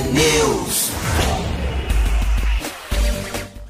News. 0.00 0.90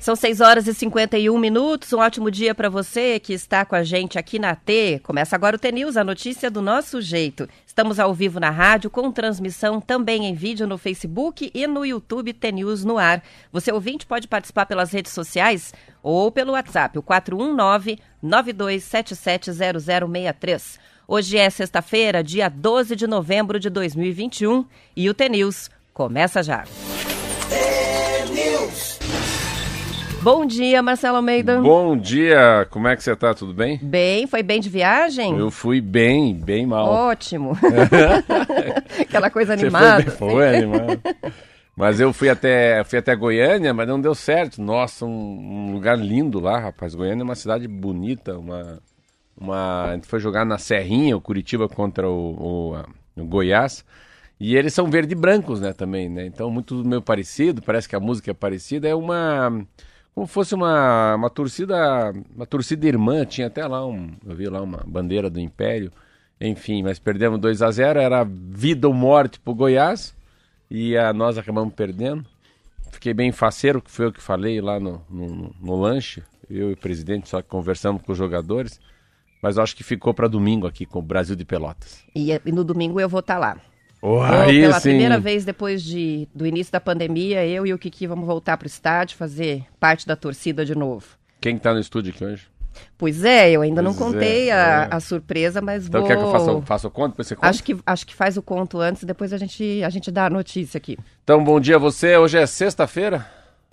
São 0.00 0.16
6 0.16 0.40
horas 0.40 0.66
e 0.66 0.72
51 0.72 1.38
minutos. 1.38 1.92
Um 1.92 1.98
ótimo 1.98 2.30
dia 2.30 2.54
para 2.54 2.70
você 2.70 3.20
que 3.20 3.34
está 3.34 3.62
com 3.62 3.74
a 3.74 3.82
gente 3.82 4.18
aqui 4.18 4.38
na 4.38 4.54
T. 4.54 5.02
Começa 5.02 5.36
agora 5.36 5.56
o 5.56 5.58
T 5.58 5.70
News, 5.70 5.98
a 5.98 6.04
notícia 6.04 6.50
do 6.50 6.62
nosso 6.62 7.02
jeito. 7.02 7.46
Estamos 7.66 8.00
ao 8.00 8.14
vivo 8.14 8.40
na 8.40 8.48
rádio, 8.48 8.88
com 8.88 9.12
transmissão 9.12 9.82
também 9.82 10.24
em 10.24 10.34
vídeo 10.34 10.66
no 10.66 10.78
Facebook 10.78 11.50
e 11.52 11.66
no 11.66 11.84
YouTube 11.84 12.32
T 12.32 12.52
News 12.52 12.86
no 12.86 12.96
ar. 12.96 13.22
Você 13.52 13.70
ouvinte 13.70 14.06
pode 14.06 14.26
participar 14.26 14.64
pelas 14.64 14.92
redes 14.92 15.12
sociais 15.12 15.74
ou 16.02 16.32
pelo 16.32 16.52
WhatsApp, 16.52 16.98
o 16.98 17.02
419 17.02 17.98
92770063. 18.24 20.78
Hoje 21.06 21.36
é 21.36 21.50
sexta-feira, 21.50 22.24
dia 22.24 22.48
12 22.48 22.96
de 22.96 23.06
novembro 23.06 23.60
de 23.60 23.68
2021 23.68 24.64
e 24.96 25.10
o 25.10 25.14
T 25.14 25.28
News 25.28 25.68
começa 25.94 26.42
já. 26.42 26.64
Bom 30.20 30.44
dia, 30.44 30.82
Marcelo 30.82 31.16
Almeida. 31.16 31.60
Bom 31.60 31.96
dia, 31.96 32.66
como 32.70 32.88
é 32.88 32.96
que 32.96 33.02
você 33.02 33.14
tá? 33.14 33.32
Tudo 33.34 33.54
bem? 33.54 33.78
Bem, 33.80 34.26
foi 34.26 34.42
bem 34.42 34.58
de 34.58 34.68
viagem? 34.68 35.38
Eu 35.38 35.50
fui 35.50 35.80
bem, 35.80 36.34
bem 36.34 36.66
mal. 36.66 36.86
Ótimo. 36.86 37.56
Aquela 38.98 39.30
coisa 39.30 39.52
animada. 39.52 40.02
Você 40.02 40.10
foi, 40.10 40.28
bem, 40.28 40.36
foi 40.36 40.48
animado. 40.48 41.00
Mas 41.76 42.00
eu 42.00 42.12
fui 42.12 42.30
até, 42.30 42.82
fui 42.84 42.98
até 42.98 43.14
Goiânia, 43.14 43.74
mas 43.74 43.86
não 43.86 44.00
deu 44.00 44.14
certo. 44.14 44.62
Nossa, 44.62 45.04
um, 45.04 45.68
um, 45.68 45.72
lugar 45.72 45.98
lindo 45.98 46.40
lá, 46.40 46.58
rapaz. 46.58 46.94
Goiânia 46.94 47.22
é 47.22 47.24
uma 47.24 47.34
cidade 47.34 47.68
bonita, 47.68 48.38
uma, 48.38 48.80
uma... 49.36 49.90
A 49.90 49.94
gente 49.94 50.06
foi 50.06 50.20
jogar 50.20 50.46
na 50.46 50.56
Serrinha, 50.56 51.16
o 51.16 51.20
Curitiba 51.20 51.68
contra 51.68 52.08
o, 52.08 52.72
o, 53.16 53.22
o 53.22 53.26
Goiás. 53.26 53.84
E 54.38 54.56
eles 54.56 54.74
são 54.74 54.90
verde 54.90 55.12
e 55.12 55.16
brancos, 55.16 55.60
né, 55.60 55.72
também, 55.72 56.08
né? 56.08 56.26
Então, 56.26 56.50
muito 56.50 56.84
meio 56.84 57.00
parecido, 57.00 57.62
parece 57.62 57.88
que 57.88 57.94
a 57.94 58.00
música 58.00 58.30
é 58.30 58.34
parecida. 58.34 58.88
É 58.88 58.94
uma 58.94 59.64
como 60.14 60.28
fosse 60.28 60.54
uma, 60.54 61.16
uma 61.16 61.28
torcida, 61.28 62.12
uma 62.34 62.46
torcida 62.46 62.86
irmã, 62.86 63.24
tinha 63.24 63.48
até 63.48 63.66
lá 63.66 63.84
um, 63.84 64.12
eu 64.24 64.34
vi 64.36 64.46
lá 64.46 64.62
uma 64.62 64.80
bandeira 64.86 65.28
do 65.28 65.40
Império, 65.40 65.90
enfim, 66.40 66.84
mas 66.84 67.00
perdemos 67.00 67.40
2 67.40 67.62
a 67.62 67.70
0 67.70 67.98
era 67.98 68.24
vida 68.24 68.86
ou 68.86 68.94
morte 68.94 69.40
pro 69.40 69.54
Goiás, 69.54 70.14
e 70.70 70.96
a, 70.96 71.12
nós 71.12 71.36
acabamos 71.36 71.74
perdendo. 71.74 72.24
Fiquei 72.92 73.12
bem 73.12 73.32
faceiro, 73.32 73.82
que 73.82 73.90
foi 73.90 74.06
o 74.06 74.12
que 74.12 74.22
falei 74.22 74.60
lá 74.60 74.78
no, 74.78 75.02
no, 75.10 75.52
no 75.60 75.80
lanche, 75.80 76.22
eu 76.48 76.70
e 76.70 76.74
o 76.74 76.76
presidente 76.76 77.28
só 77.28 77.42
conversamos 77.42 78.00
com 78.02 78.12
os 78.12 78.18
jogadores, 78.18 78.80
mas 79.42 79.58
acho 79.58 79.74
que 79.74 79.82
ficou 79.82 80.14
para 80.14 80.28
domingo 80.28 80.64
aqui 80.64 80.86
com 80.86 81.00
o 81.00 81.02
Brasil 81.02 81.34
de 81.34 81.44
Pelotas. 81.44 82.04
E, 82.14 82.30
e 82.30 82.52
no 82.52 82.62
domingo 82.62 83.00
eu 83.00 83.08
vou 83.08 83.18
estar 83.18 83.34
tá 83.34 83.40
lá. 83.40 83.60
Oh, 84.06 84.20
aí, 84.20 84.60
pela 84.60 84.78
sim. 84.80 84.90
primeira 84.90 85.18
vez 85.18 85.46
depois 85.46 85.82
de, 85.82 86.28
do 86.34 86.46
início 86.46 86.70
da 86.70 86.78
pandemia, 86.78 87.46
eu 87.46 87.66
e 87.66 87.72
o 87.72 87.78
Kiki 87.78 88.06
vamos 88.06 88.26
voltar 88.26 88.58
para 88.58 88.66
o 88.66 88.68
estádio, 88.68 89.16
fazer 89.16 89.64
parte 89.80 90.06
da 90.06 90.14
torcida 90.14 90.62
de 90.62 90.74
novo. 90.74 91.06
Quem 91.40 91.56
está 91.56 91.72
no 91.72 91.80
estúdio 91.80 92.12
aqui 92.12 92.22
hoje? 92.22 92.46
Pois 92.98 93.24
é, 93.24 93.50
eu 93.50 93.62
ainda 93.62 93.82
pois 93.82 93.96
não 93.96 94.06
contei 94.06 94.50
é, 94.50 94.52
a, 94.52 94.88
é. 94.90 94.94
a, 94.94 95.00
surpresa, 95.00 95.62
mas 95.62 95.86
então, 95.86 96.02
vou... 96.02 96.10
Então 96.10 96.22
quer 96.22 96.22
que 96.22 96.36
eu 96.36 96.38
faça, 96.38 96.66
faça 96.66 96.88
o 96.88 96.90
conto, 96.90 97.12
depois 97.12 97.28
você 97.28 97.34
conta? 97.34 97.48
Acho 97.48 97.64
que, 97.64 97.76
acho 97.86 98.06
que 98.06 98.14
faz 98.14 98.36
o 98.36 98.42
conto 98.42 98.78
antes, 98.78 99.04
depois 99.04 99.32
a 99.32 99.38
gente, 99.38 99.82
a 99.82 99.88
gente 99.88 100.10
dá 100.10 100.26
a 100.26 100.30
notícia 100.30 100.76
aqui. 100.76 100.98
Então, 101.22 101.42
bom 101.42 101.58
dia 101.58 101.76
a 101.76 101.78
você. 101.78 102.14
Hoje 102.18 102.36
é 102.36 102.44
sexta-feira. 102.44 103.26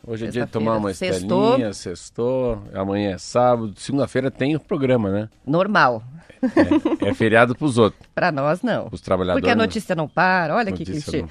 Hoje 0.08 0.28
é 0.28 0.30
dia 0.30 0.46
de 0.46 0.52
tomar 0.52 0.78
uma 0.78 0.92
estelinha, 0.92 1.74
sextou. 1.74 2.64
Amanhã 2.74 3.12
é 3.12 3.18
sábado. 3.18 3.74
Segunda-feira 3.76 4.32
tem 4.32 4.56
o 4.56 4.60
programa, 4.62 5.12
né? 5.12 5.30
Normal. 5.46 6.04
É, 7.02 7.10
é 7.10 7.14
feriado 7.14 7.56
para 7.56 7.66
os 7.66 7.78
outros. 7.78 8.02
para 8.14 8.32
nós, 8.32 8.62
não. 8.62 8.90
Os 8.92 9.02
trabalhadores. 9.02 9.42
Porque 9.42 9.52
a 9.52 9.56
notícia 9.56 9.96
não 9.96 10.08
para. 10.08 10.56
Olha 10.56 10.72
que 10.72 10.86
clichê. 10.86 11.24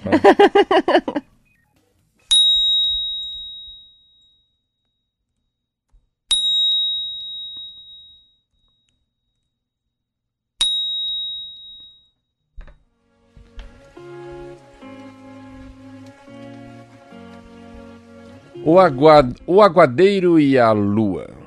O, 18.63 18.79
aguad... 18.79 19.35
o 19.47 19.63
aguadeiro 19.63 20.39
e 20.39 20.59
a 20.59 20.71
lua. 20.71 21.40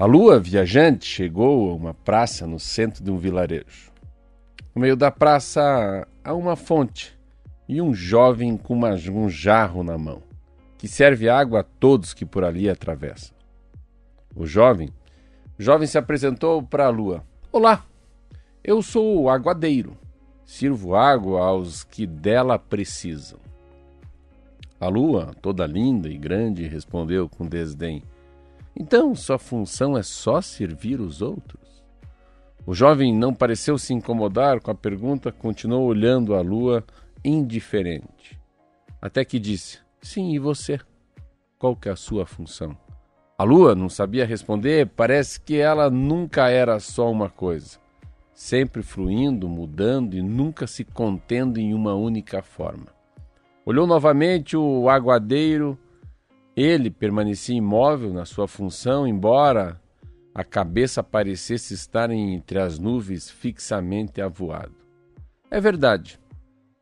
A 0.00 0.06
lua 0.06 0.38
viajante 0.38 1.04
chegou 1.04 1.72
a 1.72 1.74
uma 1.74 1.92
praça 1.92 2.46
no 2.46 2.60
centro 2.60 3.02
de 3.02 3.10
um 3.10 3.16
vilarejo. 3.16 3.90
No 4.72 4.80
meio 4.80 4.94
da 4.94 5.10
praça 5.10 6.06
há 6.22 6.34
uma 6.34 6.54
fonte 6.54 7.18
e 7.68 7.82
um 7.82 7.92
jovem 7.92 8.56
com 8.56 8.74
uma, 8.74 8.90
um 8.90 9.28
jarro 9.28 9.82
na 9.82 9.98
mão, 9.98 10.22
que 10.78 10.86
serve 10.86 11.28
água 11.28 11.62
a 11.62 11.64
todos 11.64 12.14
que 12.14 12.24
por 12.24 12.44
ali 12.44 12.70
atravessam. 12.70 13.36
O 14.36 14.46
jovem, 14.46 14.90
o 15.58 15.62
jovem 15.64 15.88
se 15.88 15.98
apresentou 15.98 16.62
para 16.62 16.86
a 16.86 16.90
lua. 16.90 17.24
Olá, 17.50 17.84
eu 18.62 18.80
sou 18.82 19.22
o 19.22 19.28
aguadeiro. 19.28 19.96
Sirvo 20.44 20.94
água 20.94 21.44
aos 21.44 21.82
que 21.82 22.06
dela 22.06 22.56
precisam. 22.56 23.40
A 24.78 24.86
lua, 24.86 25.34
toda 25.42 25.66
linda 25.66 26.08
e 26.08 26.16
grande, 26.16 26.68
respondeu 26.68 27.28
com 27.28 27.44
desdém. 27.44 28.04
Então, 28.80 29.12
sua 29.12 29.40
função 29.40 29.98
é 29.98 30.04
só 30.04 30.40
servir 30.40 31.00
os 31.00 31.20
outros? 31.20 31.82
O 32.64 32.72
jovem 32.72 33.12
não 33.12 33.34
pareceu 33.34 33.76
se 33.76 33.92
incomodar 33.92 34.60
com 34.60 34.70
a 34.70 34.74
pergunta, 34.74 35.32
continuou 35.32 35.84
olhando 35.84 36.32
a 36.36 36.40
lua 36.40 36.84
indiferente. 37.24 38.38
Até 39.02 39.24
que 39.24 39.40
disse: 39.40 39.80
Sim, 40.00 40.32
e 40.32 40.38
você? 40.38 40.78
Qual 41.58 41.74
que 41.74 41.88
é 41.88 41.92
a 41.92 41.96
sua 41.96 42.24
função? 42.24 42.78
A 43.36 43.42
lua 43.42 43.74
não 43.74 43.88
sabia 43.88 44.24
responder, 44.24 44.86
parece 44.94 45.40
que 45.40 45.56
ela 45.56 45.90
nunca 45.90 46.48
era 46.48 46.78
só 46.78 47.10
uma 47.10 47.28
coisa, 47.28 47.78
sempre 48.32 48.82
fluindo, 48.82 49.48
mudando 49.48 50.14
e 50.14 50.22
nunca 50.22 50.68
se 50.68 50.84
contendo 50.84 51.58
em 51.58 51.74
uma 51.74 51.94
única 51.94 52.42
forma. 52.42 52.86
Olhou 53.66 53.88
novamente 53.88 54.56
o 54.56 54.88
aguadeiro 54.88 55.76
ele 56.60 56.90
permanecia 56.90 57.56
imóvel 57.56 58.12
na 58.12 58.24
sua 58.24 58.48
função, 58.48 59.06
embora 59.06 59.80
a 60.34 60.42
cabeça 60.42 61.02
parecesse 61.04 61.72
estar 61.72 62.10
entre 62.10 62.58
as 62.58 62.78
nuvens 62.78 63.30
fixamente 63.30 64.20
avoado. 64.20 64.74
É 65.48 65.60
verdade. 65.60 66.18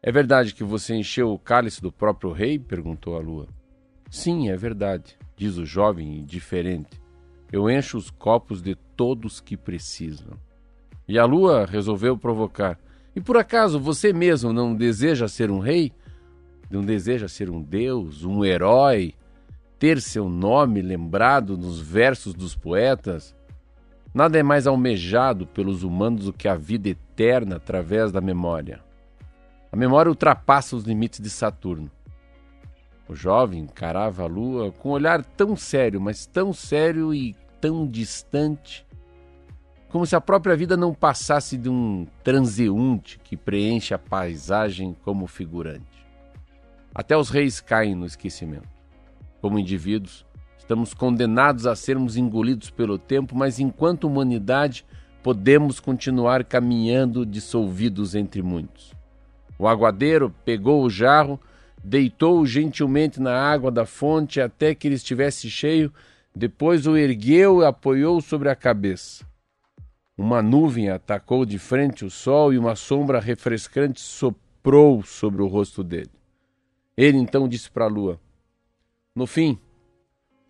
É 0.03 0.11
verdade 0.11 0.55
que 0.55 0.65
você 0.65 0.95
encheu 0.95 1.31
o 1.31 1.39
cálice 1.39 1.83
do 1.83 1.93
próprio 1.93 2.33
rei? 2.33 2.59
perguntou 2.59 3.17
a 3.17 3.21
lua. 3.21 3.49
Sim, 4.11 4.49
é 4.49 4.57
verdade, 4.57 5.17
diz 5.37 5.59
o 5.59 5.67
jovem 5.67 6.21
indiferente. 6.21 6.99
Eu 7.53 7.69
encho 7.69 7.99
os 7.99 8.11
copos 8.11 8.63
de 8.63 8.75
todos 8.97 9.41
que 9.41 9.57
precisam. 9.57 10.39
E 11.07 11.19
a 11.19 11.25
lua 11.27 11.67
resolveu 11.67 12.17
provocar. 12.17 12.79
E 13.15 13.21
por 13.21 13.37
acaso 13.37 13.79
você 13.79 14.13
mesmo 14.13 14.53
não 14.53 14.75
deseja 14.75 15.29
ser 15.29 15.51
um 15.51 15.59
rei? 15.59 15.93
Não 16.71 16.83
deseja 16.83 17.29
ser 17.29 17.51
um 17.51 17.63
deus, 17.63 18.25
um 18.25 18.45
herói, 18.45 19.15
ter 19.79 20.01
seu 20.01 20.29
nome 20.29 20.81
lembrado 20.81 21.57
nos 21.57 21.81
versos 21.81 22.35
dos 22.35 22.55
poetas, 22.55 23.35
nada 24.15 24.39
é 24.39 24.43
mais 24.43 24.67
almejado 24.67 25.47
pelos 25.47 25.83
humanos 25.83 26.25
do 26.27 26.33
que 26.33 26.49
a 26.49 26.55
vida 26.55 26.89
eterna 26.89 27.57
através 27.57 28.11
da 28.11 28.21
memória. 28.21 28.81
A 29.71 29.77
memória 29.77 30.09
ultrapassa 30.09 30.77
os 30.77 30.85
limites 30.85 31.21
de 31.21 31.29
Saturno. 31.29 31.91
O 33.09 33.15
jovem 33.15 33.61
encarava 33.61 34.23
a 34.23 34.27
lua 34.27 34.73
com 34.73 34.89
um 34.89 34.93
olhar 34.93 35.23
tão 35.25 35.55
sério, 35.55 36.01
mas 36.01 36.27
tão 36.27 36.53
sério 36.53 37.15
e 37.15 37.37
tão 37.61 37.87
distante, 37.87 38.87
como 39.91 40.07
se 40.07 40.17
a 40.17 40.21
própria 40.21 40.57
vida 40.57 40.77
não 40.77 40.93
passasse 40.93 41.57
de 41.57 41.69
um 41.69 42.07
transeunte 42.25 43.19
que 43.23 43.37
preenche 43.37 43.95
a 43.95 43.99
paisagem 43.99 44.97
como 45.05 45.27
figurante. 45.27 46.07
Até 46.95 47.17
os 47.17 47.29
reis 47.29 47.61
caem 47.61 47.95
no 47.95 48.07
esquecimento 48.07 48.76
como 49.47 49.61
indivíduos, 49.61 50.27
estamos 50.59 50.93
condenados 50.93 51.69
a 51.69 51.77
sermos 51.77 52.17
engolidos 52.17 52.69
pelo 52.69 52.99
tempo, 52.99 53.37
mas 53.37 53.61
enquanto 53.61 54.09
humanidade 54.09 54.85
podemos 55.23 55.79
continuar 55.79 56.43
caminhando 56.43 57.25
dissolvidos 57.25 58.17
entre 58.17 58.43
muitos. 58.43 58.93
O 59.57 59.69
aguadeiro 59.69 60.35
pegou 60.45 60.83
o 60.83 60.91
jarro, 60.91 61.39
deitou-o 61.85 62.45
gentilmente 62.45 63.21
na 63.21 63.39
água 63.39 63.71
da 63.71 63.87
fonte 63.87 64.41
até 64.41 64.75
que 64.75 64.89
ele 64.89 64.97
estivesse 64.97 65.49
cheio, 65.49 65.93
depois 66.35 66.89
o 66.89 66.97
ergueu 66.97 67.63
e 67.63 67.67
apoiou 67.67 68.21
sobre 68.21 68.49
a 68.49 68.57
cabeça. 68.57 69.25
Uma 70.19 70.43
nuvem 70.43 70.91
atacou 70.91 71.47
de 71.47 71.57
frente 71.57 72.05
o 72.05 72.11
sol 72.11 72.53
e 72.53 72.59
uma 72.59 72.75
sombra 72.75 73.21
refrescante 73.21 74.01
soprou 74.01 75.05
sobre 75.05 75.41
o 75.41 75.47
rosto 75.47 75.85
dele. 75.85 76.11
Ele 76.97 77.17
então 77.17 77.47
disse 77.47 77.71
para 77.71 77.85
a 77.85 77.89
lua: 77.89 78.21
no 79.17 79.27
fim, 79.27 79.59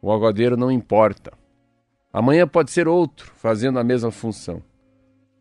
o 0.03 0.11
aguadeiro 0.11 0.57
não 0.57 0.73
importa. 0.73 1.33
Amanhã 2.13 2.49
pode 2.49 2.73
ser 2.73 2.89
outro 2.89 3.31
fazendo 3.37 3.79
a 3.79 3.85
mesma 3.85 4.11
função. 4.11 4.61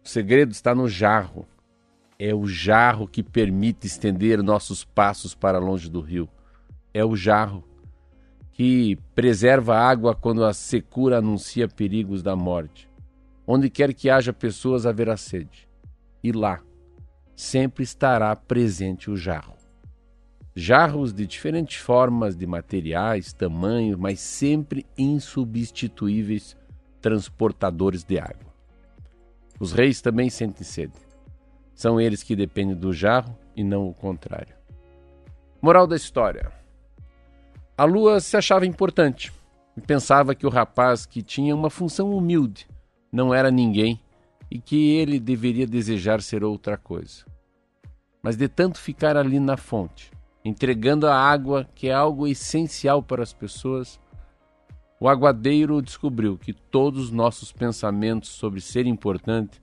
O 0.04 0.08
segredo 0.08 0.52
está 0.52 0.76
no 0.76 0.88
jarro. 0.88 1.48
É 2.20 2.36
o 2.36 2.46
jarro 2.46 3.08
que 3.08 3.24
permite 3.24 3.88
estender 3.88 4.44
nossos 4.44 4.86
passos 4.86 5.34
para 5.34 5.58
longe 5.58 5.90
do 5.90 6.02
rio. 6.02 6.30
É 6.94 7.04
o 7.04 7.16
jarro 7.16 7.64
que 8.52 8.96
preserva 9.16 9.76
a 9.76 9.90
água 9.90 10.14
quando 10.14 10.46
a 10.46 10.54
secura 10.54 11.18
anuncia 11.18 11.68
perigos 11.68 12.22
da 12.22 12.36
morte. 12.36 12.88
Onde 13.48 13.72
quer 13.72 13.92
que 13.92 14.08
haja 14.08 14.32
pessoas, 14.32 14.86
haverá 14.86 15.18
sede. 15.18 15.68
E 16.24 16.32
lá 16.32 16.62
sempre 17.36 17.84
estará 17.84 18.36
presente 18.36 19.10
o 19.10 19.18
jarro. 19.18 19.55
Jarros 20.56 21.14
de 21.14 21.28
diferentes 21.28 21.78
formas, 21.78 22.36
de 22.36 22.48
materiais, 22.48 23.34
tamanhos, 23.34 23.98
mas 23.98 24.20
sempre 24.20 24.86
insubstituíveis 24.98 26.56
transportadores 27.02 28.04
de 28.04 28.18
água. 28.18 28.54
Os 29.60 29.74
reis 29.74 30.02
também 30.02 30.30
sentem 30.30 30.64
sede. 30.64 30.94
São 31.74 32.00
eles 32.00 32.24
que 32.24 32.36
dependem 32.36 32.76
do 32.76 32.94
jarro 32.94 33.38
e 33.56 33.64
não 33.64 33.88
o 33.88 33.94
contrário. 33.94 34.56
Moral 35.62 35.86
da 35.86 35.96
história 35.96 36.52
a 37.78 37.84
lua 37.84 38.22
se 38.22 38.38
achava 38.38 38.66
importante 38.66 39.34
e 39.76 39.82
pensava 39.82 40.34
que 40.34 40.48
o 40.48 40.50
rapaz 40.50 41.06
que 41.06 41.22
tinha 41.22 41.54
uma 41.54 41.70
função 41.70 42.16
humilde 42.16 42.66
não 43.12 43.34
era 43.34 43.52
ninguém 43.52 44.00
e 44.50 44.60
que 44.60 44.96
ele 44.96 45.20
deveria 45.20 45.68
desejar 45.68 46.22
ser 46.22 46.42
outra 46.42 46.78
coisa. 46.78 47.26
Mas 48.24 48.38
de 48.38 48.48
tanto 48.48 48.80
ficar 48.80 49.18
ali 49.18 49.42
na 49.42 49.58
fonte, 49.58 50.10
entregando 50.46 51.08
a 51.08 51.18
água, 51.18 51.68
que 51.74 51.90
é 51.90 51.94
algo 51.94 52.28
essencial 52.28 53.02
para 53.02 53.24
as 53.24 53.34
pessoas, 53.34 54.00
o 55.00 55.10
aguadeiro 55.10 55.82
descobriu 55.82 56.38
que 56.38 56.54
todos 56.54 57.06
os 57.06 57.12
nossos 57.12 57.52
pensamentos 57.52 58.30
sobre 58.30 58.62
ser 58.62 58.86
importante 58.86 59.60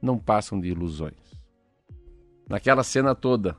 não 0.00 0.16
passam 0.16 0.60
de 0.60 0.68
ilusões. 0.68 1.34
Naquela 2.48 2.84
cena 2.84 3.16
toda, 3.16 3.56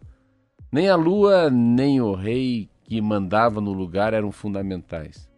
nem 0.71 0.89
a 0.89 0.95
lua 0.95 1.49
nem 1.49 1.99
o 1.99 2.13
rei 2.13 2.69
que 2.83 3.01
mandava 3.01 3.59
no 3.59 3.73
lugar 3.73 4.13
eram 4.13 4.31
fundamentais. 4.31 5.29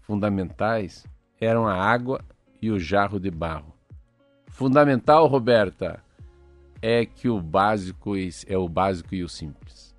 Fundamentais 0.00 1.04
eram 1.38 1.66
a 1.66 1.74
água 1.74 2.24
e 2.60 2.70
o 2.70 2.80
jarro 2.80 3.20
de 3.20 3.30
barro. 3.30 3.74
Fundamental, 4.46 5.26
Roberta, 5.26 6.02
é 6.80 7.04
que 7.04 7.28
o 7.28 7.40
básico 7.40 8.14
é 8.46 8.56
o 8.56 8.68
básico 8.68 9.14
e 9.14 9.22
o 9.22 9.28
simples. 9.28 9.89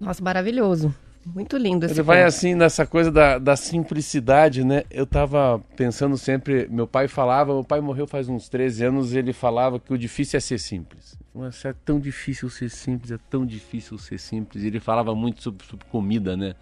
Nossa, 0.00 0.22
maravilhoso. 0.22 0.94
Muito 1.24 1.56
lindo 1.56 1.86
esse 1.86 1.94
Ele 1.94 2.02
vai 2.02 2.22
assim 2.22 2.54
nessa 2.54 2.84
coisa 2.84 3.10
da, 3.10 3.38
da 3.38 3.56
simplicidade, 3.56 4.62
né? 4.62 4.84
Eu 4.90 5.06
tava 5.06 5.58
pensando 5.74 6.18
sempre, 6.18 6.68
meu 6.70 6.86
pai 6.86 7.08
falava, 7.08 7.54
meu 7.54 7.64
pai 7.64 7.80
morreu 7.80 8.06
faz 8.06 8.28
uns 8.28 8.48
13 8.48 8.84
anos, 8.84 9.14
ele 9.14 9.32
falava 9.32 9.80
que 9.80 9.92
o 9.92 9.96
difícil 9.96 10.36
é 10.36 10.40
ser 10.40 10.58
simples. 10.58 11.16
Mas 11.34 11.64
é 11.64 11.74
tão 11.84 11.98
difícil 11.98 12.50
ser 12.50 12.68
simples, 12.68 13.10
é 13.10 13.18
tão 13.30 13.46
difícil 13.46 13.96
ser 13.96 14.18
simples. 14.18 14.64
Ele 14.64 14.78
falava 14.78 15.14
muito 15.14 15.42
sobre, 15.42 15.66
sobre 15.66 15.86
comida, 15.86 16.36
né? 16.36 16.54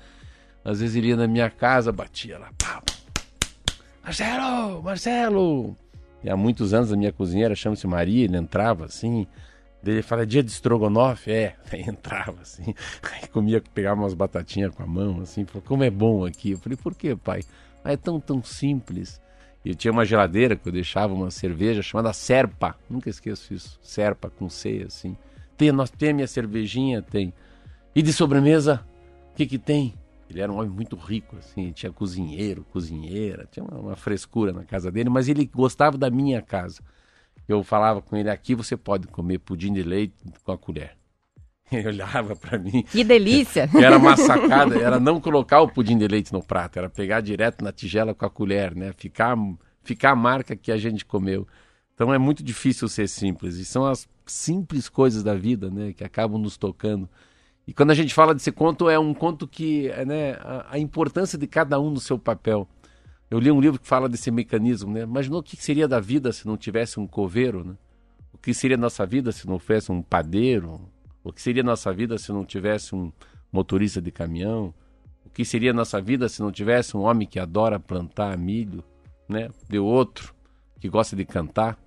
Às 0.65 0.79
vezes 0.79 0.95
ele 0.95 1.09
ia 1.09 1.17
na 1.17 1.27
minha 1.27 1.51
casa, 1.51 1.91
batia 1.91 2.39
lá, 2.39 2.51
pá, 2.57 2.81
Marcelo, 4.05 4.83
Marcelo! 4.83 5.77
E 6.23 6.31
há 6.31 6.37
muitos 6.37 6.73
anos 6.73 6.93
a 6.93 6.97
minha 6.97 7.13
cozinheira 7.13 7.55
chama-se 7.55 7.87
Maria, 7.87 8.25
ele 8.25 8.37
entrava 8.37 8.85
assim, 8.85 9.27
ele 9.85 10.03
fala, 10.03 10.27
dia 10.27 10.43
de 10.43 10.51
estrogonofe? 10.51 11.31
É, 11.31 11.57
aí 11.73 11.83
entrava 11.83 12.43
assim, 12.43 12.75
aí 13.03 13.29
comia, 13.29 13.63
pegava 13.75 14.01
umas 14.01 14.15
batatinhas 14.15 14.75
com 14.75 14.83
a 14.83 14.87
mão, 14.87 15.21
assim, 15.21 15.45
falou, 15.45 15.63
como 15.67 15.83
é 15.83 15.91
bom 15.91 16.25
aqui. 16.25 16.53
Eu 16.53 16.59
falei, 16.59 16.77
por 16.77 16.95
que, 16.95 17.17
pai? 17.17 17.43
Ah, 17.85 17.93
é 17.93 17.97
tão, 17.97 18.21
tão 18.21 18.43
simples. 18.43 19.21
E 19.65 19.71
eu 19.71 19.75
tinha 19.75 19.93
uma 19.93 20.05
geladeira 20.05 20.57
que 20.57 20.69
eu 20.69 20.73
deixava 20.73 21.13
uma 21.15 21.31
cerveja 21.31 21.83
chamada 21.83 22.13
Serpa, 22.13 22.77
nunca 22.89 23.09
esqueço 23.09 23.55
isso, 23.55 23.79
Serpa 23.83 24.31
com 24.31 24.49
C, 24.49 24.85
assim. 24.87 25.17
Tem, 25.57 25.71
nós 25.71 25.91
tem 25.91 26.11
a 26.11 26.15
minha 26.15 26.27
cervejinha? 26.27 27.03
Tem. 27.03 27.33
E 27.95 28.03
de 28.03 28.13
sobremesa, 28.13 28.85
o 29.33 29.37
que 29.37 29.47
que 29.47 29.59
tem? 29.59 29.95
Ele 30.29 30.41
era 30.41 30.51
um 30.51 30.57
homem 30.57 30.71
muito 30.71 30.97
rico, 30.97 31.37
assim, 31.37 31.73
tinha 31.73 31.93
cozinheiro, 31.93 32.65
cozinheira, 32.73 33.47
tinha 33.51 33.65
uma, 33.65 33.79
uma 33.79 33.97
frescura 33.97 34.53
na 34.53 34.65
casa 34.65 34.91
dele, 34.91 35.11
mas 35.11 35.29
ele 35.29 35.45
gostava 35.45 35.99
da 35.99 36.11
minha 36.11 36.41
casa. 36.41 36.81
Eu 37.49 37.63
falava 37.63 38.01
com 38.01 38.17
ele, 38.17 38.31
aqui 38.31 38.55
você 38.55 38.77
pode 38.77 39.07
comer 39.09 39.39
pudim 39.39 39.73
de 39.73 39.83
leite 39.83 40.15
com 40.45 40.53
a 40.53 40.59
colher. 40.59 40.97
Ele 41.73 41.89
olhava 41.89 42.37
para 42.37 42.59
mim. 42.59 42.83
Que 42.83 43.03
delícia! 43.03 43.69
Era 43.75 43.97
uma 43.97 44.17
sacada, 44.17 44.79
era 44.79 45.01
não 45.01 45.21
colocar 45.21 45.61
o 45.61 45.69
pudim 45.69 45.97
de 45.97 46.07
leite 46.07 46.33
no 46.33 46.43
prato, 46.43 46.79
era 46.79 46.89
pegar 46.89 47.21
direto 47.21 47.65
na 47.65 47.73
tigela 47.73 48.15
com 48.15 48.27
a 48.27 48.31
colher, 48.31 48.75
né? 48.75 48.93
Ficar, 48.97 49.37
ficar 49.83 50.11
a 50.11 50.17
marca 50.17 50.55
que 50.55 50.71
a 50.71 50.77
gente 50.77 51.05
comeu. 51.05 51.47
Então 51.95 52.13
é 52.13 52.19
muito 52.19 52.43
difícil 52.43 52.89
ser 52.89 53.09
simples. 53.09 53.57
E 53.57 53.65
são 53.65 53.87
as 53.87 54.09
simples 54.27 54.89
coisas 54.89 55.23
da 55.23 55.35
vida, 55.35 55.71
né? 55.71 55.93
Que 55.93 56.05
acabam 56.05 56.41
nos 56.41 56.57
tocando. 56.57 57.09
E 57.67 57.73
quando 57.73 57.91
a 57.91 57.95
gente 57.95 58.13
fala 58.13 58.35
desse 58.35 58.51
conto, 58.51 58.91
é 58.91 58.99
um 58.99 59.15
conto 59.15 59.47
que, 59.47 59.89
né? 60.07 60.33
A, 60.41 60.67
a 60.73 60.79
importância 60.79 61.39
de 61.39 61.47
cada 61.47 61.81
um 61.81 61.91
no 61.91 62.01
seu 62.01 62.19
papel. 62.19 62.69
Eu 63.33 63.39
li 63.39 63.51
um 63.51 63.63
livro 63.63 63.81
que 63.81 63.89
fala 63.89 64.11
desse 64.11 64.31
mecanismo, 64.31 64.93
né? 64.93 65.05
Imaginou 65.05 65.41
o 65.41 65.43
que 65.43 65.57
seria 65.57 65.89
da 65.89 65.99
vida 65.99 66.31
se 66.33 66.47
não 66.47 66.55
tivesse 66.55 67.01
um 67.01 67.07
coveiro, 67.07 67.65
né? 67.65 67.75
O 68.31 68.37
que 68.37 68.53
seria 68.53 68.77
nossa 68.77 69.07
vida 69.07 69.33
se 69.33 69.49
não 69.49 69.59
fosse 69.59 69.91
um 69.91 70.03
padeiro? 70.03 70.79
O 71.25 71.33
que 71.33 71.41
seria 71.41 71.63
nossa 71.63 71.91
vida 71.95 72.19
se 72.19 72.31
não 72.31 72.45
tivesse 72.45 72.95
um 72.95 73.11
motorista 73.51 74.03
de 74.03 74.11
caminhão? 74.11 74.75
O 75.25 75.31
que 75.31 75.47
seria 75.47 75.73
nossa 75.73 75.99
vida 75.99 76.29
se 76.29 76.43
não 76.43 76.53
tivesse 76.53 76.95
um 76.95 77.01
homem 77.01 77.27
que 77.27 77.39
adora 77.39 77.81
plantar 77.81 78.37
milho, 78.37 78.85
né? 79.27 79.49
De 79.67 79.79
outro 79.79 80.35
que 80.79 80.91
gosta 80.91 81.17
de 81.17 81.25
cantar, 81.25 81.79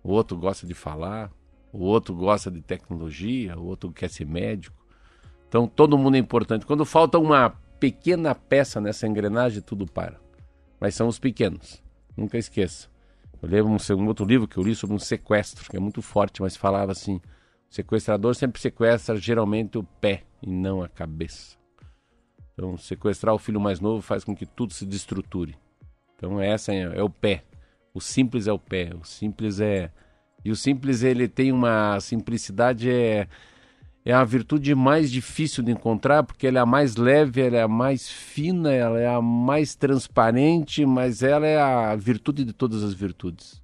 o 0.00 0.12
outro 0.12 0.36
gosta 0.36 0.64
de 0.64 0.74
falar, 0.74 1.28
o 1.72 1.80
outro 1.80 2.14
gosta 2.14 2.52
de 2.52 2.62
tecnologia, 2.62 3.58
o 3.58 3.66
outro 3.66 3.90
quer 3.90 4.08
ser 4.08 4.28
médico. 4.28 4.76
Então 5.48 5.66
todo 5.66 5.98
mundo 5.98 6.14
é 6.14 6.20
importante. 6.20 6.64
Quando 6.64 6.84
falta 6.84 7.18
uma 7.18 7.50
pequena 7.80 8.32
peça 8.32 8.80
nessa 8.80 9.08
engrenagem, 9.08 9.60
tudo 9.60 9.86
para 9.86 10.22
mas 10.84 10.94
são 10.94 11.08
os 11.08 11.18
pequenos. 11.18 11.82
Nunca 12.14 12.36
esqueça. 12.36 12.90
Eu 13.40 13.48
lembro 13.48 13.72
um, 13.72 13.96
um 13.96 14.06
outro 14.06 14.26
livro 14.26 14.46
que 14.46 14.58
eu 14.58 14.62
li 14.62 14.74
sobre 14.74 14.94
um 14.94 14.98
sequestro, 14.98 15.70
que 15.70 15.78
é 15.78 15.80
muito 15.80 16.02
forte, 16.02 16.42
mas 16.42 16.58
falava 16.58 16.92
assim: 16.92 17.22
o 17.70 17.74
sequestrador 17.74 18.34
sempre 18.34 18.60
sequestra 18.60 19.16
geralmente 19.16 19.78
o 19.78 19.82
pé 19.82 20.24
e 20.42 20.50
não 20.50 20.82
a 20.82 20.88
cabeça. 20.88 21.56
Então, 22.52 22.76
sequestrar 22.76 23.34
o 23.34 23.38
filho 23.38 23.58
mais 23.58 23.80
novo 23.80 24.02
faz 24.02 24.24
com 24.24 24.36
que 24.36 24.44
tudo 24.44 24.74
se 24.74 24.84
destruture. 24.84 25.56
Então, 26.16 26.38
essa 26.38 26.70
é, 26.70 26.82
é 26.82 27.02
o 27.02 27.08
pé. 27.08 27.44
O 27.94 28.00
simples 28.00 28.46
é 28.46 28.52
o 28.52 28.58
pé. 28.58 28.90
O 28.94 29.06
simples 29.06 29.60
é. 29.60 29.90
E 30.44 30.50
o 30.50 30.56
simples 30.56 31.02
ele 31.02 31.28
tem 31.28 31.50
uma 31.50 31.98
simplicidade 31.98 32.90
é 32.90 33.26
é 34.04 34.12
a 34.12 34.22
virtude 34.22 34.74
mais 34.74 35.10
difícil 35.10 35.64
de 35.64 35.72
encontrar, 35.72 36.22
porque 36.24 36.46
ela 36.46 36.58
é 36.58 36.62
a 36.62 36.66
mais 36.66 36.96
leve, 36.96 37.40
ela 37.40 37.56
é 37.56 37.62
a 37.62 37.68
mais 37.68 38.08
fina, 38.08 38.70
ela 38.70 39.00
é 39.00 39.06
a 39.06 39.22
mais 39.22 39.74
transparente, 39.74 40.84
mas 40.84 41.22
ela 41.22 41.46
é 41.46 41.58
a 41.58 41.96
virtude 41.96 42.44
de 42.44 42.52
todas 42.52 42.82
as 42.82 42.92
virtudes. 42.92 43.62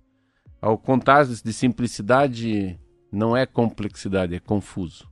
Ao 0.61 0.79
contar 0.79 1.27
de 1.27 1.53
simplicidade, 1.53 2.79
não 3.13 3.37
é 3.37 3.45
complexidade, 3.45 4.35
é 4.35 4.41
confuso. 4.41 5.07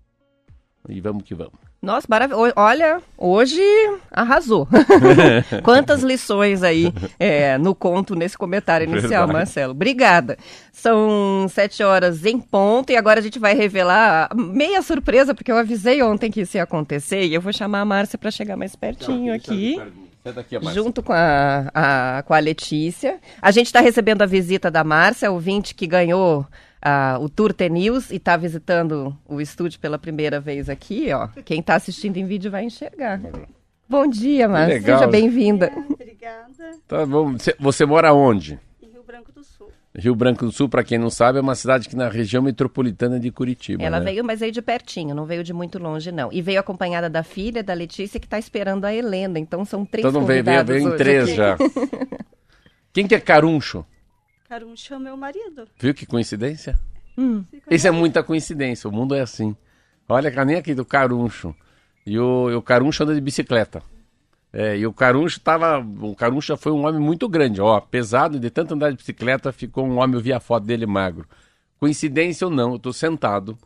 E 0.89 0.99
vamos 1.01 1.25
que 1.25 1.35
vamos. 1.35 1.68
Nossa, 1.81 2.07
maravilhoso. 2.11 2.53
Olha, 2.57 3.01
hoje 3.17 3.63
arrasou. 4.11 4.67
Quantas 5.63 6.03
lições 6.03 6.65
aí 6.65 6.93
é, 7.21 7.57
no 7.57 7.73
conto, 7.73 8.17
nesse 8.17 8.37
comentário 8.37 8.85
inicial, 8.85 9.27
Verdade. 9.27 9.33
Marcelo. 9.33 9.73
Obrigada. 9.73 10.37
São 10.73 11.47
sete 11.49 11.83
horas 11.85 12.25
em 12.25 12.39
ponto 12.39 12.91
e 12.91 12.97
agora 12.97 13.21
a 13.21 13.23
gente 13.23 13.39
vai 13.39 13.55
revelar 13.55 14.29
meia 14.35 14.83
surpresa, 14.83 15.35
porque 15.35 15.53
eu 15.53 15.57
avisei 15.57 16.03
ontem 16.03 16.33
que 16.33 16.41
isso 16.41 16.57
ia 16.57 16.65
acontecer 16.65 17.25
e 17.25 17.35
eu 17.35 17.41
vou 17.41 17.53
chamar 17.53 17.83
a 17.83 17.85
Márcia 17.85 18.19
para 18.19 18.31
chegar 18.33 18.57
mais 18.57 18.75
pertinho 18.75 19.33
aqui. 19.33 19.81
Daqui, 20.25 20.59
junto 20.75 21.03
com 21.03 21.13
a, 21.13 21.71
a, 21.73 22.23
com 22.25 22.35
a 22.35 22.39
Letícia. 22.39 23.19
A 23.41 23.51
gente 23.51 23.67
está 23.67 23.81
recebendo 23.81 24.21
a 24.21 24.27
visita 24.27 24.71
da 24.71 24.85
Márcia, 24.85 25.31
ouvinte 25.31 25.75
que 25.75 25.87
ganhou 25.87 26.45
uh, 26.85 27.23
o 27.23 27.29
Tour 27.29 27.53
T 27.53 27.69
News 27.69 28.11
e 28.11 28.17
está 28.17 28.37
visitando 28.37 29.17
o 29.27 29.41
estúdio 29.41 29.81
pela 29.81 29.99
primeira 29.99 30.41
vez 30.41 30.69
aqui, 30.69 31.13
ó. 31.13 31.29
Quem 31.45 31.61
está 31.61 31.75
assistindo 31.75 32.17
em 32.17 32.25
vídeo 32.25 32.51
vai 32.51 32.65
enxergar. 32.65 33.21
Bom 33.89 34.07
dia, 34.07 34.49
Márcia. 34.49 34.83
Seja 34.83 35.07
bem-vinda. 35.07 35.73
Obrigada. 35.91 36.49
Tá 36.87 37.07
bom. 37.07 37.33
Você, 37.33 37.55
você 37.59 37.87
mora 37.87 38.13
onde? 38.13 38.59
Em 38.83 38.91
Rio 38.91 39.03
Branco 39.03 39.33
do 39.33 39.43
Sul. 39.43 39.69
Rio 39.97 40.15
Branco 40.15 40.45
do 40.45 40.53
Sul, 40.53 40.69
para 40.69 40.85
quem 40.85 40.99
não 40.99 41.09
sabe, 41.09 41.39
é 41.39 41.41
uma 41.41 41.55
cidade 41.55 41.89
que 41.89 41.97
na 41.97 42.09
região 42.09 42.43
metropolitana 42.43 43.19
de 43.19 43.31
Curitiba. 43.31 43.83
Ela 43.83 43.99
né? 43.99 44.05
veio, 44.05 44.23
mas 44.23 44.41
veio 44.41 44.53
de 44.53 44.61
pertinho, 44.61 45.15
não 45.15 45.25
veio 45.25 45.43
de 45.43 45.55
muito 45.55 45.79
longe, 45.79 46.13
não. 46.13 46.31
E 46.31 46.43
veio 46.43 46.61
acompanhada 46.61 47.09
da 47.09 47.23
filha, 47.23 47.63
da 47.63 47.73
Letícia, 47.73 48.21
que 48.21 48.27
está 48.27 48.39
esperando 48.39 48.85
a 48.85 48.95
Helena. 48.95 49.39
Então 49.39 49.65
são 49.65 49.87
três 49.87 50.07
então, 50.07 50.21
não 50.21 50.27
veio, 50.27 50.45
veio, 50.45 50.65
veio 50.65 50.95
em 50.95 50.97
três 50.97 51.25
aqui. 51.25 51.35
já. 51.35 51.57
quem 52.93 53.07
que 53.07 53.15
é 53.15 53.21
Caruncho? 53.21 53.87
Caruncho 54.49 54.95
é 54.95 54.99
meu 54.99 55.17
marido. 55.17 55.69
Viu 55.79 55.93
que 55.93 56.07
coincidência? 56.07 56.79
Hum. 57.19 57.45
Isso 57.71 57.87
é 57.87 57.91
muita 57.91 58.23
coincidência, 58.23 58.89
o 58.89 58.93
mundo 58.93 59.15
é 59.15 59.21
assim. 59.21 59.55
Olha, 60.09 60.45
nem 60.45 60.57
aqui 60.57 60.75
do 60.75 60.87
Caruncho. 60.87 61.55
E 62.07 62.19
o, 62.19 62.51
e 62.51 62.55
o 62.55 62.63
Caruncho 62.63 63.03
anda 63.03 63.15
de 63.15 63.21
bicicleta. 63.21 63.83
É, 64.51 64.79
e 64.79 64.87
o 64.87 64.93
Caruncho 64.93 65.39
tava. 65.41 65.79
O 65.79 66.17
Caruncho 66.17 66.57
foi 66.57 66.73
um 66.73 66.87
homem 66.87 66.99
muito 66.99 67.29
grande, 67.29 67.61
ó. 67.61 67.79
Pesado, 67.79 68.41
de 68.41 68.49
tanto 68.49 68.73
andar 68.73 68.91
de 68.91 68.97
bicicleta, 68.97 69.53
ficou 69.53 69.87
um 69.87 69.99
homem, 69.99 70.17
eu 70.17 70.23
vi 70.23 70.33
a 70.33 70.41
foto 70.41 70.65
dele 70.65 70.87
magro. 70.87 71.27
Coincidência 71.79 72.47
ou 72.47 72.51
não, 72.53 72.73
eu 72.73 72.79
tô 72.79 72.91
sentado 72.91 73.59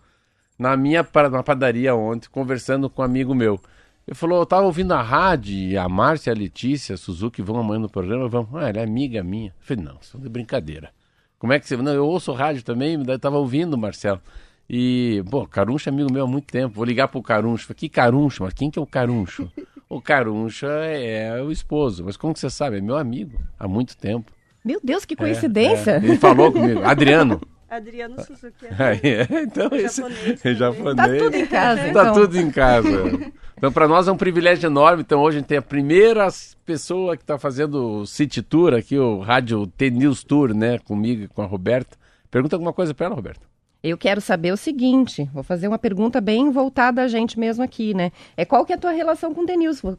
na 0.58 0.76
minha 0.76 1.06
na 1.30 1.42
padaria 1.42 1.94
ontem, 1.94 2.28
conversando 2.28 2.90
com 2.90 3.02
um 3.02 3.04
amigo 3.04 3.34
meu. 3.34 3.60
Ele 4.06 4.14
falou, 4.14 4.40
eu 4.40 4.46
tava 4.46 4.66
ouvindo 4.66 4.92
a 4.92 5.00
rádio 5.02 5.54
e 5.54 5.76
a 5.76 5.88
Márcia 5.88 6.32
a 6.32 6.36
Letícia, 6.36 6.94
a 6.94 6.98
Suzuki 6.98 7.40
vão 7.40 7.58
amanhã 7.58 7.78
no 7.80 7.88
programa, 7.88 8.28
vão. 8.28 8.48
Ah, 8.54 8.68
ela 8.68 8.80
é 8.80 8.84
amiga 8.84 9.22
minha. 9.22 9.50
Eu 9.50 9.54
falei, 9.60 9.84
não, 9.84 9.96
isso 10.00 10.16
é 10.16 10.20
de 10.20 10.28
brincadeira. 10.28 10.90
Como 11.38 11.52
é 11.52 11.58
que 11.58 11.66
você. 11.66 11.76
Não, 11.76 11.92
eu 11.92 12.06
ouço 12.06 12.32
rádio 12.32 12.62
também, 12.62 13.00
eu 13.06 13.18
tava 13.18 13.36
ouvindo, 13.38 13.78
Marcelo. 13.78 14.20
E, 14.68 15.22
pô, 15.30 15.46
Caruncho 15.46 15.88
é 15.88 15.92
amigo 15.92 16.12
meu 16.12 16.24
há 16.24 16.26
muito 16.26 16.46
tempo. 16.46 16.74
Vou 16.74 16.84
ligar 16.84 17.08
pro 17.08 17.22
Caruncho. 17.22 17.66
Falei, 17.66 17.78
que 17.78 17.88
Caruncho? 17.88 18.44
Mas 18.44 18.54
quem 18.54 18.70
que 18.70 18.78
é 18.78 18.82
o 18.82 18.86
Caruncho? 18.86 19.50
o 19.88 20.00
Caruncho 20.00 20.66
é, 20.66 21.42
o 21.42 21.50
esposo. 21.52 22.04
Mas 22.04 22.16
como 22.16 22.32
que 22.32 22.40
você 22.40 22.48
sabe? 22.48 22.78
É 22.78 22.80
meu 22.80 22.96
amigo 22.96 23.40
há 23.58 23.68
muito 23.68 23.96
tempo. 23.96 24.32
Meu 24.64 24.80
Deus, 24.82 25.04
que 25.04 25.14
É, 25.14 25.16
coincidência. 25.16 25.92
é. 25.92 25.96
Ele 25.96 26.16
falou 26.16 26.52
comigo. 26.52 26.82
Adriano. 26.86 27.40
Adriano 27.76 28.22
Suzuki. 28.22 28.66
Aí, 28.78 29.00
é, 29.02 29.42
então, 29.42 29.68
É 29.72 29.76
esse, 29.78 29.96
japonês 30.02 30.28
é 30.44 30.54
também. 30.54 30.54
japonês. 30.54 30.96
Tá 30.96 31.24
tudo 31.24 31.36
em 31.36 31.46
casa, 31.46 31.80
Tá 31.82 31.88
então. 31.88 32.14
tudo 32.14 32.38
em 32.38 32.50
casa. 32.50 33.32
Então, 33.62 33.70
para 33.70 33.86
nós 33.86 34.08
é 34.08 34.12
um 34.12 34.16
privilégio 34.16 34.66
enorme. 34.66 35.02
Então, 35.02 35.20
hoje 35.22 35.36
a 35.36 35.40
gente 35.40 35.46
tem 35.46 35.58
a 35.58 35.62
primeira 35.62 36.26
pessoa 36.66 37.16
que 37.16 37.22
está 37.22 37.38
fazendo 37.38 38.00
o 38.00 38.06
City 38.08 38.42
Tour 38.42 38.74
aqui, 38.74 38.98
o 38.98 39.20
Rádio 39.20 39.68
T-News 39.68 40.24
Tour, 40.24 40.52
né? 40.52 40.80
Comigo 40.80 41.22
e 41.22 41.28
com 41.28 41.42
a 41.42 41.46
Roberta. 41.46 41.96
Pergunta 42.28 42.56
alguma 42.56 42.72
coisa 42.72 42.92
para 42.92 43.06
ela, 43.06 43.14
Roberta. 43.14 43.51
Eu 43.82 43.98
quero 43.98 44.20
saber 44.20 44.52
o 44.52 44.56
seguinte, 44.56 45.28
vou 45.34 45.42
fazer 45.42 45.66
uma 45.66 45.78
pergunta 45.78 46.20
bem 46.20 46.52
voltada 46.52 47.02
a 47.02 47.08
gente 47.08 47.36
mesmo 47.36 47.64
aqui, 47.64 47.92
né? 47.92 48.12
É 48.36 48.44
qual 48.44 48.64
que 48.64 48.72
é 48.72 48.76
a 48.76 48.78
tua 48.78 48.92
relação 48.92 49.34
com 49.34 49.40
o 49.40 49.46
Denilson? 49.46 49.96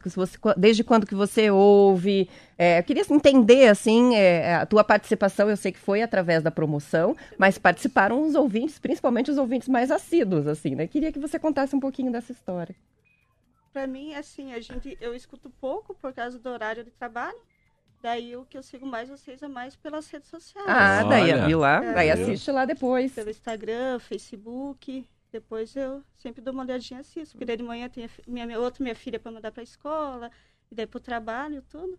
Desde 0.56 0.82
quando 0.82 1.06
que 1.06 1.14
você 1.14 1.50
ouve? 1.50 2.30
É, 2.56 2.78
eu 2.78 2.82
queria 2.82 3.02
entender, 3.10 3.68
assim, 3.68 4.14
é, 4.14 4.54
a 4.54 4.64
tua 4.64 4.82
participação, 4.82 5.50
eu 5.50 5.56
sei 5.56 5.70
que 5.70 5.78
foi 5.78 6.00
através 6.00 6.42
da 6.42 6.50
promoção, 6.50 7.14
mas 7.36 7.58
participaram 7.58 8.22
os 8.22 8.34
ouvintes, 8.34 8.78
principalmente 8.78 9.30
os 9.30 9.36
ouvintes 9.36 9.68
mais 9.68 9.90
assíduos, 9.90 10.46
assim, 10.46 10.74
né? 10.74 10.86
Queria 10.86 11.12
que 11.12 11.18
você 11.18 11.38
contasse 11.38 11.76
um 11.76 11.80
pouquinho 11.80 12.10
dessa 12.10 12.32
história. 12.32 12.74
Pra 13.70 13.86
mim, 13.86 14.14
assim, 14.14 14.54
a 14.54 14.60
gente, 14.60 14.96
eu 14.98 15.14
escuto 15.14 15.50
pouco 15.60 15.94
por 15.94 16.14
causa 16.14 16.38
do 16.38 16.48
horário 16.48 16.84
de 16.84 16.90
trabalho. 16.92 17.36
Daí 18.04 18.36
o 18.36 18.44
que 18.44 18.58
eu 18.58 18.62
sigo 18.62 18.84
mais 18.86 19.08
vocês 19.08 19.42
é 19.42 19.48
mais 19.48 19.74
pelas 19.76 20.06
redes 20.10 20.28
sociais. 20.28 20.68
Ah, 20.68 21.04
daí 21.04 21.32
Olha. 21.32 21.46
viu 21.46 21.60
lá, 21.60 21.82
É. 21.82 21.94
daí 21.94 22.10
assiste 22.10 22.50
lá 22.50 22.66
depois. 22.66 23.14
Pelo 23.14 23.30
Instagram, 23.30 23.98
Facebook. 23.98 25.06
Depois 25.32 25.74
eu 25.74 26.02
sempre 26.18 26.42
dou 26.42 26.52
uma 26.52 26.64
olhadinha 26.64 27.00
assim. 27.00 27.24
Porque 27.24 27.46
daí 27.46 27.56
de 27.56 27.62
manhã 27.62 27.88
tem 27.88 28.04
a 28.04 28.08
minha, 28.28 28.44
minha, 28.44 28.60
outra 28.60 28.82
minha 28.84 28.94
filha 28.94 29.18
para 29.18 29.32
mandar 29.32 29.50
pra 29.50 29.62
escola. 29.62 30.30
E 30.70 30.74
daí 30.74 30.86
pro 30.86 31.00
trabalho 31.00 31.62
tudo. 31.70 31.98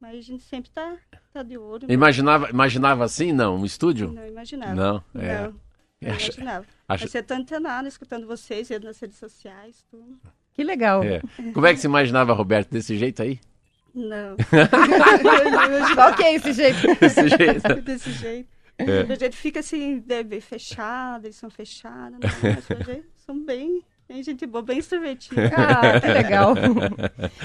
Mas 0.00 0.18
a 0.18 0.20
gente 0.20 0.42
sempre 0.42 0.68
tá, 0.68 0.96
tá 1.32 1.44
de 1.44 1.56
olho. 1.56 1.86
Imaginava, 1.92 2.50
imaginava 2.50 3.04
assim? 3.04 3.30
Não, 3.32 3.56
um 3.56 3.64
estúdio? 3.64 4.10
Não 4.12 4.26
imaginava. 4.26 4.74
Não, 4.74 5.04
é. 5.22 5.42
Não, 5.42 5.52
não 6.02 6.10
Acha- 6.12 6.26
imaginava. 6.32 6.66
acha- 6.88 7.04
Mas 7.04 7.10
você 7.12 7.22
tá 7.22 7.36
antenado, 7.36 7.86
escutando 7.86 8.26
vocês, 8.26 8.68
vendo 8.68 8.82
nas 8.84 8.98
redes 8.98 9.16
sociais, 9.16 9.84
tudo. 9.88 10.18
Que 10.52 10.64
legal. 10.64 11.04
É. 11.04 11.20
Como 11.54 11.64
é 11.66 11.72
que 11.72 11.78
você 11.78 11.86
imaginava, 11.86 12.32
Roberto, 12.32 12.68
desse 12.70 12.96
jeito 12.98 13.22
aí? 13.22 13.38
Não. 13.96 14.36
Qual 15.94 16.14
que 16.14 16.22
é 16.22 16.34
esse 16.34 16.52
jeito? 16.52 16.78
Desse 17.00 17.28
jeito? 17.28 17.82
Desse 17.82 18.12
jeito. 18.12 18.48
É. 18.78 19.02
Do 19.04 19.18
jeito 19.18 19.34
fica 19.34 19.60
assim, 19.60 20.00
de- 20.06 20.22
bem 20.22 20.40
fechado, 20.40 21.24
eles 21.24 21.36
são 21.36 21.48
fechados, 21.48 22.18
né? 22.20 22.28
mas 22.42 23.00
são 23.26 23.42
bem, 23.42 23.80
bem 24.06 24.22
gente 24.22 24.44
boa, 24.44 24.62
bem 24.62 24.78
extrovertida. 24.80 25.50
Ah, 25.56 25.98
que 25.98 26.06
legal. 26.08 26.54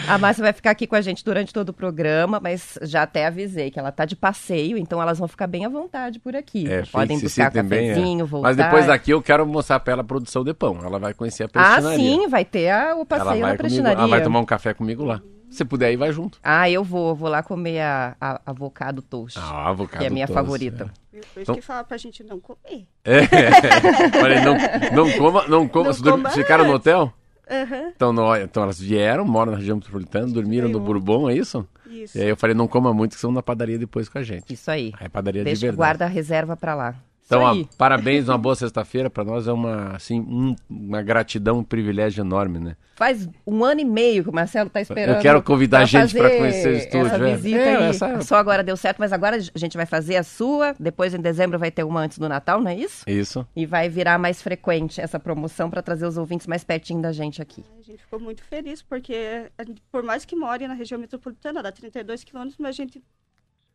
A 0.09 0.17
Márcia 0.17 0.43
vai 0.43 0.51
ficar 0.51 0.71
aqui 0.71 0.85
com 0.85 0.95
a 0.97 0.99
gente 0.99 1.23
durante 1.23 1.53
todo 1.53 1.69
o 1.69 1.73
programa, 1.73 2.37
mas 2.43 2.77
já 2.81 3.03
até 3.03 3.27
avisei 3.27 3.71
que 3.71 3.79
ela 3.79 3.93
tá 3.93 4.03
de 4.03 4.17
passeio, 4.17 4.77
então 4.77 5.01
elas 5.01 5.19
vão 5.19 5.27
ficar 5.29 5.47
bem 5.47 5.63
à 5.65 5.69
vontade 5.69 6.19
por 6.19 6.35
aqui. 6.35 6.69
É, 6.69 6.83
Podem 6.91 7.15
se 7.17 7.23
buscar 7.23 7.47
é. 7.47 7.51
cafezinho, 7.63 8.25
voltar. 8.25 8.49
Mas 8.49 8.57
depois 8.57 8.87
daqui 8.87 9.11
eu 9.11 9.21
quero 9.21 9.47
mostrar 9.47 9.79
para 9.79 9.93
ela 9.93 10.01
a 10.01 10.05
produção 10.05 10.43
de 10.43 10.53
pão. 10.53 10.79
Ela 10.83 10.99
vai 10.99 11.13
conhecer 11.13 11.43
a 11.43 11.45
Ah, 11.45 11.49
prestinaria. 11.49 11.97
sim, 11.97 12.27
vai 12.27 12.43
ter 12.43 12.69
a- 12.71 12.87
o 12.93 12.97
Ela 12.97 13.05
passeio 13.05 13.29
vai 13.29 13.39
na 13.39 13.45
comigo, 13.47 13.57
prestinaria. 13.57 13.97
ela 13.99 14.07
vai 14.09 14.21
tomar 14.21 14.39
um 14.41 14.45
café 14.45 14.73
comigo 14.73 15.05
lá. 15.05 15.21
Se 15.51 15.63
puder 15.65 15.91
ir, 15.91 15.97
vai 15.97 16.11
junto. 16.11 16.39
Ah, 16.43 16.69
eu 16.69 16.83
vou, 16.83 17.13
vou 17.13 17.29
lá 17.29 17.43
comer 17.43 17.81
a, 17.81 18.15
a 18.19 18.41
avocado 18.45 19.01
toast, 19.01 19.37
Ah, 19.37 19.69
avocado 19.69 19.99
que 19.99 20.05
é 20.05 20.07
a 20.07 20.11
minha 20.11 20.25
toast, 20.25 20.41
favorita. 20.41 20.85
Por 21.11 21.17
isso 21.19 21.27
Então- 21.41 21.55
que 21.55 21.61
fala 21.61 21.83
pra 21.83 21.97
gente 21.97 22.23
não 22.23 22.39
comer. 22.39 22.87
É. 23.03 23.21
Falei, 24.19 24.39
não, 24.41 24.55
não 24.95 25.11
coma, 25.17 25.47
não 25.47 25.67
coma. 25.67 25.91
Não 25.91 26.11
coma 26.17 26.29
Ficaram 26.31 26.65
no 26.65 26.73
hotel? 26.73 27.13
Aham, 27.49 27.91
Então, 27.95 28.13
no- 28.13 28.35
então 28.37 28.63
elas 28.63 28.79
vieram, 28.79 29.25
moram 29.25 29.51
na 29.51 29.57
região 29.57 29.75
metropolitana, 29.75 30.27
dormiram 30.27 30.69
no. 30.69 30.79
Bourbon, 30.79 31.29
é 31.29 31.35
isso? 31.35 31.67
isso. 31.85 32.17
E 32.17 32.21
aí 32.21 32.29
eu 32.29 32.37
falei, 32.37 32.55
não 32.55 32.65
coma 32.67 32.93
muito, 32.93 33.13
que 33.15 33.19
são 33.19 33.29
na 33.31 33.43
padaria 33.43 33.77
depois 33.77 34.07
com 34.07 34.17
a 34.17 34.23
gente. 34.23 34.53
Isso 34.53 34.71
aí. 34.71 34.93
Aí 34.97 35.05
é 35.07 35.09
padaria 35.09 35.43
Deixa 35.43 35.59
de 35.59 35.65
verdade. 35.65 35.77
guarda 35.77 36.05
a 36.05 36.07
reserva 36.07 36.55
pra 36.55 36.73
lá. 36.73 36.95
Então, 37.37 37.41
ó, 37.43 37.65
parabéns, 37.77 38.27
uma 38.27 38.37
boa 38.37 38.55
sexta-feira. 38.55 39.09
Pra 39.09 39.23
nós 39.23 39.47
é 39.47 39.53
uma, 39.53 39.95
assim, 39.95 40.19
um- 40.19 40.55
uma 40.69 41.01
gratidão, 41.01 41.59
um 41.59 41.63
privilégio 41.63 42.21
enorme, 42.21 42.59
né? 42.59 42.75
Faz 42.95 43.27
um 43.47 43.63
ano 43.63 43.81
e 43.81 43.85
meio 43.85 44.23
que 44.23 44.29
o 44.29 44.33
Marcelo 44.33 44.69
tá 44.69 44.81
esperando. 44.81 45.15
Eu 45.15 45.21
quero 45.21 45.41
convidar 45.41 45.79
a 45.79 45.85
gente 45.85 46.11
fazer 46.15 46.37
conhecer 46.37 46.67
o 46.73 46.77
estúdio, 46.77 47.07
Essa 47.07 47.15
é. 47.27 47.35
visita 47.35 47.57
É, 47.59 47.75
aí. 47.77 47.83
essa- 47.85 48.21
Só 48.21 48.35
agora 48.35 48.63
deu 48.63 48.75
certo, 48.77 48.99
mas 48.99 49.11
agora 49.13 49.37
a 49.37 49.57
gente 49.57 49.75
vai 49.77 49.85
fazer 49.85 50.17
a 50.17 50.23
sua. 50.23 50.75
Depois, 50.79 51.13
em 51.13 51.19
dezembro, 51.21 51.57
vai 51.57 51.71
ter 51.71 51.83
uma 51.83 52.01
antes 52.01 52.19
do 52.19 52.27
Natal, 52.29 52.61
não 52.61 52.69
é 52.69 52.75
isso? 52.75 53.03
Isso. 53.09 53.47
E 53.55 53.65
vai 53.65 53.89
virar 53.89 54.19
mais 54.19 54.41
frequente 54.41 54.99
essa 55.01 55.19
promoção 55.19 55.69
para 55.69 55.81
trazer 55.81 56.05
os 56.05 56.17
ouvintes 56.17 56.45
mais 56.45 56.63
pertinho 56.63 57.01
da 57.01 57.11
gente 57.11 57.41
aqui. 57.41 57.63
A 57.79 57.81
gente 57.81 58.03
ficou 58.03 58.19
muito 58.19 58.43
feliz, 58.43 58.81
porque 58.83 59.49
gente, 59.65 59.81
por 59.91 60.03
mais 60.03 60.25
que 60.25 60.35
more 60.35 60.67
na 60.67 60.73
região 60.73 60.99
metropolitana, 60.99 61.63
dá 61.63 61.71
32 61.71 62.23
quilômetros, 62.23 62.57
mas 62.59 62.69
a 62.69 62.73
gente, 62.73 63.01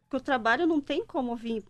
com 0.08 0.18
o 0.18 0.20
trabalho, 0.20 0.66
não 0.66 0.80
tem 0.80 1.04
como 1.04 1.34
vir 1.34 1.64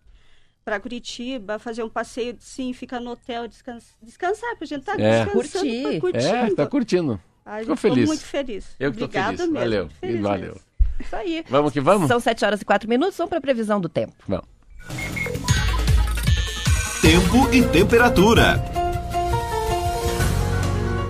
para 0.67 0.81
Curitiba, 0.81 1.61
fazer 1.61 1.85
um 1.85 1.89
passeio, 1.89 2.37
sim, 2.41 2.73
ficar 2.73 2.99
no 2.99 3.13
hotel, 3.13 3.47
descansar, 3.47 3.89
descansar 4.03 4.57
pra 4.57 4.67
gente 4.67 4.81
estar 4.81 4.99
É. 4.99 5.25
descansando, 5.25 5.33
Curtir. 5.63 6.01
curtindo. 6.01 6.27
É, 6.27 6.55
tá 6.57 6.67
curtindo. 6.67 7.21
A 7.45 7.61
Ficou 7.61 7.77
ficou 7.77 7.91
feliz. 7.95 8.09
muito 8.09 8.25
feliz. 8.25 8.67
Eu 8.81 8.91
que 8.91 8.99
tô 8.99 9.05
Obrigada 9.05 9.37
feliz. 9.37 9.53
mesmo. 9.53 9.59
Valeu. 9.65 9.89
feliz 10.01 10.21
Valeu. 10.21 10.47
mesmo. 10.55 10.61
Isso 10.99 11.15
aí. 11.15 11.45
Vamos 11.49 11.73
que 11.73 11.81
vamos? 11.81 12.09
São 12.09 12.19
7 12.19 12.45
horas 12.45 12.61
e 12.61 12.65
4 12.65 12.89
minutos, 12.89 13.17
vamos 13.17 13.29
para 13.29 13.39
a 13.39 13.41
previsão 13.43 13.81
do 13.81 13.89
tempo. 13.89 14.15
Vamos. 14.27 14.45
Tempo 17.01 17.49
e 17.55 17.63
temperatura. 17.69 18.61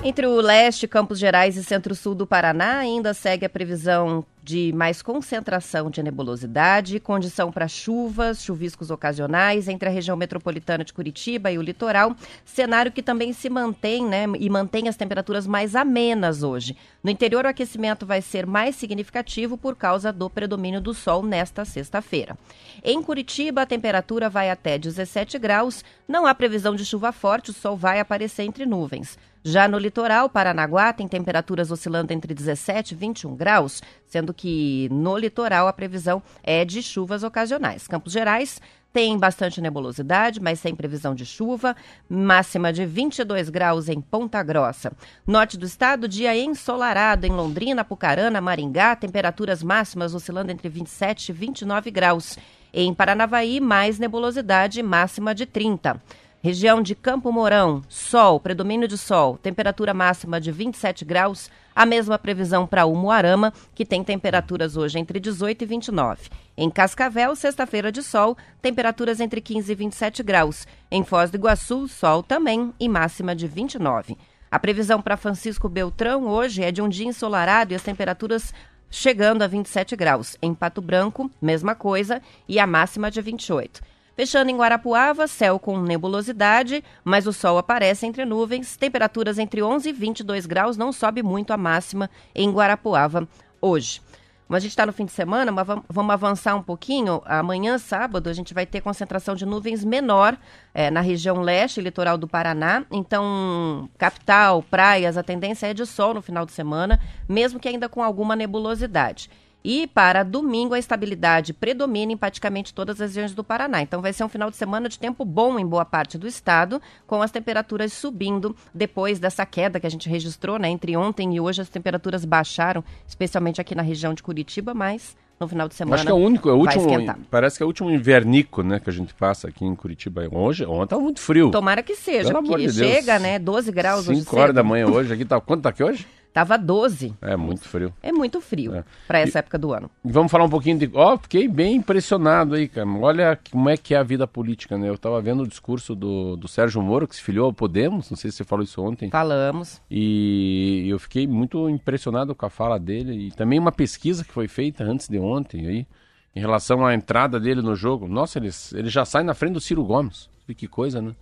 Entre 0.08 0.24
o 0.24 0.40
leste, 0.40 0.86
Campos 0.86 1.18
Gerais 1.18 1.56
e 1.56 1.64
centro-sul 1.64 2.14
do 2.14 2.28
Paraná, 2.28 2.78
ainda 2.78 3.12
segue 3.12 3.44
a 3.44 3.48
previsão 3.48 4.24
de 4.40 4.72
mais 4.72 5.02
concentração 5.02 5.90
de 5.90 6.00
nebulosidade, 6.00 7.00
condição 7.00 7.50
para 7.50 7.66
chuvas, 7.66 8.44
chuviscos 8.44 8.92
ocasionais 8.92 9.66
entre 9.66 9.88
a 9.88 9.90
região 9.90 10.16
metropolitana 10.16 10.84
de 10.84 10.92
Curitiba 10.92 11.50
e 11.50 11.58
o 11.58 11.62
litoral, 11.62 12.14
cenário 12.44 12.92
que 12.92 13.02
também 13.02 13.32
se 13.32 13.50
mantém, 13.50 14.06
né, 14.06 14.26
e 14.38 14.48
mantém 14.48 14.86
as 14.86 14.96
temperaturas 14.96 15.44
mais 15.44 15.74
amenas 15.74 16.44
hoje. 16.44 16.76
No 17.02 17.10
interior, 17.10 17.44
o 17.44 17.48
aquecimento 17.48 18.06
vai 18.06 18.22
ser 18.22 18.46
mais 18.46 18.76
significativo 18.76 19.58
por 19.58 19.74
causa 19.74 20.12
do 20.12 20.30
predomínio 20.30 20.80
do 20.80 20.94
sol 20.94 21.24
nesta 21.24 21.64
sexta-feira. 21.64 22.38
Em 22.84 23.02
Curitiba, 23.02 23.62
a 23.62 23.66
temperatura 23.66 24.30
vai 24.30 24.48
até 24.48 24.78
17 24.78 25.36
graus, 25.40 25.84
não 26.06 26.24
há 26.24 26.32
previsão 26.32 26.76
de 26.76 26.84
chuva 26.84 27.10
forte, 27.10 27.50
o 27.50 27.52
sol 27.52 27.76
vai 27.76 27.98
aparecer 27.98 28.44
entre 28.44 28.64
nuvens. 28.64 29.18
Já 29.48 29.68
no 29.68 29.78
litoral, 29.78 30.28
Paranaguá 30.28 30.92
tem 30.92 31.06
temperaturas 31.06 31.70
oscilando 31.70 32.12
entre 32.12 32.34
17 32.34 32.90
e 32.90 32.96
21 32.96 33.36
graus, 33.36 33.80
sendo 34.04 34.34
que 34.34 34.88
no 34.90 35.16
litoral 35.16 35.68
a 35.68 35.72
previsão 35.72 36.20
é 36.42 36.64
de 36.64 36.82
chuvas 36.82 37.22
ocasionais. 37.22 37.86
Campos 37.86 38.12
Gerais 38.12 38.60
tem 38.92 39.16
bastante 39.16 39.60
nebulosidade, 39.60 40.40
mas 40.40 40.58
sem 40.58 40.74
previsão 40.74 41.14
de 41.14 41.24
chuva, 41.24 41.76
máxima 42.08 42.72
de 42.72 42.84
22 42.84 43.48
graus 43.48 43.88
em 43.88 44.00
Ponta 44.00 44.42
Grossa. 44.42 44.92
Norte 45.24 45.56
do 45.56 45.64
estado, 45.64 46.08
dia 46.08 46.36
ensolarado 46.36 47.24
em 47.24 47.30
Londrina, 47.30 47.84
Pucarana, 47.84 48.40
Maringá, 48.40 48.96
temperaturas 48.96 49.62
máximas 49.62 50.12
oscilando 50.12 50.50
entre 50.50 50.68
27 50.68 51.28
e 51.28 51.32
29 51.32 51.92
graus. 51.92 52.36
Em 52.74 52.92
Paranavaí, 52.92 53.60
mais 53.60 53.96
nebulosidade, 54.00 54.82
máxima 54.82 55.32
de 55.32 55.46
30. 55.46 56.02
Região 56.46 56.80
de 56.80 56.94
Campo 56.94 57.32
Mourão, 57.32 57.82
sol, 57.88 58.38
predomínio 58.38 58.86
de 58.86 58.96
sol, 58.96 59.36
temperatura 59.36 59.92
máxima 59.92 60.40
de 60.40 60.52
27 60.52 61.04
graus, 61.04 61.50
a 61.74 61.84
mesma 61.84 62.20
previsão 62.20 62.68
para 62.68 62.86
Umuarama, 62.86 63.52
que 63.74 63.84
tem 63.84 64.04
temperaturas 64.04 64.76
hoje 64.76 64.96
entre 64.96 65.18
18 65.18 65.62
e 65.62 65.66
29. 65.66 66.30
Em 66.56 66.70
Cascavel, 66.70 67.34
sexta-feira 67.34 67.90
de 67.90 68.00
sol, 68.00 68.36
temperaturas 68.62 69.18
entre 69.18 69.40
15 69.40 69.72
e 69.72 69.74
27 69.74 70.22
graus. 70.22 70.68
Em 70.88 71.02
Foz 71.02 71.32
do 71.32 71.36
Iguaçu, 71.36 71.88
sol 71.88 72.22
também 72.22 72.72
e 72.78 72.88
máxima 72.88 73.34
de 73.34 73.48
29. 73.48 74.16
A 74.48 74.58
previsão 74.60 75.02
para 75.02 75.16
Francisco 75.16 75.68
Beltrão 75.68 76.28
hoje 76.28 76.62
é 76.62 76.70
de 76.70 76.80
um 76.80 76.88
dia 76.88 77.08
ensolarado 77.08 77.72
e 77.72 77.74
as 77.74 77.82
temperaturas 77.82 78.54
chegando 78.88 79.42
a 79.42 79.48
27 79.48 79.96
graus. 79.96 80.36
Em 80.40 80.54
Pato 80.54 80.80
Branco, 80.80 81.28
mesma 81.42 81.74
coisa, 81.74 82.22
e 82.48 82.60
a 82.60 82.68
máxima 82.68 83.10
de 83.10 83.20
28. 83.20 83.95
Fechando 84.16 84.50
em 84.50 84.56
Guarapuava, 84.56 85.28
céu 85.28 85.58
com 85.58 85.78
nebulosidade, 85.78 86.82
mas 87.04 87.26
o 87.26 87.34
sol 87.34 87.58
aparece 87.58 88.06
entre 88.06 88.24
nuvens. 88.24 88.74
Temperaturas 88.74 89.38
entre 89.38 89.62
11 89.62 89.90
e 89.90 89.92
22 89.92 90.46
graus, 90.46 90.78
não 90.78 90.90
sobe 90.90 91.22
muito 91.22 91.52
a 91.52 91.56
máxima 91.58 92.08
em 92.34 92.50
Guarapuava 92.50 93.28
hoje. 93.60 94.00
Como 94.46 94.56
a 94.56 94.60
gente 94.60 94.70
está 94.70 94.86
no 94.86 94.92
fim 94.92 95.04
de 95.04 95.12
semana, 95.12 95.52
mas 95.52 95.66
vamos 95.88 96.12
avançar 96.14 96.54
um 96.54 96.62
pouquinho. 96.62 97.20
Amanhã, 97.26 97.76
sábado, 97.76 98.30
a 98.30 98.32
gente 98.32 98.54
vai 98.54 98.64
ter 98.64 98.80
concentração 98.80 99.34
de 99.34 99.44
nuvens 99.44 99.84
menor 99.84 100.38
é, 100.72 100.90
na 100.90 101.02
região 101.02 101.42
leste, 101.42 101.82
litoral 101.82 102.16
do 102.16 102.28
Paraná. 102.28 102.86
Então, 102.90 103.90
capital, 103.98 104.62
praias, 104.62 105.18
a 105.18 105.22
tendência 105.22 105.66
é 105.66 105.74
de 105.74 105.84
sol 105.84 106.14
no 106.14 106.22
final 106.22 106.46
de 106.46 106.52
semana, 106.52 106.98
mesmo 107.28 107.60
que 107.60 107.68
ainda 107.68 107.86
com 107.86 108.02
alguma 108.02 108.34
nebulosidade. 108.34 109.28
E 109.68 109.88
para 109.88 110.22
domingo 110.22 110.74
a 110.74 110.78
estabilidade 110.78 111.52
predomina 111.52 112.12
em 112.12 112.16
praticamente 112.16 112.72
todas 112.72 113.00
as 113.00 113.10
regiões 113.10 113.34
do 113.34 113.42
Paraná. 113.42 113.82
Então 113.82 114.00
vai 114.00 114.12
ser 114.12 114.22
um 114.22 114.28
final 114.28 114.48
de 114.48 114.56
semana 114.56 114.88
de 114.88 114.96
tempo 114.96 115.24
bom 115.24 115.58
em 115.58 115.66
boa 115.66 115.84
parte 115.84 116.16
do 116.16 116.28
estado, 116.28 116.80
com 117.04 117.20
as 117.20 117.32
temperaturas 117.32 117.92
subindo 117.92 118.54
depois 118.72 119.18
dessa 119.18 119.44
queda 119.44 119.80
que 119.80 119.86
a 119.86 119.90
gente 119.90 120.08
registrou, 120.08 120.56
né? 120.56 120.68
Entre 120.68 120.96
ontem 120.96 121.34
e 121.34 121.40
hoje 121.40 121.62
as 121.62 121.68
temperaturas 121.68 122.24
baixaram, 122.24 122.84
especialmente 123.08 123.60
aqui 123.60 123.74
na 123.74 123.82
região 123.82 124.14
de 124.14 124.22
Curitiba, 124.22 124.72
mas 124.72 125.16
no 125.40 125.48
final 125.48 125.66
de 125.66 125.74
semana. 125.74 125.96
Acho 125.96 126.04
que 126.04 126.12
é 126.12 126.14
o 126.14 126.18
único, 126.18 126.48
é 126.48 126.52
o 126.52 126.58
último, 126.58 126.86
parece 127.28 127.56
que 127.56 127.62
é 127.64 127.66
o 127.66 127.66
último 127.66 127.90
invernico, 127.90 128.62
né, 128.62 128.78
que 128.78 128.88
a 128.88 128.92
gente 128.92 129.14
passa 129.14 129.48
aqui 129.48 129.64
em 129.64 129.74
Curitiba. 129.74 130.28
Hoje, 130.30 130.64
ontem 130.64 130.94
tá 130.94 130.98
muito 130.98 131.18
frio. 131.18 131.50
Tomara 131.50 131.82
que 131.82 131.96
seja, 131.96 132.32
Pelo 132.32 132.46
porque 132.46 132.68
de 132.68 132.72
chega, 132.72 133.18
né, 133.18 133.36
12 133.40 133.72
graus 133.72 134.04
5 134.04 134.36
horas 134.38 134.54
da 134.54 134.62
manhã 134.62 134.86
hoje, 134.86 135.12
aqui 135.12 135.24
tá, 135.24 135.40
quanto 135.40 135.62
tá 135.62 135.70
aqui 135.70 135.82
hoje? 135.82 136.06
Tava 136.36 136.58
12. 136.58 137.14
É 137.22 137.34
muito 137.34 137.66
frio. 137.66 137.94
É 138.02 138.12
muito 138.12 138.42
frio 138.42 138.74
é. 138.74 138.84
para 139.08 139.20
essa 139.20 139.38
e, 139.38 139.40
época 139.40 139.56
do 139.56 139.72
ano. 139.72 139.90
Vamos 140.04 140.30
falar 140.30 140.44
um 140.44 140.50
pouquinho 140.50 140.78
de. 140.78 140.90
Ó, 140.92 141.14
oh, 141.14 141.16
fiquei 141.16 141.48
bem 141.48 141.76
impressionado 141.76 142.54
aí, 142.54 142.68
cara. 142.68 142.86
Olha 142.86 143.40
como 143.50 143.70
é 143.70 143.76
que 143.78 143.94
é 143.94 143.96
a 143.96 144.02
vida 144.02 144.28
política, 144.28 144.76
né? 144.76 144.86
Eu 144.86 144.98
tava 144.98 145.18
vendo 145.22 145.44
o 145.44 145.48
discurso 145.48 145.94
do, 145.94 146.36
do 146.36 146.46
Sérgio 146.46 146.82
Moro, 146.82 147.08
que 147.08 147.16
se 147.16 147.22
filiou 147.22 147.46
ao 147.46 147.54
Podemos. 147.54 148.10
Não 148.10 148.18
sei 148.18 148.30
se 148.30 148.36
você 148.36 148.44
falou 148.44 148.62
isso 148.62 148.82
ontem. 148.82 149.08
Falamos. 149.08 149.80
E 149.90 150.84
eu 150.86 150.98
fiquei 150.98 151.26
muito 151.26 151.70
impressionado 151.70 152.34
com 152.34 152.44
a 152.44 152.50
fala 152.50 152.78
dele. 152.78 153.28
E 153.28 153.30
também 153.30 153.58
uma 153.58 153.72
pesquisa 153.72 154.22
que 154.22 154.30
foi 154.30 154.46
feita 154.46 154.84
antes 154.84 155.08
de 155.08 155.18
ontem 155.18 155.66
aí, 155.66 155.86
em 156.34 156.40
relação 156.40 156.84
à 156.84 156.92
entrada 156.92 157.40
dele 157.40 157.62
no 157.62 157.74
jogo. 157.74 158.06
Nossa, 158.06 158.38
ele, 158.38 158.50
ele 158.74 158.90
já 158.90 159.06
sai 159.06 159.22
na 159.22 159.32
frente 159.32 159.54
do 159.54 159.60
Ciro 159.62 159.82
Gomes. 159.82 160.28
Que 160.54 160.68
coisa, 160.68 161.00
né? 161.00 161.16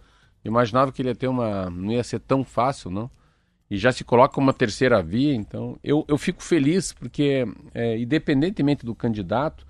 Imaginava 0.44 0.90
que 0.90 1.00
ele 1.00 1.10
ia 1.10 1.14
ter 1.14 1.28
uma. 1.28 1.70
não 1.70 1.92
ia 1.92 2.02
ser 2.02 2.18
tão 2.18 2.42
fácil, 2.42 2.90
não 2.90 3.08
e 3.70 3.76
já 3.76 3.92
se 3.92 4.04
coloca 4.04 4.40
uma 4.40 4.52
terceira 4.52 5.02
via. 5.02 5.34
Então, 5.34 5.78
eu, 5.82 6.04
eu 6.08 6.18
fico 6.18 6.42
feliz 6.42 6.92
porque, 6.92 7.46
é, 7.74 7.98
independentemente 7.98 8.84
do 8.84 8.94
candidato, 8.94 9.66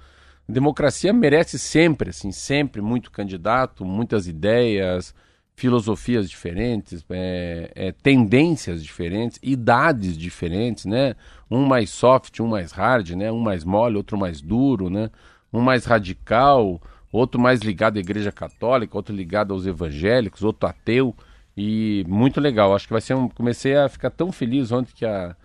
a 0.48 0.52
democracia 0.52 1.12
merece 1.12 1.58
sempre, 1.58 2.10
assim, 2.10 2.30
sempre 2.30 2.82
muito 2.82 3.10
candidato, 3.10 3.84
muitas 3.84 4.26
ideias, 4.26 5.14
filosofias 5.56 6.28
diferentes, 6.28 7.04
é, 7.10 7.70
é, 7.74 7.92
tendências 7.92 8.82
diferentes, 8.82 9.38
idades 9.42 10.18
diferentes, 10.18 10.84
né? 10.84 11.14
Um 11.50 11.64
mais 11.64 11.90
soft, 11.90 12.40
um 12.40 12.48
mais 12.48 12.72
hard, 12.72 13.10
né? 13.10 13.30
Um 13.30 13.38
mais 13.38 13.64
mole, 13.64 13.96
outro 13.96 14.18
mais 14.18 14.40
duro, 14.40 14.90
né? 14.90 15.10
Um 15.52 15.60
mais 15.60 15.84
radical, 15.84 16.80
outro 17.12 17.40
mais 17.40 17.60
ligado 17.60 17.96
à 17.96 18.00
Igreja 18.00 18.32
Católica, 18.32 18.96
outro 18.96 19.14
ligado 19.14 19.54
aos 19.54 19.66
evangélicos, 19.66 20.42
outro 20.42 20.68
ateu. 20.68 21.14
E 21.56 22.04
muito 22.08 22.40
legal. 22.40 22.74
Acho 22.74 22.86
que 22.86 22.92
vai 22.92 23.00
ser 23.00 23.14
um. 23.14 23.28
Comecei 23.28 23.76
a 23.76 23.88
ficar 23.88 24.10
tão 24.10 24.32
feliz 24.32 24.72
ontem 24.72 24.92
que 24.94 25.04
a, 25.04 25.36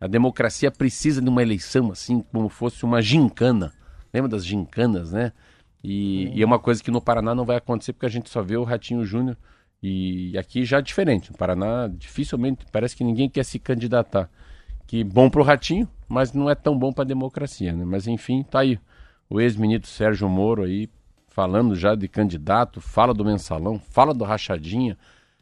a 0.00 0.06
democracia 0.06 0.70
precisa 0.70 1.20
de 1.20 1.28
uma 1.28 1.42
eleição 1.42 1.90
assim, 1.90 2.20
como 2.32 2.48
fosse 2.48 2.84
uma 2.84 3.02
gincana. 3.02 3.72
Lembra 4.12 4.30
das 4.30 4.44
gincanas, 4.44 5.12
né? 5.12 5.32
E, 5.84 6.30
e, 6.34 6.42
é 6.42 6.46
uma 6.46 6.58
coisa 6.58 6.82
que 6.82 6.90
no 6.90 7.00
Paraná 7.00 7.34
não 7.34 7.44
vai 7.44 7.56
acontecer 7.56 7.92
porque 7.92 8.06
a 8.06 8.10
gente 8.10 8.28
só 8.30 8.42
vê 8.42 8.56
o 8.56 8.64
Ratinho 8.64 9.04
Júnior. 9.04 9.36
E 9.82 10.36
aqui 10.36 10.64
já 10.64 10.78
é 10.78 10.82
diferente. 10.82 11.30
No 11.30 11.38
Paraná, 11.38 11.86
dificilmente, 11.86 12.64
parece 12.72 12.96
que 12.96 13.04
ninguém 13.04 13.28
quer 13.28 13.44
se 13.44 13.58
candidatar. 13.58 14.28
Que 14.86 15.04
bom 15.04 15.28
pro 15.30 15.42
Ratinho, 15.42 15.86
mas 16.08 16.32
não 16.32 16.50
é 16.50 16.54
tão 16.54 16.76
bom 16.76 16.92
para 16.92 17.04
a 17.04 17.06
democracia, 17.06 17.72
né? 17.72 17.84
Mas 17.84 18.06
enfim, 18.06 18.42
tá 18.42 18.60
aí. 18.60 18.80
O 19.30 19.40
ex-ministro 19.40 19.90
Sérgio 19.90 20.28
Moro 20.28 20.62
aí 20.62 20.88
falando 21.28 21.76
já 21.76 21.94
de 21.94 22.08
candidato, 22.08 22.80
fala 22.80 23.12
do 23.12 23.24
mensalão, 23.24 23.78
fala 23.78 24.14
do 24.14 24.24
rachadinha 24.24 24.96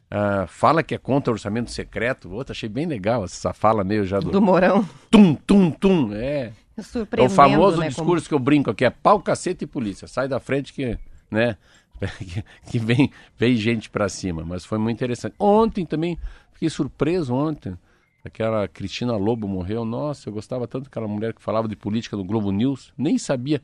Uh, 0.09 0.47
fala 0.47 0.81
que 0.81 0.95
é 0.95 0.97
contra 0.97 1.31
o 1.31 1.35
orçamento 1.35 1.69
secreto. 1.69 2.31
Outra, 2.31 2.53
achei 2.53 2.69
bem 2.69 2.85
legal 2.85 3.25
essa 3.25 3.53
fala 3.53 3.83
meio 3.83 4.05
já 4.05 4.19
do. 4.19 4.31
Do 4.31 4.41
Morão. 4.41 4.87
Tum, 5.11 5.35
tum, 5.35 5.69
tum. 5.69 6.13
É. 6.13 6.53
É 7.17 7.21
o 7.23 7.29
famoso 7.29 7.79
né, 7.79 7.87
discurso 7.87 8.07
como... 8.07 8.27
que 8.29 8.33
eu 8.33 8.39
brinco 8.39 8.69
aqui: 8.69 8.85
é 8.85 8.89
pau, 8.89 9.19
cacete 9.19 9.63
e 9.63 9.67
polícia. 9.67 10.07
Sai 10.07 10.27
da 10.27 10.39
frente 10.39 10.71
que, 10.71 10.97
né? 11.29 11.57
que 12.69 12.77
vem, 12.77 13.11
vem 13.37 13.55
gente 13.55 13.89
para 13.89 14.07
cima. 14.07 14.45
Mas 14.45 14.63
foi 14.63 14.77
muito 14.77 14.95
interessante. 14.95 15.35
Ontem 15.39 15.85
também, 15.85 16.17
fiquei 16.53 16.69
surpreso 16.69 17.33
ontem. 17.33 17.75
Aquela 18.23 18.67
Cristina 18.67 19.15
Lobo 19.15 19.47
morreu. 19.47 19.83
Nossa, 19.83 20.29
eu 20.29 20.33
gostava 20.33 20.67
tanto 20.67 20.85
daquela 20.85 21.07
mulher 21.07 21.33
que 21.33 21.41
falava 21.41 21.67
de 21.67 21.75
política 21.75 22.15
no 22.15 22.23
Globo 22.23 22.51
News. 22.51 22.93
Nem 22.97 23.17
sabia. 23.17 23.61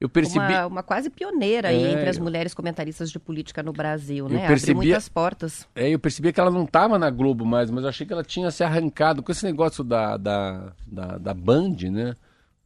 Eu 0.00 0.08
percebi... 0.08 0.38
Uma, 0.38 0.66
uma 0.66 0.82
quase 0.82 1.10
pioneira 1.10 1.70
é, 1.70 1.92
entre 1.92 2.08
as 2.08 2.18
mulheres 2.18 2.54
comentaristas 2.54 3.10
de 3.10 3.18
política 3.18 3.62
no 3.62 3.70
Brasil, 3.70 4.28
né? 4.30 4.46
Percebia... 4.46 4.72
Abriu 4.72 4.88
muitas 4.88 5.08
portas. 5.10 5.68
É, 5.74 5.90
eu 5.90 5.98
percebi 5.98 6.32
que 6.32 6.40
ela 6.40 6.50
não 6.50 6.64
estava 6.64 6.98
na 6.98 7.10
Globo 7.10 7.44
mais, 7.44 7.70
mas 7.70 7.82
eu 7.82 7.90
achei 7.90 8.06
que 8.06 8.12
ela 8.12 8.24
tinha 8.24 8.50
se 8.50 8.64
arrancado 8.64 9.22
com 9.22 9.30
esse 9.30 9.44
negócio 9.44 9.84
da, 9.84 10.16
da, 10.16 10.72
da, 10.86 11.18
da 11.18 11.34
Band, 11.34 11.76
né? 11.92 12.14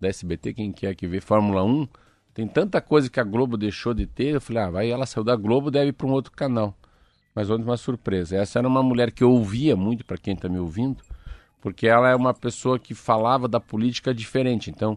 Da 0.00 0.08
SBT, 0.08 0.54
quem 0.54 0.70
quer 0.70 0.94
que 0.94 1.08
vê 1.08 1.20
Fórmula 1.20 1.64
1. 1.64 1.88
Tem 2.32 2.46
tanta 2.46 2.80
coisa 2.80 3.10
que 3.10 3.18
a 3.18 3.24
Globo 3.24 3.56
deixou 3.56 3.92
de 3.92 4.06
ter. 4.06 4.34
Eu 4.34 4.40
falei, 4.40 4.62
ah, 4.62 4.70
vai, 4.70 4.90
ela 4.90 5.04
saiu 5.04 5.24
da 5.24 5.34
Globo, 5.34 5.72
deve 5.72 5.88
ir 5.88 5.92
para 5.92 6.06
um 6.06 6.12
outro 6.12 6.30
canal. 6.30 6.76
Mas 7.34 7.50
ontem 7.50 7.64
uma 7.64 7.76
surpresa. 7.76 8.36
Essa 8.36 8.60
era 8.60 8.68
uma 8.68 8.82
mulher 8.82 9.10
que 9.10 9.24
eu 9.24 9.30
ouvia 9.32 9.74
muito, 9.74 10.04
para 10.04 10.16
quem 10.16 10.34
está 10.34 10.48
me 10.48 10.58
ouvindo, 10.60 11.02
porque 11.60 11.88
ela 11.88 12.08
é 12.08 12.14
uma 12.14 12.32
pessoa 12.32 12.78
que 12.78 12.94
falava 12.94 13.48
da 13.48 13.58
política 13.58 14.14
diferente. 14.14 14.70
Então, 14.70 14.96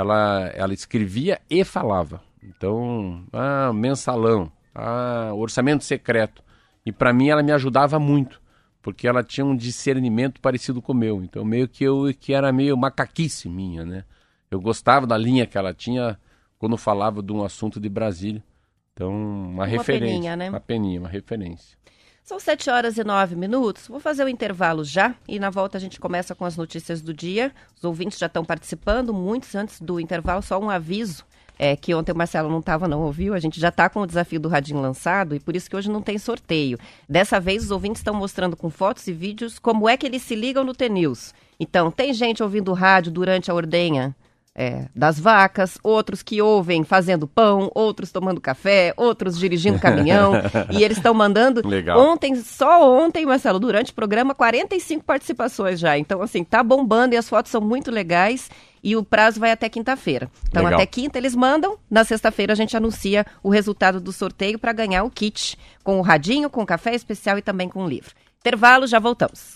ela, 0.00 0.50
ela 0.54 0.74
escrevia 0.74 1.40
e 1.48 1.64
falava. 1.64 2.22
Então, 2.42 3.24
ah, 3.32 3.72
mensalão, 3.72 4.50
ah, 4.74 5.30
orçamento 5.34 5.84
secreto. 5.84 6.42
E 6.84 6.90
para 6.90 7.12
mim 7.12 7.28
ela 7.28 7.42
me 7.42 7.52
ajudava 7.52 7.98
muito, 7.98 8.40
porque 8.82 9.06
ela 9.06 9.22
tinha 9.22 9.44
um 9.44 9.54
discernimento 9.54 10.40
parecido 10.40 10.80
com 10.80 10.92
o 10.92 10.96
meu. 10.96 11.22
Então, 11.22 11.44
meio 11.44 11.68
que 11.68 11.84
eu 11.84 12.12
que 12.18 12.32
era 12.32 12.50
meio 12.52 12.76
macaquice 12.76 13.48
minha, 13.48 13.84
né? 13.84 14.04
Eu 14.50 14.60
gostava 14.60 15.06
da 15.06 15.16
linha 15.16 15.46
que 15.46 15.56
ela 15.56 15.72
tinha 15.72 16.18
quando 16.58 16.76
falava 16.76 17.22
de 17.22 17.32
um 17.32 17.44
assunto 17.44 17.78
de 17.78 17.88
Brasília. 17.88 18.42
Então, 18.92 19.10
uma, 19.12 19.48
uma 19.48 19.66
referência. 19.66 20.14
Peninha, 20.14 20.36
né? 20.36 20.48
Uma 20.50 20.60
peninha, 20.60 21.00
uma 21.00 21.08
referência. 21.08 21.78
São 22.30 22.38
7 22.38 22.70
horas 22.70 22.96
e 22.96 23.02
9 23.02 23.34
minutos. 23.34 23.88
Vou 23.88 23.98
fazer 23.98 24.22
o 24.22 24.28
intervalo 24.28 24.84
já 24.84 25.16
e 25.26 25.40
na 25.40 25.50
volta 25.50 25.76
a 25.76 25.80
gente 25.80 25.98
começa 25.98 26.32
com 26.32 26.44
as 26.44 26.56
notícias 26.56 27.02
do 27.02 27.12
dia. 27.12 27.52
Os 27.76 27.82
ouvintes 27.82 28.20
já 28.20 28.26
estão 28.26 28.44
participando, 28.44 29.12
muitos 29.12 29.52
antes 29.56 29.80
do 29.80 29.98
intervalo. 29.98 30.40
Só 30.40 30.56
um 30.60 30.70
aviso: 30.70 31.24
é 31.58 31.74
que 31.74 31.92
ontem 31.92 32.12
o 32.12 32.16
Marcelo 32.16 32.48
não 32.48 32.60
estava, 32.60 32.86
não 32.86 33.00
ouviu. 33.00 33.34
A 33.34 33.40
gente 33.40 33.58
já 33.58 33.70
está 33.70 33.88
com 33.88 34.02
o 34.02 34.06
desafio 34.06 34.38
do 34.38 34.48
Radinho 34.48 34.80
lançado 34.80 35.34
e 35.34 35.40
por 35.40 35.56
isso 35.56 35.68
que 35.68 35.74
hoje 35.74 35.90
não 35.90 36.00
tem 36.00 36.18
sorteio. 36.18 36.78
Dessa 37.08 37.40
vez, 37.40 37.64
os 37.64 37.72
ouvintes 37.72 37.98
estão 37.98 38.14
mostrando 38.14 38.56
com 38.56 38.70
fotos 38.70 39.08
e 39.08 39.12
vídeos 39.12 39.58
como 39.58 39.88
é 39.88 39.96
que 39.96 40.06
eles 40.06 40.22
se 40.22 40.36
ligam 40.36 40.62
no 40.62 40.72
T-News. 40.72 41.34
Então, 41.58 41.90
tem 41.90 42.14
gente 42.14 42.44
ouvindo 42.44 42.72
rádio 42.72 43.10
durante 43.10 43.50
a 43.50 43.54
ordenha 43.54 44.14
é, 44.60 44.88
das 44.94 45.18
vacas, 45.18 45.78
outros 45.82 46.22
que 46.22 46.42
ouvem 46.42 46.84
fazendo 46.84 47.26
pão, 47.26 47.72
outros 47.74 48.12
tomando 48.12 48.42
café, 48.42 48.92
outros 48.94 49.38
dirigindo 49.38 49.78
caminhão. 49.80 50.34
e 50.70 50.84
eles 50.84 50.98
estão 50.98 51.14
mandando. 51.14 51.66
Legal. 51.66 51.98
Ontem, 51.98 52.36
só 52.36 52.86
ontem, 52.86 53.24
Marcelo, 53.24 53.58
durante 53.58 53.90
o 53.90 53.94
programa, 53.94 54.34
45 54.34 55.02
participações 55.02 55.80
já. 55.80 55.96
Então, 55.96 56.20
assim, 56.20 56.44
tá 56.44 56.62
bombando 56.62 57.14
e 57.14 57.16
as 57.16 57.26
fotos 57.26 57.50
são 57.50 57.62
muito 57.62 57.90
legais. 57.90 58.50
E 58.84 58.94
o 58.96 59.02
prazo 59.02 59.40
vai 59.40 59.50
até 59.50 59.66
quinta-feira. 59.68 60.30
Então, 60.48 60.62
Legal. 60.62 60.78
até 60.78 60.86
quinta 60.86 61.16
eles 61.16 61.34
mandam. 61.34 61.78
Na 61.90 62.04
sexta-feira 62.04 62.52
a 62.52 62.56
gente 62.56 62.76
anuncia 62.76 63.24
o 63.42 63.48
resultado 63.48 63.98
do 63.98 64.12
sorteio 64.12 64.58
para 64.58 64.74
ganhar 64.74 65.04
o 65.04 65.10
kit 65.10 65.58
com 65.82 65.98
o 65.98 66.02
radinho, 66.02 66.50
com 66.50 66.66
café 66.66 66.94
especial 66.94 67.38
e 67.38 67.42
também 67.42 67.68
com 67.68 67.82
o 67.82 67.88
livro. 67.88 68.14
Intervalo, 68.40 68.86
já 68.86 68.98
voltamos. 68.98 69.54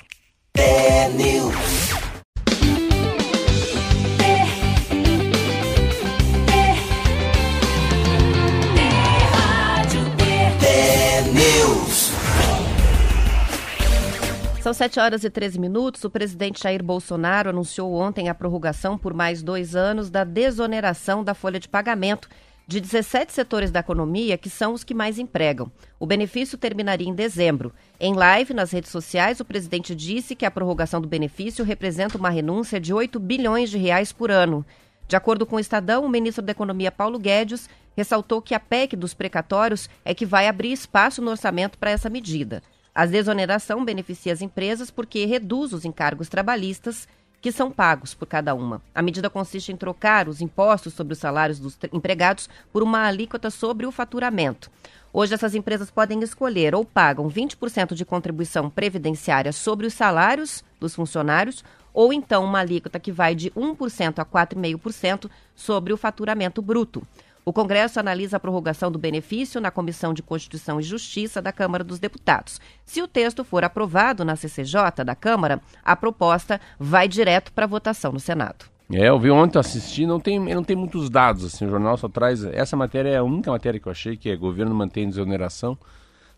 São 14.64 14.72
7 14.72 14.98
horas 14.98 15.24
e 15.24 15.29
13 15.29 15.61
minutos. 15.61 16.03
O 16.05 16.11
presidente 16.11 16.62
Jair 16.62 16.83
Bolsonaro 16.83 17.50
anunciou 17.50 17.92
ontem 17.92 18.31
a 18.31 18.35
prorrogação 18.35 18.96
por 18.96 19.12
mais 19.12 19.42
dois 19.42 19.77
anos 19.77 20.09
da 20.09 20.24
desoneração 20.24 21.22
da 21.22 21.35
folha 21.35 21.61
de 21.61 21.68
pagamento 21.68 22.31
de 22.66 22.81
17 22.81 23.31
setores 23.31 23.70
da 23.70 23.81
economia 23.81 24.38
que 24.38 24.48
são 24.48 24.72
os 24.72 24.83
que 24.83 24.94
mais 24.94 25.18
empregam. 25.18 25.70
O 26.00 26.07
benefício 26.07 26.57
terminaria 26.57 27.07
em 27.07 27.14
dezembro. 27.14 27.74
Em 28.00 28.14
live 28.14 28.55
nas 28.55 28.70
redes 28.70 28.90
sociais, 28.90 29.38
o 29.38 29.44
presidente 29.44 29.94
disse 29.94 30.35
que 30.35 30.46
a 30.46 30.50
prorrogação 30.50 30.98
do 30.98 31.07
benefício 31.07 31.62
representa 31.62 32.16
uma 32.16 32.31
renúncia 32.31 32.81
de 32.81 32.94
8 32.94 33.20
bilhões 33.20 33.68
de 33.68 33.77
reais 33.77 34.12
por 34.12 34.31
ano. 34.31 34.64
De 35.07 35.14
acordo 35.14 35.44
com 35.44 35.57
o 35.57 35.61
Estadão, 35.61 36.07
o 36.07 36.09
ministro 36.09 36.42
da 36.42 36.53
Economia 36.53 36.90
Paulo 36.90 37.18
Guedes 37.18 37.68
ressaltou 37.94 38.40
que 38.40 38.55
a 38.55 38.61
PEC 38.61 38.96
dos 38.96 39.12
precatórios 39.12 39.90
é 40.07 40.14
que 40.14 40.24
vai 40.24 40.48
abrir 40.48 40.72
espaço 40.72 41.20
no 41.20 41.33
orçamento 41.33 41.77
para 41.77 41.90
essa 41.90 42.09
medida. 42.09 42.62
A 42.94 43.07
desoneração 43.07 43.85
beneficia 43.85 44.33
as 44.33 44.40
empresas 44.40 44.88
porque 44.88 45.24
reduz 45.26 45.72
os 45.72 45.85
encargos 45.85 46.28
trabalhistas 46.28 47.09
que 47.40 47.50
são 47.50 47.68
pagos 47.68 48.14
por 48.14 48.24
cada 48.24 48.54
uma. 48.54 48.80
A 48.94 49.02
medida 49.02 49.28
consiste 49.28 49.72
em 49.72 49.76
trocar 49.76 50.28
os 50.28 50.40
impostos 50.40 50.94
sobre 50.94 51.12
os 51.12 51.18
salários 51.18 51.59
dos 51.59 51.76
empregados 51.92 52.48
por 52.72 52.85
uma 52.85 53.04
alíquota 53.04 53.50
sobre 53.50 53.85
o 53.85 53.90
faturamento. 53.90 54.70
Hoje, 55.12 55.35
essas 55.35 55.57
empresas 55.57 55.90
podem 55.90 56.22
escolher 56.22 56.74
ou 56.74 56.85
pagam 56.85 57.28
20% 57.28 57.94
de 57.94 58.04
contribuição 58.04 58.70
previdenciária 58.70 59.52
sobre 59.52 59.87
os 59.87 59.94
salários 59.94 60.64
dos 60.80 60.94
funcionários, 60.94 61.64
ou 61.92 62.12
então 62.12 62.44
uma 62.44 62.61
alíquota 62.61 62.98
que 62.98 63.12
vai 63.12 63.35
de 63.35 63.50
1% 63.50 64.20
a 64.20 64.24
4,5% 64.24 65.28
sobre 65.54 65.92
o 65.92 65.96
faturamento 65.96 66.62
bruto. 66.62 67.07
O 67.46 67.52
Congresso 67.52 68.00
analisa 68.00 68.38
a 68.38 68.40
prorrogação 68.40 68.90
do 68.90 68.98
benefício 68.98 69.61
na 69.61 69.70
Comissão 69.70 70.14
de 70.14 70.22
Constituição 70.22 70.80
e 70.80 70.83
Justiça 70.83 71.42
da 71.42 71.52
Câmara 71.52 71.85
dos 71.85 71.98
Deputados. 71.98 72.59
Se 72.87 73.02
o 73.02 73.09
texto 73.09 73.44
for 73.44 73.62
aprovado 73.64 74.24
na 74.24 74.35
CCJ 74.35 75.04
da 75.04 75.14
Câmara, 75.14 75.61
a 75.85 75.94
proposta 75.94 76.59
vai 76.78 77.07
direto 77.07 77.52
para 77.52 77.66
votação 77.66 78.12
no 78.12 78.20
Senado. 78.20 78.64
É, 78.90 79.09
eu 79.09 79.18
vi 79.18 79.30
ontem, 79.30 79.59
assisti, 79.59 80.07
não 80.07 80.18
tem, 80.18 80.38
não 80.38 80.64
tem 80.64 80.76
muitos 80.76 81.11
dados, 81.11 81.44
assim, 81.44 81.66
o 81.66 81.70
jornal 81.70 81.96
só 81.96 82.09
traz, 82.09 82.44
essa 82.44 82.76
matéria 82.76 83.11
é 83.11 83.16
a 83.16 83.22
única 83.22 83.50
matéria 83.50 83.80
que 83.80 83.88
eu 83.88 83.92
achei, 83.92 84.16
que 84.16 84.30
é 84.30 84.37
governo 84.37 84.74
mantém 84.74 85.09
desoneração, 85.09 85.76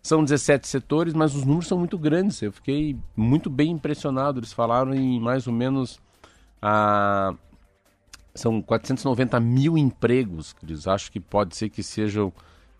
são 0.01 0.23
17 0.23 0.65
setores, 0.65 1.13
mas 1.13 1.35
os 1.35 1.43
números 1.43 1.67
são 1.67 1.77
muito 1.77 1.97
grandes, 1.97 2.41
eu 2.41 2.51
fiquei 2.51 2.97
muito 3.15 3.49
bem 3.49 3.71
impressionado, 3.71 4.39
eles 4.39 4.53
falaram 4.53 4.93
em 4.93 5.19
mais 5.19 5.45
ou 5.45 5.51
menos 5.51 5.99
a, 6.61 7.33
são 8.39 8.61
490 8.61 9.39
mil 9.39 9.77
empregos 9.77 10.55
eles 10.63 10.87
acham 10.87 11.11
que 11.11 11.19
pode 11.19 11.55
ser 11.55 11.69
que 11.69 11.83
sejam 11.83 12.31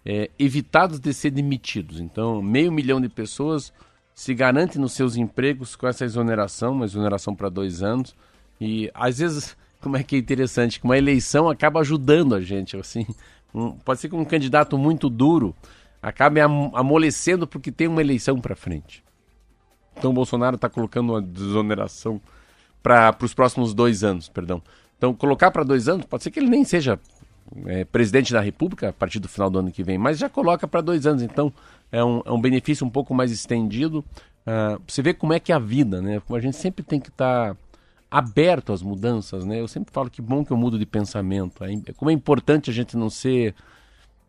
é, 0.06 0.30
evitados 0.39 1.02
de 1.02 1.13
ser 1.13 1.32
demitidos. 1.32 2.00
Então, 2.00 2.41
meio 2.41 2.72
milhão 2.72 3.02
de 3.02 3.10
pessoas 3.10 3.74
se 4.15 4.34
garantem 4.34 4.82
nos 4.82 4.93
seus 4.93 5.17
empregos 5.17 5.76
com 5.76 5.86
essa 5.86 6.06
exoneração, 6.06 6.72
uma 6.72 6.86
exoneração 6.86 7.36
para 7.36 7.50
dois 7.50 7.84
anos. 7.84 8.15
E 8.60 8.89
às 8.93 9.20
vezes, 9.20 9.58
como 9.82 9.98
é 9.98 10.04
que 10.04 10.15
é 10.15 10.20
interessante, 10.20 10.80
que 10.80 10.86
uma 10.86 10.98
eleição 10.98 11.50
acaba 11.50 11.82
ajudando 11.82 12.36
a 12.36 12.41
gente, 12.41 12.78
assim. 12.78 13.06
Um, 13.54 13.72
pode 13.72 14.00
ser 14.00 14.08
que 14.08 14.15
um 14.15 14.26
candidato 14.26 14.78
muito 14.78 15.10
duro 15.10 15.54
acabe 16.02 16.39
am 16.39 16.72
amolecendo 16.74 17.46
porque 17.46 17.72
tem 17.72 17.88
uma 17.88 18.02
eleição 18.02 18.39
para 18.39 18.56
frente. 18.56 19.04
Então 19.98 20.12
o 20.12 20.13
Bolsonaro 20.13 20.56
está 20.56 20.70
colocando 20.70 21.13
uma 21.13 21.22
desoneração 21.22 22.22
para 22.82 23.15
os 23.22 23.34
próximos 23.34 23.74
dois 23.74 24.04
anos, 24.04 24.30
perdão. 24.30 24.62
Então, 24.98 25.14
colocar 25.14 25.52
para 25.52 25.64
dois 25.64 25.88
anos, 25.88 26.06
pode 26.06 26.24
ser 26.24 26.32
que 26.32 26.40
ele 26.40 26.50
nem 26.50 26.64
seja 26.64 27.00
é, 27.66 27.86
presidente 27.86 28.34
da 28.34 28.42
República 28.42 28.90
a 28.90 28.94
partir 28.94 29.20
do 29.20 29.28
final 29.28 29.50
do 29.50 29.60
ano 29.60 29.72
que 29.72 29.84
vem, 29.84 29.98
mas 29.98 30.18
já 30.18 30.30
coloca 30.30 30.68
para 30.68 30.82
dois 30.82 31.06
anos. 31.06 31.22
Então, 31.22 31.54
é 31.92 32.04
um, 32.04 32.22
é 32.26 32.32
um 32.32 32.42
benefício 32.42 32.86
um 32.86 32.90
pouco 32.90 33.14
mais 33.14 33.32
estendido. 33.32 34.04
Uh, 34.46 34.82
você 34.88 35.02
vê 35.02 35.14
como 35.14 35.34
é 35.34 35.40
que 35.40 35.52
é 35.52 35.56
a 35.56 35.60
vida, 35.60 36.02
né? 36.02 36.22
Como 36.22 36.38
a 36.38 36.42
gente 36.42 36.56
sempre 36.56 36.84
tem 36.84 37.00
que 37.00 37.10
estar 37.10 37.54
tá 37.54 37.58
aberto 38.10 38.72
às 38.72 38.82
mudanças, 38.82 39.46
né? 39.46 39.60
Eu 39.60 39.68
sempre 39.68 39.94
falo 39.94 40.10
que 40.10 40.22
bom 40.22 40.44
que 40.44 40.52
eu 40.52 40.58
mudo 40.58 40.80
de 40.80 40.86
pensamento. 40.86 41.64
É, 41.64 41.94
como 41.96 42.10
é 42.10 42.14
importante 42.14 42.70
a 42.70 42.74
gente 42.74 42.96
não 42.96 43.10
ser 43.10 43.54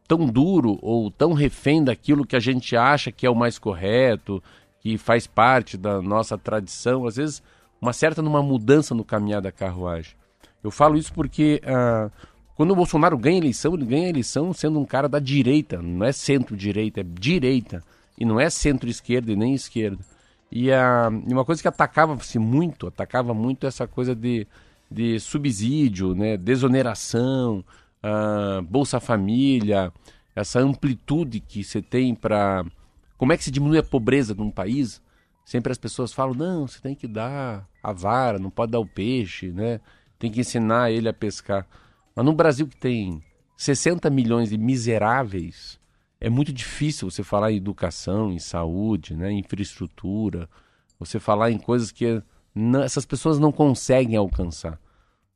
tão 0.07 0.27
duro 0.27 0.79
ou 0.83 1.11
tão 1.11 1.33
refém 1.33 1.85
daquilo 1.85 2.27
que 2.27 2.35
a 2.35 2.41
gente 2.41 2.77
acha 2.77 3.13
que 3.13 3.27
é 3.27 3.31
o 3.31 3.35
mais 3.35 3.59
correto, 3.59 4.43
que 4.81 4.97
faz 4.99 5.27
parte 5.27 5.77
da 5.77 6.01
nossa 6.03 6.37
tradição. 6.37 7.07
Às 7.07 7.17
vezes, 7.17 7.43
uma 7.81 7.93
certa 7.93 8.23
numa 8.23 8.43
mudança 8.43 8.95
no 8.95 9.05
caminhar 9.05 9.41
da 9.41 9.53
carruagem. 9.53 10.18
Eu 10.63 10.71
falo 10.71 10.97
isso 10.97 11.13
porque 11.13 11.61
uh, 11.65 12.11
quando 12.57 12.73
o 12.73 12.77
Bolsonaro 12.77 13.17
ganha 13.17 13.39
eleição, 13.39 13.75
ele 13.75 13.85
ganha 13.85 14.09
eleição 14.09 14.53
sendo 14.53 14.81
um 14.81 14.85
cara 14.85 15.09
da 15.09 15.19
direita, 15.19 15.81
não 15.81 16.05
é 16.05 16.13
centro-direita, 16.13 17.01
é 17.01 17.05
direita. 17.05 17.85
E 18.19 18.25
não 18.25 18.41
é 18.41 18.51
centro-esquerda 18.51 19.31
e 19.31 19.37
nem 19.37 19.55
esquerda. 19.55 20.05
E, 20.51 20.71
uh, 20.71 21.09
uma 21.31 21.45
coisa 21.45 21.63
que 21.63 21.69
atacava-se 21.69 22.39
muito, 22.39 22.89
atacava 22.89 23.33
muito 23.33 23.67
essa 23.67 23.87
coisa 23.87 24.15
de, 24.15 24.47
de 24.91 25.21
subsídio, 25.21 26.15
né, 26.17 26.37
desoneração, 26.37 27.65
uh, 28.03 28.61
Bolsa 28.63 28.99
Família, 28.99 29.93
essa 30.35 30.59
amplitude 30.59 31.41
que 31.41 31.63
você 31.63 31.81
tem 31.81 32.15
para. 32.15 32.65
Como 33.17 33.33
é 33.33 33.37
que 33.37 33.45
se 33.45 33.51
diminui 33.51 33.79
a 33.79 33.83
pobreza 33.83 34.35
num 34.35 34.51
país? 34.51 35.01
Sempre 35.45 35.73
as 35.73 35.79
pessoas 35.79 36.13
falam, 36.13 36.35
não, 36.35 36.67
você 36.67 36.81
tem 36.81 36.95
que 36.95 37.07
dar 37.07 37.67
a 37.83 37.93
vara, 37.93 38.39
não 38.39 38.51
pode 38.51 38.73
dar 38.73 38.81
o 38.81 38.87
peixe, 38.87 39.51
né? 39.51 39.81
Tem 40.19 40.31
que 40.31 40.41
ensinar 40.41 40.91
ele 40.91 41.09
a 41.09 41.13
pescar. 41.13 41.67
Mas 42.15 42.25
no 42.25 42.33
Brasil 42.33 42.67
que 42.67 42.77
tem 42.77 43.23
60 43.57 44.11
milhões 44.11 44.51
de 44.51 44.59
miseráveis, 44.59 45.79
é 46.21 46.29
muito 46.29 46.53
difícil 46.53 47.11
você 47.11 47.23
falar 47.23 47.53
em 47.53 47.57
educação, 47.57 48.33
em 48.33 48.39
saúde, 48.39 49.15
né, 49.15 49.31
em 49.31 49.39
infraestrutura, 49.39 50.49
você 50.99 51.21
falar 51.21 51.51
em 51.51 51.59
coisas 51.59 51.93
que 51.93 52.23
não, 52.55 52.83
essas 52.83 53.07
pessoas 53.07 53.39
não 53.39 53.53
conseguem 53.53 54.17
alcançar. 54.17 54.81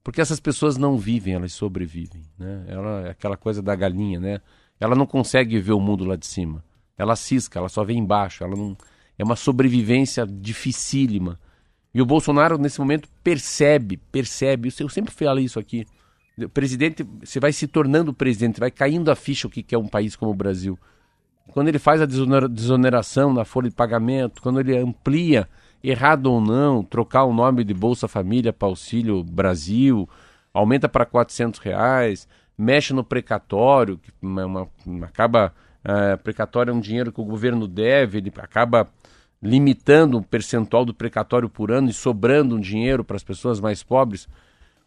Porque 0.02 0.20
essas 0.20 0.40
pessoas 0.40 0.76
não 0.76 0.98
vivem, 0.98 1.34
elas 1.34 1.52
sobrevivem. 1.52 2.22
Né? 2.36 2.64
Ela, 2.66 3.10
aquela 3.10 3.36
coisa 3.36 3.62
da 3.62 3.74
galinha, 3.76 4.18
né? 4.18 4.40
Ela 4.80 4.96
não 4.96 5.06
consegue 5.06 5.60
ver 5.60 5.72
o 5.72 5.80
mundo 5.80 6.04
lá 6.04 6.16
de 6.16 6.26
cima. 6.26 6.64
Ela 6.98 7.14
cisca, 7.14 7.60
ela 7.60 7.68
só 7.68 7.84
vê 7.84 7.92
embaixo. 7.92 8.42
Ela 8.42 8.56
não, 8.56 8.76
é 9.16 9.22
uma 9.22 9.36
sobrevivência 9.36 10.26
dificílima. 10.26 11.38
E 11.94 12.00
o 12.00 12.06
Bolsonaro, 12.06 12.56
nesse 12.58 12.78
momento, 12.78 13.08
percebe, 13.22 13.98
percebe, 14.10 14.72
eu 14.78 14.88
sempre 14.88 15.12
falei 15.12 15.44
isso 15.44 15.58
aqui, 15.58 15.86
o 16.38 16.48
presidente, 16.48 17.06
você 17.20 17.38
vai 17.38 17.52
se 17.52 17.66
tornando 17.66 18.14
presidente, 18.14 18.58
vai 18.58 18.70
caindo 18.70 19.10
a 19.10 19.16
ficha 19.16 19.46
o 19.46 19.50
que 19.50 19.74
é 19.74 19.78
um 19.78 19.88
país 19.88 20.16
como 20.16 20.30
o 20.30 20.34
Brasil. 20.34 20.78
Quando 21.52 21.68
ele 21.68 21.78
faz 21.78 22.00
a 22.00 22.06
desoneração 22.06 23.32
na 23.34 23.44
folha 23.44 23.68
de 23.68 23.74
pagamento, 23.74 24.40
quando 24.40 24.60
ele 24.60 24.76
amplia, 24.76 25.48
errado 25.82 26.26
ou 26.26 26.40
não, 26.40 26.82
trocar 26.82 27.24
o 27.24 27.34
nome 27.34 27.64
de 27.64 27.74
Bolsa 27.74 28.08
Família 28.08 28.52
para 28.52 28.68
Auxílio 28.68 29.22
Brasil, 29.22 30.08
aumenta 30.54 30.88
para 30.88 31.04
400 31.04 31.60
reais, 31.60 32.28
mexe 32.56 32.94
no 32.94 33.04
precatório, 33.04 33.98
que 33.98 34.10
uma, 34.22 34.68
uma, 34.86 35.06
acaba, 35.06 35.52
uh, 35.84 36.16
precatório 36.22 36.70
é 36.70 36.74
um 36.74 36.80
dinheiro 36.80 37.12
que 37.12 37.20
o 37.20 37.24
governo 37.24 37.66
deve, 37.66 38.18
ele 38.18 38.32
acaba 38.38 38.88
limitando 39.42 40.18
o 40.18 40.22
percentual 40.22 40.84
do 40.84 40.94
precatório 40.94 41.48
por 41.48 41.72
ano 41.72 41.90
e 41.90 41.92
sobrando 41.92 42.54
um 42.54 42.60
dinheiro 42.60 43.04
para 43.04 43.16
as 43.16 43.24
pessoas 43.24 43.58
mais 43.58 43.82
pobres, 43.82 44.28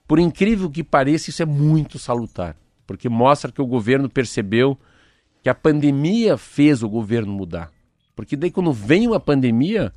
por 0.08 0.18
incrível 0.18 0.70
que 0.70 0.84
pareça, 0.84 1.30
isso 1.30 1.44
é 1.44 1.46
muito 1.46 2.00
salutar, 2.00 2.56
porque 2.88 3.10
mostra 3.10 3.52
que 3.52 3.62
o 3.62 3.68
governo 3.68 4.10
percebeu 4.10 4.78
que 5.44 5.50
a 5.50 5.56
pandemia 5.56 6.38
fez 6.38 6.82
o 6.82 6.90
governo 6.90 7.34
mudar. 7.34 7.72
Porque 8.16 8.36
daí 8.36 8.50
quando 8.50 8.72
vem 8.72 9.08
uma 9.08 9.20
pandemia, 9.20 9.94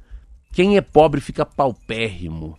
quem 0.53 0.77
é 0.77 0.81
pobre 0.81 1.21
fica 1.21 1.47
paupérrimo. 1.47 2.59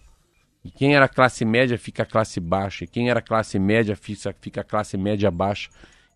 E 0.63 0.71
quem 0.71 0.95
era 0.95 1.07
classe 1.07 1.45
média 1.45 1.77
fica 1.77 2.05
classe 2.05 2.39
baixa. 2.39 2.83
E 2.83 2.87
quem 2.87 3.09
era 3.09 3.21
classe 3.21 3.59
média 3.59 3.95
fica, 3.95 4.35
fica 4.39 4.63
classe 4.63 4.97
média 4.97 5.29
baixa. 5.29 5.69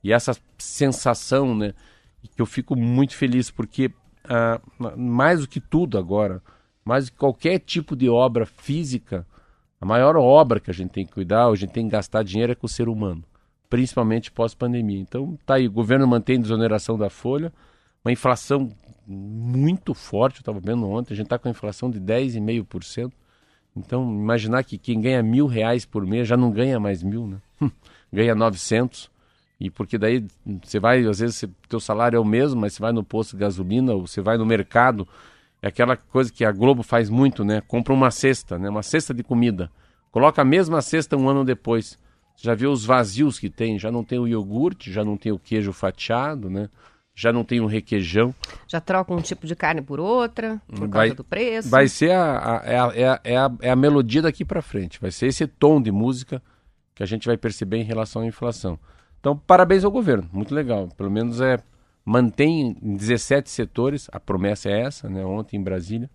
E 0.04 0.12
essa 0.12 0.36
sensação, 0.58 1.56
né, 1.56 1.74
que 2.36 2.42
eu 2.42 2.46
fico 2.46 2.76
muito 2.76 3.16
feliz 3.16 3.52
porque 3.52 3.92
uh, 4.26 4.98
mais 4.98 5.42
do 5.42 5.48
que 5.48 5.60
tudo 5.60 5.98
agora, 5.98 6.42
mais 6.84 7.06
do 7.06 7.12
que 7.12 7.18
qualquer 7.18 7.60
tipo 7.60 7.96
de 7.96 8.10
obra 8.10 8.46
física, 8.46 9.26
a 9.80 9.86
maior 9.86 10.16
obra 10.16 10.60
que 10.60 10.72
a 10.72 10.74
gente 10.74 10.92
tem 10.92 11.06
que 11.06 11.14
cuidar, 11.14 11.48
a 11.48 11.56
gente 11.56 11.74
tem 11.74 11.86
que 11.86 11.92
gastar 11.92 12.24
dinheiro 12.24 12.52
é 12.52 12.56
com 12.56 12.66
o 12.66 12.70
ser 12.70 12.88
humano, 12.88 13.24
principalmente 13.70 14.32
pós-pandemia. 14.32 15.00
Então, 15.00 15.38
tá 15.46 15.56
aí, 15.56 15.68
o 15.68 15.72
governo 15.72 16.08
mantém 16.08 16.38
a 16.38 16.42
desoneração 16.42 16.98
da 16.98 17.10
folha, 17.10 17.52
uma 18.04 18.12
inflação 18.12 18.70
muito 19.06 19.94
forte, 19.94 20.38
eu 20.38 20.42
estava 20.42 20.60
vendo 20.60 20.90
ontem, 20.90 21.14
a 21.14 21.18
gente 21.18 21.26
está 21.26 21.38
com 21.38 21.48
a 21.48 21.52
inflação 21.52 21.90
de 21.90 22.00
10,5%. 22.00 23.12
Então, 23.76 24.04
imaginar 24.04 24.64
que 24.64 24.78
quem 24.78 25.02
ganha 25.02 25.24
mil 25.24 25.48
reais 25.48 25.86
por 25.86 26.06
mês 26.06 26.28
já 26.28 26.38
não 26.38 26.52
ganha 26.52 26.80
mais 26.80 27.02
mil, 27.02 27.28
né? 27.28 27.38
ganha 28.12 28.36
900. 28.36 29.10
E 29.60 29.70
porque 29.70 29.98
daí 29.98 30.26
você 30.62 30.80
vai, 30.80 31.06
às 31.06 31.20
vezes, 31.20 31.46
teu 31.70 31.80
salário 31.80 32.18
é 32.18 32.20
o 32.20 32.26
mesmo, 32.26 32.62
mas 32.62 32.74
você 32.74 32.82
vai 32.82 32.92
no 32.92 33.04
posto 33.04 33.32
de 33.32 33.38
gasolina 33.38 33.94
ou 33.94 34.08
você 34.08 34.22
vai 34.22 34.38
no 34.38 34.46
mercado, 34.46 35.08
é 35.62 35.68
aquela 35.68 35.96
coisa 35.96 36.32
que 36.32 36.44
a 36.44 36.52
Globo 36.52 36.84
faz 36.84 37.10
muito, 37.10 37.46
né? 37.46 37.62
Compra 37.68 37.94
uma 37.94 38.12
cesta, 38.12 38.60
né? 38.60 38.70
Uma 38.70 38.84
cesta 38.84 39.14
de 39.14 39.24
comida. 39.24 39.72
Coloca 40.12 40.42
a 40.42 40.46
mesma 40.46 40.82
cesta 40.82 41.16
um 41.16 41.30
ano 41.30 41.46
depois. 41.46 41.98
Você 42.36 42.48
já 42.48 42.54
viu 42.54 42.72
os 42.72 42.84
vazios 42.84 43.40
que 43.40 43.50
tem? 43.50 43.80
Já 43.80 43.92
não 43.92 44.04
tem 44.04 44.20
o 44.20 44.28
iogurte, 44.28 44.92
já 44.92 45.06
não 45.06 45.16
tem 45.16 45.32
o 45.32 45.40
queijo 45.40 45.72
fatiado, 45.72 46.50
né? 46.50 46.70
Já 47.16 47.32
não 47.32 47.44
tem 47.44 47.62
o 47.62 47.66
requeijão. 47.66 48.34
Já 48.68 48.82
troca 48.82 49.14
um 49.14 49.22
tipo 49.22 49.48
de 49.48 49.56
carne 49.56 49.82
por 49.82 50.00
outra, 50.00 50.60
por 50.68 50.90
vai, 50.90 51.10
causa 51.10 51.16
do 51.16 51.24
preço. 51.24 51.70
Vai 51.70 51.88
ser 51.88 52.12
a, 52.12 52.62
é 52.66 52.78
a, 52.78 52.92
é 52.94 53.08
a, 53.08 53.22
é 53.24 53.38
a, 53.38 53.52
é 53.62 53.70
a 53.70 53.76
melodia 53.76 54.22
daqui 54.22 54.44
para 54.44 54.62
frente. 54.62 55.00
Vai 55.00 55.12
ser 55.12 55.28
esse 55.28 55.48
tom 55.48 55.82
de 55.82 55.92
música 55.92 56.42
que 56.94 57.04
a 57.04 57.06
gente 57.06 57.28
vai 57.28 57.38
perceber 57.38 57.78
em 57.78 57.84
relação 57.84 58.24
à 58.24 58.26
inflação. 58.26 58.78
Então, 59.24 59.38
parabéns 59.38 59.86
ao 59.86 59.90
governo, 59.90 60.30
muito 60.34 60.54
legal. 60.54 60.90
Pelo 60.98 61.10
menos 61.10 61.40
é 61.40 61.58
mantém 62.04 62.76
em 62.84 62.98
17 62.98 63.50
setores, 63.50 64.10
a 64.12 64.20
promessa 64.20 64.68
é 64.68 64.82
essa, 64.82 65.08
né, 65.08 65.24
ontem 65.24 65.56
em 65.56 65.64
Brasília, 65.64 66.10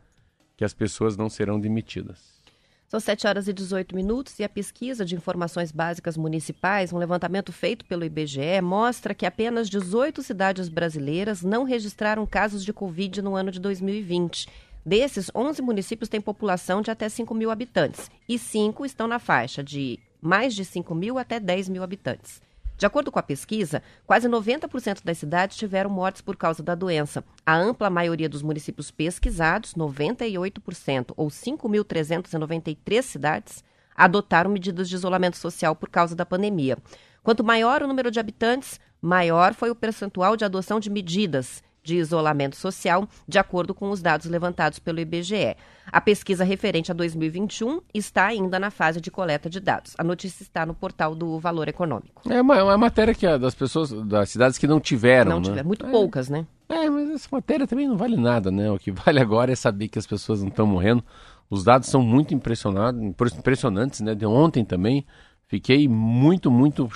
que 0.54 0.62
as 0.62 0.74
pessoas 0.74 1.16
não 1.16 1.30
serão 1.30 1.58
demitidas. 1.58 2.38
São 2.86 3.00
7 3.00 3.26
horas 3.26 3.48
e 3.48 3.52
18 3.54 3.96
minutos 3.96 4.38
e 4.38 4.44
a 4.44 4.48
pesquisa 4.48 5.06
de 5.06 5.14
informações 5.14 5.72
básicas 5.72 6.18
municipais, 6.18 6.92
um 6.92 6.98
levantamento 6.98 7.50
feito 7.50 7.82
pelo 7.86 8.04
IBGE, 8.04 8.60
mostra 8.62 9.14
que 9.14 9.24
apenas 9.24 9.70
18 9.70 10.22
cidades 10.22 10.68
brasileiras 10.68 11.42
não 11.42 11.64
registraram 11.64 12.26
casos 12.26 12.62
de 12.62 12.74
Covid 12.74 13.22
no 13.22 13.34
ano 13.34 13.50
de 13.50 13.58
2020. 13.58 14.46
Desses, 14.84 15.30
11 15.34 15.62
municípios 15.62 16.10
têm 16.10 16.20
população 16.20 16.82
de 16.82 16.90
até 16.90 17.08
5 17.08 17.34
mil 17.34 17.50
habitantes 17.50 18.10
e 18.28 18.38
5 18.38 18.84
estão 18.84 19.08
na 19.08 19.18
faixa 19.18 19.64
de 19.64 19.98
mais 20.20 20.54
de 20.54 20.62
5 20.62 20.94
mil 20.94 21.16
até 21.16 21.40
10 21.40 21.70
mil 21.70 21.82
habitantes. 21.82 22.46
De 22.78 22.86
acordo 22.86 23.10
com 23.10 23.18
a 23.18 23.22
pesquisa, 23.24 23.82
quase 24.06 24.28
90% 24.28 25.00
das 25.02 25.18
cidades 25.18 25.56
tiveram 25.56 25.90
mortes 25.90 26.22
por 26.22 26.36
causa 26.36 26.62
da 26.62 26.76
doença. 26.76 27.24
A 27.44 27.56
ampla 27.56 27.90
maioria 27.90 28.28
dos 28.28 28.40
municípios 28.40 28.92
pesquisados, 28.92 29.74
98%, 29.74 31.12
ou 31.16 31.26
5.393 31.26 33.02
cidades, 33.02 33.64
adotaram 33.96 34.48
medidas 34.48 34.88
de 34.88 34.94
isolamento 34.94 35.36
social 35.36 35.74
por 35.74 35.88
causa 35.88 36.14
da 36.14 36.24
pandemia. 36.24 36.78
Quanto 37.20 37.42
maior 37.42 37.82
o 37.82 37.88
número 37.88 38.12
de 38.12 38.20
habitantes, 38.20 38.78
maior 39.02 39.54
foi 39.54 39.70
o 39.70 39.74
percentual 39.74 40.36
de 40.36 40.44
adoção 40.44 40.78
de 40.78 40.88
medidas 40.88 41.64
de 41.88 41.96
isolamento 41.96 42.54
social, 42.54 43.08
de 43.26 43.38
acordo 43.38 43.74
com 43.74 43.90
os 43.90 44.02
dados 44.02 44.26
levantados 44.26 44.78
pelo 44.78 45.00
IBGE. 45.00 45.56
A 45.90 46.02
pesquisa 46.02 46.44
referente 46.44 46.90
a 46.92 46.94
2021 46.94 47.80
está 47.94 48.26
ainda 48.26 48.58
na 48.58 48.70
fase 48.70 49.00
de 49.00 49.10
coleta 49.10 49.48
de 49.48 49.58
dados. 49.58 49.94
A 49.96 50.04
notícia 50.04 50.42
está 50.42 50.66
no 50.66 50.74
portal 50.74 51.14
do 51.14 51.38
Valor 51.38 51.66
Econômico. 51.66 52.30
É 52.30 52.42
uma, 52.42 52.62
uma 52.62 52.76
matéria 52.76 53.14
que 53.14 53.26
é 53.26 53.38
das 53.38 53.54
pessoas, 53.54 53.90
das 53.90 54.28
cidades 54.28 54.58
que 54.58 54.66
não 54.66 54.78
tiveram, 54.78 55.32
não 55.32 55.40
né? 55.40 55.44
tiver, 55.44 55.64
muito 55.64 55.86
é. 55.86 55.90
poucas, 55.90 56.28
né? 56.28 56.46
É, 56.68 56.90
mas 56.90 57.08
essa 57.10 57.28
matéria 57.32 57.66
também 57.66 57.88
não 57.88 57.96
vale 57.96 58.18
nada, 58.18 58.50
né? 58.50 58.70
O 58.70 58.78
que 58.78 58.92
vale 58.92 59.18
agora 59.18 59.50
é 59.50 59.56
saber 59.56 59.88
que 59.88 59.98
as 59.98 60.06
pessoas 60.06 60.42
não 60.42 60.48
estão 60.48 60.66
morrendo. 60.66 61.02
Os 61.48 61.64
dados 61.64 61.88
são 61.88 62.02
muito 62.02 62.34
impressionantes, 62.34 64.00
né? 64.00 64.14
De 64.14 64.26
ontem 64.26 64.62
também, 64.62 65.06
fiquei 65.46 65.88
muito, 65.88 66.50
muito 66.50 66.86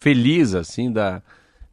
feliz, 0.00 0.52
assim, 0.52 0.90
da, 0.90 1.22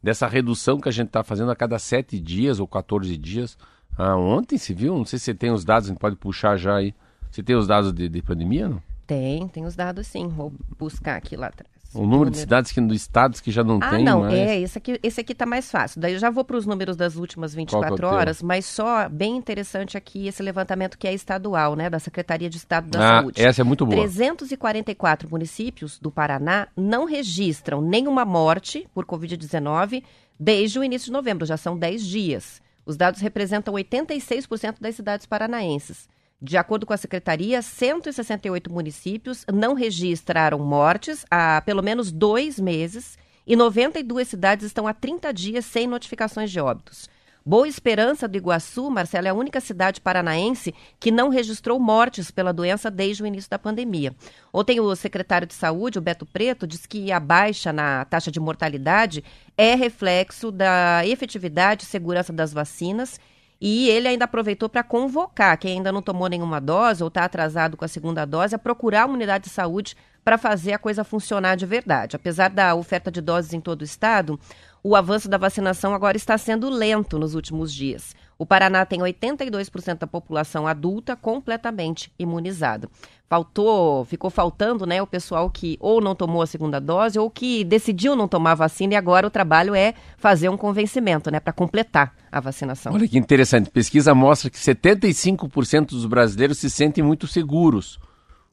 dessa 0.02 0.26
redução 0.26 0.80
que 0.80 0.88
a 0.88 0.92
gente 0.92 1.08
está 1.08 1.22
fazendo 1.22 1.50
a 1.50 1.56
cada 1.56 1.78
sete 1.78 2.18
dias 2.18 2.60
ou 2.60 2.66
14 2.66 3.16
dias. 3.16 3.56
Ah, 3.96 4.16
ontem 4.16 4.56
se 4.56 4.72
viu, 4.72 4.96
não 4.96 5.04
sei 5.04 5.18
se 5.18 5.26
você 5.26 5.34
tem 5.34 5.50
os 5.50 5.64
dados, 5.64 5.88
a 5.88 5.92
gente 5.92 6.00
pode 6.00 6.16
puxar 6.16 6.56
já 6.56 6.76
aí. 6.76 6.94
Você 7.30 7.42
tem 7.42 7.56
os 7.56 7.66
dados 7.66 7.92
de, 7.92 8.08
de 8.08 8.22
pandemia, 8.22 8.68
não? 8.68 8.82
Tem, 9.06 9.46
tem 9.48 9.64
os 9.64 9.76
dados 9.76 10.06
sim. 10.06 10.28
Vou 10.28 10.52
buscar 10.78 11.16
aqui 11.16 11.36
lá 11.36 11.48
atrás. 11.48 11.79
O 11.92 12.06
número 12.06 12.30
de 12.30 12.38
cidades 12.38 12.70
que, 12.70 12.80
dos 12.80 12.96
estados 12.96 13.40
que 13.40 13.50
já 13.50 13.64
não 13.64 13.78
ah, 13.82 13.90
tem 13.90 14.04
não, 14.04 14.20
mais. 14.20 14.34
é, 14.34 14.60
esse 14.60 14.78
aqui, 14.78 15.00
esse 15.02 15.20
aqui 15.20 15.34
tá 15.34 15.44
mais 15.44 15.70
fácil. 15.70 16.00
Daí 16.00 16.12
eu 16.12 16.18
já 16.20 16.30
vou 16.30 16.44
para 16.44 16.56
os 16.56 16.64
números 16.64 16.96
das 16.96 17.16
últimas 17.16 17.52
24 17.52 17.88
Qual 17.88 17.98
que 17.98 18.04
é 18.04 18.08
horas, 18.08 18.42
mas 18.42 18.64
só 18.64 19.08
bem 19.08 19.36
interessante 19.36 19.96
aqui 19.96 20.28
esse 20.28 20.40
levantamento 20.42 20.96
que 20.96 21.08
é 21.08 21.12
estadual, 21.12 21.74
né, 21.74 21.90
da 21.90 21.98
Secretaria 21.98 22.48
de 22.48 22.56
Estado 22.56 22.88
da 22.90 22.98
ah, 22.98 23.20
Saúde. 23.22 23.42
essa 23.42 23.60
é 23.60 23.64
muito 23.64 23.84
boa. 23.84 24.00
344 24.00 25.28
municípios 25.28 25.98
do 25.98 26.12
Paraná 26.12 26.68
não 26.76 27.04
registram 27.06 27.80
nenhuma 27.80 28.24
morte 28.24 28.86
por 28.94 29.04
Covid-19 29.04 30.04
desde 30.38 30.78
o 30.78 30.84
início 30.84 31.06
de 31.06 31.12
novembro, 31.12 31.44
já 31.44 31.56
são 31.56 31.76
10 31.76 32.06
dias. 32.06 32.62
Os 32.86 32.96
dados 32.96 33.20
representam 33.20 33.74
86% 33.74 34.76
das 34.80 34.94
cidades 34.94 35.26
paranaenses. 35.26 36.08
De 36.42 36.56
acordo 36.56 36.86
com 36.86 36.94
a 36.94 36.96
secretaria, 36.96 37.60
168 37.60 38.72
municípios 38.72 39.44
não 39.52 39.74
registraram 39.74 40.58
mortes 40.58 41.26
há 41.30 41.60
pelo 41.60 41.82
menos 41.82 42.10
dois 42.10 42.58
meses 42.58 43.18
e 43.46 43.54
92 43.54 44.26
cidades 44.26 44.64
estão 44.64 44.86
há 44.86 44.94
30 44.94 45.34
dias 45.34 45.66
sem 45.66 45.86
notificações 45.86 46.50
de 46.50 46.58
óbitos. 46.58 47.10
Boa 47.44 47.68
Esperança 47.68 48.26
do 48.26 48.36
Iguaçu, 48.36 48.88
Marcelo, 48.90 49.26
é 49.26 49.30
a 49.30 49.34
única 49.34 49.60
cidade 49.60 50.00
paranaense 50.00 50.74
que 50.98 51.10
não 51.10 51.28
registrou 51.28 51.78
mortes 51.78 52.30
pela 52.30 52.52
doença 52.52 52.90
desde 52.90 53.22
o 53.22 53.26
início 53.26 53.50
da 53.50 53.58
pandemia. 53.58 54.14
Ontem, 54.52 54.80
o 54.80 54.94
secretário 54.96 55.46
de 55.46 55.54
Saúde, 55.54 55.98
o 55.98 56.02
Beto 56.02 56.24
Preto, 56.24 56.66
disse 56.66 56.86
que 56.86 57.10
a 57.12 57.20
baixa 57.20 57.72
na 57.72 58.04
taxa 58.06 58.30
de 58.30 58.40
mortalidade 58.40 59.24
é 59.58 59.74
reflexo 59.74 60.50
da 60.50 61.02
efetividade 61.06 61.84
e 61.84 61.86
segurança 61.86 62.32
das 62.32 62.52
vacinas 62.52 63.18
e 63.60 63.88
ele 63.90 64.08
ainda 64.08 64.24
aproveitou 64.24 64.68
para 64.68 64.82
convocar 64.82 65.58
quem 65.58 65.76
ainda 65.76 65.92
não 65.92 66.00
tomou 66.00 66.28
nenhuma 66.28 66.60
dose 66.60 67.02
ou 67.02 67.08
está 67.08 67.24
atrasado 67.24 67.76
com 67.76 67.84
a 67.84 67.88
segunda 67.88 68.24
dose 68.24 68.54
a 68.54 68.58
procurar 68.58 69.04
uma 69.04 69.14
unidade 69.14 69.44
de 69.44 69.50
saúde 69.50 69.94
para 70.24 70.38
fazer 70.38 70.72
a 70.72 70.78
coisa 70.78 71.04
funcionar 71.04 71.56
de 71.56 71.66
verdade. 71.66 72.16
Apesar 72.16 72.48
da 72.48 72.74
oferta 72.74 73.10
de 73.10 73.20
doses 73.20 73.52
em 73.52 73.60
todo 73.60 73.82
o 73.82 73.84
estado, 73.84 74.40
o 74.82 74.96
avanço 74.96 75.28
da 75.28 75.36
vacinação 75.36 75.94
agora 75.94 76.16
está 76.16 76.38
sendo 76.38 76.70
lento 76.70 77.18
nos 77.18 77.34
últimos 77.34 77.72
dias. 77.72 78.14
O 78.40 78.46
Paraná 78.46 78.86
tem 78.86 79.00
82% 79.00 79.98
da 79.98 80.06
população 80.06 80.66
adulta 80.66 81.14
completamente 81.14 82.10
imunizada. 82.18 82.88
Faltou, 83.28 84.02
ficou 84.06 84.30
faltando, 84.30 84.86
né, 84.86 85.02
o 85.02 85.06
pessoal 85.06 85.50
que 85.50 85.76
ou 85.78 86.00
não 86.00 86.14
tomou 86.14 86.40
a 86.40 86.46
segunda 86.46 86.80
dose 86.80 87.18
ou 87.18 87.28
que 87.28 87.62
decidiu 87.64 88.16
não 88.16 88.26
tomar 88.26 88.52
a 88.52 88.54
vacina 88.54 88.94
e 88.94 88.96
agora 88.96 89.26
o 89.26 89.30
trabalho 89.30 89.74
é 89.74 89.92
fazer 90.16 90.48
um 90.48 90.56
convencimento, 90.56 91.30
né, 91.30 91.38
para 91.38 91.52
completar 91.52 92.14
a 92.32 92.40
vacinação. 92.40 92.94
Olha 92.94 93.06
que 93.06 93.18
interessante. 93.18 93.68
Pesquisa 93.68 94.14
mostra 94.14 94.48
que 94.48 94.56
75% 94.58 95.88
dos 95.90 96.06
brasileiros 96.06 96.56
se 96.56 96.70
sentem 96.70 97.04
muito 97.04 97.26
seguros 97.26 98.00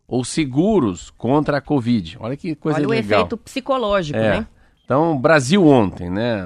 ou 0.05 0.25
seguros 0.25 1.09
contra 1.11 1.59
a 1.59 1.61
Covid. 1.61 2.17
Olha 2.19 2.35
que 2.35 2.55
coisa 2.55 2.79
Olha 2.79 2.89
legal. 2.89 3.19
o 3.19 3.21
efeito 3.21 3.37
psicológico, 3.37 4.19
É. 4.19 4.39
né? 4.41 4.47
Então, 4.83 5.17
Brasil 5.17 5.65
ontem, 5.65 6.09
né? 6.09 6.45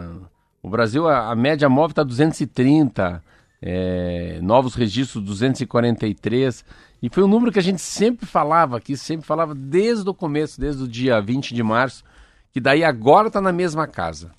O 0.61 0.69
Brasil, 0.69 1.07
a, 1.07 1.31
a 1.31 1.35
média 1.35 1.67
móvel 1.67 1.91
está 1.91 2.03
230, 2.03 3.23
é, 3.61 4.39
novos 4.41 4.75
registros 4.75 5.23
243. 5.23 6.65
E 7.01 7.09
foi 7.09 7.23
um 7.23 7.27
número 7.27 7.51
que 7.51 7.59
a 7.59 7.63
gente 7.63 7.81
sempre 7.81 8.25
falava 8.25 8.77
aqui, 8.77 8.95
sempre 8.95 9.25
falava 9.25 9.55
desde 9.55 10.09
o 10.09 10.13
começo, 10.13 10.59
desde 10.59 10.83
o 10.83 10.87
dia 10.87 11.19
20 11.19 11.53
de 11.53 11.63
março, 11.63 12.03
que 12.51 12.59
daí 12.59 12.83
agora 12.83 13.27
está 13.27 13.41
na 13.41 13.51
mesma 13.51 13.87
casa. 13.87 14.31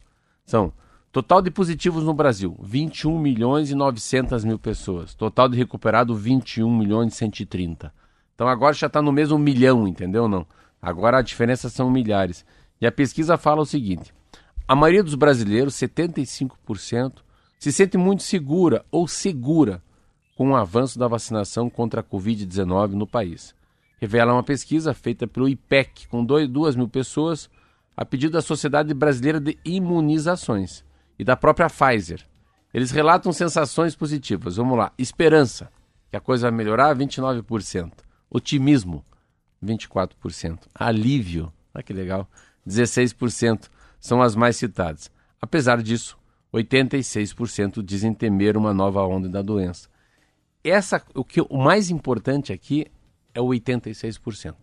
São 0.45 0.73
total 1.11 1.43
de 1.43 1.51
positivos 1.51 2.05
no 2.05 2.15
Brasil, 2.15 2.57
21 2.63 3.19
milhões 3.19 3.71
e 3.71 3.75
900 3.75 4.45
mil 4.45 4.59
pessoas. 4.59 5.15
Total 5.15 5.49
de 5.49 5.57
recuperado, 5.57 6.15
21 6.15 6.71
milhões 6.77 7.15
e 7.15 7.17
130. 7.17 7.93
Então 8.35 8.49
agora 8.49 8.73
já 8.75 8.87
está 8.87 9.03
no 9.03 9.13
mesmo 9.13 9.39
milhão, 9.39 9.87
entendeu? 9.87 10.29
Não. 10.29 10.47
Agora 10.81 11.19
a 11.19 11.23
diferença 11.23 11.69
são 11.69 11.91
milhares. 11.91 12.45
E 12.81 12.87
a 12.87 12.93
pesquisa 12.93 13.37
fala 13.37 13.63
o 13.63 13.67
seguinte: 13.67 14.13
a 14.73 14.75
maioria 14.75 15.03
dos 15.03 15.15
brasileiros, 15.15 15.75
75%, 15.75 17.17
se 17.59 17.71
sente 17.71 17.99
muito 17.99 18.23
segura 18.23 18.83
ou 18.91 19.07
segura 19.07 19.83
com 20.35 20.49
o 20.49 20.57
avanço 20.57 20.99
da 20.99 21.07
vacinação 21.07 21.69
contra 21.69 22.01
a 22.01 22.03
Covid-19 22.03 22.93
no 22.93 23.07
país. 23.07 23.55
Revela 24.01 24.33
uma 24.33 24.43
pesquisa 24.43 24.95
feita 24.95 25.27
pelo 25.27 25.47
IPEC, 25.47 26.09
com 26.09 26.25
2 26.25 26.75
mil 26.75 26.89
pessoas, 26.89 27.51
a 27.95 28.03
pedido 28.03 28.33
da 28.33 28.41
Sociedade 28.41 28.95
Brasileira 28.95 29.39
de 29.39 29.59
Imunizações 29.63 30.83
e 31.19 31.23
da 31.23 31.37
própria 31.37 31.69
Pfizer. 31.69 32.27
Eles 32.73 32.91
relatam 32.91 33.31
sensações 33.31 33.95
positivas. 33.95 34.57
Vamos 34.57 34.79
lá. 34.79 34.91
Esperança, 34.97 35.71
que 36.11 36.17
a 36.17 36.21
coisa 36.21 36.49
vai 36.49 36.57
melhorar, 36.57 36.97
29%. 36.97 37.93
Otimismo, 38.31 39.05
24%. 39.63 40.61
Alívio, 40.75 41.53
olha 41.75 41.83
que 41.83 41.93
legal, 41.93 42.27
16% 42.67 43.69
são 44.03 44.21
as 44.21 44.35
mais 44.35 44.57
citadas. 44.57 45.11
Apesar 45.41 45.81
disso, 45.81 46.19
86% 46.53 47.81
dizem 47.83 48.13
temer 48.13 48.57
uma 48.57 48.75
nova 48.75 49.01
onda 49.07 49.29
da 49.29 49.41
doença. 49.41 49.89
Essa, 50.63 51.01
o, 51.15 51.25
que, 51.25 51.41
o 51.41 51.57
mais 51.57 51.89
importante 51.89 52.53
aqui 52.53 52.87
é 53.33 53.41
o 53.41 53.47
86%. 53.47 54.55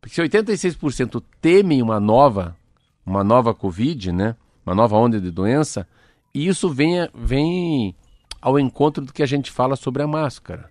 Porque 0.00 0.14
se 0.14 0.22
86% 0.22 1.20
temem 1.40 1.82
uma 1.82 1.98
nova, 1.98 2.56
uma 3.04 3.24
nova 3.24 3.52
Covid, 3.52 4.12
né? 4.12 4.36
uma 4.64 4.74
nova 4.74 4.96
onda 4.96 5.20
de 5.20 5.32
doença, 5.32 5.86
e 6.32 6.46
isso 6.46 6.70
vem, 6.70 7.08
vem 7.12 7.94
ao 8.40 8.58
encontro 8.58 9.04
do 9.04 9.12
que 9.12 9.22
a 9.22 9.26
gente 9.26 9.50
fala 9.50 9.74
sobre 9.74 10.02
a 10.02 10.06
máscara. 10.06 10.70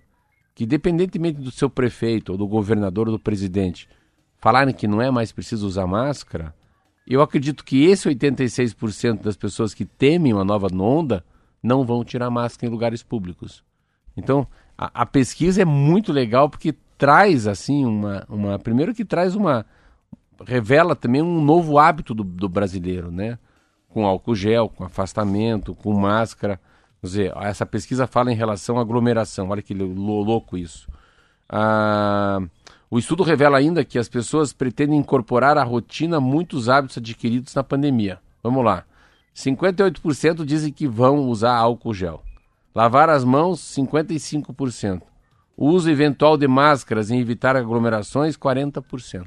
Que, 0.56 0.64
independentemente 0.64 1.42
do 1.42 1.52
seu 1.52 1.70
prefeito, 1.70 2.32
ou 2.32 2.38
do 2.38 2.48
governador, 2.48 3.08
ou 3.08 3.18
do 3.18 3.20
presidente, 3.20 3.90
falarem 4.38 4.74
que 4.74 4.88
não 4.88 5.02
é 5.02 5.12
mais 5.12 5.32
preciso 5.34 5.68
usar 5.68 5.86
máscara, 5.86 6.56
eu 7.06 7.22
acredito 7.22 7.64
que 7.64 7.86
esse 7.86 8.08
86% 8.10 9.22
das 9.22 9.36
pessoas 9.36 9.74
que 9.74 9.86
temem 9.86 10.34
uma 10.34 10.46
nova 10.46 10.68
onda 10.74 11.24
não 11.62 11.86
vão 11.86 12.04
tirar 12.04 12.30
máscara 12.30 12.68
em 12.68 12.72
lugares 12.72 13.04
públicos. 13.04 13.64
Então, 14.16 14.48
a, 14.78 15.02
a, 15.02 15.06
pesquisa 15.06 15.62
é 15.62 15.66
muito 15.66 16.12
legal 16.12 16.50
porque 16.50 16.76
traz, 16.98 17.48
assim, 17.48 17.86
uma, 17.86 18.26
uma. 18.30 18.60
Primeiro 18.60 18.94
que 18.94 19.04
traz 19.04 19.36
uma. 19.36 19.66
revela 20.46 20.96
também 20.96 21.22
um 21.22 21.42
novo 21.42 21.78
hábito 21.78 22.14
do, 22.14 22.24
do 22.24 22.48
brasileiro, 22.48 23.12
né? 23.12 23.38
Com 23.90 24.06
álcool 24.06 24.36
gel, 24.36 24.70
com 24.70 24.84
afastamento, 24.84 25.76
com 25.76 25.94
máscara. 25.94 26.60
Quer 27.02 27.08
dizer, 27.08 27.34
essa 27.38 27.66
pesquisa 27.66 28.08
fala 28.08 28.32
em 28.32 28.36
relação 28.36 28.78
à 28.78 28.82
aglomeração. 28.82 29.50
Olha 29.50 29.62
que 29.62 29.74
louco 29.74 30.58
isso. 30.58 30.88
Ah, 31.50 32.40
o 32.94 33.00
estudo 33.00 33.24
revela 33.24 33.58
ainda 33.58 33.84
que 33.84 33.98
as 33.98 34.08
pessoas 34.08 34.54
pretendem 34.54 35.00
incorporar 35.00 35.58
à 35.58 35.64
rotina 35.64 36.20
muitos 36.20 36.70
hábitos 36.70 37.00
adquiridos 37.00 37.56
na 37.56 37.64
pandemia. 37.64 38.20
Vamos 38.44 38.64
lá. 38.64 38.86
58% 39.36 40.46
dizem 40.46 40.72
que 40.72 40.88
vão 40.88 41.28
usar 41.28 41.56
álcool 41.56 41.92
gel. 41.92 42.24
Lavar 42.76 43.10
as 43.10 43.24
mãos, 43.24 43.60
55%. 43.62 45.02
O 45.58 45.70
uso 45.70 45.90
eventual 45.90 46.38
de 46.38 46.48
máscaras 46.48 47.10
e 47.10 47.16
evitar 47.16 47.56
aglomerações, 47.56 48.38
40%. 48.38 49.26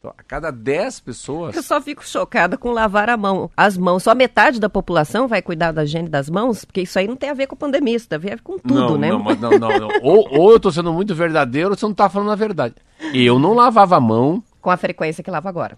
Então, 0.00 0.14
a 0.16 0.22
cada 0.22 0.50
10 0.50 1.00
pessoas. 1.00 1.54
Eu 1.54 1.62
só 1.62 1.78
fico 1.78 2.02
chocada 2.02 2.56
com 2.56 2.70
lavar 2.70 3.10
a 3.10 3.18
mão. 3.18 3.50
As 3.54 3.76
mãos. 3.76 4.02
Só 4.02 4.14
metade 4.14 4.58
da 4.58 4.70
população 4.70 5.28
vai 5.28 5.42
cuidar 5.42 5.72
da 5.72 5.84
higiene 5.84 6.08
das 6.08 6.30
mãos? 6.30 6.64
Porque 6.64 6.80
isso 6.80 6.98
aí 6.98 7.06
não 7.06 7.16
tem 7.16 7.28
a 7.28 7.34
ver 7.34 7.46
com 7.46 7.54
a 7.54 7.58
pandemia, 7.58 7.96
isso 7.96 8.08
tem 8.08 8.16
a 8.16 8.18
ver 8.18 8.40
com 8.40 8.58
tudo, 8.58 8.74
não, 8.74 8.96
né? 8.96 9.10
Não, 9.10 9.22
mas 9.22 9.38
não, 9.38 9.50
não, 9.50 9.78
não. 9.78 9.88
ou, 10.02 10.26
ou 10.30 10.52
eu 10.52 10.58
tô 10.58 10.72
sendo 10.72 10.90
muito 10.90 11.14
verdadeiro 11.14 11.68
ou 11.68 11.76
você 11.76 11.84
não 11.84 11.92
tá 11.92 12.08
falando 12.08 12.30
a 12.30 12.34
verdade. 12.34 12.76
Eu 13.12 13.38
não 13.38 13.52
lavava 13.52 13.98
a 13.98 14.00
mão. 14.00 14.42
Com 14.62 14.70
a 14.70 14.76
frequência 14.78 15.22
que 15.22 15.30
lava 15.30 15.50
agora. 15.50 15.76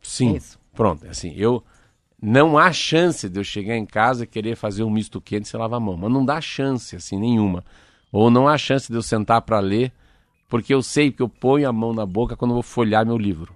Sim. 0.00 0.36
Isso. 0.36 0.56
Pronto, 0.72 1.04
assim, 1.08 1.34
eu. 1.36 1.60
Não 2.22 2.56
há 2.56 2.72
chance 2.72 3.28
de 3.28 3.40
eu 3.40 3.44
chegar 3.44 3.76
em 3.76 3.84
casa 3.84 4.22
e 4.22 4.26
querer 4.26 4.54
fazer 4.54 4.84
um 4.84 4.90
misto 4.90 5.20
quente 5.20 5.48
sem 5.48 5.58
lavar 5.58 5.78
a 5.78 5.84
mão. 5.84 5.96
Mas 5.96 6.12
não 6.12 6.24
dá 6.24 6.40
chance, 6.40 6.94
assim, 6.94 7.18
nenhuma. 7.18 7.64
Ou 8.12 8.30
não 8.30 8.46
há 8.46 8.56
chance 8.56 8.88
de 8.88 8.96
eu 8.96 9.02
sentar 9.02 9.42
para 9.42 9.58
ler, 9.58 9.92
porque 10.48 10.72
eu 10.72 10.80
sei 10.80 11.10
que 11.10 11.20
eu 11.20 11.28
ponho 11.28 11.68
a 11.68 11.72
mão 11.72 11.92
na 11.92 12.06
boca 12.06 12.36
quando 12.36 12.52
eu 12.52 12.54
vou 12.54 12.62
folhar 12.62 13.04
meu 13.04 13.18
livro. 13.18 13.52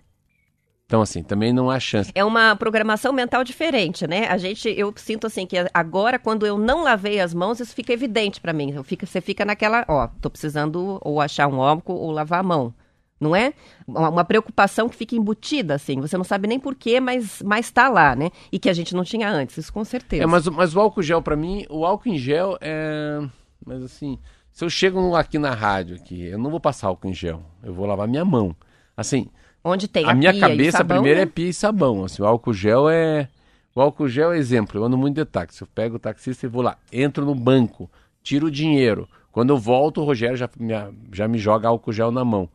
Então, 0.88 1.03
assim, 1.03 1.22
também 1.22 1.53
não 1.53 1.68
há 1.68 1.79
chance. 1.79 2.11
É 2.14 2.24
uma 2.24 2.57
programação 2.57 3.12
mental 3.12 3.44
diferente, 3.44 4.07
né? 4.07 4.27
A 4.27 4.38
gente, 4.38 4.70
eu 4.70 4.90
sinto 4.96 5.27
assim 5.27 5.44
que 5.44 5.55
agora, 5.74 6.18
quando 6.18 6.46
eu 6.46 6.57
não 6.57 6.83
lavei 6.83 7.20
as 7.20 7.35
mãos, 7.35 7.61
isso 7.61 7.74
fica 7.74 7.92
evidente 7.92 8.40
para 8.40 8.55
mim. 8.55 8.74
Fica, 8.85 9.05
você 9.05 9.20
fica 9.20 9.44
naquela, 9.44 9.85
ó, 9.87 10.09
tô 10.18 10.31
precisando 10.31 10.98
ou 11.03 11.20
achar 11.20 11.46
um 11.46 11.61
álcool 11.61 11.92
ou 11.92 12.11
lavar 12.11 12.40
a 12.40 12.42
mão. 12.42 12.72
Não 13.20 13.37
é? 13.37 13.53
Uma 13.87 14.24
preocupação 14.24 14.88
que 14.88 14.96
fica 14.96 15.14
embutida, 15.14 15.74
assim. 15.74 16.01
Você 16.01 16.16
não 16.16 16.24
sabe 16.24 16.48
nem 16.48 16.59
porquê, 16.59 17.01
mas, 17.01 17.42
mas 17.44 17.70
tá 17.70 17.90
lá, 17.90 18.16
né? 18.16 18.31
E 18.51 18.59
que 18.59 18.70
a 18.70 18.72
gente 18.72 18.94
não 18.94 19.05
tinha 19.05 19.29
antes, 19.29 19.59
isso 19.59 19.72
com 19.72 19.85
certeza. 19.85 20.22
É, 20.22 20.27
mas, 20.27 20.48
mas 20.48 20.74
o 20.74 20.81
álcool 20.81 21.03
gel, 21.03 21.20
para 21.20 21.37
mim, 21.37 21.66
o 21.68 21.85
álcool 21.85 22.09
em 22.09 22.16
gel 22.16 22.57
é. 22.62 23.20
Mas 23.62 23.83
assim, 23.83 24.18
se 24.51 24.64
eu 24.64 24.70
chego 24.70 25.14
aqui 25.14 25.38
na 25.38 25.53
rádio, 25.53 25.96
aqui, 25.96 26.29
eu 26.29 26.38
não 26.38 26.51
vou 26.51 26.61
passar 26.61 26.87
álcool 26.87 27.09
em 27.09 27.14
gel. 27.14 27.42
Eu 27.62 27.74
vou 27.74 27.85
lavar 27.85 28.09
minha 28.09 28.24
mão. 28.24 28.57
Assim, 28.96 29.29
Onde 29.68 29.88
tem 29.88 30.04
a, 30.07 30.11
a 30.11 30.14
minha 30.14 30.38
cabeça 30.38 30.78
sabão, 30.78 30.96
primeiro 30.96 31.18
né? 31.18 31.22
é 31.22 31.26
pia 31.26 31.48
e 31.48 31.52
sabão. 31.52 32.04
Assim, 32.04 32.22
o 32.22 32.26
álcool 32.26 32.52
gel 32.52 32.88
é. 32.88 33.28
O 33.74 33.81
álcool 33.81 34.09
gel 34.09 34.33
é 34.33 34.38
exemplo. 34.38 34.81
Eu 34.81 34.85
ando 34.85 34.96
muito 34.96 35.16
de 35.16 35.24
táxi. 35.24 35.62
Eu 35.62 35.68
pego 35.74 35.96
o 35.96 35.98
taxista 35.98 36.46
e 36.46 36.48
vou 36.48 36.62
lá, 36.62 36.76
entro 36.92 37.24
no 37.24 37.35
banco, 37.35 37.90
tiro 38.22 38.46
o 38.46 38.50
dinheiro. 38.50 39.09
Quando 39.31 39.50
eu 39.50 39.59
volto, 39.59 40.00
o 40.00 40.04
Rogério 40.04 40.37
já 40.37 40.48
me, 40.59 40.74
já 41.12 41.28
me 41.28 41.38
joga 41.38 41.68
álcool 41.68 41.92
gel 41.92 42.11
na 42.11 42.24
mão. 42.24 42.48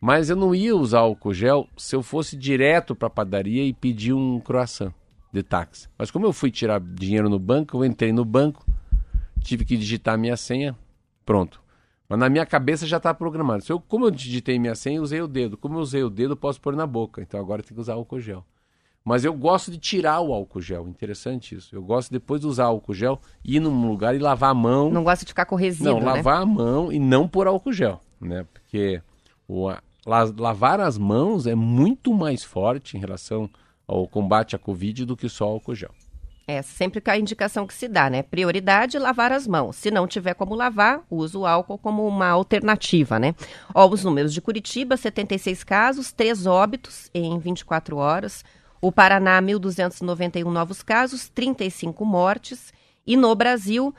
Mas 0.00 0.30
eu 0.30 0.36
não 0.36 0.54
ia 0.54 0.76
usar 0.76 0.98
álcool 0.98 1.32
gel 1.32 1.68
se 1.76 1.94
eu 1.94 2.02
fosse 2.02 2.36
direto 2.36 2.94
para 2.94 3.06
a 3.06 3.10
padaria 3.10 3.64
e 3.64 3.72
pedir 3.72 4.12
um 4.12 4.40
croissant 4.40 4.92
de 5.32 5.42
táxi. 5.42 5.88
Mas 5.96 6.10
como 6.10 6.26
eu 6.26 6.32
fui 6.32 6.50
tirar 6.50 6.80
dinheiro 6.80 7.28
no 7.28 7.38
banco, 7.38 7.76
eu 7.76 7.84
entrei 7.84 8.12
no 8.12 8.24
banco, 8.24 8.66
tive 9.40 9.64
que 9.64 9.76
digitar 9.76 10.18
minha 10.18 10.36
senha, 10.36 10.76
pronto. 11.24 11.61
Mas 12.12 12.20
na 12.20 12.28
minha 12.28 12.44
cabeça 12.44 12.86
já 12.86 12.98
está 12.98 13.14
programado. 13.14 13.64
Se 13.64 13.72
eu, 13.72 13.80
como 13.80 14.04
eu 14.04 14.10
digitei 14.10 14.58
minha 14.58 14.74
senha, 14.74 15.00
usei 15.00 15.22
o 15.22 15.26
dedo. 15.26 15.56
Como 15.56 15.78
eu 15.78 15.80
usei 15.80 16.04
o 16.04 16.10
dedo, 16.10 16.32
eu 16.32 16.36
posso 16.36 16.60
pôr 16.60 16.76
na 16.76 16.86
boca. 16.86 17.22
Então 17.22 17.40
agora 17.40 17.62
tem 17.62 17.74
que 17.74 17.80
usar 17.80 17.94
álcool 17.94 18.20
gel. 18.20 18.44
Mas 19.02 19.24
eu 19.24 19.32
gosto 19.32 19.70
de 19.70 19.78
tirar 19.78 20.20
o 20.20 20.30
álcool 20.30 20.60
gel. 20.60 20.86
Interessante 20.86 21.54
isso. 21.54 21.74
Eu 21.74 21.82
gosto 21.82 22.10
depois 22.10 22.42
de 22.42 22.46
usar 22.46 22.66
álcool 22.66 22.92
gel, 22.92 23.18
ir 23.42 23.60
num 23.60 23.88
lugar 23.88 24.14
e 24.14 24.18
lavar 24.18 24.50
a 24.50 24.54
mão. 24.54 24.90
Não 24.90 25.02
gosta 25.02 25.24
de 25.24 25.30
ficar 25.30 25.46
com 25.46 25.56
resíduo, 25.56 25.94
Não, 25.94 26.00
né? 26.00 26.04
lavar 26.04 26.42
a 26.42 26.44
mão 26.44 26.92
e 26.92 26.98
não 26.98 27.26
pôr 27.26 27.46
álcool 27.46 27.72
gel, 27.72 27.98
né? 28.20 28.44
Porque 28.52 29.00
o, 29.48 29.70
la, 30.04 30.24
lavar 30.36 30.80
as 30.80 30.98
mãos 30.98 31.46
é 31.46 31.54
muito 31.54 32.12
mais 32.12 32.44
forte 32.44 32.94
em 32.94 33.00
relação 33.00 33.48
ao 33.88 34.06
combate 34.06 34.54
à 34.54 34.58
Covid 34.58 35.06
do 35.06 35.16
que 35.16 35.30
só 35.30 35.46
álcool 35.46 35.74
gel. 35.74 35.94
É 36.46 36.60
sempre 36.60 37.00
a 37.06 37.16
indicação 37.16 37.66
que 37.66 37.74
se 37.74 37.86
dá, 37.86 38.10
né? 38.10 38.22
Prioridade, 38.22 38.98
lavar 38.98 39.32
as 39.32 39.46
mãos. 39.46 39.76
Se 39.76 39.90
não 39.90 40.06
tiver 40.06 40.34
como 40.34 40.54
lavar, 40.54 41.02
usa 41.10 41.38
o 41.38 41.46
álcool 41.46 41.78
como 41.78 42.06
uma 42.06 42.28
alternativa, 42.28 43.18
né? 43.18 43.34
Ó, 43.74 43.88
os 43.88 44.02
números 44.02 44.34
de 44.34 44.40
Curitiba, 44.40 44.96
76 44.96 45.62
casos, 45.62 46.12
3 46.12 46.46
óbitos 46.46 47.10
em 47.14 47.38
24 47.38 47.96
horas. 47.96 48.44
O 48.80 48.90
Paraná, 48.90 49.40
1.291 49.40 50.44
novos 50.44 50.82
casos, 50.82 51.28
35 51.28 52.04
mortes. 52.04 52.72
E 53.06 53.16
no 53.16 53.32
Brasil, 53.34 53.94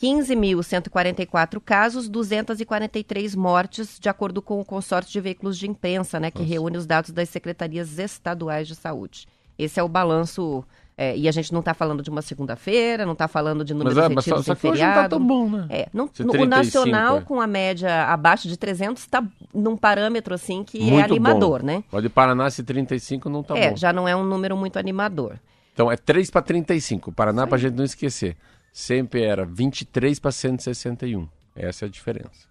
15.144 0.00 1.60
casos, 1.60 2.08
243 2.08 3.34
mortes, 3.34 3.98
de 3.98 4.08
acordo 4.08 4.42
com 4.42 4.60
o 4.60 4.64
consórcio 4.64 5.12
de 5.12 5.20
veículos 5.20 5.56
de 5.56 5.68
imprensa, 5.68 6.20
né? 6.20 6.30
Que 6.30 6.40
Nossa. 6.40 6.50
reúne 6.50 6.76
os 6.76 6.86
dados 6.86 7.10
das 7.10 7.30
secretarias 7.30 7.98
estaduais 7.98 8.68
de 8.68 8.74
saúde. 8.74 9.26
Esse 9.58 9.78
é 9.78 9.82
o 9.82 9.88
balanço 9.88 10.64
é, 11.02 11.16
e 11.16 11.26
a 11.26 11.32
gente 11.32 11.50
não 11.50 11.60
está 11.60 11.72
falando 11.72 12.02
de 12.02 12.10
uma 12.10 12.20
segunda-feira, 12.20 13.06
não 13.06 13.14
está 13.14 13.26
falando 13.26 13.64
de 13.64 13.72
números 13.72 13.94
mas, 13.94 14.04
é, 14.04 14.08
retidos 14.08 14.26
mas 14.26 14.34
só, 14.44 14.52
em 14.52 14.54
só 14.54 14.54
feriado. 14.54 14.94
Não 14.96 15.02
tá 15.02 15.08
tão 15.08 15.26
bom, 15.26 15.48
né? 15.48 15.66
É, 15.70 15.88
não, 15.94 16.10
Se 16.12 16.22
no, 16.22 16.32
35, 16.32 16.44
o 16.44 16.46
nacional, 16.46 17.16
é. 17.16 17.20
com 17.22 17.40
a 17.40 17.46
média 17.46 18.04
abaixo 18.04 18.46
de 18.46 18.58
300, 18.58 19.02
está 19.02 19.24
num 19.54 19.78
parâmetro 19.78 20.34
assim 20.34 20.62
que 20.62 20.78
muito 20.78 21.00
é 21.00 21.04
animador, 21.04 21.60
bom. 21.60 21.66
né? 21.66 21.84
O 21.90 22.02
de 22.02 22.10
Paraná, 22.10 22.50
se 22.50 22.62
35 22.62 23.30
não 23.30 23.40
está 23.40 23.56
é, 23.56 23.70
bom. 23.70 23.76
já 23.78 23.94
não 23.94 24.06
é 24.06 24.14
um 24.14 24.24
número 24.24 24.54
muito 24.58 24.78
animador. 24.78 25.36
Então 25.72 25.90
é 25.90 25.96
3 25.96 26.30
para 26.30 26.42
35. 26.42 27.08
O 27.08 27.12
Paraná, 27.14 27.46
para 27.46 27.56
a 27.56 27.58
gente 27.58 27.76
não 27.76 27.84
esquecer, 27.84 28.36
sempre 28.70 29.22
era 29.22 29.46
23 29.46 30.18
para 30.18 30.30
161. 30.30 31.26
Essa 31.56 31.86
é 31.86 31.88
a 31.88 31.90
diferença. 31.90 32.49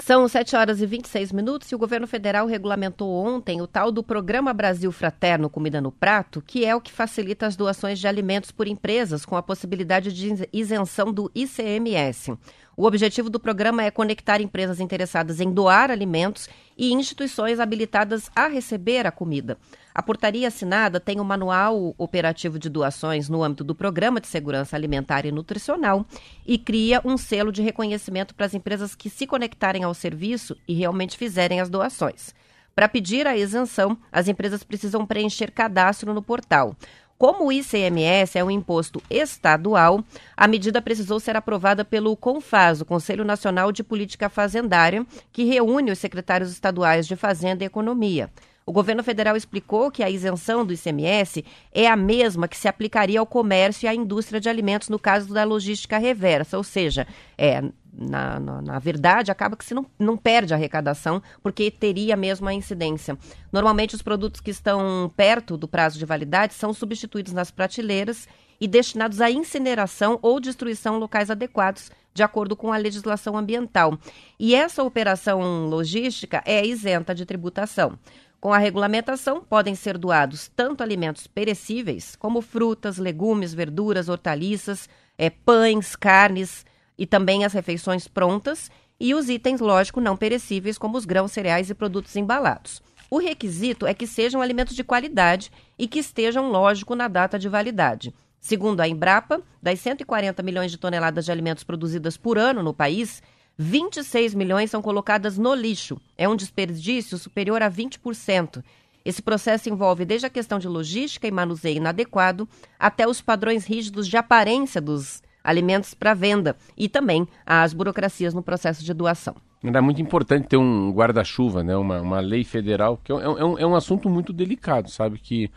São 0.00 0.26
7 0.28 0.54
horas 0.54 0.80
e 0.80 0.86
26 0.86 1.32
minutos 1.32 1.70
e 1.70 1.74
o 1.74 1.78
governo 1.78 2.06
federal 2.06 2.46
regulamentou 2.46 3.12
ontem 3.12 3.60
o 3.60 3.66
tal 3.66 3.90
do 3.90 4.02
Programa 4.02 4.54
Brasil 4.54 4.90
Fraterno 4.92 5.50
Comida 5.50 5.80
no 5.80 5.90
Prato, 5.90 6.40
que 6.40 6.64
é 6.64 6.74
o 6.74 6.80
que 6.80 6.92
facilita 6.92 7.46
as 7.46 7.56
doações 7.56 7.98
de 7.98 8.06
alimentos 8.06 8.52
por 8.52 8.68
empresas 8.68 9.26
com 9.26 9.36
a 9.36 9.42
possibilidade 9.42 10.12
de 10.12 10.48
isenção 10.52 11.12
do 11.12 11.30
ICMS. 11.34 12.38
O 12.76 12.86
objetivo 12.86 13.28
do 13.28 13.40
programa 13.40 13.82
é 13.82 13.90
conectar 13.90 14.40
empresas 14.40 14.78
interessadas 14.78 15.40
em 15.40 15.52
doar 15.52 15.90
alimentos 15.90 16.48
e 16.76 16.92
instituições 16.92 17.58
habilitadas 17.58 18.30
a 18.36 18.46
receber 18.46 19.04
a 19.04 19.10
comida. 19.10 19.58
A 19.98 20.02
portaria 20.02 20.46
assinada 20.46 21.00
tem 21.00 21.18
o 21.18 21.24
manual 21.24 21.92
operativo 21.98 22.56
de 22.56 22.68
doações 22.68 23.28
no 23.28 23.42
âmbito 23.42 23.64
do 23.64 23.74
Programa 23.74 24.20
de 24.20 24.28
Segurança 24.28 24.76
Alimentar 24.76 25.26
e 25.26 25.32
Nutricional 25.32 26.06
e 26.46 26.56
cria 26.56 27.02
um 27.04 27.16
selo 27.16 27.50
de 27.50 27.62
reconhecimento 27.62 28.32
para 28.32 28.46
as 28.46 28.54
empresas 28.54 28.94
que 28.94 29.10
se 29.10 29.26
conectarem 29.26 29.82
ao 29.82 29.92
serviço 29.92 30.56
e 30.68 30.74
realmente 30.74 31.18
fizerem 31.18 31.60
as 31.60 31.68
doações. 31.68 32.32
Para 32.76 32.88
pedir 32.88 33.26
a 33.26 33.36
isenção, 33.36 33.98
as 34.12 34.28
empresas 34.28 34.62
precisam 34.62 35.04
preencher 35.04 35.50
cadastro 35.50 36.14
no 36.14 36.22
portal. 36.22 36.76
Como 37.18 37.46
o 37.46 37.52
ICMS 37.52 38.38
é 38.38 38.44
um 38.44 38.52
imposto 38.52 39.02
estadual, 39.10 40.04
a 40.36 40.46
medida 40.46 40.80
precisou 40.80 41.18
ser 41.18 41.34
aprovada 41.34 41.84
pelo 41.84 42.16
CONFAS, 42.16 42.82
o 42.82 42.84
Conselho 42.84 43.24
Nacional 43.24 43.72
de 43.72 43.82
Política 43.82 44.28
Fazendária, 44.28 45.04
que 45.32 45.42
reúne 45.42 45.90
os 45.90 45.98
secretários 45.98 46.52
estaduais 46.52 47.04
de 47.04 47.16
Fazenda 47.16 47.64
e 47.64 47.66
Economia. 47.66 48.30
O 48.68 48.72
governo 48.72 49.02
federal 49.02 49.34
explicou 49.34 49.90
que 49.90 50.02
a 50.02 50.10
isenção 50.10 50.62
do 50.62 50.74
ICMS 50.74 51.42
é 51.72 51.88
a 51.88 51.96
mesma 51.96 52.46
que 52.46 52.54
se 52.54 52.68
aplicaria 52.68 53.18
ao 53.18 53.24
comércio 53.24 53.86
e 53.86 53.88
à 53.88 53.94
indústria 53.94 54.38
de 54.38 54.46
alimentos 54.46 54.90
no 54.90 54.98
caso 54.98 55.32
da 55.32 55.42
logística 55.42 55.96
reversa, 55.96 56.58
ou 56.58 56.62
seja, 56.62 57.06
é, 57.38 57.62
na, 57.90 58.38
na, 58.38 58.60
na, 58.60 58.78
verdade, 58.78 59.30
acaba 59.30 59.56
que 59.56 59.64
se 59.64 59.72
não, 59.72 59.86
não 59.98 60.18
perde 60.18 60.52
a 60.52 60.58
arrecadação, 60.58 61.22
porque 61.42 61.70
teria 61.70 62.14
mesmo 62.14 62.46
a 62.46 62.52
incidência. 62.52 63.16
Normalmente, 63.50 63.94
os 63.94 64.02
produtos 64.02 64.42
que 64.42 64.50
estão 64.50 65.10
perto 65.16 65.56
do 65.56 65.66
prazo 65.66 65.98
de 65.98 66.04
validade 66.04 66.52
são 66.52 66.74
substituídos 66.74 67.32
nas 67.32 67.50
prateleiras 67.50 68.28
e 68.60 68.68
destinados 68.68 69.22
à 69.22 69.30
incineração 69.30 70.18
ou 70.20 70.38
destruição 70.38 70.96
em 70.96 71.00
locais 71.00 71.30
adequados, 71.30 71.90
de 72.12 72.22
acordo 72.22 72.54
com 72.54 72.70
a 72.70 72.76
legislação 72.76 73.34
ambiental. 73.34 73.96
E 74.38 74.54
essa 74.54 74.82
operação 74.82 75.68
logística 75.68 76.42
é 76.44 76.66
isenta 76.66 77.14
de 77.14 77.24
tributação. 77.24 77.98
Com 78.40 78.52
a 78.52 78.58
regulamentação, 78.58 79.42
podem 79.42 79.74
ser 79.74 79.98
doados 79.98 80.48
tanto 80.54 80.82
alimentos 80.82 81.26
perecíveis, 81.26 82.14
como 82.14 82.40
frutas, 82.40 82.96
legumes, 82.96 83.52
verduras, 83.52 84.08
hortaliças, 84.08 84.88
é, 85.16 85.28
pães, 85.28 85.96
carnes 85.96 86.64
e 86.96 87.04
também 87.04 87.44
as 87.44 87.52
refeições 87.52 88.06
prontas, 88.06 88.70
e 89.00 89.14
os 89.14 89.28
itens, 89.28 89.60
lógico, 89.60 90.00
não 90.00 90.16
perecíveis, 90.16 90.78
como 90.78 90.96
os 90.96 91.04
grãos, 91.04 91.32
cereais 91.32 91.70
e 91.70 91.74
produtos 91.74 92.14
embalados. 92.16 92.82
O 93.10 93.18
requisito 93.18 93.86
é 93.86 93.94
que 93.94 94.06
sejam 94.06 94.42
alimentos 94.42 94.74
de 94.74 94.84
qualidade 94.84 95.50
e 95.78 95.88
que 95.88 96.00
estejam, 96.00 96.50
lógico, 96.50 96.94
na 96.94 97.08
data 97.08 97.38
de 97.38 97.48
validade. 97.48 98.14
Segundo 98.40 98.80
a 98.80 98.88
Embrapa, 98.88 99.40
das 99.62 99.80
140 99.80 100.42
milhões 100.42 100.70
de 100.70 100.78
toneladas 100.78 101.24
de 101.24 101.32
alimentos 101.32 101.64
produzidas 101.64 102.16
por 102.16 102.38
ano 102.38 102.62
no 102.62 102.74
país, 102.74 103.22
26 103.58 104.34
milhões 104.34 104.70
são 104.70 104.80
colocadas 104.80 105.36
no 105.36 105.52
lixo. 105.52 106.00
É 106.16 106.28
um 106.28 106.36
desperdício 106.36 107.18
superior 107.18 107.60
a 107.60 107.70
20%. 107.70 108.62
Esse 109.04 109.20
processo 109.20 109.68
envolve 109.68 110.04
desde 110.04 110.26
a 110.26 110.30
questão 110.30 110.58
de 110.58 110.68
logística 110.68 111.26
e 111.26 111.30
manuseio 111.30 111.78
inadequado 111.78 112.48
até 112.78 113.08
os 113.08 113.20
padrões 113.20 113.66
rígidos 113.66 114.06
de 114.06 114.16
aparência 114.16 114.80
dos 114.80 115.22
alimentos 115.42 115.94
para 115.94 116.14
venda 116.14 116.56
e 116.76 116.88
também 116.88 117.26
as 117.44 117.72
burocracias 117.72 118.34
no 118.34 118.42
processo 118.42 118.84
de 118.84 118.92
doação. 118.92 119.34
É 119.62 119.80
muito 119.80 120.00
importante 120.00 120.46
ter 120.46 120.56
um 120.56 120.92
guarda-chuva, 120.92 121.64
né? 121.64 121.76
uma, 121.76 122.00
uma 122.00 122.20
lei 122.20 122.44
federal, 122.44 122.96
que 123.02 123.10
é, 123.10 123.16
é, 123.16 123.44
um, 123.44 123.58
é 123.58 123.66
um 123.66 123.74
assunto 123.74 124.08
muito 124.08 124.32
delicado, 124.32 124.88
sabe? 124.88 125.18
Que 125.18 125.50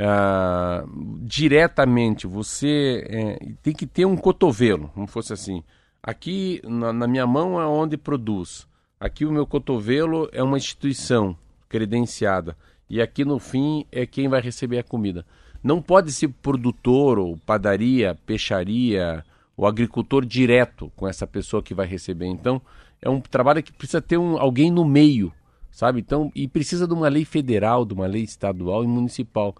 uh, 0.00 0.86
diretamente 1.22 2.26
você 2.26 3.06
é, 3.08 3.38
tem 3.62 3.72
que 3.72 3.86
ter 3.86 4.04
um 4.04 4.16
cotovelo, 4.16 4.90
como 4.94 5.06
fosse 5.06 5.32
assim. 5.32 5.62
Aqui 6.08 6.62
na, 6.64 6.90
na, 6.90 7.06
minha 7.06 7.26
mão 7.26 7.60
é 7.60 7.66
onde 7.66 7.98
produz. 7.98 8.66
Aqui 8.98 9.26
o 9.26 9.30
meu 9.30 9.46
cotovelo 9.46 10.26
é 10.32 10.42
uma 10.42 10.56
instituição 10.56 11.36
credenciada. 11.68 12.56
e 12.88 13.02
aqui 13.02 13.26
no 13.26 13.38
fim 13.38 13.84
é 13.92 14.06
quem 14.06 14.26
vai 14.26 14.40
receber 14.40 14.78
a 14.78 14.82
comida. 14.82 15.26
Não 15.62 15.82
pode 15.82 16.10
ser 16.10 16.28
produtor 16.28 17.18
ou 17.18 17.36
padaria, 17.36 18.18
peixaria, 18.24 19.22
o 19.54 19.66
agricultor 19.66 20.24
direto 20.24 20.90
com 20.96 21.06
essa 21.06 21.26
pessoa 21.26 21.62
que 21.62 21.74
vai 21.74 21.86
receber. 21.86 22.24
Então, 22.24 22.58
é 23.02 23.10
um 23.10 23.20
trabalho 23.20 23.62
que 23.62 23.70
precisa 23.70 24.00
ter 24.00 24.16
um, 24.16 24.38
alguém 24.38 24.70
no 24.70 24.86
meio, 24.86 25.30
sabe? 25.70 26.00
Então, 26.00 26.32
e 26.34 26.48
precisa 26.48 26.88
de 26.88 26.94
uma 26.94 27.10
lei 27.10 27.26
federal, 27.26 27.84
de 27.84 27.92
uma 27.92 28.06
lei 28.06 28.22
estadual 28.22 28.82
e 28.82 28.86
municipal. 28.86 29.54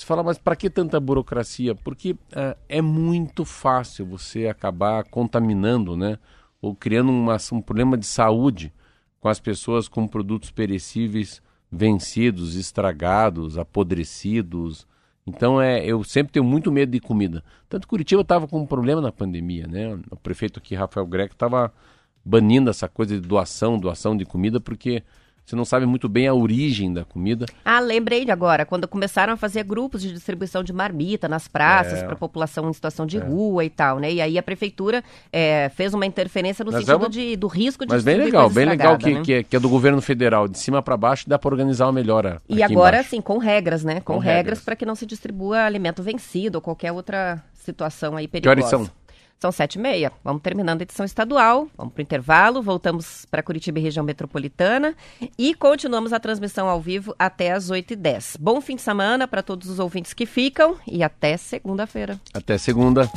Você 0.00 0.06
fala, 0.06 0.22
mas 0.22 0.38
para 0.38 0.56
que 0.56 0.70
tanta 0.70 0.98
burocracia? 0.98 1.74
Porque 1.74 2.12
uh, 2.12 2.56
é 2.70 2.80
muito 2.80 3.44
fácil 3.44 4.06
você 4.06 4.46
acabar 4.46 5.04
contaminando, 5.04 5.94
né? 5.94 6.18
Ou 6.62 6.74
criando 6.74 7.10
uma, 7.10 7.36
um 7.52 7.60
problema 7.60 7.98
de 7.98 8.06
saúde 8.06 8.72
com 9.20 9.28
as 9.28 9.38
pessoas 9.38 9.88
com 9.88 10.08
produtos 10.08 10.50
perecíveis 10.50 11.42
vencidos, 11.70 12.56
estragados, 12.56 13.58
apodrecidos, 13.58 14.86
então 15.26 15.60
é, 15.60 15.84
eu 15.84 16.02
sempre 16.02 16.32
tenho 16.32 16.44
muito 16.46 16.72
medo 16.72 16.92
de 16.92 16.98
comida. 16.98 17.44
Tanto 17.68 17.86
Curitiba 17.86 18.22
estava 18.22 18.48
com 18.48 18.62
um 18.62 18.66
problema 18.66 19.02
na 19.02 19.12
pandemia, 19.12 19.66
né? 19.66 19.98
O 20.10 20.16
prefeito 20.16 20.58
aqui, 20.58 20.74
Rafael 20.74 21.06
Greco, 21.06 21.34
estava 21.34 21.72
banindo 22.24 22.70
essa 22.70 22.88
coisa 22.88 23.20
de 23.20 23.28
doação, 23.28 23.78
doação 23.78 24.16
de 24.16 24.24
comida, 24.24 24.58
porque 24.60 25.02
você 25.50 25.56
não 25.56 25.64
sabe 25.64 25.84
muito 25.84 26.08
bem 26.08 26.28
a 26.28 26.34
origem 26.34 26.92
da 26.92 27.04
comida. 27.04 27.46
Ah, 27.64 27.80
lembrei 27.80 28.24
de 28.24 28.30
agora, 28.30 28.64
quando 28.64 28.86
começaram 28.86 29.32
a 29.32 29.36
fazer 29.36 29.64
grupos 29.64 30.00
de 30.00 30.12
distribuição 30.12 30.62
de 30.62 30.72
marmita 30.72 31.28
nas 31.28 31.48
praças 31.48 31.98
é, 31.98 32.04
para 32.04 32.12
a 32.12 32.16
população 32.16 32.70
em 32.70 32.72
situação 32.72 33.04
de 33.04 33.18
é. 33.18 33.20
rua 33.20 33.64
e 33.64 33.70
tal, 33.70 33.98
né? 33.98 34.12
E 34.12 34.20
aí 34.20 34.38
a 34.38 34.42
prefeitura 34.44 35.02
é, 35.32 35.68
fez 35.74 35.92
uma 35.92 36.06
interferência 36.06 36.64
no 36.64 36.70
Mas 36.70 36.82
sentido 36.82 36.94
é 36.94 36.96
uma... 36.96 37.10
de, 37.10 37.36
do 37.36 37.48
risco 37.48 37.84
de 37.84 37.92
Mas 37.92 38.04
bem 38.04 38.16
legal, 38.16 38.48
bem 38.48 38.64
legal 38.64 38.96
que, 38.96 39.12
né? 39.12 39.22
que, 39.22 39.32
é, 39.32 39.42
que, 39.42 39.56
é 39.56 39.58
do 39.58 39.68
governo 39.68 40.00
federal, 40.00 40.46
de 40.46 40.56
cima 40.56 40.80
para 40.80 40.96
baixo 40.96 41.28
dá 41.28 41.36
para 41.36 41.50
organizar 41.50 41.86
uma 41.86 41.92
melhor. 41.92 42.40
E 42.48 42.62
agora 42.62 42.98
embaixo. 42.98 43.10
sim, 43.10 43.20
com 43.20 43.38
regras, 43.38 43.82
né? 43.82 44.00
Com, 44.00 44.14
com 44.14 44.18
regras 44.20 44.60
para 44.60 44.76
que 44.76 44.86
não 44.86 44.94
se 44.94 45.04
distribua 45.04 45.64
alimento 45.64 46.00
vencido 46.00 46.58
ou 46.58 46.62
qualquer 46.62 46.92
outra 46.92 47.42
situação 47.54 48.16
aí 48.16 48.28
perigosa. 48.28 48.54
Que 48.54 48.60
horas 48.60 48.70
são? 48.70 48.99
São 49.40 49.50
sete 49.50 49.76
e 49.76 49.78
meia. 49.78 50.12
Vamos 50.22 50.42
terminando 50.42 50.80
a 50.80 50.82
edição 50.82 51.06
estadual. 51.06 51.66
Vamos 51.74 51.94
para 51.94 52.00
o 52.00 52.02
intervalo. 52.02 52.62
Voltamos 52.62 53.24
para 53.24 53.42
Curitiba 53.42 53.78
e 53.78 53.82
região 53.82 54.04
metropolitana. 54.04 54.94
E 55.38 55.54
continuamos 55.54 56.12
a 56.12 56.20
transmissão 56.20 56.68
ao 56.68 56.78
vivo 56.78 57.14
até 57.18 57.52
as 57.52 57.70
oito 57.70 57.94
e 57.94 57.96
dez. 57.96 58.36
Bom 58.38 58.60
fim 58.60 58.76
de 58.76 58.82
semana 58.82 59.26
para 59.26 59.42
todos 59.42 59.70
os 59.70 59.78
ouvintes 59.78 60.12
que 60.12 60.26
ficam. 60.26 60.76
E 60.86 61.02
até 61.02 61.38
segunda-feira. 61.38 62.20
Até 62.34 62.58
segunda. 62.58 63.10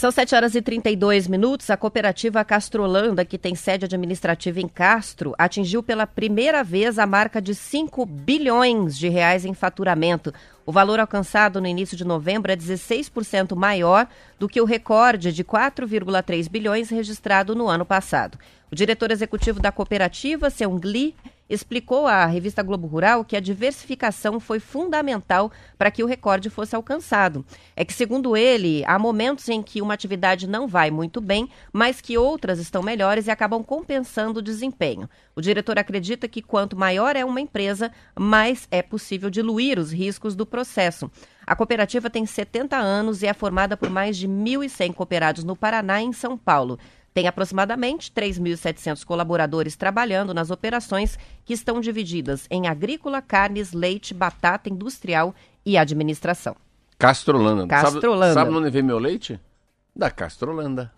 São 0.00 0.10
7 0.10 0.34
horas 0.34 0.54
e 0.54 0.62
32 0.62 1.28
minutos. 1.28 1.68
A 1.68 1.76
cooperativa 1.76 2.42
Castrolanda, 2.42 3.22
que 3.22 3.36
tem 3.36 3.54
sede 3.54 3.84
administrativa 3.84 4.58
em 4.58 4.66
Castro, 4.66 5.34
atingiu 5.36 5.82
pela 5.82 6.06
primeira 6.06 6.64
vez 6.64 6.98
a 6.98 7.04
marca 7.04 7.38
de 7.38 7.54
5 7.54 8.06
bilhões 8.06 8.96
de 8.96 9.10
reais 9.10 9.44
em 9.44 9.52
faturamento. 9.52 10.32
O 10.64 10.72
valor 10.72 11.00
alcançado 11.00 11.60
no 11.60 11.66
início 11.66 11.98
de 11.98 12.04
novembro 12.06 12.50
é 12.50 12.56
16% 12.56 13.54
maior 13.54 14.08
do 14.38 14.48
que 14.48 14.58
o 14.58 14.64
recorde 14.64 15.34
de 15.34 15.44
4,3 15.44 16.48
bilhões 16.48 16.88
registrado 16.88 17.54
no 17.54 17.68
ano 17.68 17.84
passado. 17.84 18.38
O 18.70 18.74
diretor 18.74 19.10
executivo 19.10 19.58
da 19.58 19.72
cooperativa, 19.72 20.48
Seung 20.48 20.80
Lee, 20.84 21.16
explicou 21.48 22.06
à 22.06 22.24
revista 22.24 22.62
Globo 22.62 22.86
Rural 22.86 23.24
que 23.24 23.36
a 23.36 23.40
diversificação 23.40 24.38
foi 24.38 24.60
fundamental 24.60 25.50
para 25.76 25.90
que 25.90 26.04
o 26.04 26.06
recorde 26.06 26.48
fosse 26.48 26.76
alcançado. 26.76 27.44
É 27.74 27.84
que, 27.84 27.92
segundo 27.92 28.36
ele, 28.36 28.84
há 28.86 28.96
momentos 28.96 29.48
em 29.48 29.60
que 29.60 29.82
uma 29.82 29.92
atividade 29.92 30.46
não 30.46 30.68
vai 30.68 30.88
muito 30.92 31.20
bem, 31.20 31.48
mas 31.72 32.00
que 32.00 32.16
outras 32.16 32.60
estão 32.60 32.80
melhores 32.80 33.26
e 33.26 33.30
acabam 33.32 33.64
compensando 33.64 34.38
o 34.38 34.42
desempenho. 34.42 35.10
O 35.34 35.40
diretor 35.40 35.76
acredita 35.76 36.28
que 36.28 36.40
quanto 36.40 36.76
maior 36.76 37.16
é 37.16 37.24
uma 37.24 37.40
empresa, 37.40 37.90
mais 38.16 38.68
é 38.70 38.80
possível 38.80 39.28
diluir 39.28 39.80
os 39.80 39.92
riscos 39.92 40.36
do 40.36 40.46
processo. 40.46 41.10
A 41.44 41.56
cooperativa 41.56 42.08
tem 42.08 42.24
70 42.24 42.76
anos 42.76 43.24
e 43.24 43.26
é 43.26 43.34
formada 43.34 43.76
por 43.76 43.90
mais 43.90 44.16
de 44.16 44.28
1.100 44.28 44.94
cooperados 44.94 45.42
no 45.42 45.56
Paraná 45.56 46.00
e 46.00 46.04
em 46.04 46.12
São 46.12 46.38
Paulo. 46.38 46.78
Tem 47.12 47.26
aproximadamente 47.26 48.12
3.700 48.12 49.04
colaboradores 49.04 49.74
trabalhando 49.74 50.32
nas 50.32 50.50
operações 50.50 51.18
que 51.44 51.52
estão 51.52 51.80
divididas 51.80 52.46
em 52.48 52.68
agrícola, 52.68 53.20
carnes, 53.20 53.72
leite, 53.72 54.14
batata 54.14 54.68
industrial 54.68 55.34
e 55.66 55.76
administração. 55.76 56.54
Castrolanda. 56.96 57.66
Castrolanda. 57.66 58.34
Sabe, 58.34 58.46
sabe 58.52 58.58
onde 58.58 58.70
vem 58.70 58.82
meu 58.82 58.98
leite? 58.98 59.40
Da 59.94 60.10
Castrolanda. 60.10 60.92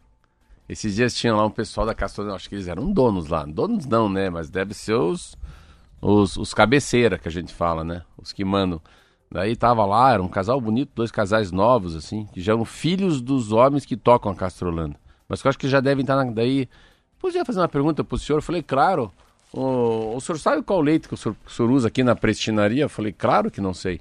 Esses 0.69 0.97
dias 0.97 1.15
tinha 1.15 1.35
lá 1.35 1.47
um 1.47 1.51
pessoal 1.51 1.87
da 1.87 1.95
Castrolanda, 1.95 2.37
acho 2.37 2.49
que 2.49 2.55
eles 2.55 2.69
eram 2.69 2.93
donos 2.93 3.29
lá. 3.29 3.45
Donos 3.45 3.87
não, 3.87 4.09
né? 4.09 4.29
Mas 4.29 4.51
deve 4.51 4.75
ser 4.75 4.95
os, 4.95 5.37
os, 6.01 6.37
os 6.37 6.53
cabeceira 6.53 7.19
que 7.19 7.29
a 7.29 7.33
gente 7.33 7.55
fala, 7.55 7.83
né? 7.83 8.03
Os 8.19 8.33
que 8.33 8.45
mandam. 8.45 8.81
Daí 9.31 9.57
tava 9.57 9.87
lá, 9.87 10.13
era 10.13 10.23
um 10.23 10.29
casal 10.29 10.61
bonito, 10.61 10.91
dois 10.95 11.11
casais 11.11 11.51
novos, 11.51 11.97
assim, 11.97 12.27
que 12.35 12.41
já 12.43 12.53
eram 12.53 12.67
filhos 12.67 13.23
dos 13.23 13.51
homens 13.51 13.87
que 13.87 13.97
tocam 13.97 14.31
a 14.31 14.37
Castrolanda 14.37 15.02
mas 15.33 15.41
que 15.41 15.49
eu 15.49 15.49
acho 15.49 15.59
que 15.59 15.67
já 15.67 15.81
devem 15.81 16.03
estar 16.03 16.15
na, 16.15 16.31
daí. 16.31 16.69
Podia 17.19 17.43
fazer 17.43 17.59
uma 17.59 17.69
pergunta 17.69 18.05
para 18.05 18.15
o 18.15 18.19
senhor? 18.19 18.37
Eu 18.37 18.43
falei, 18.43 18.63
claro. 18.63 19.11
O, 19.51 20.15
o 20.15 20.21
senhor 20.21 20.39
sabe 20.39 20.63
qual 20.63 20.79
leite 20.83 21.09
que 21.09 21.15
o 21.15 21.17
senhor, 21.17 21.35
que 21.43 21.51
o 21.51 21.55
senhor 21.55 21.71
usa 21.71 21.89
aqui 21.89 22.05
na 22.05 22.15
prestinaria? 22.15 22.83
Eu 22.83 22.89
falei, 22.91 23.13
claro 23.13 23.51
que 23.51 23.59
não 23.59 23.73
sei. 23.73 23.99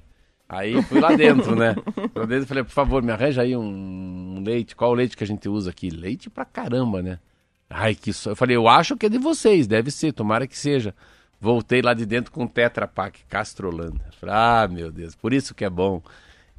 Aí 0.49 0.81
fui 0.83 0.99
lá 0.99 1.15
dentro, 1.15 1.55
né? 1.55 1.73
Lá 2.13 2.25
dentro 2.25 2.47
falei, 2.47 2.65
por 2.65 2.71
favor, 2.73 3.01
me 3.01 3.13
arranja 3.13 3.43
aí 3.43 3.55
um, 3.55 4.43
leite. 4.45 4.75
Qual 4.75 4.91
o 4.91 4.93
leite 4.93 5.15
que 5.15 5.23
a 5.23 5.27
gente 5.27 5.47
usa 5.47 5.69
aqui? 5.69 5.89
Leite 5.89 6.29
pra 6.29 6.43
caramba, 6.43 7.01
né? 7.01 7.17
Ai, 7.69 7.95
que 7.95 8.11
só. 8.11 8.31
Eu 8.31 8.35
falei, 8.35 8.57
eu 8.57 8.67
acho 8.67 8.97
que 8.97 9.05
é 9.05 9.09
de 9.09 9.17
vocês, 9.17 9.67
deve 9.67 9.89
ser, 9.89 10.11
tomara 10.11 10.45
que 10.45 10.57
seja. 10.57 10.93
Voltei 11.39 11.81
lá 11.81 11.93
de 11.93 12.05
dentro 12.05 12.29
com 12.29 12.45
Tetra 12.45 12.85
Pak 12.85 13.21
Castrolanda. 13.29 14.01
Falei, 14.19 14.35
ah, 14.35 14.67
meu 14.69 14.91
Deus, 14.91 15.15
por 15.15 15.31
isso 15.31 15.55
que 15.55 15.63
é 15.63 15.69
bom. 15.69 16.01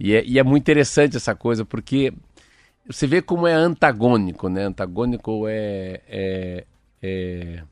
E 0.01 0.15
é, 0.15 0.25
e 0.25 0.39
é 0.39 0.43
muito 0.43 0.63
interessante 0.63 1.19
essa 1.19 1.35
coisa, 1.35 1.63
porque 1.63 2.15
você 2.89 3.07
vê 3.07 3.23
como 3.23 3.47
é 3.47 3.53
antagônico, 3.53 4.49
né? 4.49 4.65
Antagônico 4.65 5.47
é. 5.49 6.01
É, 6.09 6.65
é, 7.03 7.63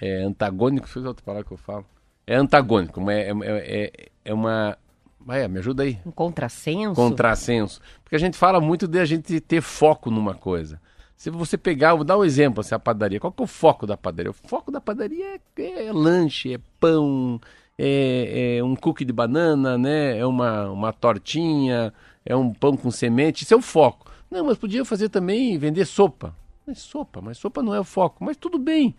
é 0.00 0.22
antagônico, 0.22 0.88
foi 0.88 1.04
outra 1.04 1.24
palavra 1.24 1.46
que 1.46 1.52
eu 1.52 1.58
falo. 1.58 1.84
É 2.26 2.36
antagônico, 2.36 3.10
é, 3.10 3.30
é, 3.30 3.34
é, 3.42 4.08
é 4.24 4.34
uma. 4.34 4.78
Vai, 5.20 5.46
me 5.48 5.58
ajuda 5.58 5.82
aí. 5.82 5.98
Um 6.04 6.10
contrassenso? 6.10 6.94
Contrassenso. 6.94 7.80
Porque 8.02 8.16
a 8.16 8.18
gente 8.18 8.36
fala 8.36 8.60
muito 8.60 8.86
de 8.86 8.98
a 8.98 9.04
gente 9.04 9.40
ter 9.40 9.60
foco 9.60 10.10
numa 10.10 10.34
coisa. 10.34 10.80
Se 11.16 11.30
você 11.30 11.56
pegar, 11.56 11.94
vou 11.94 12.04
dar 12.04 12.18
um 12.18 12.24
exemplo, 12.24 12.60
assim, 12.60 12.74
a 12.74 12.78
padaria. 12.78 13.20
Qual 13.20 13.32
que 13.32 13.42
é 13.42 13.44
o 13.44 13.48
foco 13.48 13.86
da 13.86 13.96
padaria? 13.96 14.30
O 14.30 14.34
foco 14.34 14.70
da 14.70 14.80
padaria 14.80 15.40
é, 15.56 15.86
é 15.86 15.92
lanche, 15.92 16.54
é 16.54 16.58
pão, 16.78 17.40
é, 17.78 18.56
é, 18.58 18.64
um 18.64 18.76
cookie 18.76 19.04
de 19.04 19.12
banana, 19.12 19.78
né? 19.78 20.18
É 20.18 20.26
uma, 20.26 20.70
uma 20.70 20.92
tortinha, 20.92 21.92
é 22.24 22.36
um 22.36 22.52
pão 22.52 22.76
com 22.76 22.90
semente. 22.90 23.44
Isso 23.44 23.54
é 23.54 23.56
o 23.56 23.62
foco. 23.62 24.10
Não, 24.34 24.46
mas 24.46 24.58
podia 24.58 24.84
fazer 24.84 25.10
também 25.10 25.56
vender 25.56 25.84
sopa. 25.84 26.34
Mas 26.66 26.80
sopa, 26.80 27.20
mas 27.20 27.38
sopa 27.38 27.62
não 27.62 27.72
é 27.72 27.78
o 27.78 27.84
foco. 27.84 28.24
Mas 28.24 28.36
tudo 28.36 28.58
bem. 28.58 28.92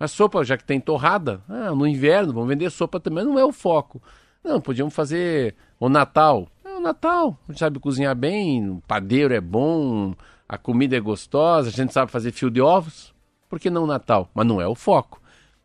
A 0.00 0.08
sopa, 0.08 0.42
já 0.42 0.56
que 0.56 0.64
tem 0.64 0.80
torrada, 0.80 1.42
ah, 1.46 1.74
no 1.74 1.86
inverno, 1.86 2.32
vamos 2.32 2.48
vender 2.48 2.70
sopa 2.70 2.98
também, 2.98 3.22
não 3.22 3.38
é 3.38 3.44
o 3.44 3.52
foco. 3.52 4.00
Não, 4.42 4.62
podíamos 4.62 4.94
fazer 4.94 5.54
o 5.78 5.90
Natal. 5.90 6.48
É 6.64 6.70
o 6.70 6.80
Natal, 6.80 7.38
a 7.46 7.52
gente 7.52 7.58
sabe 7.58 7.78
cozinhar 7.78 8.16
bem, 8.16 8.66
o 8.70 8.82
padeiro 8.88 9.34
é 9.34 9.42
bom, 9.42 10.14
a 10.48 10.56
comida 10.56 10.96
é 10.96 11.00
gostosa, 11.00 11.68
a 11.68 11.72
gente 11.72 11.92
sabe 11.92 12.10
fazer 12.10 12.32
fio 12.32 12.50
de 12.50 12.62
ovos. 12.62 13.12
Por 13.46 13.60
que 13.60 13.68
não 13.68 13.86
Natal? 13.86 14.30
Mas 14.32 14.46
não 14.46 14.58
é 14.58 14.66
o 14.66 14.74
foco. 14.74 15.20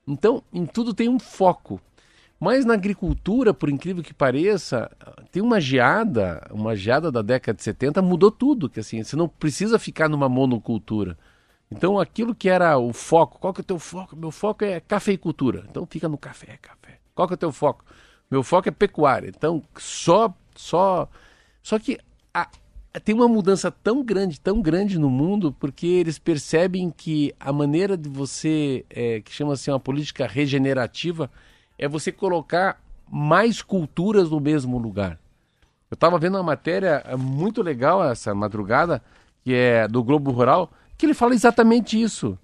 Então, 0.05 0.43
em 0.51 0.65
tudo 0.65 0.93
tem 0.93 1.07
um 1.07 1.17
foco. 1.17 1.79
Mas 2.43 2.65
na 2.65 2.73
agricultura, 2.73 3.53
por 3.53 3.69
incrível 3.69 4.03
que 4.03 4.13
pareça, 4.13 4.91
tem 5.31 5.41
uma 5.41 5.61
geada, 5.61 6.45
uma 6.51 6.75
geada 6.75 7.09
da 7.09 7.21
década 7.21 7.55
de 7.55 7.63
70 7.63 8.01
mudou 8.01 8.29
tudo, 8.29 8.69
que 8.69 8.81
assim, 8.81 9.01
você 9.01 9.15
não 9.15 9.29
precisa 9.29 9.79
ficar 9.79 10.09
numa 10.09 10.27
monocultura. 10.27 11.17
Então 11.71 11.97
aquilo 11.97 12.35
que 12.35 12.49
era 12.49 12.77
o 12.77 12.91
foco, 12.91 13.39
qual 13.39 13.53
que 13.53 13.61
é 13.61 13.63
o 13.63 13.65
teu 13.65 13.79
foco? 13.79 14.17
Meu 14.17 14.29
foco 14.29 14.65
é 14.65 14.81
cafeicultura. 14.81 15.63
Então 15.69 15.87
fica 15.89 16.09
no 16.09 16.17
café, 16.17 16.57
café. 16.61 16.99
Qual 17.15 17.29
que 17.29 17.33
é 17.33 17.35
o 17.35 17.37
teu 17.37 17.51
foco? 17.53 17.85
Meu 18.29 18.43
foco 18.43 18.67
é 18.67 18.73
pecuária. 18.73 19.29
Então 19.29 19.63
só 19.77 20.35
só 20.53 21.07
só 21.61 21.79
que 21.79 21.97
a, 22.33 22.49
tem 23.05 23.15
uma 23.15 23.29
mudança 23.29 23.71
tão 23.71 24.03
grande, 24.03 24.37
tão 24.37 24.61
grande 24.61 24.99
no 24.99 25.09
mundo, 25.09 25.55
porque 25.57 25.87
eles 25.87 26.19
percebem 26.19 26.89
que 26.89 27.33
a 27.39 27.53
maneira 27.53 27.95
de 27.95 28.09
você, 28.09 28.83
é, 28.89 29.21
que 29.21 29.31
chama 29.31 29.53
assim 29.53 29.71
uma 29.71 29.79
política 29.79 30.27
regenerativa, 30.27 31.31
é 31.77 31.87
você 31.87 32.11
colocar 32.11 32.81
mais 33.09 33.61
culturas 33.61 34.29
no 34.29 34.39
mesmo 34.39 34.77
lugar. 34.77 35.19
Eu 35.89 35.95
estava 35.95 36.17
vendo 36.17 36.35
uma 36.37 36.43
matéria 36.43 37.03
é, 37.05 37.15
muito 37.15 37.61
legal 37.61 38.03
essa 38.03 38.33
madrugada, 38.33 39.01
que 39.43 39.53
é 39.53 39.87
do 39.87 40.03
Globo 40.03 40.31
Rural, 40.31 40.71
que 40.97 41.05
ele 41.05 41.13
fala 41.13 41.33
exatamente 41.33 42.01
isso. 42.01 42.37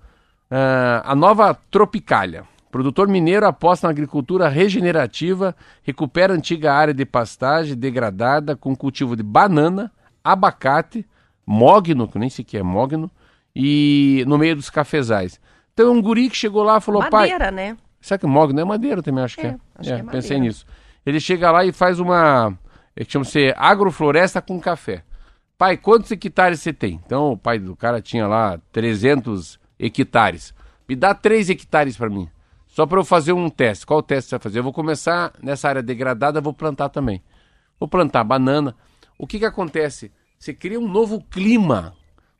Ah, 0.51 1.01
a 1.05 1.15
nova 1.15 1.53
Tropicália. 1.69 2.43
Produtor 2.71 3.07
mineiro 3.07 3.47
aposta 3.47 3.87
na 3.87 3.91
agricultura 3.91 4.47
regenerativa, 4.47 5.55
recupera 5.81 6.33
antiga 6.33 6.73
área 6.73 6.93
de 6.93 7.03
pastagem 7.05 7.75
degradada 7.75 8.55
com 8.55 8.75
cultivo 8.75 9.15
de 9.15 9.23
banana, 9.23 9.91
abacate, 10.23 11.03
mogno, 11.45 12.07
que 12.07 12.19
nem 12.19 12.29
sei 12.29 12.45
é 12.53 12.61
mogno, 12.61 13.09
e 13.55 14.23
no 14.27 14.37
meio 14.37 14.55
dos 14.55 14.69
cafezais. 14.69 15.41
Então 15.73 15.87
é 15.87 15.91
um 15.91 16.01
guri 16.01 16.29
que 16.29 16.37
chegou 16.37 16.61
lá 16.61 16.77
e 16.77 16.81
falou, 16.81 17.01
pai... 17.09 17.31
Madeira, 17.31 17.49
né? 17.49 17.75
Será 18.01 18.17
que 18.17 18.25
mogno 18.27 18.59
é 18.59 18.63
madeira 18.63 19.01
também? 19.03 19.23
Acho 19.23 19.35
que 19.37 19.45
É, 19.47 19.49
é. 19.49 19.57
acho 19.75 19.89
que 19.89 19.93
é 19.95 20.03
pensei 20.03 20.37
madeira. 20.37 20.39
nisso. 20.39 20.65
Ele 21.05 21.19
chega 21.19 21.51
lá 21.51 21.65
e 21.65 21.71
faz 21.71 21.99
uma... 21.99 22.57
é 22.95 23.03
Chama-se 23.03 23.53
agrofloresta 23.57 24.41
com 24.41 24.59
café. 24.59 25.03
Pai, 25.57 25.75
quantos 25.77 26.09
hectares 26.11 26.61
você 26.61 26.71
tem? 26.71 27.01
Então 27.05 27.31
o 27.33 27.37
pai 27.37 27.59
do 27.59 27.75
cara 27.75 28.01
tinha 28.01 28.25
lá 28.27 28.59
300 28.71 29.59
hectares. 29.79 30.53
Me 30.87 30.95
dá 30.95 31.13
3 31.13 31.49
hectares 31.49 31.97
para 31.97 32.09
mim. 32.09 32.29
Só 32.67 32.85
para 32.85 32.99
eu 32.99 33.03
fazer 33.05 33.33
um 33.33 33.49
teste. 33.49 33.85
Qual 33.85 34.01
teste 34.01 34.29
você 34.29 34.35
vai 34.37 34.43
fazer? 34.43 34.59
Eu 34.59 34.63
vou 34.63 34.71
começar 34.73 35.33
nessa 35.41 35.67
área 35.67 35.81
degradada, 35.83 36.39
vou 36.39 36.53
plantar 36.53 36.89
também. 36.89 37.21
Vou 37.79 37.89
plantar 37.89 38.23
banana. 38.23 38.75
O 39.17 39.27
que 39.27 39.39
que 39.39 39.45
acontece? 39.45 40.11
Você 40.37 40.53
cria 40.53 40.79
um 40.79 40.87
novo 40.87 41.21
clima. 41.29 41.93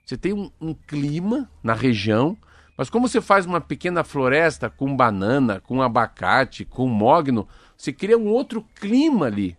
Você 0.06 0.16
tem 0.18 0.32
um, 0.34 0.50
um 0.62 0.74
clima 0.74 1.50
na 1.62 1.74
região, 1.74 2.38
mas 2.80 2.90
como 2.90 3.10
você 3.10 3.20
faz 3.20 3.46
uma 3.46 3.60
pequena 3.60 4.06
floresta 4.06 4.70
com 4.70 4.96
banana, 4.96 5.60
com 5.60 5.82
abacate, 5.82 6.64
com 6.64 6.88
mogno, 6.88 7.46
você 7.76 7.92
cria 7.92 8.18
um 8.18 8.30
outro 8.30 8.66
clima 8.80 9.26
ali. 9.26 9.58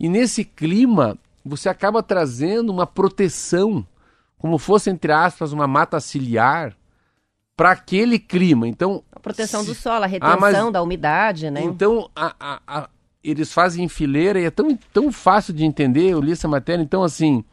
E 0.00 0.08
nesse 0.08 0.46
clima, 0.46 1.18
você 1.44 1.68
acaba 1.68 2.02
trazendo 2.02 2.72
uma 2.72 2.86
proteção, 2.86 3.86
como 4.38 4.56
fosse, 4.56 4.88
entre 4.88 5.12
aspas, 5.12 5.52
uma 5.52 5.66
mata 5.66 6.00
ciliar, 6.00 6.74
para 7.54 7.72
aquele 7.72 8.18
clima. 8.18 8.66
Então, 8.66 9.04
A 9.12 9.20
proteção 9.20 9.60
se- 9.60 9.66
do 9.66 9.74
solo, 9.74 10.04
a 10.04 10.06
Ah, 10.06 10.08
retenção 10.08 10.38
mas- 10.40 10.72
da 10.72 10.82
umidade, 10.82 11.50
né? 11.50 11.62
então, 11.62 12.08
a- 12.16 12.34
a- 12.40 12.60
a- 12.66 12.88
eles 13.22 13.52
fazem 13.52 13.84
em 13.84 13.88
fileira 13.88 14.40
e 14.40 14.44
é 14.46 14.50
tão, 14.50 14.74
tão 14.90 15.12
fácil 15.12 15.52
de 15.52 15.66
entender. 15.66 16.08
Eu 16.08 16.20
li 16.22 16.32
essa 16.32 16.48
matéria. 16.48 16.82
Então, 16.82 17.02
assim, 17.04 17.44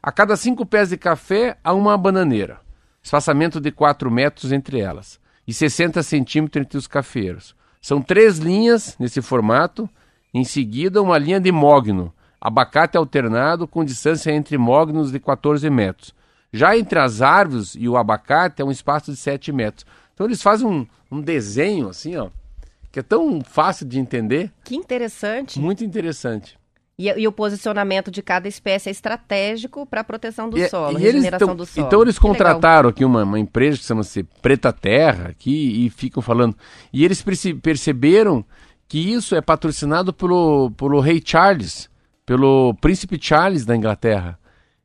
a 0.00 0.12
cada 0.12 0.36
cinco 0.36 0.64
pés 0.64 0.90
de 0.90 0.96
café, 0.96 1.58
há 1.64 1.72
uma 1.74 1.98
bananeira. 1.98 2.60
Espaçamento 3.02 3.60
de 3.60 3.70
4 3.70 4.10
metros 4.10 4.52
entre 4.52 4.80
elas. 4.80 5.18
E 5.46 5.52
60 5.54 6.02
centímetros 6.02 6.64
entre 6.64 6.78
os 6.78 6.86
cafeiros. 6.86 7.54
São 7.80 8.00
três 8.02 8.38
linhas 8.38 8.96
nesse 8.98 9.22
formato. 9.22 9.88
Em 10.32 10.44
seguida, 10.44 11.02
uma 11.02 11.18
linha 11.18 11.40
de 11.40 11.50
mogno. 11.50 12.12
Abacate 12.40 12.96
alternado 12.96 13.66
com 13.66 13.84
distância 13.84 14.30
entre 14.30 14.56
mognos 14.56 15.10
de 15.10 15.18
14 15.18 15.68
metros. 15.70 16.14
Já 16.52 16.76
entre 16.76 16.98
as 16.98 17.22
árvores 17.22 17.74
e 17.78 17.88
o 17.88 17.96
abacate 17.96 18.60
é 18.60 18.64
um 18.64 18.70
espaço 18.70 19.10
de 19.10 19.16
7 19.16 19.52
metros. 19.52 19.86
Então 20.14 20.26
eles 20.26 20.42
fazem 20.42 20.66
um, 20.66 20.86
um 21.10 21.20
desenho 21.20 21.88
assim, 21.88 22.16
ó, 22.16 22.28
que 22.92 22.98
é 23.00 23.02
tão 23.02 23.40
fácil 23.40 23.86
de 23.86 23.98
entender, 23.98 24.50
Que 24.64 24.74
interessante. 24.76 25.58
muito 25.58 25.84
interessante. 25.84 26.58
E, 27.02 27.08
e 27.22 27.26
o 27.26 27.32
posicionamento 27.32 28.10
de 28.10 28.20
cada 28.20 28.46
espécie 28.46 28.88
é 28.88 28.92
estratégico 28.92 29.86
para 29.86 30.02
a 30.02 30.04
proteção 30.04 30.50
do 30.50 30.58
E- 30.58 30.68
solo, 30.68 30.98
e 30.98 31.02
regeneração 31.02 31.48
tão- 31.48 31.56
do 31.56 31.64
solo. 31.64 31.86
Então 31.86 32.02
eles 32.02 32.18
Que 32.18 32.24
legal. 32.26 32.36
contrataram 32.36 32.90
aqui 32.90 33.04
uma, 33.04 33.22
uma 33.22 33.38
empresa 33.38 33.78
que 33.78 33.84
chama-se 33.84 34.22
Preta 34.42 34.70
Terra 34.72 35.28
aqui 35.30 35.86
e 35.86 35.88
ficam 35.88 36.22
falando. 36.22 36.54
E 36.92 37.02
eles 37.04 37.22
perce- 37.22 37.54
perceberam 37.54 38.44
que 38.86 38.98
isso 38.98 39.34
é 39.34 39.40
patrocinado 39.40 40.12
pelo, 40.12 40.70
pelo 40.72 41.00
rei 41.00 41.22
Charles, 41.24 41.88
pelo 42.26 42.74
príncipe 42.80 43.18
Charles 43.20 43.64
da 43.64 43.74
Inglaterra. 43.74 44.38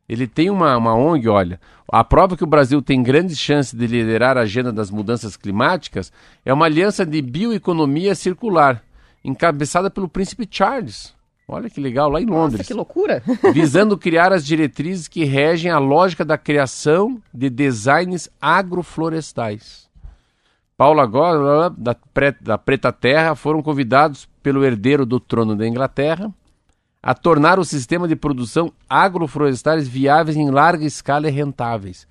Ele 0.07 0.27
tem 0.27 0.49
uma, 0.51 0.77
uma 0.77 0.95
ONG, 0.95 1.27
olha. 1.27 1.59
A 1.91 2.03
prova 2.03 2.37
que 2.37 2.43
o 2.43 2.47
Brasil 2.47 2.81
tem 2.81 3.01
grandes 3.03 3.37
chances 3.39 3.73
de 3.73 3.87
liderar 3.87 4.37
a 4.37 4.41
agenda 4.41 4.71
das 4.71 4.89
mudanças 4.91 5.35
climáticas 5.35 6.13
é 6.45 6.53
uma 6.53 6.65
aliança 6.65 7.03
de 7.05 7.21
bioeconomia 7.21 8.13
circular, 8.15 8.81
encabeçada 9.23 9.89
pelo 9.89 10.07
príncipe 10.07 10.47
Charles. 10.49 11.13
Olha 11.47 11.69
que 11.69 11.79
legal, 11.79 12.09
lá 12.09 12.19
em 12.19 12.25
Londres 12.25 12.59
Nossa, 12.59 12.63
que 12.63 12.73
loucura. 12.73 13.21
visando 13.53 13.97
criar 13.97 14.33
as 14.33 14.43
diretrizes 14.45 15.07
que 15.07 15.23
regem 15.25 15.69
a 15.69 15.77
lógica 15.77 16.25
da 16.25 16.37
criação 16.37 17.21
de 17.33 17.49
designs 17.49 18.27
agroflorestais. 18.41 19.87
Paulo 20.77 20.99
agora, 20.99 21.69
da, 21.69 21.95
da 22.41 22.57
Preta 22.57 22.91
Terra, 22.91 23.35
foram 23.35 23.61
convidados 23.61 24.27
pelo 24.43 24.65
herdeiro 24.65 25.05
do 25.05 25.19
trono 25.19 25.55
da 25.55 25.67
Inglaterra 25.67 26.33
a 27.01 27.13
tornar 27.13 27.59
o 27.59 27.63
sistema 27.65 28.07
de 28.07 28.15
produção 28.15 28.73
agroflorestais 28.89 29.87
viáveis 29.87 30.35
em 30.35 30.49
larga 30.49 30.83
escala 30.83 31.27
e 31.27 31.31
rentáveis. 31.31 32.07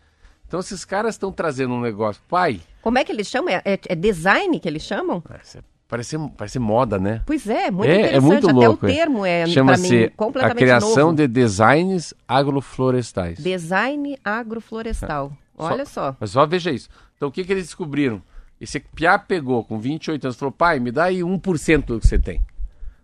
Então 0.47 0.61
esses 0.61 0.85
caras 0.85 1.17
estão 1.17 1.33
trazendo 1.33 1.75
um 1.75 1.81
negócio. 1.81 2.23
Pai, 2.29 2.61
Como 2.81 2.97
é 2.97 3.05
que 3.05 3.11
eles 3.11 3.27
chamam? 3.27 3.53
É, 3.53 3.61
é- 3.65 3.81
é 3.89 3.95
design 3.97 4.61
que 4.61 4.69
eles 4.69 4.83
chamam? 4.85 5.21
parece, 5.21 5.59
parece, 5.89 6.17
parece 6.37 6.59
moda, 6.59 6.99
né? 6.99 7.23
Pois 7.27 7.47
é, 7.49 7.71
muito 7.71 7.91
É, 7.91 7.95
é 7.95 7.99
interessante. 8.01 8.25
muito 8.25 8.49
Até 8.51 8.67
louco, 8.69 8.87
o 8.87 8.89
é. 8.89 8.93
termo 8.95 9.27
é, 9.27 9.47
Chama-se 9.47 10.13
a 10.43 10.55
criação 10.55 11.07
novo. 11.07 11.17
de 11.17 11.29
designs 11.29 12.15
agroflorestais. 12.27 13.39
Design 13.39 14.19
agroflorestal. 14.25 15.33
Olha 15.57 15.83
É. 15.83 15.85
Só- 15.85 16.11
só. 16.13 16.17
Mas 16.19 16.31
só 16.31 16.47
veja 16.47 16.71
isso. 16.71 16.89
Então 17.17 17.29
o 17.29 17.33
que, 17.33 17.45
que 17.45 17.53
eles 17.53 17.65
descobriram? 17.67 18.21
Esse 18.61 18.81
Piá 18.81 19.19
pegou 19.19 19.63
com 19.65 19.79
28 19.79 20.25
anos 20.25 20.37
e 20.37 20.39
falou: 20.39 20.53
pai, 20.53 20.81
me 20.81 20.91
dá 20.91 21.05
aí 21.05 21.21
1% 21.21 21.85
do 21.87 22.01
que 22.01 22.07
você 22.07 22.19
tem. 22.19 22.41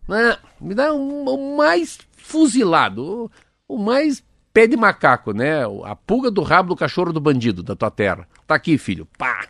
Não, 0.09 0.37
me 0.61 0.75
dá 0.75 0.93
um, 0.93 1.25
o 1.29 1.57
mais 1.57 1.99
fuzilado, 2.17 3.31
o, 3.69 3.75
o 3.75 3.79
mais 3.79 4.23
pé 4.53 4.67
de 4.67 4.77
macaco, 4.77 5.33
né? 5.33 5.67
O- 5.67 5.85
A 5.85 5.95
pulga 5.95 6.31
do 6.31 6.43
rabo 6.43 6.71
do 6.71 6.77
cachorro 6.77 7.13
do 7.13 7.21
bandido 7.21 7.63
da 7.63 7.77
tua 7.77 7.91
terra. 7.91 8.27
Tá 8.47 8.55
aqui, 8.57 8.77
filho. 8.79 9.07
Pá! 9.19 9.47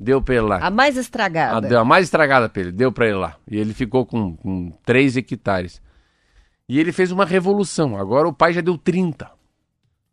Deu 0.00 0.22
pra 0.22 0.34
ele 0.36 0.44
lá. 0.44 0.58
A 0.58 0.70
mais 0.70 0.96
A, 0.96 1.00
estragada. 1.00 1.68
deu 1.68 1.80
a 1.80 1.84
mais 1.84 2.04
estragada 2.04 2.48
pra 2.48 2.62
ele, 2.62 2.72
deu 2.72 2.92
pra 2.92 3.06
ele 3.06 3.16
lá. 3.16 3.36
E 3.50 3.56
ele 3.56 3.74
ficou 3.74 4.06
com, 4.06 4.36
com 4.36 4.72
3 4.84 5.16
hectares. 5.16 5.82
E 6.68 6.78
ele 6.78 6.92
fez 6.92 7.10
uma 7.10 7.24
revolução. 7.24 7.96
Agora 7.96 8.28
o 8.28 8.32
pai 8.32 8.52
já 8.52 8.60
deu 8.60 8.78
30. 8.78 9.30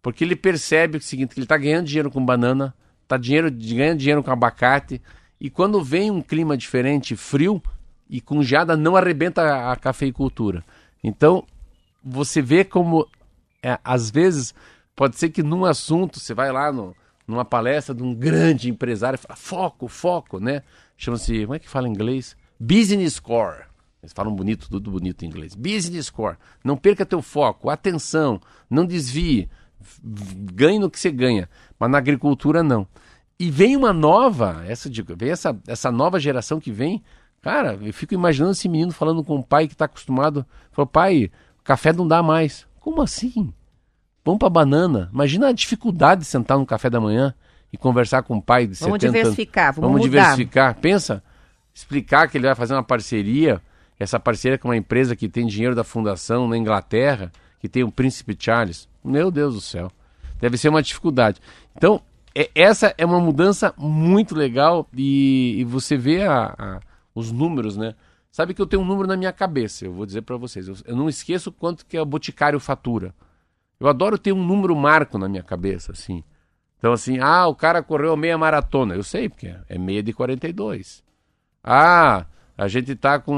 Porque 0.02 0.24
ele 0.24 0.36
percebe 0.36 0.98
o 0.98 1.02
seguinte, 1.02 1.34
que 1.34 1.40
ele 1.40 1.48
tá 1.48 1.58
ganhando 1.58 1.88
dinheiro 1.88 2.12
com 2.12 2.24
banana, 2.24 2.74
tá 3.08 3.18
dinheiro, 3.18 3.50
ganhando 3.52 3.98
dinheiro 4.00 4.24
com 4.24 4.32
abacate, 4.32 5.02
e 5.40 5.50
quando 5.50 5.84
vem 5.84 6.12
um 6.12 6.22
clima 6.22 6.56
diferente, 6.56 7.16
frio, 7.16 7.62
e 8.10 8.22
com 8.22 8.42
geada 8.44 8.78
não 8.78 8.96
arrebenta 8.96 9.42
a, 9.42 9.72
a 9.72 9.76
cafeicultura. 9.76 10.64
Então, 11.04 11.44
você 12.04 12.42
vê 12.42 12.64
como, 12.64 13.08
é, 13.62 13.80
às 13.84 14.12
vezes, 14.12 14.54
pode 14.96 15.18
ser 15.18 15.30
que 15.30 15.42
num 15.42 15.66
assunto, 15.66 16.20
você 16.20 16.34
vai 16.34 16.52
lá 16.52 16.72
no, 16.72 16.96
numa 17.28 17.46
palestra 17.46 17.94
de 17.94 18.04
um 18.04 18.14
grande 18.14 18.70
empresário, 18.70 19.18
fala, 19.18 19.36
foco, 19.36 19.88
foco, 19.88 20.40
né? 20.40 20.62
Chama-se, 20.98 21.42
como 21.42 21.56
é 21.56 21.60
que 21.60 21.70
fala 21.70 21.88
em 21.88 21.92
inglês? 21.92 22.36
Business 22.60 23.14
score. 23.14 23.66
Eles 24.02 24.14
falam 24.14 24.36
bonito, 24.36 24.70
tudo 24.70 24.92
bonito 24.92 25.26
em 25.26 25.28
inglês. 25.28 25.56
Business 25.56 26.08
score. 26.08 26.38
Não 26.64 26.78
perca 26.78 27.06
teu 27.06 27.22
foco, 27.22 27.70
atenção, 27.70 28.40
não 28.70 28.86
desvie, 28.86 29.50
ganhe 30.54 30.80
no 30.80 30.90
que 30.90 31.00
você 31.00 31.12
ganha. 31.12 31.50
Mas 31.80 31.90
na 31.90 31.98
agricultura, 31.98 32.62
não. 32.62 32.88
E 33.38 33.50
vem 33.50 33.76
uma 33.76 33.92
nova, 33.92 34.64
essa, 34.68 34.90
vem 35.18 35.30
essa, 35.30 35.60
essa 35.68 35.92
nova 35.92 36.20
geração 36.20 36.60
que 36.60 36.72
vem. 36.72 37.04
Cara, 37.42 37.78
eu 37.82 37.94
fico 37.94 38.14
imaginando 38.14 38.54
esse 38.54 38.70
menino 38.70 38.92
falando 38.92 39.24
com 39.24 39.36
o 39.36 39.44
pai 39.44 39.68
que 39.68 39.74
está 39.74 39.86
acostumado. 39.86 40.46
Falou, 40.72 40.88
pai, 40.88 41.30
café 41.64 41.92
não 41.92 42.08
dá 42.08 42.24
mais. 42.24 42.66
Como 42.80 43.02
assim? 43.02 43.54
Vamos 44.26 44.40
para 44.40 44.50
banana. 44.50 45.10
Imagina 45.14 45.50
a 45.50 45.52
dificuldade 45.52 46.22
de 46.22 46.28
sentar 46.28 46.58
no 46.58 46.66
café 46.66 46.90
da 46.90 47.00
manhã 47.00 47.34
e 47.72 47.78
conversar 47.78 48.24
com 48.24 48.38
o 48.38 48.42
pai 48.42 48.66
de 48.66 48.74
Vamos 48.76 48.94
70 48.96 49.06
anos. 49.06 49.14
diversificar, 49.14 49.74
vamos, 49.74 49.92
Vamos 49.92 50.08
mudar. 50.08 50.20
diversificar. 50.22 50.76
Pensa, 50.76 51.24
explicar 51.74 52.28
que 52.28 52.38
ele 52.38 52.48
vai 52.48 52.56
fazer 52.56 52.74
uma 52.74 52.84
parceria, 52.84 53.62
essa 54.00 54.20
parceria 54.20 54.58
com 54.58 54.68
uma 54.70 54.78
empresa 54.78 55.16
que 55.16 55.30
tem 55.30 55.46
dinheiro 55.46 55.76
da 55.76 55.84
fundação 55.84 56.48
na 56.48 56.58
Inglaterra, 56.58 57.32
que 57.60 57.70
tem 57.70 57.84
o 57.84 57.92
Príncipe 57.92 58.36
Charles. 58.38 58.88
Meu 59.04 59.30
Deus 59.30 59.54
do 59.56 59.62
céu. 59.62 59.92
Deve 60.40 60.58
ser 60.58 60.70
uma 60.70 60.82
dificuldade. 60.82 61.40
Então, 61.78 62.02
é- 62.34 62.50
essa 62.56 62.94
é 62.98 63.06
uma 63.06 63.20
mudança 63.20 63.74
muito 63.78 64.36
legal 64.36 64.88
e, 64.96 65.56
e 65.60 65.64
você 65.64 65.96
vê 65.96 66.24
a- 66.24 66.54
a- 66.58 66.80
os 67.14 67.32
números, 67.32 67.78
né? 67.78 67.94
Sabe 68.32 68.54
que 68.54 68.62
eu 68.62 68.66
tenho 68.66 68.82
um 68.82 68.86
número 68.86 69.08
na 69.08 69.16
minha 69.16 69.32
cabeça, 69.32 69.86
eu 69.86 69.94
vou 69.94 70.06
dizer 70.06 70.24
para 70.24 70.36
vocês. 70.36 70.68
Eu, 70.68 70.76
eu 70.86 70.96
não 70.96 71.08
esqueço 71.08 71.52
quanto 71.52 71.86
que 71.86 71.98
o 71.98 72.06
Boticário 72.06 72.60
fatura. 72.60 73.14
Eu 73.80 73.88
adoro 73.88 74.18
ter 74.18 74.32
um 74.32 74.44
número 74.44 74.76
marco 74.76 75.18
na 75.18 75.28
minha 75.28 75.44
cabeça, 75.44 75.92
assim. 75.92 76.24
Então, 76.78 76.94
assim, 76.94 77.20
ah, 77.20 77.48
o 77.48 77.56
cara 77.56 77.82
correu 77.82 78.16
meia 78.16 78.38
maratona. 78.38 78.96
Eu 78.96 79.04
sei, 79.04 79.28
porque 79.28 79.56
é 79.68 79.78
meia 79.78 80.04
de 80.04 80.14
42. 80.14 81.04
Ah, 81.64 82.26
a 82.58 82.68
gente 82.68 82.96
tá 82.96 83.20
com 83.20 83.34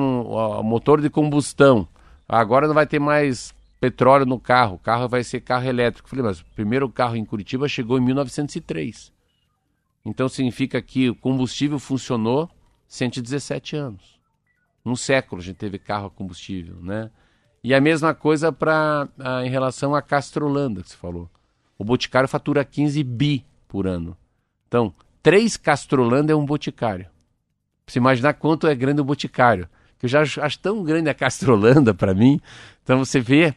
motor 0.63 1.01
de 1.01 1.09
combustão. 1.09 1.88
Agora 2.27 2.67
não 2.67 2.73
vai 2.75 2.85
ter 2.85 2.99
mais 2.99 3.55
petróleo 3.79 4.25
no 4.25 4.39
carro. 4.39 4.75
O 4.75 4.79
carro 4.79 5.07
vai 5.07 5.23
ser 5.23 5.41
carro 5.41 5.65
elétrico. 5.67 6.09
Falei, 6.09 6.25
mas 6.25 6.41
o 6.41 6.45
primeiro 6.55 6.89
carro 6.89 7.15
em 7.15 7.25
Curitiba 7.25 7.67
chegou 7.67 7.97
em 7.97 8.01
1903. 8.01 9.13
Então 10.05 10.29
significa 10.29 10.81
que 10.81 11.09
o 11.09 11.15
combustível 11.15 11.79
funcionou 11.79 12.49
117 12.88 13.75
anos. 13.75 14.19
Um 14.85 14.95
século 14.95 15.41
a 15.41 15.43
gente 15.43 15.57
teve 15.57 15.77
carro 15.77 16.07
a 16.07 16.11
combustível, 16.11 16.77
né? 16.81 17.11
E 17.63 17.73
a 17.73 17.81
mesma 17.81 18.13
coisa 18.13 18.51
para 18.51 19.07
em 19.43 19.49
relação 19.49 19.93
à 19.95 20.01
Castrolanda 20.01 20.81
que 20.81 20.89
você 20.89 20.97
falou. 20.97 21.29
O 21.77 21.83
Boticário 21.83 22.29
fatura 22.29 22.63
15 22.63 23.03
bi 23.03 23.45
por 23.67 23.87
ano. 23.87 24.17
Então, 24.67 24.93
três 25.21 25.57
Castrolanda 25.57 26.33
é 26.33 26.35
um 26.35 26.45
boticário. 26.45 27.05
Pra 27.85 27.93
você 27.93 27.99
imaginar 27.99 28.33
quanto 28.33 28.67
é 28.67 28.75
grande 28.75 29.01
o 29.01 29.05
boticário. 29.05 29.67
Que 29.97 30.05
eu 30.05 30.09
já 30.09 30.21
acho, 30.21 30.59
tão 30.59 30.83
grande 30.83 31.09
a 31.09 31.13
Castrolanda 31.13 31.93
para 31.93 32.13
mim. 32.13 32.39
Então 32.83 32.99
você 32.99 33.19
vê, 33.19 33.55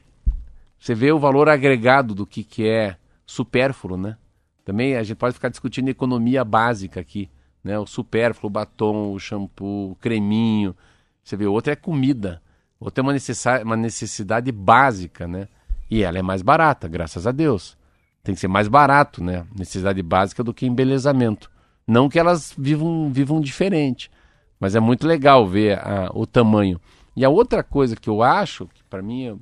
você 0.79 0.95
vê 0.95 1.13
o 1.13 1.19
valor 1.19 1.49
agregado 1.49 2.15
do 2.15 2.27
que, 2.27 2.43
que 2.43 2.67
é 2.67 2.97
supérfluo, 3.27 3.97
né? 3.97 4.17
Também 4.65 4.97
a 4.97 5.03
gente 5.03 5.17
pode 5.17 5.35
ficar 5.35 5.49
discutindo 5.49 5.89
economia 5.89 6.45
básica 6.45 7.01
aqui, 7.01 7.29
né? 7.63 7.79
O 7.79 7.87
supérfluo, 7.87 8.49
o 8.49 8.53
batom, 8.53 9.13
o 9.13 9.19
shampoo, 9.19 9.93
o 9.93 9.97
creminho. 9.97 10.77
Você 11.23 11.37
vê, 11.37 11.47
outra 11.47 11.73
é 11.73 11.77
comida. 11.77 12.41
Outra 12.81 13.03
é 13.03 13.05
uma 13.05 13.13
necessidade, 13.13 13.65
uma 13.65 13.77
necessidade 13.77 14.51
básica, 14.51 15.29
né? 15.29 15.47
E 15.91 16.03
ela 16.03 16.19
é 16.19 16.23
mais 16.23 16.41
barata, 16.41 16.89
graças 16.89 17.27
a 17.27 17.31
Deus. 17.31 17.77
Tem 18.25 18.35
que 18.35 18.41
ser 18.41 18.49
mais 18.49 18.69
barato, 18.69 19.23
né? 19.23 19.47
Necessidade 19.55 20.03
básica 20.03 20.43
do 20.43 20.55
que 20.55 20.67
embelezamento. 20.67 21.51
Não 21.87 22.09
que 22.09 22.19
elas 22.19 22.55
vivam, 22.57 23.13
vivam 23.13 23.41
diferente, 23.41 24.11
mas 24.59 24.75
é 24.75 24.81
muito 24.81 25.07
legal 25.07 25.47
ver 25.47 25.79
a, 25.79 26.11
o 26.15 26.27
tamanho. 26.27 26.81
E 27.15 27.25
a 27.25 27.29
outra 27.29 27.63
coisa 27.63 27.97
que 27.97 28.09
eu 28.09 28.23
acho, 28.23 28.67
que 28.69 28.83
para 28.85 29.03
mim, 29.03 29.25
eu, 29.25 29.41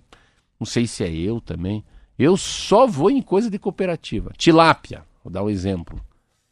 não 0.59 0.66
sei 0.66 0.86
se 0.86 1.05
é 1.05 1.11
eu 1.11 1.41
também, 1.41 1.84
eu 2.18 2.36
só 2.36 2.86
vou 2.86 3.11
em 3.11 3.22
coisa 3.22 3.49
de 3.49 3.59
cooperativa. 3.59 4.32
Tilápia, 4.36 5.05
vou 5.22 5.32
dar 5.32 5.45
um 5.45 5.51
exemplo. 5.51 6.01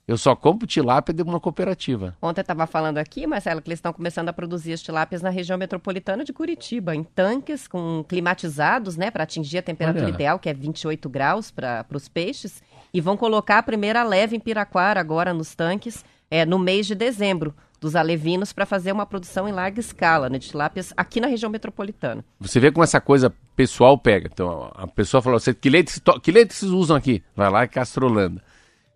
Eu 0.09 0.17
só 0.17 0.37
compro 0.37 0.69
tilápia 0.69 1.13
de 1.13 1.21
uma 1.21 1.41
cooperativa. 1.41 2.17
Ontem 2.23 2.39
eu 2.41 2.43
estava 2.43 2.65
falando 2.69 2.99
aqui, 2.99 3.27
Marcelo, 3.27 3.61
que 3.61 3.69
eles 3.69 3.79
estão 3.79 3.93
começando 3.93 4.29
a 4.29 4.33
produzir 4.33 4.73
as 4.73 4.81
tilápias 4.81 5.21
na 5.21 5.31
região 5.31 5.59
metropolitana 5.59 6.23
de 6.23 6.33
Curitiba, 6.33 6.95
em 6.95 7.03
tanques 7.03 7.67
com 7.67 8.05
climatizados, 8.09 8.97
né, 8.97 9.11
para 9.11 9.25
atingir 9.25 9.59
a 9.59 9.63
temperatura 9.63 10.05
Olha. 10.05 10.15
ideal, 10.15 10.39
que 10.39 10.49
é 10.49 10.55
28 10.55 11.09
graus 11.09 11.51
para 11.51 11.85
os 11.93 12.09
peixes, 12.09 12.63
e 12.95 13.01
vão 13.01 13.17
colocar 13.17 13.59
a 13.59 13.63
primeira 13.65 14.05
leve 14.05 14.37
em 14.37 14.41
Piraquara 14.41 15.01
agora 15.01 15.35
nos 15.35 15.57
tanques, 15.57 16.05
é, 16.31 16.47
no 16.47 16.59
mês 16.59 16.87
de 16.87 16.95
dezembro, 16.95 17.53
dos 17.81 17.97
alevinos, 17.97 18.53
para 18.53 18.65
fazer 18.65 18.93
uma 18.93 19.05
produção 19.07 19.49
em 19.49 19.53
larga 19.53 19.81
escala 19.81 20.31
né, 20.31 20.39
de 20.39 20.49
tilápias 20.49 20.95
aqui 20.97 21.21
na 21.21 21.27
região 21.27 21.51
metropolitana. 21.51 22.25
Você 22.39 22.61
vê 22.61 22.71
como 22.71 22.85
essa 22.85 23.01
coisa 23.01 23.35
pessoal 23.57 23.99
pega. 23.99 24.31
Então, 24.33 24.71
a 24.77 24.87
pessoa 24.87 25.21
falou: 25.21 25.39
"Você- 25.39 25.53
que 25.53 25.69
leite, 25.69 26.01
que 26.23 26.31
leite 26.31 26.55
vocês 26.55 26.71
usam 26.71 26.97
aqui? 26.97 27.23
Vai 27.35 27.51
lá, 27.51 27.63
é 27.63 27.67
Castrolanda. 27.67 28.41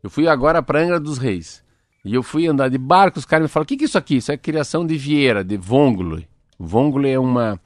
Eu 0.03 0.11
fui 0.11 0.26
agora 0.28 0.62
para 0.62 0.80
Angra 0.82 0.98
dos 1.01 1.18
Reis. 1.18 1.62
E 2.05 2.14
eu 2.14 2.22
fui 2.22 2.46
andar 2.46 2.68
de 2.68 2.78
barco, 2.78 3.18
os 3.18 3.24
caras 3.26 3.44
me 3.44 3.48
falaram: 3.48 3.64
o 3.64 3.68
que, 3.68 3.76
que 3.76 3.84
é 3.84 3.86
isso 3.86 3.98
aqui? 3.98 4.16
Isso 4.16 4.32
é 4.32 4.36
criação 4.36 4.86
de 4.86 4.96
vieira, 4.96 5.44
de 5.44 5.57
vongole. 5.57 6.26
Vongole 6.59 7.11
é 7.11 7.18
uma, 7.18 7.61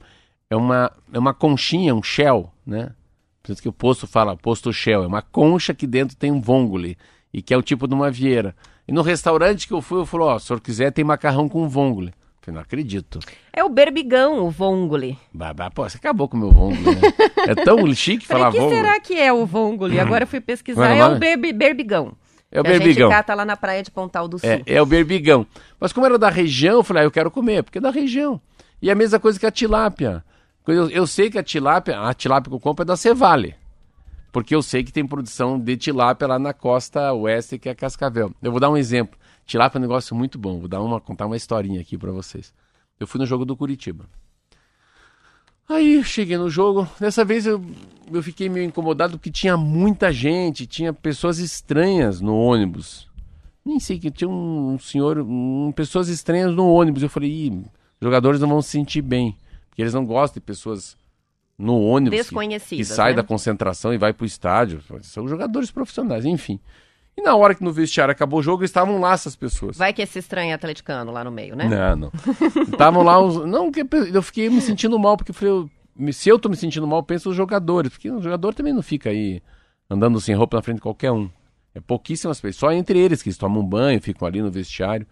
é 0.49 0.55
uma, 0.55 0.91
é 1.13 1.19
uma 1.19 1.33
conchinha, 1.33 1.95
um 1.95 2.03
shell, 2.03 2.51
né? 2.65 2.91
Por 3.41 3.51
isso 3.53 3.61
que 3.61 3.69
o 3.69 3.73
posto 3.73 4.07
fala 4.07 4.35
posto 4.35 4.73
shell. 4.73 5.03
É 5.03 5.07
uma 5.07 5.21
concha 5.21 5.73
que 5.73 5.85
dentro 5.87 6.17
tem 6.17 6.31
um 6.31 6.41
vongole. 6.41 6.97
E 7.33 7.41
que 7.41 7.53
é 7.53 7.57
o 7.57 7.61
tipo 7.61 7.87
de 7.87 7.93
uma 7.93 8.09
vieira. 8.09 8.55
E 8.87 8.91
no 8.91 9.01
restaurante 9.01 9.67
que 9.67 9.73
eu 9.73 9.81
fui, 9.81 9.99
eu 9.99 10.05
falei: 10.05 10.27
ó, 10.27 10.39
se 10.39 10.45
o 10.45 10.47
senhor 10.47 10.59
quiser, 10.61 10.91
tem 10.91 11.03
macarrão 11.05 11.47
com 11.47 11.67
vongole. 11.69 12.07
Eu 12.09 12.13
falei: 12.41 12.55
não 12.55 12.61
acredito. 12.61 13.19
É 13.53 13.63
o 13.63 13.69
berbigão, 13.69 14.45
o 14.45 14.49
vongole. 14.49 15.17
Bah, 15.33 15.53
pô, 15.73 15.87
você 15.87 15.97
acabou 15.97 16.27
com 16.27 16.35
o 16.35 16.39
meu 16.41 16.51
vongole, 16.51 16.95
né? 16.95 17.01
É 17.47 17.55
tão 17.55 17.77
chique 17.95 18.25
falar 18.27 18.49
o 18.49 18.51
que 18.51 18.59
vongole. 18.59 18.75
será 18.75 18.99
que 18.99 19.13
é 19.17 19.31
o 19.31 19.45
vongole? 19.45 19.97
Agora 19.99 20.23
eu 20.23 20.27
fui 20.27 20.41
pesquisar, 20.41 20.89
Como 20.89 21.01
é 21.01 21.05
é 21.05 21.07
o 21.15 21.19
berbi- 21.19 21.53
berbigão. 21.53 22.13
É 22.51 22.59
o 22.59 22.63
que 22.63 22.69
A 22.69 22.73
berbigão. 22.73 23.09
gente 23.09 23.17
cata 23.17 23.33
lá 23.33 23.43
na 23.43 23.57
praia 23.57 23.83
de 23.83 23.91
Pontal 23.91 24.27
do 24.27 24.39
Sul. 24.39 24.49
É, 24.49 24.61
é 24.65 24.81
o 24.81 24.85
berbigão. 24.85 25.45
Mas 25.79 25.91
como 25.91 26.05
era 26.05 26.17
da 26.17 26.29
região, 26.29 26.75
eu 26.75 26.83
falei, 26.83 27.03
ah, 27.03 27.05
eu 27.05 27.11
quero 27.11 27.29
comer, 27.31 27.63
porque 27.63 27.79
é 27.79 27.81
da 27.81 27.89
região. 27.89 28.39
E 28.81 28.89
a 28.89 28.95
mesma 28.95 29.19
coisa 29.19 29.39
que 29.39 29.45
a 29.45 29.51
tilápia. 29.51 30.23
Eu, 30.67 30.89
eu 30.89 31.05
sei 31.05 31.29
que 31.29 31.37
a 31.37 31.43
tilápia, 31.43 31.99
a 31.99 32.13
tilápia 32.13 32.49
que 32.49 32.55
eu 32.55 32.59
compro 32.59 32.83
é 32.83 32.85
da 32.85 32.97
Cevale. 32.97 33.55
Porque 34.31 34.53
eu 34.55 34.61
sei 34.61 34.83
que 34.83 34.91
tem 34.91 35.05
produção 35.05 35.59
de 35.59 35.77
tilápia 35.77 36.27
lá 36.27 36.37
na 36.39 36.53
costa 36.53 37.13
oeste, 37.13 37.57
que 37.57 37.69
é 37.69 37.75
Cascavel. 37.75 38.31
Eu 38.41 38.51
vou 38.51 38.59
dar 38.59 38.69
um 38.69 38.77
exemplo. 38.77 39.17
Tilápia 39.45 39.77
é 39.77 39.79
um 39.79 39.81
negócio 39.81 40.15
muito 40.15 40.37
bom. 40.37 40.59
Vou 40.59 40.67
dar 40.67 40.81
uma, 40.81 40.99
contar 40.99 41.25
uma 41.25 41.37
historinha 41.37 41.79
aqui 41.81 41.97
pra 41.97 42.11
vocês. 42.11 42.53
Eu 42.99 43.07
fui 43.07 43.19
no 43.19 43.25
jogo 43.25 43.45
do 43.45 43.55
Curitiba. 43.55 44.05
Aí 45.67 46.03
cheguei 46.03 46.37
no 46.37 46.49
jogo. 46.49 46.87
Dessa 46.99 47.25
vez 47.25 47.45
eu, 47.45 47.63
eu 48.11 48.21
fiquei 48.21 48.47
meio 48.49 48.65
incomodado 48.65 49.17
porque 49.17 49.31
tinha 49.31 49.57
muita 49.57 50.11
gente, 50.11 50.67
tinha 50.67 50.93
pessoas 50.93 51.39
estranhas 51.39 52.21
no 52.21 52.35
ônibus. 52.37 53.07
Nem 53.65 53.79
sei 53.79 53.97
que 53.97 54.11
tinha 54.11 54.29
um, 54.29 54.77
senhor, 54.79 55.17
um, 55.19 55.71
pessoas 55.75 56.07
estranhas 56.07 56.53
no 56.53 56.67
ônibus. 56.71 57.01
Eu 57.01 57.09
falei, 57.09 57.31
Ih, 57.31 57.63
jogadores 57.99 58.39
não 58.39 58.47
vão 58.47 58.61
se 58.61 58.69
sentir 58.69 59.01
bem. 59.01 59.35
Porque 59.69 59.81
eles 59.81 59.93
não 59.93 60.05
gostam 60.05 60.39
de 60.39 60.45
pessoas 60.45 60.95
no 61.57 61.81
ônibus 61.81 62.11
que- 62.29 62.35
que, 62.77 62.85
sai 62.95 63.11
né? 63.11 63.17
da 63.17 63.23
concentração 63.23 63.91
e 63.93 63.97
vai 63.97 64.13
pro 64.13 64.25
estádio. 64.25 64.81
São 65.01 65.27
jogadores 65.27 65.71
profissionais, 65.71 66.25
enfim. 66.25 66.59
E 67.17 67.21
na 67.21 67.35
hora 67.35 67.55
que 67.55 67.63
no 67.63 67.71
vestiário 67.71 68.11
acabou 68.11 68.39
o 68.39 68.43
jogo, 68.43 68.63
estavam 68.63 68.99
lá 68.99 69.13
essas 69.13 69.35
pessoas. 69.35 69.77
Vai 69.77 69.93
que 69.93 70.01
esse 70.01 70.19
estranho 70.19 70.51
é 70.51 70.53
atleticano 70.53 71.11
lá 71.11 71.23
no 71.23 71.31
meio, 71.31 71.55
né? 71.55 71.65
Não, 71.67 71.95
não. 71.95 72.11
Estavam 72.63 73.03
lá 73.03 73.21
uns. 73.23 73.45
Não, 73.45 73.71
que 73.71 73.85
eu 74.13 74.21
fiquei 74.21 74.49
me 74.49 74.59
sentindo 74.61 74.99
mal, 74.99 75.15
porque 75.15 75.31
eu 75.31 75.35
falei, 75.35 76.11
se 76.11 76.27
eu 76.27 76.37
tô 76.37 76.49
me 76.49 76.57
sentindo 76.57 76.85
mal, 76.85 77.01
penso 77.03 77.29
os 77.29 77.35
jogadores. 77.35 77.91
Porque 77.91 78.11
o 78.11 78.21
jogador 78.21 78.53
também 78.53 78.73
não 78.73 78.81
fica 78.81 79.09
aí 79.09 79.41
andando 79.89 80.19
sem 80.19 80.35
roupa 80.35 80.57
na 80.57 80.61
frente 80.61 80.77
de 80.77 80.81
qualquer 80.81 81.11
um. 81.11 81.29
É 81.73 81.79
pouquíssimas 81.79 82.39
pessoas. 82.41 82.57
Só 82.57 82.71
entre 82.71 82.99
eles 82.99 83.21
que 83.23 83.29
eles 83.29 83.37
tomam 83.37 83.61
um 83.61 83.65
banho, 83.65 84.01
ficam 84.01 84.27
ali 84.27 84.41
no 84.41 84.51
vestiário. 84.51 85.07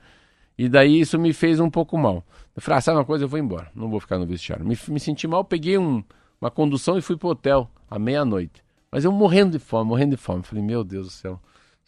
E 0.58 0.68
daí 0.70 1.00
isso 1.00 1.18
me 1.18 1.32
fez 1.34 1.60
um 1.60 1.70
pouco 1.70 1.98
mal. 1.98 2.24
Eu 2.56 2.62
falei, 2.62 2.78
ah, 2.78 2.82
sabe 2.82 2.98
uma 2.98 3.06
coisa? 3.06 3.24
Eu 3.24 3.30
vou 3.30 3.40
embora. 3.40 3.72
Não 3.74 3.90
vou 3.90 4.00
ficar 4.00 4.18
no 4.20 4.26
vestiário. 4.26 4.66
Me, 4.66 4.78
me 4.90 5.00
senti 5.00 5.26
mal, 5.28 5.44
peguei 5.44 5.78
um- 5.78 6.04
uma 6.40 6.52
condução 6.52 6.98
e 6.98 7.02
fui 7.02 7.16
pro 7.18 7.30
hotel 7.30 7.70
à 7.90 7.98
meia-noite. 7.98 8.62
Mas 8.92 9.04
eu 9.06 9.12
morrendo 9.12 9.54
de 9.58 9.60
fome, 9.60 9.90
morrendo 9.90 10.12
de 10.12 10.18
fome. 10.18 10.44
Falei, 10.44 10.64
meu 10.64 10.84
Deus 10.84 11.08
do 11.08 11.12
céu. 11.12 11.40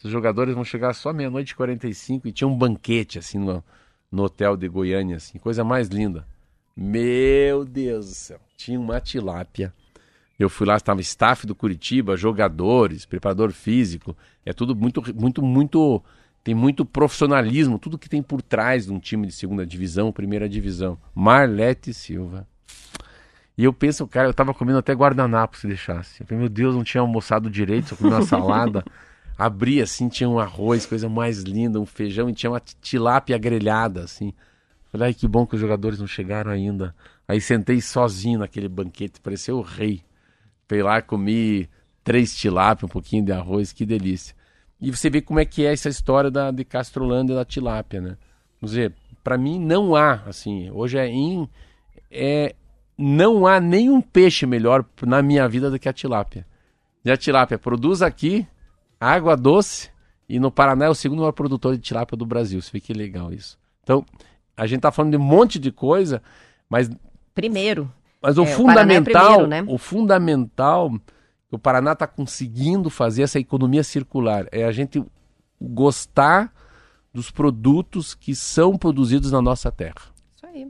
Os 0.02 0.10
jogadores 0.10 0.54
vão 0.54 0.64
chegar 0.64 0.92
só 0.94 1.12
meia-noite 1.12 1.52
e 1.52 1.56
45 1.56 2.28
e 2.28 2.32
tinha 2.32 2.46
um 2.46 2.56
banquete 2.56 3.18
assim 3.18 3.38
no, 3.38 3.64
no 4.10 4.24
hotel 4.24 4.56
de 4.56 4.68
Goiânia, 4.68 5.16
assim, 5.16 5.38
coisa 5.38 5.64
mais 5.64 5.88
linda. 5.88 6.26
Meu 6.76 7.64
Deus 7.64 8.06
do 8.06 8.14
céu. 8.14 8.40
Tinha 8.56 8.78
uma 8.78 9.00
tilápia. 9.00 9.72
Eu 10.38 10.50
fui 10.50 10.66
lá, 10.66 10.76
estava 10.76 11.00
staff 11.00 11.46
do 11.46 11.54
Curitiba, 11.54 12.16
jogadores, 12.16 13.06
preparador 13.06 13.52
físico. 13.52 14.14
É 14.44 14.52
tudo 14.52 14.76
muito, 14.76 15.02
muito, 15.14 15.42
muito. 15.42 16.02
Tem 16.44 16.54
muito 16.54 16.84
profissionalismo, 16.84 17.78
tudo 17.78 17.98
que 17.98 18.08
tem 18.08 18.22
por 18.22 18.40
trás 18.40 18.86
de 18.86 18.92
um 18.92 19.00
time 19.00 19.26
de 19.26 19.32
segunda 19.32 19.66
divisão, 19.66 20.12
primeira 20.12 20.48
divisão. 20.48 20.98
Marlete 21.14 21.92
Silva. 21.92 22.46
E 23.58 23.64
eu 23.64 23.72
penso, 23.72 24.06
cara, 24.06 24.28
eu 24.28 24.34
tava 24.34 24.52
comendo 24.52 24.78
até 24.78 24.92
guardanapo 24.92 25.56
se 25.56 25.66
deixasse. 25.66 26.20
Eu 26.20 26.26
falei, 26.26 26.40
meu 26.42 26.48
Deus, 26.50 26.74
não 26.74 26.84
tinha 26.84 27.00
almoçado 27.00 27.50
direito, 27.50 27.88
só 27.88 27.96
comi 27.96 28.10
uma 28.10 28.22
salada. 28.26 28.84
Abri 29.38 29.82
assim, 29.82 30.08
tinha 30.08 30.28
um 30.28 30.38
arroz, 30.38 30.86
coisa 30.86 31.08
mais 31.08 31.42
linda, 31.42 31.78
um 31.78 31.86
feijão 31.86 32.28
e 32.28 32.32
tinha 32.32 32.50
uma 32.50 32.60
tilápia 32.60 33.36
grelhada, 33.36 34.02
assim. 34.02 34.32
Falei, 34.90 35.08
ai, 35.08 35.14
que 35.14 35.28
bom 35.28 35.46
que 35.46 35.54
os 35.54 35.60
jogadores 35.60 35.98
não 35.98 36.06
chegaram 36.06 36.50
ainda. 36.50 36.94
Aí 37.28 37.40
sentei 37.40 37.80
sozinho 37.80 38.38
naquele 38.38 38.68
banquete, 38.68 39.20
parecia 39.20 39.54
o 39.54 39.60
rei. 39.60 40.02
Fui 40.66 40.82
lá, 40.82 41.02
comi 41.02 41.68
três 42.02 42.34
tilápia, 42.34 42.86
um 42.86 42.88
pouquinho 42.88 43.24
de 43.24 43.32
arroz, 43.32 43.72
que 43.72 43.84
delícia. 43.84 44.34
E 44.80 44.90
você 44.90 45.10
vê 45.10 45.20
como 45.20 45.40
é 45.40 45.44
que 45.44 45.66
é 45.66 45.72
essa 45.72 45.88
história 45.88 46.30
da, 46.30 46.50
de 46.50 46.64
Castrolândia 46.64 47.32
e 47.32 47.36
da 47.36 47.44
tilápia, 47.44 48.00
né? 48.00 48.16
Vamos 48.60 48.74
dizer, 48.74 48.94
para 49.22 49.36
mim 49.36 49.58
não 49.58 49.94
há, 49.94 50.22
assim, 50.26 50.70
hoje 50.70 50.98
é 50.98 51.06
em... 51.08 51.48
É, 52.10 52.54
não 52.96 53.46
há 53.46 53.60
nenhum 53.60 54.00
peixe 54.00 54.46
melhor 54.46 54.84
na 55.02 55.20
minha 55.20 55.46
vida 55.48 55.70
do 55.70 55.78
que 55.78 55.88
a 55.88 55.92
tilápia. 55.92 56.46
E 57.04 57.10
a 57.10 57.16
tilápia 57.16 57.58
produz 57.58 58.00
aqui 58.00 58.46
água 59.00 59.36
doce 59.36 59.90
e 60.28 60.40
no 60.40 60.50
Paraná 60.50 60.86
é 60.86 60.88
o 60.88 60.94
segundo 60.94 61.20
maior 61.20 61.32
produtor 61.32 61.76
de 61.76 61.82
tilápia 61.82 62.16
do 62.16 62.26
Brasil. 62.26 62.60
Você 62.60 62.70
vê 62.72 62.80
que 62.80 62.92
legal 62.92 63.32
isso. 63.32 63.58
Então, 63.82 64.04
a 64.56 64.66
gente 64.66 64.80
tá 64.80 64.90
falando 64.90 65.12
de 65.12 65.16
um 65.16 65.24
monte 65.24 65.58
de 65.58 65.70
coisa, 65.70 66.22
mas, 66.68 66.90
Primeiro. 67.34 67.92
mas 68.20 68.36
o 68.38 68.42
É, 68.42 68.44
o 68.44 68.48
é 68.48 68.52
fundamental, 68.52 69.40
primeiro, 69.40 69.46
né? 69.46 69.64
o 69.68 69.78
fundamental 69.78 70.90
que 71.48 71.54
o 71.54 71.58
Paraná 71.58 71.92
está 71.92 72.06
conseguindo 72.06 72.90
fazer 72.90 73.22
essa 73.22 73.38
economia 73.38 73.84
circular 73.84 74.46
é 74.50 74.64
a 74.64 74.72
gente 74.72 75.04
gostar 75.60 76.52
dos 77.12 77.30
produtos 77.30 78.14
que 78.14 78.34
são 78.34 78.76
produzidos 78.76 79.30
na 79.30 79.40
nossa 79.40 79.70
terra. 79.70 80.02
Isso 80.34 80.46
aí. 80.46 80.66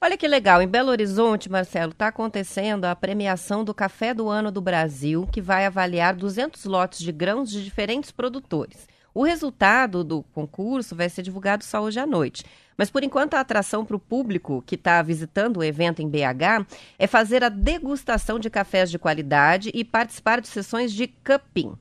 Olha 0.00 0.16
que 0.16 0.28
legal, 0.28 0.62
em 0.62 0.68
Belo 0.68 0.90
Horizonte, 0.90 1.50
Marcelo, 1.50 1.90
está 1.90 2.06
acontecendo 2.06 2.84
a 2.84 2.94
premiação 2.94 3.64
do 3.64 3.74
Café 3.74 4.14
do 4.14 4.28
Ano 4.28 4.52
do 4.52 4.60
Brasil, 4.60 5.26
que 5.32 5.40
vai 5.40 5.66
avaliar 5.66 6.14
200 6.14 6.66
lotes 6.66 7.00
de 7.00 7.10
grãos 7.10 7.50
de 7.50 7.64
diferentes 7.64 8.12
produtores. 8.12 8.86
O 9.12 9.24
resultado 9.24 10.04
do 10.04 10.22
concurso 10.22 10.94
vai 10.94 11.08
ser 11.08 11.22
divulgado 11.22 11.64
só 11.64 11.82
hoje 11.82 11.98
à 11.98 12.06
noite. 12.06 12.44
Mas, 12.76 12.92
por 12.92 13.02
enquanto, 13.02 13.34
a 13.34 13.40
atração 13.40 13.84
para 13.84 13.96
o 13.96 14.00
público 14.00 14.62
que 14.64 14.76
está 14.76 15.02
visitando 15.02 15.56
o 15.56 15.64
evento 15.64 16.00
em 16.00 16.08
BH 16.08 16.64
é 16.96 17.08
fazer 17.08 17.42
a 17.42 17.48
degustação 17.48 18.38
de 18.38 18.48
cafés 18.48 18.92
de 18.92 19.00
qualidade 19.00 19.72
e 19.74 19.84
participar 19.84 20.40
de 20.40 20.46
sessões 20.46 20.92
de 20.92 21.08
cupping. 21.08 21.76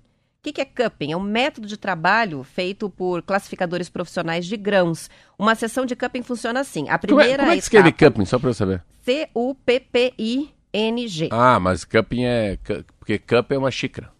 O 0.49 0.53
que, 0.53 0.61
é 0.61 0.65
cupping? 0.65 1.11
É 1.11 1.17
um 1.17 1.21
método 1.21 1.67
de 1.67 1.75
trabalho 1.75 2.41
feito 2.43 2.89
por 2.89 3.21
classificadores 3.21 3.89
profissionais 3.89 4.45
de 4.45 4.55
grãos. 4.55 5.09
Uma 5.37 5.55
sessão 5.55 5.85
de 5.85 5.95
cupping 5.95 6.23
funciona 6.23 6.61
assim. 6.61 6.87
A 6.89 6.97
Como 6.97 7.19
é, 7.19 7.23
primeira 7.23 7.43
como 7.43 7.51
é 7.51 7.55
que 7.55 7.63
escreve 7.63 7.91
cupping, 7.91 8.25
só 8.25 8.39
para 8.39 8.49
eu 8.49 8.53
saber? 8.53 8.81
C-U-P-P-I-N-G. 9.03 10.09
Ah, 11.31 11.59
mas 11.59 11.83
cupping 11.83 12.23
é... 12.23 12.57
Porque 12.97 13.19
cup 13.19 13.51
é 13.51 13.57
uma 13.57 13.71
xícara, 13.71 14.11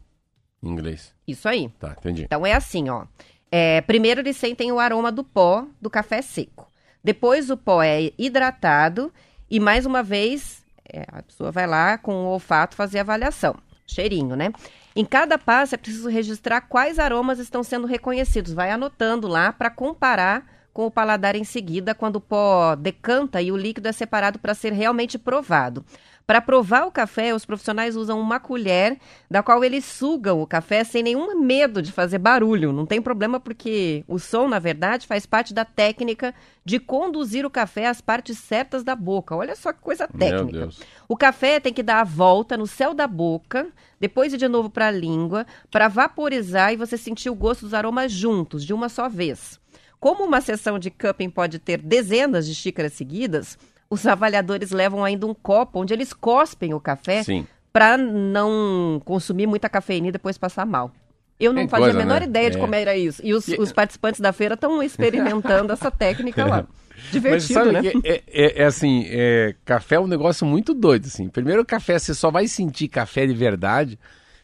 em 0.62 0.70
inglês. 0.70 1.14
Isso 1.28 1.48
aí. 1.48 1.70
Tá, 1.80 1.96
entendi. 1.98 2.24
Então 2.24 2.46
é 2.46 2.54
assim, 2.54 2.90
ó. 2.90 3.06
É, 3.52 3.82
primeiro 3.82 4.22
eles 4.22 4.38
sentem 4.38 4.72
o 4.72 4.80
aroma 4.80 5.12
do 5.12 5.24
pó 5.24 5.66
do 5.82 5.90
café 5.90 6.22
seco. 6.22 6.68
Depois 7.04 7.50
o 7.50 7.58
pó 7.58 7.82
é 7.82 8.12
hidratado 8.18 9.14
e 9.50 9.60
mais 9.60 9.86
uma 9.86 10.04
vez 10.04 10.62
é, 10.92 11.06
a 11.08 11.22
pessoa 11.22 11.52
vai 11.52 11.68
lá 11.68 11.98
com 11.98 12.14
o 12.14 12.28
olfato 12.28 12.76
fazer 12.76 13.00
a 13.00 13.02
avaliação. 13.02 13.56
Cheirinho, 13.86 14.36
né? 14.36 14.52
Em 14.98 15.06
cada 15.06 15.38
passo 15.38 15.76
é 15.76 15.78
preciso 15.78 16.10
registrar 16.10 16.60
quais 16.60 16.98
aromas 16.98 17.38
estão 17.38 17.62
sendo 17.62 17.86
reconhecidos. 17.86 18.52
Vai 18.52 18.72
anotando 18.72 19.28
lá 19.28 19.54
para 19.54 19.70
comparar 19.70 20.44
com 20.74 20.88
o 20.88 20.92
paladar 20.92 21.36
em 21.36 21.44
seguida, 21.44 21.94
quando 21.94 22.16
o 22.16 22.22
pó 22.22 22.74
decanta 22.74 23.40
e 23.40 23.52
o 23.52 23.58
líquido 23.58 23.88
é 23.88 23.92
separado 23.92 24.40
para 24.40 24.56
ser 24.56 24.74
realmente 24.74 25.20
provado. 25.20 25.86
Para 26.28 26.42
provar 26.42 26.86
o 26.86 26.92
café, 26.92 27.34
os 27.34 27.46
profissionais 27.46 27.96
usam 27.96 28.20
uma 28.20 28.38
colher, 28.38 29.00
da 29.32 29.42
qual 29.42 29.64
eles 29.64 29.86
sugam 29.86 30.42
o 30.42 30.46
café 30.46 30.84
sem 30.84 31.02
nenhum 31.02 31.40
medo 31.40 31.82
de 31.82 31.90
fazer 31.90 32.18
barulho. 32.18 32.74
Não 32.74 32.86
tem 32.86 33.02
problema, 33.02 33.40
porque 33.40 34.04
o 34.10 34.20
som, 34.20 34.46
na 34.46 34.60
verdade, 34.60 35.08
faz 35.08 35.26
parte 35.26 35.54
da 35.54 35.64
técnica 35.64 36.36
de 36.66 36.82
conduzir 36.82 37.46
o 37.46 37.50
café 37.50 37.88
às 37.88 38.02
partes 38.02 38.40
certas 38.40 38.84
da 38.84 38.94
boca. 38.94 39.38
Olha 39.38 39.56
só 39.56 39.72
que 39.72 39.80
coisa 39.80 40.06
técnica. 40.06 40.68
O 41.08 41.16
café 41.16 41.62
tem 41.62 41.72
que 41.72 41.82
dar 41.82 42.02
a 42.02 42.04
volta 42.04 42.58
no 42.58 42.68
céu 42.68 42.94
da 42.94 43.08
boca, 43.08 43.70
depois 43.98 44.34
ir 44.34 44.38
de 44.38 44.50
novo 44.50 44.70
para 44.70 44.88
a 44.88 44.92
língua, 44.92 45.48
para 45.72 45.88
vaporizar 45.88 46.74
e 46.74 46.76
você 46.76 46.98
sentir 46.98 47.30
o 47.30 47.36
gosto 47.36 47.62
dos 47.62 47.74
aromas 47.74 48.12
juntos, 48.12 48.66
de 48.66 48.74
uma 48.74 48.90
só 48.90 49.08
vez. 49.08 49.58
Como 49.98 50.26
uma 50.26 50.42
sessão 50.42 50.78
de 50.78 50.92
cupping 50.92 51.30
pode 51.30 51.58
ter 51.58 51.82
dezenas 51.82 52.46
de 52.46 52.54
xícaras 52.54 52.92
seguidas, 52.92 53.58
os 53.90 54.06
avaliadores 54.06 54.72
levam 54.72 55.04
ainda 55.04 55.26
um 55.26 55.34
copo 55.34 55.80
onde 55.80 55.94
eles 55.94 56.14
cospem 56.14 56.74
o 56.74 56.80
café 56.80 57.24
para 57.72 57.98
não 57.98 59.02
consumir 59.06 59.48
muita 59.48 59.70
cafeína 59.70 60.08
e 60.08 60.12
depois 60.12 60.38
passar 60.38 60.66
mal. 60.66 60.92
Eu 61.40 61.54
não 61.54 61.68
fazia 61.68 61.88
coisa, 61.88 62.00
a 62.00 62.04
menor 62.04 62.22
né? 62.22 62.26
ideia 62.26 62.50
de 62.50 62.58
é. 62.58 62.60
como 62.60 62.74
era 62.74 62.98
isso. 62.98 63.22
E 63.24 63.34
os, 63.34 63.48
e... 63.48 63.62
os 63.62 63.72
participantes 63.72 64.20
da 64.20 64.34
feira 64.34 64.56
estão 64.56 64.82
experimentando 64.82 65.72
essa 65.72 65.92
técnica 65.92 66.46
lá. 66.46 66.66
Divertido, 67.12 67.72
né? 67.72 67.82
É, 68.04 68.24
é, 68.28 68.64
é, 68.64 68.66
assim, 68.66 69.06
é, 69.08 69.56
café 69.64 69.96
é 69.96 70.00
um 70.00 70.08
negócio 70.08 70.48
muito 70.48 70.74
doido, 70.74 71.06
assim. 71.06 71.30
Primeiro, 71.30 71.64
café, 71.64 72.00
você 72.00 72.16
só 72.16 72.32
vai 72.32 72.48
sentir 72.48 72.88
café 72.88 73.28
de 73.28 73.36
verdade 73.36 74.00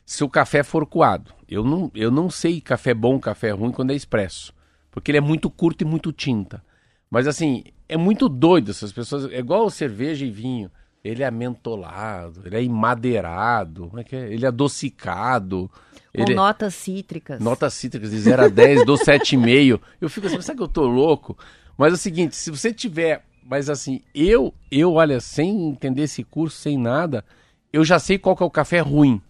se 0.06 0.24
o 0.24 0.30
café 0.30 0.62
for 0.62 0.86
coado. 0.86 1.34
Eu 1.50 1.64
não, 1.64 1.92
eu 1.96 2.12
não 2.12 2.30
sei 2.30 2.62
café 2.62 2.94
bom, 2.94 3.20
café 3.20 3.50
ruim 3.52 3.72
quando 3.72 3.92
é 3.92 3.96
expresso. 3.96 4.54
Porque 4.92 5.10
ele 5.10 5.18
é 5.18 5.22
muito 5.22 5.50
curto 5.50 5.82
e 5.82 5.86
muito 5.86 6.14
tinta. 6.14 6.64
Mas 7.10 7.28
assim, 7.28 7.64
é 7.94 7.98
muito 7.98 8.28
doido 8.28 8.72
essas 8.72 8.92
pessoas. 8.92 9.32
É 9.32 9.38
igual 9.38 9.70
cerveja 9.70 10.26
e 10.26 10.32
vinho. 10.32 10.72
Ele 11.04 11.22
é 11.22 11.30
mentolado, 11.30 12.42
ele 12.46 12.56
é 12.56 12.64
emadeirado, 12.64 13.88
como 13.88 14.00
é 14.00 14.04
que 14.06 14.16
é? 14.16 14.34
ele 14.34 14.46
é 14.46 14.48
adocicado. 14.48 15.70
Com 16.16 16.22
ele... 16.22 16.34
notas 16.34 16.74
cítricas. 16.74 17.40
Notas 17.42 17.74
cítricas 17.74 18.10
de 18.10 18.20
0 18.20 18.46
a 18.46 18.48
10, 18.48 18.86
dou 18.86 18.96
7,5. 18.98 19.80
Eu 20.00 20.10
fico 20.10 20.28
assim, 20.28 20.42
será 20.42 20.56
que 20.56 20.64
eu 20.64 20.68
tô 20.68 20.88
louco? 20.88 21.38
Mas 21.78 21.92
é 21.92 21.96
o 21.96 21.98
seguinte, 21.98 22.36
se 22.36 22.50
você 22.50 22.74
tiver. 22.74 23.24
Mas 23.46 23.70
assim, 23.70 24.02
eu, 24.16 24.54
eu, 24.72 24.94
olha, 24.94 25.20
sem 25.20 25.70
entender 25.70 26.04
esse 26.04 26.24
curso, 26.24 26.58
sem 26.58 26.78
nada, 26.78 27.26
eu 27.72 27.84
já 27.84 28.00
sei 28.00 28.18
qual 28.18 28.36
que 28.36 28.42
é 28.42 28.46
o 28.46 28.50
café 28.50 28.80
ruim. 28.80 29.22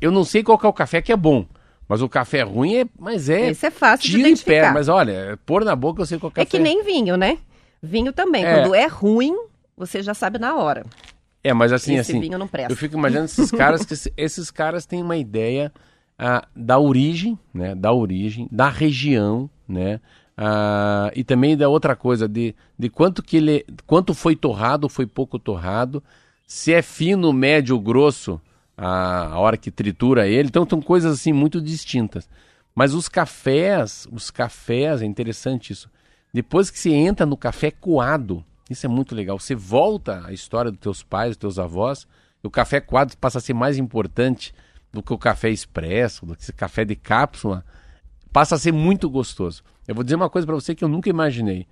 Eu 0.00 0.10
não 0.10 0.24
sei 0.24 0.42
qual 0.42 0.58
que 0.58 0.64
é 0.64 0.68
o 0.68 0.72
café 0.72 1.02
que 1.02 1.12
é 1.12 1.16
bom. 1.16 1.46
Mas 1.86 2.00
o 2.00 2.08
café 2.08 2.42
ruim 2.42 2.76
é. 2.76 2.86
Mas 2.98 3.28
é. 3.28 3.50
Esse 3.50 3.66
é 3.66 3.70
fácil 3.70 4.10
de 4.10 4.18
identificar. 4.18 4.68
Pé, 4.68 4.72
mas 4.72 4.88
olha, 4.88 5.38
pôr 5.44 5.64
na 5.64 5.76
boca 5.76 6.02
eu 6.02 6.06
sei 6.06 6.18
qual 6.18 6.32
café. 6.32 6.42
É 6.42 6.46
que 6.46 6.58
nem 6.58 6.82
vinho, 6.82 7.16
né? 7.16 7.38
Vinho 7.82 8.12
também. 8.12 8.44
É. 8.44 8.54
Quando 8.54 8.74
é 8.74 8.86
ruim, 8.86 9.36
você 9.76 10.02
já 10.02 10.14
sabe 10.14 10.38
na 10.38 10.56
hora. 10.56 10.84
É, 11.42 11.52
mas 11.52 11.72
assim, 11.72 11.96
Esse 11.96 12.12
assim. 12.12 12.20
Vinho 12.20 12.38
não 12.38 12.48
presta. 12.48 12.72
Eu 12.72 12.76
fico 12.76 12.96
imaginando 12.96 13.26
esses 13.26 13.50
caras 13.50 13.84
que 13.84 13.94
esses 14.16 14.50
caras 14.50 14.84
têm 14.84 15.02
uma 15.02 15.16
ideia 15.16 15.72
ah, 16.18 16.46
da 16.54 16.78
origem, 16.78 17.38
né? 17.54 17.74
Da 17.74 17.92
origem, 17.92 18.48
da 18.50 18.68
região, 18.68 19.48
né? 19.66 20.00
Ah, 20.36 21.10
e 21.14 21.22
também 21.22 21.56
da 21.56 21.68
outra 21.68 21.94
coisa, 21.94 22.28
de, 22.28 22.54
de 22.78 22.88
quanto 22.88 23.22
que 23.22 23.36
ele. 23.36 23.64
quanto 23.86 24.14
foi 24.14 24.34
torrado, 24.34 24.88
foi 24.88 25.06
pouco 25.06 25.38
torrado, 25.38 26.02
se 26.46 26.72
é 26.72 26.82
fino, 26.82 27.32
médio, 27.32 27.78
grosso 27.78 28.40
a, 28.76 29.28
a 29.32 29.38
hora 29.38 29.56
que 29.56 29.70
tritura 29.70 30.26
ele. 30.26 30.48
Então 30.48 30.66
são 30.68 30.80
coisas 30.80 31.14
assim 31.14 31.32
muito 31.32 31.60
distintas. 31.60 32.28
Mas 32.74 32.94
os 32.94 33.08
cafés, 33.08 34.06
os 34.12 34.30
cafés, 34.30 35.02
é 35.02 35.04
interessante 35.04 35.72
isso. 35.72 35.90
Depois 36.32 36.70
que 36.70 36.78
você 36.78 36.90
entra 36.90 37.24
no 37.24 37.36
café 37.36 37.70
coado, 37.70 38.44
isso 38.68 38.84
é 38.84 38.88
muito 38.88 39.14
legal. 39.14 39.38
Você 39.38 39.54
volta 39.54 40.24
à 40.26 40.32
história 40.32 40.70
dos 40.70 40.80
teus 40.80 41.02
pais, 41.02 41.30
dos 41.30 41.38
teus 41.38 41.58
avós, 41.58 42.06
e 42.42 42.46
o 42.46 42.50
café 42.50 42.80
coado 42.80 43.16
passa 43.16 43.38
a 43.38 43.40
ser 43.40 43.54
mais 43.54 43.78
importante 43.78 44.54
do 44.92 45.02
que 45.02 45.12
o 45.12 45.18
café 45.18 45.50
expresso, 45.50 46.26
do 46.26 46.36
que 46.36 46.50
o 46.50 46.54
café 46.54 46.84
de 46.84 46.94
cápsula. 46.94 47.64
Passa 48.32 48.54
a 48.54 48.58
ser 48.58 48.72
muito 48.72 49.08
gostoso. 49.08 49.62
Eu 49.86 49.94
vou 49.94 50.04
dizer 50.04 50.16
uma 50.16 50.30
coisa 50.30 50.46
para 50.46 50.54
você 50.54 50.74
que 50.74 50.84
eu 50.84 50.88
nunca 50.88 51.08
imaginei. 51.08 51.66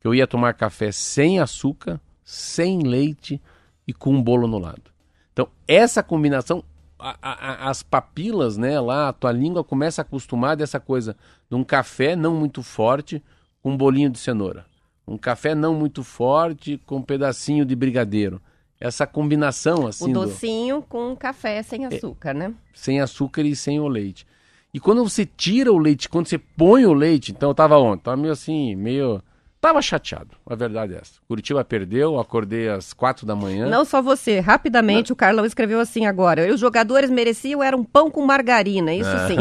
Que 0.00 0.06
eu 0.06 0.14
ia 0.14 0.26
tomar 0.26 0.54
café 0.54 0.90
sem 0.90 1.38
açúcar, 1.38 2.00
sem 2.24 2.80
leite 2.82 3.40
e 3.86 3.92
com 3.92 4.14
um 4.14 4.22
bolo 4.22 4.46
no 4.46 4.58
lado. 4.58 4.90
Então, 5.32 5.48
essa 5.66 6.02
combinação, 6.02 6.64
a, 6.98 7.16
a, 7.22 7.70
as 7.70 7.82
papilas, 7.82 8.56
né, 8.56 8.80
lá, 8.80 9.08
a 9.08 9.12
tua 9.12 9.30
língua 9.30 9.62
começa 9.62 10.00
a 10.00 10.04
acostumar 10.04 10.56
dessa 10.56 10.80
coisa 10.80 11.16
de 11.48 11.56
um 11.56 11.62
café 11.62 12.16
não 12.16 12.34
muito 12.34 12.62
forte 12.62 13.22
um 13.64 13.76
bolinho 13.76 14.10
de 14.10 14.18
cenoura. 14.18 14.66
Um 15.06 15.18
café 15.18 15.54
não 15.54 15.74
muito 15.74 16.04
forte 16.04 16.80
com 16.86 16.96
um 16.96 17.02
pedacinho 17.02 17.64
de 17.64 17.74
brigadeiro. 17.74 18.40
Essa 18.80 19.06
combinação, 19.06 19.86
assim. 19.86 20.10
O 20.10 20.14
docinho 20.14 20.76
do... 20.76 20.82
com 20.82 21.14
café 21.14 21.62
sem 21.62 21.84
açúcar, 21.84 22.30
é, 22.30 22.34
né? 22.34 22.54
Sem 22.72 23.00
açúcar 23.00 23.42
e 23.42 23.54
sem 23.54 23.78
o 23.78 23.88
leite. 23.88 24.26
E 24.72 24.78
quando 24.78 25.02
você 25.02 25.26
tira 25.26 25.72
o 25.72 25.78
leite, 25.78 26.08
quando 26.08 26.28
você 26.28 26.38
põe 26.38 26.86
o 26.86 26.92
leite, 26.92 27.32
então 27.32 27.50
eu 27.50 27.54
tava 27.54 27.76
ontem, 27.76 28.04
tava 28.04 28.16
meio 28.16 28.32
assim, 28.32 28.74
meio 28.76 29.20
Tava 29.60 29.82
chateado, 29.82 30.30
a 30.46 30.54
verdade 30.54 30.94
é 30.94 30.96
essa. 30.96 31.20
Curitiba 31.28 31.62
perdeu, 31.62 32.18
acordei 32.18 32.70
às 32.70 32.94
quatro 32.94 33.26
da 33.26 33.36
manhã. 33.36 33.68
Não 33.68 33.84
só 33.84 34.00
você, 34.00 34.40
rapidamente 34.40 35.10
Não. 35.10 35.14
o 35.14 35.16
Carlão 35.16 35.44
escreveu 35.44 35.78
assim 35.78 36.06
agora. 36.06 36.50
Os 36.50 36.58
jogadores 36.58 37.10
mereciam 37.10 37.62
era 37.62 37.76
um 37.76 37.84
pão 37.84 38.10
com 38.10 38.24
margarina, 38.24 38.94
isso 38.94 39.10
ah, 39.10 39.28
sim. 39.28 39.36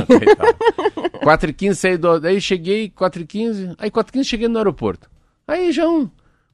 4 1.24 1.50
e 1.50 1.54
15 1.54 1.80
saí 1.80 1.98
do... 1.98 2.12
Aí 2.28 2.42
cheguei, 2.42 2.90
4 2.90 3.22
e 3.22 3.26
15, 3.26 3.76
aí 3.78 3.90
4 3.90 4.12
e 4.12 4.14
15 4.14 4.30
cheguei 4.30 4.48
no 4.50 4.58
aeroporto. 4.58 5.10
Aí 5.48 5.72
já 5.72 5.88
um, 5.88 6.10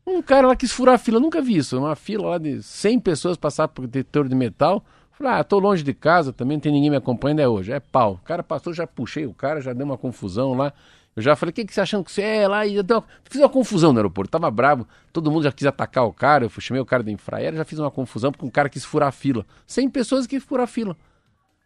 um 0.06 0.22
cara 0.22 0.46
lá 0.46 0.56
quis 0.56 0.72
furar 0.72 0.94
a 0.94 1.00
fila, 1.00 1.20
nunca 1.20 1.42
vi 1.42 1.58
isso, 1.58 1.80
uma 1.80 1.96
fila 1.96 2.30
lá 2.30 2.38
de 2.38 2.62
100 2.62 3.00
pessoas 3.00 3.36
passar 3.36 3.68
por 3.68 3.88
detector 3.88 4.28
de 4.28 4.36
metal. 4.36 4.86
Falei, 5.14 5.34
ah, 5.34 5.44
tô 5.44 5.58
longe 5.58 5.82
de 5.82 5.94
casa, 5.94 6.32
também 6.32 6.58
não 6.58 6.62
tem 6.62 6.72
ninguém 6.72 6.92
me 6.92 6.98
acompanhando, 6.98 7.40
é 7.40 7.48
hoje, 7.48 7.72
é 7.72 7.80
pau. 7.80 8.20
O 8.22 8.26
cara 8.26 8.44
passou, 8.44 8.74
já 8.74 8.86
puxei 8.86 9.26
o 9.26 9.34
cara, 9.34 9.60
já 9.60 9.74
deu 9.74 9.86
uma 9.86 9.98
confusão 9.98 10.54
lá. 10.54 10.72
Eu 11.16 11.22
já 11.22 11.36
falei, 11.36 11.52
o 11.52 11.54
que, 11.54 11.64
que 11.64 11.74
você 11.74 11.80
achando 11.80 12.04
que 12.04 12.12
você 12.12 12.22
é 12.22 12.48
lá? 12.48 12.66
E 12.66 12.76
eu 12.76 12.84
uma... 12.84 13.04
fiz 13.24 13.40
uma 13.40 13.48
confusão 13.48 13.94
no 13.94 14.00
aeroporto, 14.00 14.30
tava 14.30 14.52
bravo, 14.52 14.86
todo 15.14 15.32
mundo 15.32 15.44
já 15.44 15.52
quis 15.52 15.66
atacar 15.66 16.06
o 16.06 16.12
cara, 16.12 16.44
eu 16.44 16.50
chamei 16.60 16.82
o 16.82 16.86
cara 16.86 17.02
da 17.04 17.12
Infraero, 17.12 17.56
já 17.56 17.64
fiz 17.64 17.80
uma 17.80 17.90
confusão 17.90 18.32
porque 18.32 18.46
um 18.46 18.50
cara 18.50 18.68
quis 18.68 18.84
furar 18.84 19.08
a 19.08 19.12
fila. 19.14 19.46
100 19.66 19.90
pessoas 19.90 20.28
quis 20.28 20.44
furar 20.44 20.66
a 20.66 20.68
fila. 20.68 20.98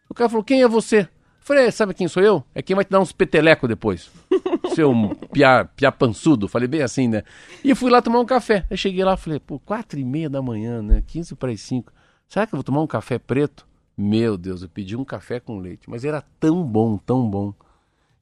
O 0.08 0.14
cara 0.14 0.30
falou, 0.30 0.44
quem 0.44 0.62
é 0.62 0.68
você? 0.68 1.02
Eu 1.02 1.08
falei, 1.40 1.66
é, 1.66 1.72
sabe 1.72 1.96
quem 1.96 2.08
sou 2.08 2.22
eu? 2.22 2.44
É 2.54 2.62
quem 2.62 2.76
vai 2.76 2.86
te 2.86 2.92
dar 2.92 3.00
uns 3.00 3.12
peteleco 3.12 3.68
depois. 3.68 4.12
Seu 4.76 4.94
pia, 5.32 5.68
pia 5.76 5.92
pançudo. 5.92 6.48
Falei 6.48 6.68
bem 6.68 6.84
assim, 6.84 7.08
né? 7.08 7.24
E 7.64 7.74
fui 7.74 7.90
lá 7.90 8.04
tomar 8.04 8.20
um 8.20 8.26
café. 8.26 8.66
Aí 8.70 8.78
cheguei 8.78 9.04
lá, 9.04 9.18
falei, 9.18 9.40
pô, 9.40 9.58
quatro 9.58 10.00
e 10.00 10.04
meia 10.04 10.30
da 10.30 10.44
manhã, 10.44 10.82
né? 10.82 11.04
15 11.08 11.34
para 11.36 11.52
as 11.52 11.62
5. 11.62 11.92
Será 12.28 12.46
que 12.46 12.54
eu 12.54 12.58
vou 12.58 12.64
tomar 12.64 12.82
um 12.82 12.88
café 12.88 13.18
preto? 13.18 13.68
Meu 13.98 14.38
Deus, 14.38 14.62
eu 14.62 14.70
pedi 14.70 14.96
um 14.96 15.04
café 15.04 15.40
com 15.40 15.58
leite. 15.58 15.90
Mas 15.90 16.06
era 16.06 16.24
tão 16.40 16.64
bom, 16.64 16.98
tão 16.98 17.28
bom. 17.28 17.54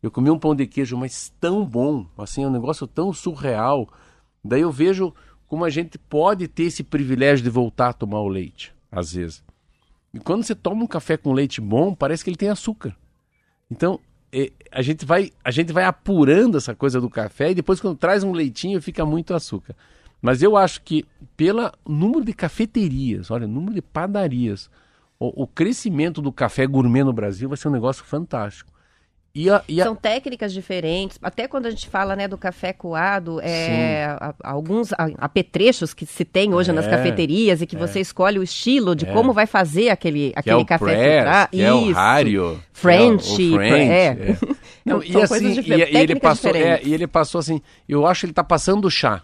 Eu 0.01 0.11
comi 0.11 0.29
um 0.29 0.37
pão 0.37 0.55
de 0.55 0.67
queijo, 0.67 0.95
mas 0.97 1.33
tão 1.39 1.65
bom, 1.65 2.05
assim, 2.17 2.43
é 2.43 2.47
um 2.47 2.51
negócio 2.51 2.85
tão 2.85 3.11
surreal. 3.11 3.89
Daí 4.43 4.61
eu 4.61 4.71
vejo 4.71 5.13
como 5.47 5.65
a 5.65 5.69
gente 5.69 5.97
pode 5.97 6.47
ter 6.47 6.63
esse 6.63 6.83
privilégio 6.83 7.43
de 7.43 7.49
voltar 7.49 7.89
a 7.89 7.93
tomar 7.93 8.19
o 8.19 8.27
leite, 8.27 8.73
às 8.91 9.13
vezes. 9.13 9.43
E 10.13 10.19
quando 10.19 10.43
você 10.43 10.53
toma 10.53 10.83
um 10.83 10.87
café 10.87 11.17
com 11.17 11.33
leite 11.33 11.61
bom, 11.61 11.93
parece 11.93 12.23
que 12.23 12.29
ele 12.29 12.37
tem 12.37 12.49
açúcar. 12.49 12.95
Então, 13.69 13.99
é, 14.31 14.51
a 14.71 14.81
gente 14.81 15.05
vai 15.05 15.31
a 15.43 15.51
gente 15.51 15.71
vai 15.71 15.85
apurando 15.85 16.57
essa 16.57 16.75
coisa 16.75 16.99
do 16.99 17.09
café 17.09 17.51
e 17.51 17.55
depois 17.55 17.79
quando 17.79 17.97
traz 17.97 18.23
um 18.23 18.31
leitinho 18.31 18.81
fica 18.81 19.05
muito 19.05 19.33
açúcar. 19.33 19.75
Mas 20.21 20.41
eu 20.41 20.57
acho 20.57 20.81
que 20.81 21.05
pelo 21.35 21.71
número 21.87 22.25
de 22.25 22.33
cafeterias, 22.33 23.31
olha, 23.31 23.47
número 23.47 23.75
de 23.75 23.81
padarias, 23.81 24.69
o, 25.19 25.43
o 25.43 25.47
crescimento 25.47 26.21
do 26.21 26.31
café 26.31 26.65
gourmet 26.65 27.03
no 27.03 27.13
Brasil 27.13 27.47
vai 27.47 27.57
ser 27.57 27.67
um 27.67 27.71
negócio 27.71 28.03
fantástico. 28.03 28.71
E 29.37 29.51
a, 29.51 29.63
e 29.67 29.79
a... 29.79 29.83
São 29.83 29.95
técnicas 29.95 30.51
diferentes. 30.51 31.19
Até 31.21 31.47
quando 31.47 31.67
a 31.67 31.69
gente 31.69 31.87
fala 31.87 32.15
né, 32.15 32.27
do 32.27 32.39
café 32.39 32.73
coado, 32.73 33.39
é, 33.39 34.05
a, 34.05 34.33
alguns 34.43 34.89
apetrechos 35.19 35.93
que 35.93 36.07
se 36.07 36.25
tem 36.25 36.55
hoje 36.55 36.71
é, 36.71 36.73
nas 36.73 36.87
cafeterias 36.87 37.61
e 37.61 37.67
que 37.67 37.75
é. 37.75 37.79
você 37.79 37.99
escolhe 37.99 38.39
o 38.39 38.43
estilo 38.43 38.95
de 38.95 39.05
é. 39.05 39.13
como 39.13 39.33
vai 39.33 39.45
fazer 39.45 39.89
aquele, 39.89 40.31
que 40.31 40.39
aquele 40.39 40.65
café 40.65 40.85
press, 40.85 41.13
filtrar. 41.13 41.49
Isso. 41.53 41.63
é 41.63 41.71
o 41.71 41.91
rário. 41.91 42.63
French. 42.73 43.53
É 43.53 43.55
French. 43.55 43.91
É. 43.91 44.05
é. 44.05 44.37
Não, 44.83 45.03
e, 45.03 45.21
assim, 45.21 45.59
e, 45.59 45.69
e, 45.69 45.97
ele 45.97 46.19
passou, 46.19 46.55
é, 46.55 46.81
e 46.83 46.91
ele 46.91 47.05
passou 47.05 47.37
assim, 47.37 47.61
eu 47.87 48.07
acho 48.07 48.21
que 48.21 48.25
ele 48.25 48.31
está 48.31 48.43
passando 48.43 48.81
do 48.81 48.89
chá. 48.89 49.21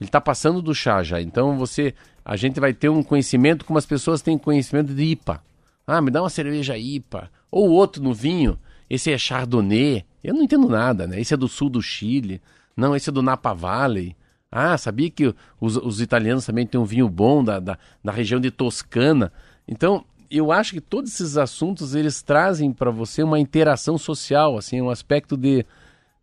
Ele 0.00 0.08
está 0.08 0.20
passando 0.20 0.62
do 0.62 0.72
chá 0.72 1.02
já. 1.02 1.20
Então 1.20 1.58
você, 1.58 1.94
a 2.24 2.36
gente 2.36 2.60
vai 2.60 2.72
ter 2.72 2.90
um 2.90 3.02
conhecimento 3.02 3.64
como 3.64 3.76
as 3.76 3.86
pessoas 3.86 4.22
têm 4.22 4.38
conhecimento 4.38 4.94
de 4.94 5.02
IPA. 5.02 5.42
Ah, 5.84 6.00
me 6.00 6.12
dá 6.12 6.22
uma 6.22 6.30
cerveja 6.30 6.78
IPA. 6.78 7.28
Ou 7.50 7.70
outro 7.70 8.00
no 8.00 8.14
vinho 8.14 8.56
esse 8.88 9.12
é 9.12 9.18
Chardonnay, 9.18 10.04
Eu 10.22 10.34
não 10.34 10.42
entendo 10.42 10.68
nada, 10.68 11.06
né? 11.06 11.20
Esse 11.20 11.34
é 11.34 11.36
do 11.36 11.48
sul 11.48 11.68
do 11.68 11.82
Chile. 11.82 12.40
Não, 12.76 12.94
esse 12.94 13.10
é 13.10 13.12
do 13.12 13.22
Napa 13.22 13.52
Valley. 13.52 14.16
Ah, 14.50 14.78
sabia 14.78 15.10
que 15.10 15.34
os, 15.60 15.76
os 15.76 16.00
italianos 16.00 16.46
também 16.46 16.66
têm 16.66 16.80
um 16.80 16.84
vinho 16.84 17.08
bom 17.08 17.42
da, 17.42 17.58
da, 17.58 17.78
da 18.02 18.12
região 18.12 18.40
de 18.40 18.50
Toscana. 18.50 19.32
Então, 19.66 20.04
eu 20.30 20.52
acho 20.52 20.72
que 20.72 20.80
todos 20.80 21.12
esses 21.12 21.36
assuntos 21.36 21.94
eles 21.94 22.22
trazem 22.22 22.72
para 22.72 22.90
você 22.90 23.22
uma 23.22 23.38
interação 23.38 23.98
social, 23.98 24.56
assim, 24.56 24.80
um 24.80 24.90
aspecto 24.90 25.36
de, 25.36 25.64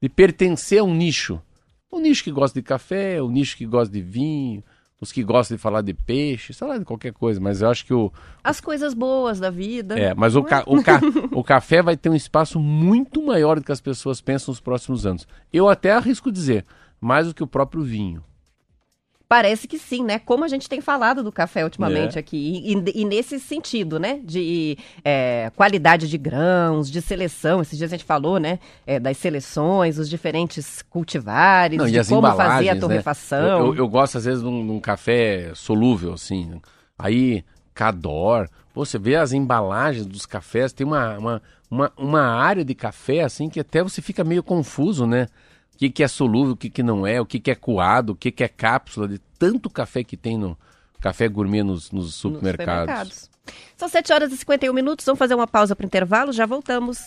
de 0.01 0.09
pertencer 0.09 0.79
a 0.79 0.83
um 0.83 0.93
nicho. 0.93 1.41
O 1.91 1.99
nicho 1.99 2.23
que 2.23 2.31
gosta 2.31 2.59
de 2.59 2.63
café, 2.63 3.21
o 3.21 3.29
nicho 3.29 3.57
que 3.57 3.65
gosta 3.65 3.93
de 3.93 4.01
vinho, 4.01 4.63
os 5.03 5.11
que 5.11 5.23
gostam 5.23 5.55
de 5.55 5.61
falar 5.61 5.81
de 5.81 5.93
peixe, 5.93 6.53
sei 6.53 6.67
lá, 6.67 6.77
de 6.77 6.85
qualquer 6.85 7.13
coisa, 7.13 7.39
mas 7.39 7.61
eu 7.61 7.69
acho 7.69 7.85
que 7.85 7.93
o. 7.93 8.11
As 8.43 8.59
coisas 8.59 8.93
boas 8.93 9.39
da 9.39 9.49
vida. 9.49 9.99
É, 9.99 10.13
mas 10.13 10.35
o, 10.35 10.39
é? 10.39 10.43
ca, 10.43 10.63
o, 10.65 10.81
ca, 10.81 10.99
o 11.31 11.43
café 11.43 11.81
vai 11.81 11.95
ter 11.95 12.09
um 12.09 12.15
espaço 12.15 12.59
muito 12.59 13.23
maior 13.23 13.59
do 13.59 13.65
que 13.65 13.71
as 13.71 13.81
pessoas 13.81 14.21
pensam 14.21 14.51
nos 14.51 14.59
próximos 14.59 15.05
anos. 15.05 15.27
Eu 15.51 15.69
até 15.69 15.91
arrisco 15.91 16.31
dizer, 16.31 16.65
mais 16.99 17.27
do 17.27 17.33
que 17.33 17.43
o 17.43 17.47
próprio 17.47 17.83
vinho. 17.83 18.23
Parece 19.33 19.67
que 19.67 19.79
sim, 19.79 20.03
né? 20.03 20.19
Como 20.19 20.43
a 20.43 20.47
gente 20.47 20.69
tem 20.69 20.79
falado 20.79 21.23
do 21.23 21.31
café 21.31 21.63
ultimamente 21.63 22.17
é. 22.17 22.19
aqui. 22.19 22.37
E, 22.37 23.01
e, 23.01 23.03
nesse 23.03 23.39
sentido, 23.39 23.99
né? 23.99 24.19
De 24.23 24.77
é, 25.03 25.51
qualidade 25.55 26.07
de 26.07 26.19
grãos, 26.19 26.87
de 26.87 27.01
seleção. 27.01 27.59
Esses 27.59 27.75
dias 27.75 27.91
a 27.91 27.97
gente 27.97 28.05
falou, 28.05 28.39
né? 28.39 28.59
É, 28.85 28.99
das 28.99 29.17
seleções, 29.17 29.97
os 29.97 30.07
diferentes 30.07 30.83
cultivares, 30.83 31.79
Não, 31.79 31.87
de 31.87 32.05
como 32.05 32.27
fazer 32.27 32.69
a 32.69 32.75
né? 32.75 32.79
torrefação. 32.79 33.41
Né? 33.41 33.53
Eu, 33.53 33.57
eu, 33.57 33.75
eu, 33.77 33.87
gosto, 33.87 34.19
às 34.19 34.25
vezes, 34.25 34.43
de 34.43 34.47
um, 34.47 34.63
de 34.63 34.71
um, 34.71 34.79
café 34.79 35.51
solúvel, 35.55 36.13
assim. 36.13 36.61
Aí, 36.95 37.43
Cador. 37.73 38.47
Você 38.75 38.99
vê 38.99 39.15
as 39.15 39.33
embalagens 39.33 40.05
dos 40.05 40.27
cafés, 40.27 40.73
tem 40.73 40.85
uma, 40.85 41.17
uma, 41.17 41.41
uma, 41.71 41.91
uma 41.97 42.21
área 42.21 42.63
de 42.63 42.75
café, 42.75 43.21
assim, 43.21 43.49
que 43.49 43.59
até 43.59 43.81
você 43.81 43.99
fica 43.99 44.23
meio 44.23 44.43
confuso, 44.43 45.07
né? 45.07 45.25
O 45.73 45.77
que, 45.77 45.89
que 45.89 46.03
é 46.03 46.07
solúvel, 46.07 46.53
o 46.53 46.57
que, 46.57 46.69
que 46.69 46.83
não 46.83 47.05
é, 47.05 47.19
o 47.19 47.25
que, 47.25 47.39
que 47.39 47.51
é 47.51 47.55
coado, 47.55 48.13
o 48.13 48.15
que, 48.15 48.31
que 48.31 48.43
é 48.43 48.47
cápsula, 48.47 49.07
de 49.07 49.19
tanto 49.39 49.69
café 49.69 50.03
que 50.03 50.15
tem 50.15 50.37
no 50.37 50.57
café 50.99 51.27
gourmet 51.27 51.63
nos, 51.63 51.91
nos 51.91 52.15
supermercados. 52.15 53.05
Nos 53.05 53.13
supermercados. 53.13 53.33
São 53.75 53.89
7 53.89 54.13
horas 54.13 54.31
e 54.31 54.37
51 54.37 54.73
minutos, 54.73 55.05
vamos 55.05 55.19
fazer 55.19 55.35
uma 55.35 55.47
pausa 55.47 55.75
para 55.75 55.83
o 55.83 55.87
intervalo, 55.87 56.31
já 56.31 56.45
voltamos. 56.45 56.99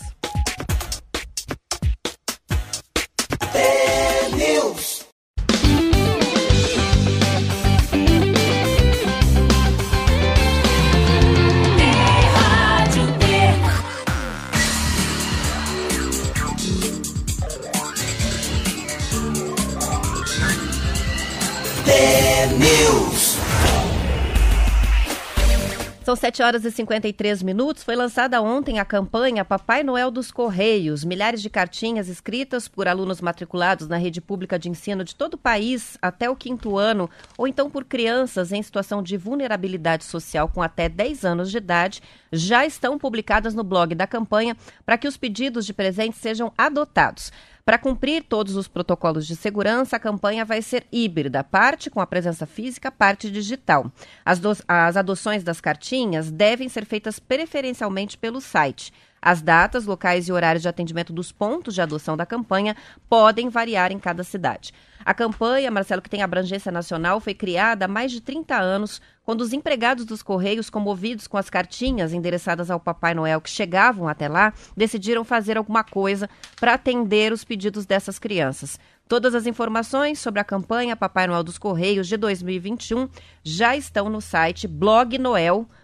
São 26.07 26.15
7 26.15 26.41
horas 26.41 26.63
e 26.63 26.71
53 26.71 27.43
minutos. 27.43 27.83
Foi 27.83 27.93
lançada 27.93 28.41
ontem 28.41 28.79
a 28.79 28.85
campanha 28.85 29.43
Papai 29.43 29.83
Noel 29.83 30.09
dos 30.09 30.31
Correios. 30.31 31.03
Milhares 31.03 31.41
de 31.41 31.49
cartinhas 31.49 32.07
escritas 32.07 32.65
por 32.65 32.87
alunos 32.87 33.19
matriculados 33.19 33.89
na 33.89 33.97
rede 33.97 34.21
pública 34.21 34.57
de 34.57 34.69
ensino 34.69 35.03
de 35.03 35.13
todo 35.13 35.33
o 35.33 35.37
país 35.37 35.97
até 36.01 36.29
o 36.29 36.35
quinto 36.37 36.77
ano, 36.77 37.09
ou 37.37 37.45
então 37.45 37.69
por 37.69 37.83
crianças 37.83 38.53
em 38.53 38.63
situação 38.63 39.03
de 39.03 39.17
vulnerabilidade 39.17 40.05
social 40.05 40.47
com 40.47 40.61
até 40.61 40.87
10 40.87 41.25
anos 41.25 41.51
de 41.51 41.57
idade, 41.57 42.01
já 42.31 42.65
estão 42.65 42.97
publicadas 42.97 43.53
no 43.53 43.65
blog 43.65 43.93
da 43.93 44.07
campanha 44.07 44.55
para 44.85 44.97
que 44.97 45.09
os 45.09 45.17
pedidos 45.17 45.65
de 45.65 45.73
presentes 45.73 46.21
sejam 46.21 46.53
adotados. 46.57 47.33
Para 47.67 47.77
cumprir 47.77 48.23
todos 48.23 48.55
os 48.55 48.65
protocolos 48.65 49.27
de 49.27 49.35
segurança, 49.35 49.97
a 49.97 49.99
campanha 49.99 50.45
vai 50.45 50.61
ser 50.61 50.87
híbrida, 50.89 51.43
parte 51.43 51.89
com 51.89 51.99
a 51.99 52.07
presença 52.07 52.45
física, 52.45 52.89
parte 52.89 53.29
digital. 53.29 53.91
As, 54.23 54.39
as 54.65 54.95
adoções 54.95 55.43
das 55.43 55.59
cartinhas 55.59 56.31
devem 56.31 56.69
ser 56.69 56.85
feitas 56.85 57.19
preferencialmente 57.19 58.17
pelo 58.17 58.39
site. 58.39 58.93
As 59.21 59.41
datas, 59.41 59.85
locais 59.85 60.29
e 60.29 60.31
horários 60.31 60.61
de 60.61 60.69
atendimento 60.69 61.11
dos 61.11 61.33
pontos 61.33 61.75
de 61.75 61.81
adoção 61.81 62.15
da 62.15 62.25
campanha 62.25 62.73
podem 63.09 63.49
variar 63.49 63.91
em 63.91 63.99
cada 63.99 64.23
cidade. 64.23 64.73
A 65.07 65.13
campanha, 65.13 65.71
Marcelo, 65.71 66.01
que 66.01 66.09
tem 66.09 66.21
abrangência 66.21 66.69
nacional, 66.69 67.21
foi 67.21 67.33
criada 67.33 67.85
há 67.85 67.87
mais 67.87 68.11
de 68.11 68.19
30 68.19 68.57
anos, 68.57 69.01
quando 69.23 69.39
os 69.39 69.53
empregados 69.53 70.03
dos 70.03 70.21
Correios, 70.21 70.69
comovidos 70.69 71.27
com 71.27 71.37
as 71.37 71.49
cartinhas 71.49 72.11
endereçadas 72.11 72.69
ao 72.69 72.77
Papai 72.77 73.13
Noel 73.13 73.39
que 73.39 73.49
chegavam 73.49 74.09
até 74.09 74.27
lá, 74.27 74.53
decidiram 74.75 75.23
fazer 75.23 75.57
alguma 75.57 75.81
coisa 75.81 76.29
para 76.59 76.73
atender 76.73 77.31
os 77.31 77.45
pedidos 77.45 77.85
dessas 77.85 78.19
crianças. 78.19 78.77
Todas 79.07 79.33
as 79.33 79.47
informações 79.47 80.19
sobre 80.19 80.41
a 80.41 80.43
campanha 80.43 80.93
Papai 80.93 81.25
Noel 81.25 81.41
dos 81.41 81.57
Correios 81.57 82.05
de 82.05 82.17
2021 82.17 83.07
já 83.45 83.77
estão 83.77 84.09
no 84.09 84.19
site 84.19 84.67
blognoel.com 84.67 85.77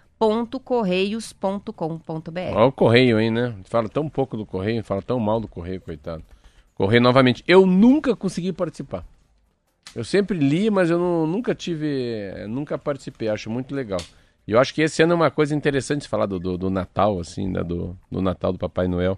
correios.com.br. 0.64 1.72
Olha 2.54 2.66
o 2.66 2.72
correio 2.74 3.18
aí, 3.18 3.32
né? 3.32 3.56
Fala 3.64 3.88
tão 3.88 4.10
pouco 4.10 4.36
do 4.36 4.46
correio, 4.46 4.84
fala 4.84 5.02
tão 5.02 5.18
mal 5.18 5.40
do 5.40 5.48
correio, 5.48 5.80
coitado. 5.80 6.24
Correio 6.76 7.02
novamente. 7.02 7.44
Eu 7.48 7.66
nunca 7.66 8.16
consegui 8.16 8.52
participar. 8.52 9.06
Eu 9.96 10.04
sempre 10.04 10.38
li, 10.38 10.70
mas 10.70 10.90
eu 10.90 10.98
não, 10.98 11.28
nunca 11.28 11.54
tive, 11.54 12.34
nunca 12.48 12.78
participei. 12.78 13.28
Acho 13.30 13.50
muito 13.50 13.76
legal. 13.76 14.00
E 14.48 14.52
eu 14.52 14.60
acho 14.60 14.74
que 14.74 14.82
esse 14.82 15.02
ano 15.04 15.14
é 15.14 15.16
uma 15.16 15.32
coisa 15.32 15.56
interessante 15.56 16.08
falar 16.08 16.26
do, 16.26 16.40
do, 16.40 16.58
do 16.58 16.70
Natal, 16.70 17.20
assim, 17.20 17.48
né? 17.48 17.64
do, 17.64 17.98
do 18.12 18.22
Natal 18.22 18.52
do 18.52 18.60
Papai 18.60 18.88
Noel. 18.88 19.18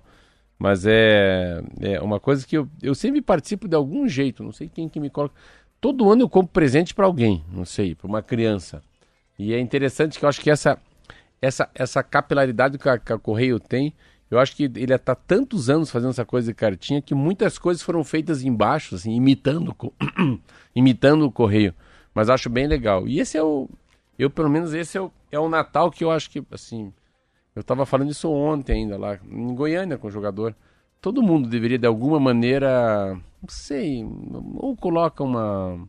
Mas 0.57 0.85
é, 0.85 1.61
é 1.81 2.01
uma 2.01 2.19
coisa 2.19 2.45
que 2.45 2.57
eu, 2.57 2.69
eu 2.81 2.93
sempre 2.95 3.21
participo 3.21 3.67
de 3.67 3.75
algum 3.75 4.07
jeito. 4.07 4.43
Não 4.43 4.51
sei 4.51 4.69
quem 4.69 4.87
que 4.87 4.99
me 4.99 5.09
coloca. 5.09 5.35
Todo 5.79 6.09
ano 6.11 6.23
eu 6.23 6.29
compro 6.29 6.51
presente 6.51 6.93
para 6.93 7.05
alguém, 7.05 7.43
não 7.51 7.65
sei, 7.65 7.95
para 7.95 8.07
uma 8.07 8.21
criança. 8.21 8.81
E 9.37 9.53
é 9.53 9.59
interessante 9.59 10.17
que 10.17 10.25
eu 10.25 10.29
acho 10.29 10.41
que 10.41 10.49
essa, 10.49 10.79
essa, 11.41 11.69
essa 11.75 12.01
capilaridade 12.01 12.77
que 12.77 12.87
a, 12.87 12.97
que 12.97 13.11
a 13.11 13.19
Correio 13.19 13.59
tem, 13.59 13.93
eu 14.29 14.39
acho 14.39 14.55
que 14.55 14.63
ele 14.63 14.93
está 14.93 15.13
tantos 15.13 15.69
anos 15.69 15.91
fazendo 15.91 16.09
essa 16.09 16.25
coisa 16.25 16.47
de 16.47 16.53
cartinha 16.53 17.01
que 17.01 17.13
muitas 17.13 17.57
coisas 17.57 17.83
foram 17.83 18.03
feitas 18.03 18.43
embaixo, 18.43 18.95
assim, 18.95 19.11
imitando, 19.11 19.75
imitando 20.75 21.25
o 21.25 21.31
Correio. 21.31 21.73
Mas 22.13 22.29
acho 22.29 22.49
bem 22.49 22.67
legal. 22.67 23.07
E 23.07 23.19
esse 23.19 23.37
é 23.37 23.43
o. 23.43 23.69
Eu, 24.17 24.29
pelo 24.29 24.49
menos, 24.49 24.73
esse 24.73 24.97
é 24.97 25.01
o, 25.01 25.11
é 25.31 25.39
o 25.39 25.49
Natal 25.49 25.91
que 25.91 26.03
eu 26.03 26.11
acho 26.11 26.29
que, 26.29 26.43
assim. 26.51 26.91
Eu 27.55 27.61
estava 27.61 27.85
falando 27.85 28.11
isso 28.11 28.29
ontem 28.29 28.73
ainda 28.73 28.97
lá, 28.97 29.17
em 29.29 29.55
Goiânia, 29.55 29.97
com 29.97 30.07
o 30.07 30.11
jogador. 30.11 30.55
Todo 30.99 31.23
mundo 31.23 31.47
deveria, 31.47 31.77
de 31.77 31.87
alguma 31.87 32.19
maneira, 32.19 33.13
não 33.13 33.49
sei, 33.49 34.03
ou 34.55 34.75
coloca 34.75 35.23
uma 35.23 35.87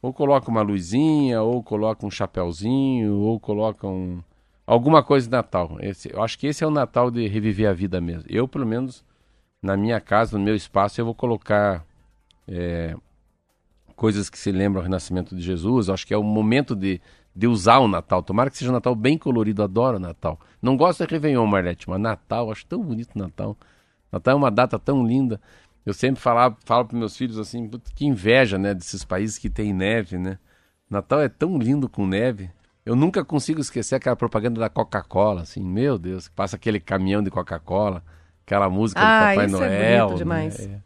ou 0.00 0.12
coloca 0.12 0.50
uma 0.50 0.62
luzinha, 0.62 1.42
ou 1.42 1.62
coloca 1.62 2.04
um 2.04 2.10
chapéuzinho, 2.10 3.14
ou 3.20 3.38
coloca 3.38 3.86
um, 3.86 4.20
alguma 4.72 5.02
coisa 5.02 5.26
de 5.26 5.32
Natal. 5.32 5.76
Esse, 5.80 6.12
eu 6.12 6.22
acho 6.22 6.38
que 6.38 6.46
esse 6.46 6.64
é 6.64 6.66
o 6.66 6.70
Natal 6.70 7.10
de 7.10 7.26
reviver 7.28 7.68
a 7.68 7.72
vida 7.72 8.00
mesmo. 8.00 8.24
Eu, 8.28 8.48
pelo 8.48 8.66
menos, 8.66 9.04
na 9.62 9.76
minha 9.76 10.00
casa, 10.00 10.38
no 10.38 10.44
meu 10.44 10.54
espaço, 10.54 11.00
eu 11.00 11.04
vou 11.04 11.14
colocar 11.14 11.84
é, 12.48 12.96
coisas 13.94 14.30
que 14.30 14.38
se 14.38 14.50
lembram 14.50 14.82
do 14.82 14.84
renascimento 14.84 15.36
de 15.36 15.42
Jesus. 15.42 15.88
Eu 15.88 15.94
acho 15.94 16.06
que 16.06 16.14
é 16.14 16.16
o 16.16 16.22
momento 16.22 16.74
de, 16.74 17.00
de 17.36 17.46
usar 17.46 17.78
o 17.78 17.88
Natal. 17.88 18.22
Tomara 18.22 18.50
que 18.50 18.56
seja 18.56 18.70
um 18.70 18.74
Natal 18.74 18.94
bem 18.94 19.18
colorido. 19.18 19.62
Adoro 19.62 19.98
o 19.98 20.00
Natal. 20.00 20.40
Não 20.60 20.76
gosto 20.76 21.04
de 21.04 21.12
Réveillon, 21.12 21.46
Marlete, 21.46 21.88
mas 21.88 22.00
Natal, 22.00 22.50
acho 22.50 22.64
tão 22.66 22.82
bonito 22.82 23.14
o 23.14 23.18
Natal. 23.18 23.56
Natal 24.10 24.32
é 24.32 24.36
uma 24.36 24.50
data 24.50 24.78
tão 24.78 25.06
linda. 25.06 25.40
Eu 25.84 25.92
sempre 25.92 26.20
falava, 26.20 26.56
falo 26.64 26.86
para 26.86 26.98
meus 26.98 27.16
filhos 27.16 27.38
assim, 27.38 27.68
que 27.94 28.06
inveja, 28.06 28.56
né, 28.56 28.72
desses 28.72 29.04
países 29.04 29.36
que 29.36 29.50
tem 29.50 29.72
neve, 29.72 30.16
né? 30.16 30.38
Natal 30.88 31.20
é 31.20 31.28
tão 31.28 31.58
lindo 31.58 31.88
com 31.88 32.06
neve. 32.06 32.50
Eu 32.84 32.96
nunca 32.96 33.24
consigo 33.24 33.60
esquecer 33.60 33.94
aquela 33.94 34.16
propaganda 34.16 34.60
da 34.60 34.68
Coca-Cola, 34.68 35.42
assim, 35.42 35.62
meu 35.62 35.98
Deus, 35.98 36.28
passa 36.28 36.56
aquele 36.56 36.80
caminhão 36.80 37.22
de 37.22 37.30
Coca-Cola, 37.30 38.02
aquela 38.44 38.68
música 38.68 39.00
ah, 39.00 39.04
do 39.04 39.28
Papai 39.28 39.46
isso 39.46 39.56
Noel. 39.56 39.70
É 39.70 40.00
bonito 40.02 40.18
demais. 40.18 40.66
Né? 40.66 40.80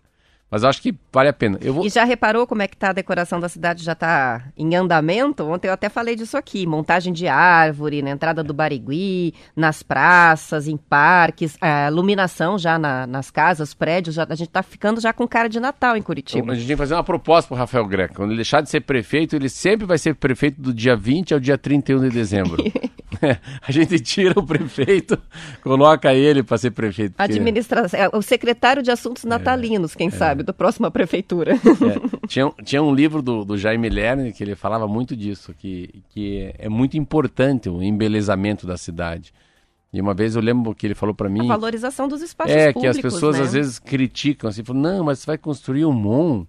É. 0.46 0.56
Mas 0.56 0.64
acho 0.64 0.80
que 0.80 0.94
vale 1.12 1.28
a 1.28 1.32
pena. 1.32 1.58
Vou... 1.60 1.84
E 1.84 1.88
já 1.88 2.04
reparou 2.04 2.46
como 2.46 2.62
é 2.62 2.68
que 2.68 2.76
tá 2.76 2.90
a 2.90 2.92
decoração 2.92 3.40
da 3.40 3.48
cidade? 3.48 3.82
Já 3.84 3.92
está 3.92 4.44
em 4.56 4.74
andamento? 4.74 5.44
Ontem 5.44 5.68
eu 5.68 5.72
até 5.72 5.88
falei 5.88 6.14
disso 6.14 6.36
aqui. 6.36 6.66
Montagem 6.66 7.12
de 7.12 7.26
árvore, 7.26 8.02
na 8.02 8.10
entrada 8.10 8.42
do 8.42 8.54
Barigui, 8.54 9.34
nas 9.54 9.82
praças, 9.82 10.68
em 10.68 10.76
parques, 10.76 11.56
a 11.60 11.88
iluminação 11.88 12.58
já 12.58 12.78
na, 12.78 13.06
nas 13.06 13.30
casas, 13.30 13.74
prédios. 13.74 14.14
Já, 14.14 14.26
a 14.28 14.34
gente 14.34 14.48
está 14.48 14.62
ficando 14.62 15.00
já 15.00 15.12
com 15.12 15.26
cara 15.26 15.48
de 15.48 15.60
Natal 15.60 15.96
em 15.96 16.02
Curitiba. 16.02 16.40
Então, 16.40 16.52
a 16.52 16.56
gente 16.56 16.66
tem 16.66 16.76
que 16.76 16.80
fazer 16.80 16.94
uma 16.94 17.04
proposta 17.04 17.48
para 17.48 17.58
Rafael 17.58 17.86
Greco. 17.86 18.14
Quando 18.14 18.30
ele 18.30 18.36
deixar 18.36 18.60
de 18.60 18.70
ser 18.70 18.80
prefeito, 18.80 19.34
ele 19.36 19.48
sempre 19.48 19.86
vai 19.86 19.98
ser 19.98 20.14
prefeito 20.14 20.60
do 20.60 20.72
dia 20.72 20.96
20 20.96 21.34
ao 21.34 21.40
dia 21.40 21.58
31 21.58 22.00
de 22.00 22.10
dezembro. 22.10 22.62
a 23.62 23.72
gente 23.72 23.98
tira 24.00 24.38
o 24.38 24.42
prefeito, 24.42 25.18
coloca 25.62 26.12
ele 26.14 26.42
para 26.42 26.58
ser 26.58 26.70
prefeito. 26.70 27.14
Porque... 27.14 27.32
Administração, 27.32 27.98
é, 27.98 28.08
o 28.12 28.22
secretário 28.22 28.82
de 28.82 28.90
Assuntos 28.90 29.24
é, 29.24 29.28
Natalinos, 29.28 29.94
quem 29.94 30.08
é. 30.08 30.10
sabe, 30.10 30.35
da 30.42 30.52
próxima 30.52 30.90
prefeitura. 30.90 31.54
É. 31.54 32.26
Tinha, 32.26 32.52
tinha 32.64 32.82
um 32.82 32.94
livro 32.94 33.22
do, 33.22 33.44
do 33.44 33.56
Jaime 33.56 33.88
Lerner 33.88 34.34
que 34.34 34.42
ele 34.42 34.54
falava 34.54 34.88
muito 34.88 35.16
disso, 35.16 35.54
que, 35.54 36.02
que 36.10 36.52
é 36.58 36.68
muito 36.68 36.96
importante 36.96 37.68
o 37.68 37.82
embelezamento 37.82 38.66
da 38.66 38.76
cidade. 38.76 39.32
E 39.92 40.00
uma 40.00 40.12
vez 40.12 40.34
eu 40.36 40.42
lembro 40.42 40.74
que 40.74 40.86
ele 40.86 40.94
falou 40.94 41.14
para 41.14 41.28
mim. 41.28 41.44
A 41.44 41.56
valorização 41.56 42.08
dos 42.08 42.20
espaços 42.20 42.52
é, 42.52 42.72
públicos. 42.72 42.82
É, 42.98 43.00
que 43.00 43.06
as 43.06 43.12
pessoas 43.14 43.38
né? 43.38 43.44
às 43.44 43.52
vezes 43.52 43.78
criticam 43.78 44.50
assim, 44.50 44.64
falam, 44.64 44.82
não, 44.82 45.04
mas 45.04 45.20
você 45.20 45.26
vai 45.26 45.38
construir 45.38 45.84
um 45.84 45.92
MON, 45.92 46.46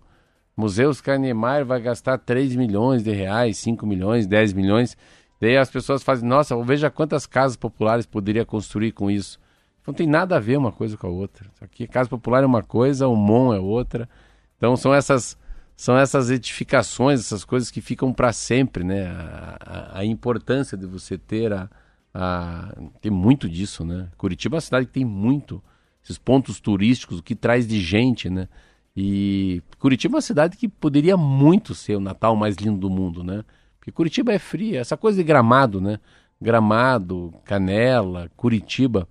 Museus 0.56 1.00
Carnemar 1.00 1.64
vai 1.64 1.80
gastar 1.80 2.18
3 2.18 2.56
milhões 2.56 3.04
de 3.04 3.12
reais, 3.12 3.58
5 3.58 3.86
milhões, 3.86 4.26
10 4.26 4.54
milhões. 4.54 4.98
Daí 5.40 5.56
as 5.56 5.70
pessoas 5.70 6.02
fazem, 6.02 6.28
nossa, 6.28 6.58
veja 6.64 6.90
quantas 6.90 7.28
casas 7.28 7.56
populares 7.56 8.06
poderia 8.08 8.44
construir 8.44 8.92
com 8.92 9.10
isso. 9.10 9.40
Não 9.88 9.94
tem 9.94 10.06
nada 10.06 10.36
a 10.36 10.40
ver 10.40 10.58
uma 10.58 10.74
coisa 10.74 10.98
com 10.98 11.08
a 11.08 11.10
outra. 11.10 11.50
Aqui 11.62 11.88
casa 11.88 12.10
popular 12.10 12.44
é 12.44 12.46
uma 12.46 12.62
coisa, 12.62 13.08
o 13.08 13.16
MON 13.16 13.54
é 13.54 13.60
outra. 13.60 14.10
Então 14.58 14.76
são 14.76 14.94
essas 14.94 15.38
são 15.78 15.96
essas 15.96 16.30
edificações, 16.30 17.20
essas 17.20 17.46
coisas 17.46 17.72
que 17.72 17.80
ficam 17.80 18.12
para 18.12 18.34
sempre, 18.34 18.84
né? 18.84 19.06
A, 19.08 19.58
a, 19.60 20.00
a, 20.00 20.06
importância 20.06 20.76
de 20.76 20.88
você 20.88 21.18
ter 21.18 21.54
a, 21.54 21.70
a 22.14 22.76
tem 23.00 23.12
muito 23.12 23.48
disso, 23.48 23.86
né? 23.86 24.10
Curitiba 24.18 24.56
é 24.56 24.58
uma 24.58 24.62
cidade 24.62 24.88
que 24.88 24.92
tem 24.92 25.06
muito 25.06 25.64
esses 26.04 26.18
pontos 26.18 26.60
turísticos, 26.60 27.20
o 27.20 27.24
que 27.24 27.36
traz 27.36 27.66
de 27.66 27.80
gente, 27.80 28.30
né? 28.30 28.50
E 28.96 29.62
Curitiba 29.80 30.16
é 30.16 30.18
uma 30.18 30.22
cidade 30.22 30.58
que 30.58 30.68
poderia 30.68 31.16
muito 31.16 31.74
ser 31.76 31.96
o 31.96 32.02
Natal 32.02 32.36
mais 32.36 32.56
lindo 32.56 32.80
do 32.80 32.90
mundo, 32.90 33.24
né? 33.24 33.46
Porque 33.80 33.92
Curitiba 33.92 34.34
é 34.34 34.40
fria, 34.40 34.80
essa 34.82 34.98
coisa 34.98 35.18
de 35.18 35.24
Gramado, 35.24 35.80
né? 35.80 36.00
Gramado, 36.42 37.34
Canela, 37.46 38.30
Curitiba. 38.36 39.08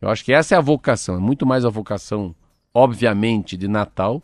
Eu 0.00 0.08
acho 0.08 0.24
que 0.24 0.32
essa 0.32 0.54
é 0.54 0.58
a 0.58 0.60
vocação, 0.60 1.16
é 1.16 1.18
muito 1.18 1.46
mais 1.46 1.64
a 1.64 1.70
vocação, 1.70 2.34
obviamente, 2.72 3.56
de 3.56 3.66
Natal 3.68 4.22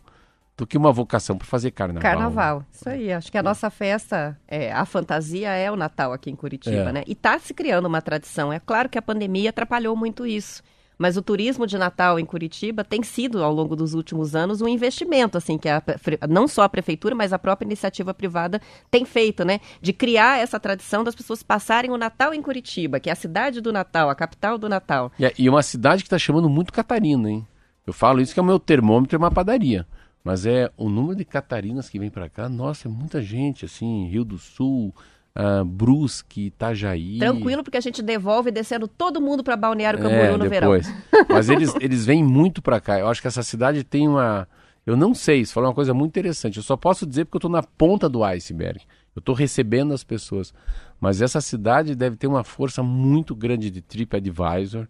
do 0.55 0.67
que 0.67 0.77
uma 0.77 0.91
vocação 0.91 1.35
para 1.35 1.47
fazer 1.47 1.71
carnaval. 1.71 2.01
Carnaval, 2.03 2.65
isso 2.71 2.87
aí. 2.87 3.11
Acho 3.11 3.31
que 3.31 3.37
a 3.39 3.43
nossa 3.43 3.69
festa, 3.71 4.39
é, 4.47 4.71
a 4.71 4.85
fantasia 4.85 5.49
é 5.49 5.71
o 5.71 5.75
Natal 5.75 6.13
aqui 6.13 6.29
em 6.29 6.35
Curitiba, 6.35 6.89
É. 6.89 6.91
né? 6.91 7.03
E 7.07 7.13
está 7.13 7.39
se 7.39 7.53
criando 7.55 7.87
uma 7.87 8.01
tradição. 8.03 8.53
É 8.53 8.59
claro 8.59 8.87
que 8.87 8.97
a 8.97 9.01
pandemia 9.01 9.49
atrapalhou 9.49 9.95
muito 9.95 10.27
isso. 10.27 10.61
Mas 11.03 11.17
o 11.17 11.21
turismo 11.21 11.67
de 11.67 11.77
Natal 11.77 12.17
em 12.17 12.23
Curitiba 12.23 12.81
tem 12.81 13.03
sido, 13.03 13.43
ao 13.43 13.53
longo 13.53 13.75
dos 13.75 13.93
últimos 13.93 14.37
anos, 14.37 14.61
um 14.61 14.69
investimento, 14.69 15.37
assim, 15.37 15.57
que 15.57 15.67
a 15.67 15.83
não 16.29 16.47
só 16.47 16.61
a 16.61 16.69
prefeitura, 16.69 17.13
mas 17.13 17.33
a 17.33 17.37
própria 17.37 17.65
iniciativa 17.65 18.13
privada 18.13 18.61
tem 18.89 19.03
feito, 19.03 19.43
né? 19.43 19.59
De 19.81 19.91
criar 19.91 20.39
essa 20.39 20.57
tradição 20.61 21.03
das 21.03 21.13
pessoas 21.13 21.43
passarem 21.43 21.91
o 21.91 21.97
Natal 21.97 22.33
em 22.33 22.41
Curitiba, 22.41 23.01
que 23.01 23.09
é 23.09 23.11
a 23.11 23.17
cidade 23.17 23.59
do 23.59 23.73
Natal, 23.73 24.09
a 24.09 24.15
capital 24.15 24.57
do 24.57 24.69
Natal. 24.69 25.11
E, 25.19 25.25
é- 25.25 25.33
e 25.37 25.49
uma 25.49 25.61
cidade 25.61 26.03
que 26.03 26.07
está 26.07 26.17
chamando 26.17 26.47
muito 26.47 26.71
Catarina, 26.71 27.29
hein? 27.29 27.45
Eu 27.85 27.91
falo 27.91 28.21
isso 28.21 28.33
que 28.33 28.39
é 28.39 28.43
o 28.43 28.45
meu 28.45 28.57
termômetro 28.57 29.17
é 29.17 29.19
uma 29.19 29.29
padaria. 29.29 29.85
Mas 30.23 30.45
é 30.45 30.71
o 30.77 30.87
número 30.89 31.17
de 31.17 31.25
catarinas 31.25 31.89
que 31.89 31.99
vem 31.99 32.09
para 32.09 32.29
cá, 32.29 32.47
nossa, 32.47 32.87
é 32.87 32.89
muita 32.89 33.21
gente, 33.21 33.65
assim, 33.65 34.07
Rio 34.07 34.23
do 34.23 34.37
Sul, 34.37 34.95
ah, 35.35 35.63
Brusque, 35.65 36.47
Itajaí. 36.47 37.17
Tranquilo, 37.17 37.63
porque 37.63 37.77
a 37.77 37.81
gente 37.81 38.01
devolve 38.01 38.51
descendo 38.51 38.87
todo 38.87 39.19
mundo 39.19 39.43
para 39.43 39.55
Balneário 39.55 39.99
Camboriú 39.99 40.35
É, 40.35 40.37
no 40.37 40.49
verão. 40.49 40.71
depois. 40.71 40.93
Mas 41.27 41.49
eles, 41.49 41.73
eles 41.81 42.05
vêm 42.05 42.23
muito 42.23 42.61
para 42.61 42.79
cá. 42.79 42.99
Eu 42.99 43.07
acho 43.07 43.21
que 43.21 43.27
essa 43.27 43.43
cidade 43.43 43.83
tem 43.83 44.07
uma. 44.07 44.47
Eu 44.85 44.97
não 44.97 45.13
sei, 45.15 45.45
você 45.45 45.53
falou 45.53 45.69
uma 45.69 45.75
coisa 45.75 45.93
muito 45.93 46.11
interessante. 46.11 46.57
Eu 46.57 46.63
só 46.63 46.75
posso 46.75 47.05
dizer 47.07 47.25
porque 47.25 47.37
eu 47.37 47.39
estou 47.39 47.51
na 47.51 47.63
ponta 47.63 48.07
do 48.09 48.23
iceberg. 48.23 48.81
Eu 49.15 49.19
estou 49.21 49.33
recebendo 49.33 49.93
as 49.93 50.03
pessoas. 50.03 50.53
Mas 50.99 51.21
essa 51.21 51.41
cidade 51.41 51.95
deve 51.95 52.15
ter 52.15 52.27
uma 52.27 52.43
força 52.43 52.83
muito 52.83 53.35
grande 53.35 53.69
de 53.69 53.81
TripAdvisor. 53.81 54.87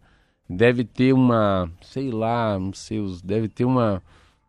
Deve 0.49 0.83
ter 0.83 1.13
uma, 1.13 1.71
sei 1.81 2.11
lá, 2.11 2.59
não 2.59 2.73
sei, 2.73 2.99
deve 3.23 3.47
ter 3.47 3.65
uma, 3.65 4.01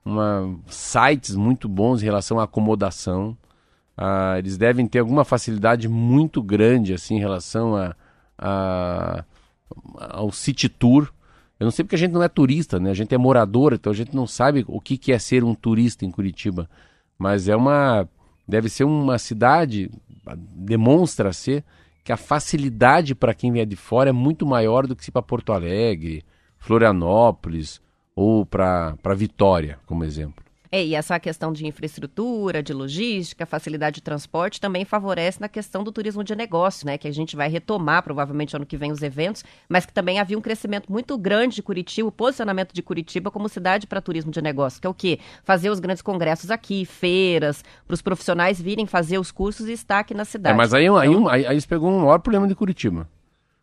uma 0.04 0.58
sites 0.66 1.36
muito 1.36 1.68
bons 1.68 2.02
em 2.02 2.04
relação 2.04 2.40
à 2.40 2.44
acomodação. 2.44 3.36
Ah, 3.96 4.34
eles 4.38 4.56
devem 4.56 4.86
ter 4.86 4.98
alguma 4.98 5.24
facilidade 5.24 5.88
muito 5.88 6.42
grande 6.42 6.92
assim 6.94 7.16
em 7.16 7.20
relação 7.20 7.76
a, 7.76 7.94
a- 8.38 9.24
ao 10.10 10.32
city 10.32 10.68
tour. 10.68 11.12
Eu 11.58 11.64
não 11.64 11.70
sei 11.70 11.84
porque 11.84 11.94
a 11.94 11.98
gente 11.98 12.12
não 12.12 12.22
é 12.22 12.28
turista, 12.28 12.80
né? 12.80 12.90
A 12.90 12.94
gente 12.94 13.14
é 13.14 13.18
morador, 13.18 13.72
então 13.72 13.92
a 13.92 13.94
gente 13.94 14.14
não 14.14 14.26
sabe 14.26 14.64
o 14.66 14.80
que, 14.80 14.98
que 14.98 15.12
é 15.12 15.18
ser 15.18 15.44
um 15.44 15.54
turista 15.54 16.04
em 16.04 16.10
Curitiba. 16.10 16.68
Mas 17.18 17.48
é 17.48 17.54
uma. 17.56 18.08
Deve 18.46 18.68
ser 18.68 18.84
uma 18.84 19.16
cidade, 19.18 19.90
demonstra 20.54 21.32
ser, 21.32 21.64
que 22.02 22.12
a 22.12 22.16
facilidade 22.16 23.14
para 23.14 23.32
quem 23.32 23.50
vier 23.52 23.64
de 23.64 23.76
fora 23.76 24.10
é 24.10 24.12
muito 24.12 24.44
maior 24.44 24.86
do 24.86 24.94
que 24.94 25.04
se 25.04 25.10
para 25.10 25.22
Porto 25.22 25.52
Alegre, 25.52 26.22
Florianópolis 26.58 27.80
ou 28.14 28.44
para 28.44 28.96
Vitória, 29.16 29.78
como 29.86 30.04
exemplo. 30.04 30.43
É, 30.74 30.84
e 30.84 30.96
essa 30.96 31.20
questão 31.20 31.52
de 31.52 31.64
infraestrutura, 31.68 32.60
de 32.60 32.72
logística, 32.72 33.46
facilidade 33.46 33.94
de 33.94 34.00
transporte 34.00 34.60
também 34.60 34.84
favorece 34.84 35.40
na 35.40 35.48
questão 35.48 35.84
do 35.84 35.92
turismo 35.92 36.24
de 36.24 36.34
negócio, 36.34 36.84
né? 36.84 36.98
Que 36.98 37.06
a 37.06 37.12
gente 37.12 37.36
vai 37.36 37.48
retomar 37.48 38.02
provavelmente 38.02 38.56
ano 38.56 38.66
que 38.66 38.76
vem 38.76 38.90
os 38.90 39.00
eventos, 39.00 39.44
mas 39.68 39.86
que 39.86 39.92
também 39.92 40.18
havia 40.18 40.36
um 40.36 40.40
crescimento 40.40 40.90
muito 40.90 41.16
grande 41.16 41.54
de 41.54 41.62
Curitiba, 41.62 42.08
o 42.08 42.10
posicionamento 42.10 42.72
de 42.72 42.82
Curitiba 42.82 43.30
como 43.30 43.48
cidade 43.48 43.86
para 43.86 44.00
turismo 44.00 44.32
de 44.32 44.42
negócio, 44.42 44.80
que 44.80 44.86
é 44.88 44.90
o 44.90 44.94
quê? 44.94 45.20
Fazer 45.44 45.70
os 45.70 45.78
grandes 45.78 46.02
congressos 46.02 46.50
aqui, 46.50 46.84
feiras, 46.84 47.62
para 47.86 47.94
os 47.94 48.02
profissionais 48.02 48.60
virem 48.60 48.84
fazer 48.84 49.18
os 49.18 49.30
cursos 49.30 49.68
e 49.68 49.72
estar 49.74 50.00
aqui 50.00 50.12
na 50.12 50.24
cidade. 50.24 50.54
É, 50.54 50.56
mas 50.56 50.74
aí, 50.74 50.88
aí, 50.88 51.08
um- 51.08 51.28
aí, 51.28 51.46
aí 51.46 51.60
você 51.60 51.68
pegou 51.68 51.88
um 51.88 52.00
maior 52.00 52.18
problema 52.18 52.48
de 52.48 52.54
Curitiba. 52.56 53.08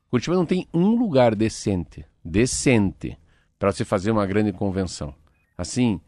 Curitiba 0.10 0.38
não 0.38 0.46
tem 0.46 0.66
um 0.74 0.96
lugar 0.96 1.36
decente, 1.36 2.06
decente, 2.24 3.18
para 3.60 3.74
se 3.74 3.84
fazer 3.84 4.12
uma 4.12 4.26
grande 4.26 4.54
convenção. 4.54 5.14
Assim, 5.58 6.00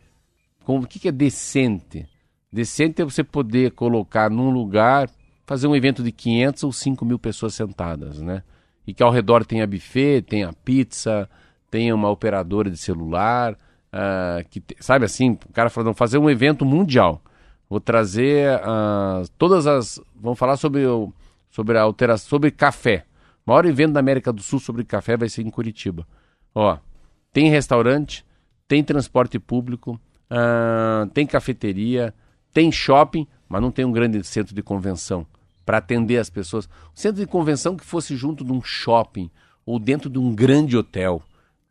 com, 0.63 0.79
o 0.79 0.87
que, 0.87 0.99
que 0.99 1.07
é 1.07 1.11
decente? 1.11 2.07
Decente 2.51 3.01
é 3.01 3.05
você 3.05 3.23
poder 3.23 3.71
colocar 3.71 4.29
num 4.29 4.49
lugar, 4.49 5.09
fazer 5.45 5.67
um 5.67 5.75
evento 5.75 6.03
de 6.03 6.11
500 6.11 6.63
ou 6.63 6.71
5 6.71 7.05
mil 7.05 7.19
pessoas 7.19 7.53
sentadas, 7.53 8.21
né? 8.21 8.43
E 8.85 8.93
que 8.93 9.01
ao 9.01 9.11
redor 9.11 9.45
tenha 9.45 9.65
buffet, 9.65 10.21
tenha 10.21 10.53
pizza, 10.53 11.29
tenha 11.71 11.95
uma 11.95 12.09
operadora 12.09 12.69
de 12.69 12.77
celular, 12.77 13.57
ah, 13.91 14.43
que 14.49 14.61
sabe 14.79 15.05
assim, 15.05 15.31
o 15.31 15.53
cara 15.53 15.69
falando, 15.69 15.87
"Vamos 15.87 15.99
fazer 15.99 16.17
um 16.17 16.29
evento 16.29 16.65
mundial. 16.65 17.21
Vou 17.69 17.79
trazer 17.79 18.59
ah, 18.63 19.23
todas 19.37 19.65
as. 19.65 19.99
Vamos 20.15 20.37
falar 20.37 20.57
sobre, 20.57 20.85
o, 20.85 21.11
sobre 21.49 21.77
a 21.77 21.81
alteração, 21.81 22.29
sobre 22.29 22.51
café. 22.51 23.05
O 23.45 23.49
maior 23.49 23.65
evento 23.65 23.93
da 23.93 23.99
América 23.99 24.31
do 24.31 24.41
Sul 24.41 24.59
sobre 24.59 24.83
café 24.83 25.17
vai 25.17 25.27
ser 25.27 25.41
em 25.41 25.49
Curitiba. 25.49 26.07
Ó, 26.53 26.77
tem 27.31 27.49
restaurante, 27.49 28.23
tem 28.67 28.83
transporte 28.83 29.39
público, 29.39 29.99
ah, 30.35 31.07
tem 31.13 31.27
cafeteria, 31.27 32.11
tem 32.51 32.71
shopping, 32.71 33.27
mas 33.47 33.61
não 33.61 33.69
tem 33.69 33.85
um 33.85 33.91
grande 33.91 34.23
centro 34.23 34.55
de 34.55 34.63
convenção 34.63 35.27
para 35.63 35.77
atender 35.77 36.17
as 36.17 36.29
pessoas. 36.29 36.65
Um 36.65 36.95
centro 36.95 37.21
de 37.21 37.27
convenção 37.27 37.77
que 37.77 37.85
fosse 37.85 38.15
junto 38.15 38.43
de 38.43 38.51
um 38.51 38.61
shopping 38.61 39.29
ou 39.63 39.77
dentro 39.77 40.09
de 40.09 40.17
um 40.17 40.33
grande 40.33 40.75
hotel, 40.75 41.21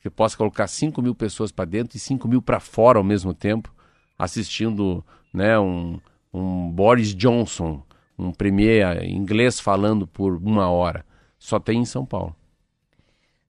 que 0.00 0.08
possa 0.08 0.36
colocar 0.36 0.68
5 0.68 1.02
mil 1.02 1.14
pessoas 1.14 1.50
para 1.50 1.64
dentro 1.64 1.96
e 1.96 2.00
5 2.00 2.28
mil 2.28 2.40
para 2.40 2.60
fora 2.60 2.98
ao 2.98 3.04
mesmo 3.04 3.34
tempo, 3.34 3.74
assistindo 4.16 5.04
né, 5.34 5.58
um, 5.58 5.98
um 6.32 6.70
Boris 6.70 7.14
Johnson, 7.14 7.82
um 8.16 8.30
premier 8.30 9.04
inglês 9.04 9.58
falando 9.58 10.06
por 10.06 10.36
uma 10.36 10.70
hora. 10.70 11.04
Só 11.36 11.58
tem 11.58 11.80
em 11.80 11.84
São 11.84 12.06
Paulo. 12.06 12.36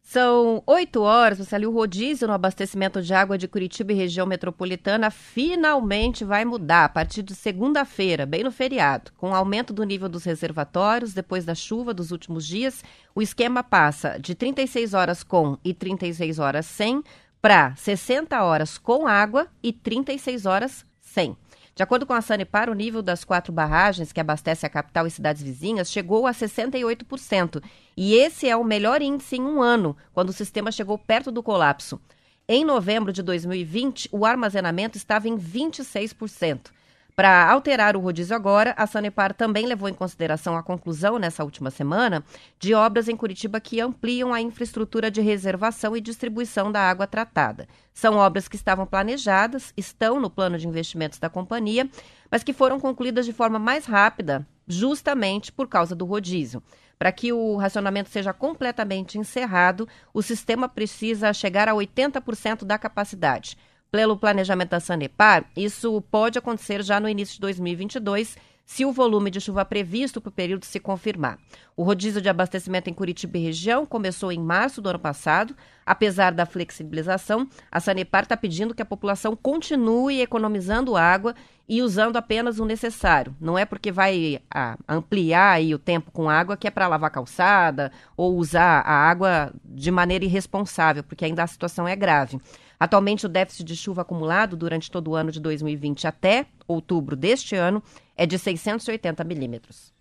São 0.05 0.61
8 0.67 1.01
horas, 1.01 1.37
você 1.37 1.55
ali 1.55 1.65
o 1.65 1.71
rodízio 1.71 2.27
no 2.27 2.33
abastecimento 2.33 3.01
de 3.01 3.13
água 3.13 3.37
de 3.37 3.47
Curitiba 3.47 3.93
e 3.93 3.95
região 3.95 4.27
metropolitana 4.27 5.09
finalmente 5.09 6.25
vai 6.25 6.43
mudar 6.43 6.83
a 6.83 6.89
partir 6.89 7.23
de 7.23 7.33
segunda-feira, 7.33 8.25
bem 8.25 8.43
no 8.43 8.51
feriado. 8.51 9.11
Com 9.17 9.31
o 9.31 9.33
aumento 9.33 9.73
do 9.73 9.83
nível 9.85 10.09
dos 10.09 10.25
reservatórios 10.25 11.13
depois 11.13 11.45
da 11.45 11.55
chuva 11.55 11.93
dos 11.93 12.11
últimos 12.11 12.45
dias, 12.45 12.83
o 13.15 13.21
esquema 13.21 13.63
passa 13.63 14.19
de 14.19 14.35
36 14.35 14.93
horas 14.93 15.23
com 15.23 15.57
e 15.63 15.73
36 15.73 16.37
horas 16.37 16.65
sem 16.65 17.01
para 17.41 17.73
60 17.75 18.43
horas 18.43 18.77
com 18.77 19.07
água 19.07 19.47
e 19.63 19.71
36 19.71 20.45
horas 20.45 20.85
sem. 20.99 21.35
De 21.75 21.81
acordo 21.81 22.05
com 22.05 22.13
a 22.13 22.21
Sanepar, 22.21 22.69
o 22.69 22.75
nível 22.75 23.01
das 23.01 23.23
quatro 23.23 23.51
barragens 23.51 24.11
que 24.11 24.19
abastecem 24.19 24.67
a 24.67 24.69
capital 24.69 25.07
e 25.07 25.11
cidades 25.11 25.41
vizinhas 25.41 25.91
chegou 25.91 26.27
a 26.27 26.31
68%. 26.31 27.63
E 27.97 28.13
esse 28.13 28.47
é 28.47 28.55
o 28.55 28.63
melhor 28.63 29.01
índice 29.01 29.37
em 29.37 29.41
um 29.41 29.59
ano, 29.59 29.97
quando 30.13 30.29
o 30.29 30.33
sistema 30.33 30.71
chegou 30.71 30.99
perto 30.99 31.31
do 31.31 31.41
colapso. 31.41 31.99
Em 32.47 32.63
novembro 32.63 33.11
de 33.11 33.23
2020, 33.23 34.09
o 34.11 34.23
armazenamento 34.23 34.97
estava 34.97 35.27
em 35.27 35.35
26%. 35.35 36.71
Para 37.15 37.47
alterar 37.51 37.95
o 37.95 37.99
rodízio 37.99 38.35
agora, 38.35 38.73
a 38.75 38.87
Sanepar 38.87 39.35
também 39.35 39.67
levou 39.67 39.87
em 39.87 39.93
consideração 39.93 40.57
a 40.57 40.63
conclusão, 40.63 41.19
nessa 41.19 41.43
última 41.43 41.69
semana, 41.69 42.23
de 42.57 42.73
obras 42.73 43.07
em 43.07 43.15
Curitiba 43.15 43.59
que 43.59 43.79
ampliam 43.79 44.33
a 44.33 44.41
infraestrutura 44.41 45.11
de 45.11 45.21
reservação 45.21 45.95
e 45.95 46.01
distribuição 46.01 46.71
da 46.71 46.81
água 46.81 47.05
tratada. 47.05 47.67
São 47.93 48.15
obras 48.15 48.47
que 48.47 48.55
estavam 48.55 48.87
planejadas, 48.87 49.71
estão 49.77 50.19
no 50.19 50.27
plano 50.27 50.57
de 50.57 50.67
investimentos 50.67 51.19
da 51.19 51.29
companhia, 51.29 51.87
mas 52.31 52.43
que 52.43 52.51
foram 52.51 52.79
concluídas 52.79 53.27
de 53.27 53.33
forma 53.33 53.59
mais 53.59 53.85
rápida, 53.85 54.43
justamente 54.67 55.51
por 55.51 55.67
causa 55.67 55.95
do 55.95 56.05
rodízio. 56.05 56.63
Para 56.97 57.11
que 57.11 57.31
o 57.31 57.57
racionamento 57.57 58.09
seja 58.09 58.33
completamente 58.33 59.19
encerrado, 59.19 59.87
o 60.11 60.23
sistema 60.23 60.67
precisa 60.67 61.31
chegar 61.31 61.69
a 61.69 61.73
80% 61.73 62.63
da 62.63 62.79
capacidade. 62.79 63.55
Pelo 63.93 64.17
planejamento 64.17 64.71
da 64.71 64.79
Sanepar, 64.79 65.45
isso 65.55 66.01
pode 66.09 66.39
acontecer 66.39 66.81
já 66.81 66.99
no 66.99 67.07
início 67.07 67.35
de 67.35 67.41
2022, 67.41 68.35
se 68.65 68.83
o 68.83 68.91
volume 68.91 69.29
de 69.29 69.39
chuva 69.39 69.63
previsto 69.63 70.19
para 70.19 70.29
o 70.29 70.31
período 70.31 70.65
se 70.65 70.79
confirmar. 70.79 71.37
O 71.75 71.83
rodízio 71.83 72.21
de 72.21 72.29
abastecimento 72.29 72.89
em 72.89 72.93
Curitiba 72.93 73.37
e 73.37 73.43
região 73.43 73.85
começou 73.85 74.31
em 74.31 74.39
março 74.39 74.81
do 74.81 74.89
ano 74.89 74.99
passado. 74.99 75.55
Apesar 75.85 76.31
da 76.31 76.45
flexibilização, 76.45 77.47
a 77.71 77.79
Sanepar 77.79 78.23
está 78.23 78.37
pedindo 78.37 78.75
que 78.75 78.81
a 78.81 78.85
população 78.85 79.35
continue 79.35 80.21
economizando 80.21 80.95
água 80.95 81.35
e 81.67 81.81
usando 81.81 82.15
apenas 82.15 82.59
o 82.59 82.65
necessário. 82.65 83.35
Não 83.41 83.57
é 83.57 83.65
porque 83.65 83.91
vai 83.91 84.39
a, 84.53 84.77
ampliar 84.87 85.53
aí 85.53 85.73
o 85.73 85.79
tempo 85.79 86.11
com 86.11 86.29
água 86.29 86.55
que 86.55 86.67
é 86.67 86.71
para 86.71 86.87
lavar 86.87 87.09
calçada 87.09 87.91
ou 88.15 88.37
usar 88.37 88.81
a 88.81 88.93
água 88.93 89.51
de 89.65 89.89
maneira 89.89 90.25
irresponsável, 90.25 91.03
porque 91.03 91.25
ainda 91.25 91.43
a 91.43 91.47
situação 91.47 91.87
é 91.87 91.95
grave. 91.95 92.39
Atualmente, 92.79 93.25
o 93.25 93.29
déficit 93.29 93.63
de 93.63 93.75
chuva 93.75 94.01
acumulado 94.01 94.55
durante 94.55 94.91
todo 94.91 95.11
o 95.11 95.15
ano 95.15 95.31
de 95.31 95.39
2020 95.39 96.05
até 96.05 96.45
outubro 96.67 97.15
deste 97.15 97.55
ano 97.55 97.81
é 98.15 98.25
de 98.25 98.37
680 98.37 99.23
milímetros. 99.23 99.93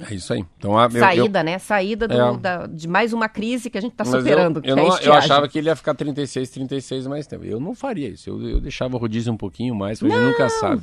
É 0.00 0.12
isso 0.12 0.32
aí. 0.32 0.44
Então, 0.58 0.76
a, 0.76 0.90
Saída, 0.90 1.38
eu, 1.38 1.44
né? 1.44 1.58
Saída 1.60 2.08
do, 2.08 2.14
é. 2.14 2.36
da, 2.36 2.66
de 2.66 2.88
mais 2.88 3.12
uma 3.12 3.28
crise 3.28 3.70
que 3.70 3.78
a 3.78 3.80
gente 3.80 3.92
está 3.92 4.04
superando. 4.04 4.60
Eu, 4.64 4.70
eu, 4.70 4.76
não, 4.76 4.98
eu, 4.98 5.12
achava 5.12 5.46
que 5.46 5.56
ele 5.56 5.68
ia 5.68 5.76
ficar 5.76 5.94
36, 5.94 6.50
36 6.50 7.06
mais 7.06 7.28
tempo. 7.28 7.44
Eu 7.44 7.60
não 7.60 7.76
faria 7.76 8.08
isso. 8.08 8.28
Eu, 8.28 8.60
deixava 8.60 8.96
o 8.96 8.98
rodízio 8.98 9.32
um 9.32 9.36
pouquinho 9.36 9.72
mais, 9.72 10.00
porque 10.00 10.12
a 10.12 10.18
gente 10.18 10.32
nunca 10.32 10.48
sabe. 10.48 10.82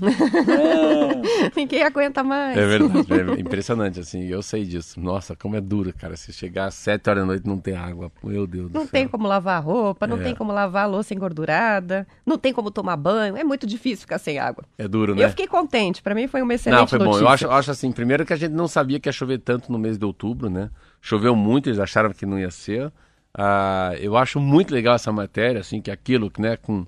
Ninguém 1.57 1.83
aguenta 1.83 2.23
mais. 2.23 2.57
É 2.57 2.65
verdade. 2.65 3.37
É 3.37 3.41
impressionante, 3.41 3.99
assim. 3.99 4.27
Eu 4.27 4.41
sei 4.41 4.63
disso. 4.63 4.97
Nossa, 4.97 5.35
como 5.35 5.57
é 5.57 5.61
duro, 5.61 5.93
cara. 5.93 6.15
Se 6.15 6.31
chegar 6.31 6.67
às 6.67 6.75
7 6.75 7.09
horas 7.09 7.23
da 7.23 7.25
noite 7.25 7.43
e 7.45 7.49
não 7.49 7.57
tem 7.57 7.75
água. 7.75 8.09
Meu 8.23 8.47
Deus 8.47 8.71
Não 8.71 8.85
do 8.85 8.89
tem 8.89 9.09
como 9.09 9.27
lavar 9.27 9.57
a 9.57 9.59
roupa, 9.59 10.07
não 10.07 10.17
é. 10.21 10.23
tem 10.23 10.35
como 10.35 10.53
lavar 10.53 10.85
a 10.85 10.87
louça 10.87 11.13
engordurada, 11.13 12.07
não 12.25 12.37
tem 12.37 12.53
como 12.53 12.71
tomar 12.71 12.95
banho. 12.95 13.35
É 13.35 13.43
muito 13.43 13.67
difícil 13.67 14.01
ficar 14.01 14.19
sem 14.19 14.39
água. 14.39 14.63
É 14.77 14.87
duro, 14.87 15.13
né? 15.15 15.25
Eu 15.25 15.29
fiquei 15.29 15.47
contente. 15.47 16.01
Para 16.01 16.15
mim 16.15 16.27
foi 16.27 16.41
uma 16.41 16.53
excelente 16.53 16.79
Não, 16.79 16.87
foi 16.87 16.97
notícia. 16.99 17.19
bom. 17.19 17.25
Eu 17.25 17.29
acho, 17.29 17.45
eu 17.45 17.51
acho 17.51 17.71
assim, 17.71 17.91
primeiro 17.91 18.25
que 18.25 18.31
a 18.31 18.37
gente 18.37 18.53
não 18.53 18.69
sabia 18.69 19.00
que 19.01 19.09
ia 19.09 19.13
chover 19.13 19.39
tanto 19.39 19.71
no 19.71 19.77
mês 19.79 19.97
de 19.97 20.05
outubro, 20.05 20.49
né? 20.49 20.69
Choveu 21.01 21.35
muito, 21.35 21.67
eles 21.67 21.79
acharam 21.79 22.11
que 22.11 22.25
não 22.25 22.39
ia 22.39 22.51
ser. 22.51 22.91
Ah, 23.33 23.93
eu 23.99 24.15
acho 24.17 24.39
muito 24.39 24.73
legal 24.73 24.95
essa 24.95 25.11
matéria, 25.11 25.61
assim, 25.61 25.81
que 25.81 25.91
aquilo, 25.91 26.31
né, 26.37 26.57
com, 26.57 26.85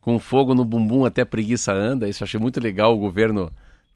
com 0.00 0.18
fogo 0.18 0.54
no 0.54 0.64
bumbum 0.64 1.04
até 1.04 1.24
preguiça 1.24 1.72
anda. 1.72 2.08
Isso 2.08 2.22
eu 2.22 2.26
achei 2.26 2.40
muito 2.40 2.60
legal 2.60 2.94
o 2.94 2.98
governo 2.98 3.50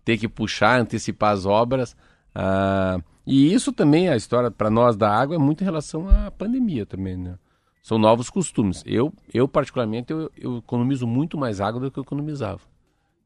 ter 0.04 0.18
que 0.18 0.28
puxar, 0.28 0.80
antecipar 0.80 1.32
as 1.32 1.46
obras. 1.46 1.96
Ah, 2.34 2.98
e 3.26 3.52
isso 3.52 3.72
também, 3.72 4.08
a 4.08 4.16
história 4.16 4.50
para 4.50 4.70
nós 4.70 4.96
da 4.96 5.10
água, 5.10 5.36
é 5.36 5.38
muito 5.38 5.62
em 5.62 5.64
relação 5.64 6.08
à 6.08 6.30
pandemia 6.30 6.84
também, 6.84 7.16
né? 7.16 7.36
São 7.82 7.98
novos 7.98 8.30
costumes. 8.30 8.82
Eu, 8.86 9.12
eu 9.32 9.48
particularmente, 9.48 10.12
eu, 10.12 10.30
eu 10.36 10.58
economizo 10.58 11.06
muito 11.06 11.36
mais 11.36 11.60
água 11.60 11.80
do 11.80 11.90
que 11.90 11.98
eu 11.98 12.02
economizava. 12.02 12.60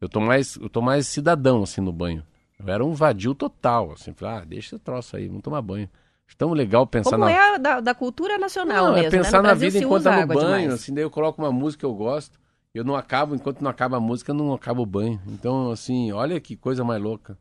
Eu 0.01 0.09
tô 0.09 0.20
mais, 0.20 0.57
eu 0.57 0.68
tô 0.68 0.80
mais 0.80 1.07
cidadão, 1.07 1.62
assim, 1.62 1.80
no 1.80 1.93
banho. 1.93 2.22
Eu 2.59 2.73
era 2.73 2.85
um 2.85 2.93
vadio 2.93 3.35
total, 3.35 3.93
assim, 3.93 4.15
ah, 4.23 4.43
deixa 4.47 4.77
esse 4.77 4.85
troço 4.85 5.17
aí, 5.17 5.29
vamos 5.29 5.43
tomar 5.43 5.63
banho. 5.63 5.89
Tão 6.37 6.53
legal 6.53 6.87
pensar 6.87 7.11
Como 7.11 7.25
na... 7.25 7.31
é 7.31 7.59
da, 7.59 7.81
da 7.81 7.95
cultura 7.95 8.37
nacional 8.37 8.87
não, 8.87 8.95
mesmo, 8.95 9.07
é 9.07 9.11
pensar 9.11 9.43
né? 9.43 9.49
na 9.49 9.55
vida 9.55 9.79
enquanto 9.79 10.05
tá 10.05 10.21
no 10.21 10.27
banho, 10.27 10.41
demais. 10.41 10.73
assim, 10.73 10.93
daí 10.93 11.05
eu 11.05 11.11
coloco 11.11 11.41
uma 11.41 11.53
música 11.53 11.81
que 11.81 11.87
eu 11.87 11.95
gosto, 11.95 12.39
eu 12.75 12.85
não 12.85 12.97
acabo, 12.97 13.35
enquanto 13.35 13.63
não 13.63 13.71
acaba 13.71 13.97
a 13.97 14.01
música, 14.01 14.33
eu 14.33 14.35
não 14.35 14.53
acabo 14.53 14.83
o 14.83 14.87
banho. 14.87 15.21
Então, 15.29 15.71
assim, 15.71 16.13
olha 16.13 16.39
que 16.41 16.57
coisa 16.57 16.85
mais 16.85 17.01
louca. 17.01 17.39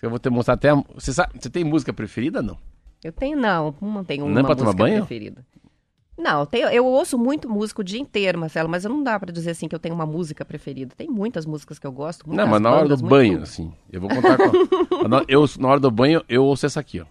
Eu 0.00 0.10
vou 0.10 0.18
te 0.18 0.28
mostrar 0.28 0.54
até. 0.54 0.70
A... 0.70 0.74
Você, 0.94 1.12
sabe, 1.12 1.32
você 1.40 1.48
tem 1.48 1.64
música 1.64 1.92
preferida 1.92 2.42
não? 2.42 2.58
Eu 3.02 3.12
tenho, 3.12 3.36
não, 3.38 3.74
não 3.80 4.04
tenho 4.04 4.24
uma 4.24 4.34
não 4.34 4.40
é 4.40 4.44
pra 4.44 4.54
música 4.54 4.72
tomar 4.72 4.74
banho? 4.74 4.98
preferida. 4.98 5.44
Não, 6.18 6.40
eu, 6.40 6.46
tenho, 6.46 6.68
eu 6.68 6.86
ouço 6.86 7.18
muito 7.18 7.48
músico 7.48 7.82
o 7.82 7.84
dia 7.84 8.00
inteiro, 8.00 8.38
Marcelo, 8.38 8.68
mas 8.68 8.84
eu 8.84 8.90
não 8.90 9.02
dá 9.02 9.20
para 9.20 9.30
dizer 9.30 9.50
assim 9.50 9.68
que 9.68 9.74
eu 9.74 9.78
tenho 9.78 9.94
uma 9.94 10.06
música 10.06 10.44
preferida. 10.44 10.94
Tem 10.96 11.08
muitas 11.08 11.44
músicas 11.44 11.78
que 11.78 11.86
eu 11.86 11.92
gosto. 11.92 12.24
Não, 12.26 12.46
mas 12.46 12.60
na 12.60 12.70
hora 12.70 12.88
do 12.88 12.96
banho, 12.96 13.34
tudo. 13.34 13.42
assim, 13.42 13.72
eu 13.92 14.00
vou 14.00 14.08
contar 14.08 14.38
com. 14.38 14.50
eu, 15.28 15.44
na 15.58 15.68
hora 15.68 15.80
do 15.80 15.90
banho, 15.90 16.24
eu 16.26 16.42
ouço 16.44 16.64
essa 16.64 16.80
aqui, 16.80 17.00
ó. 17.00 17.06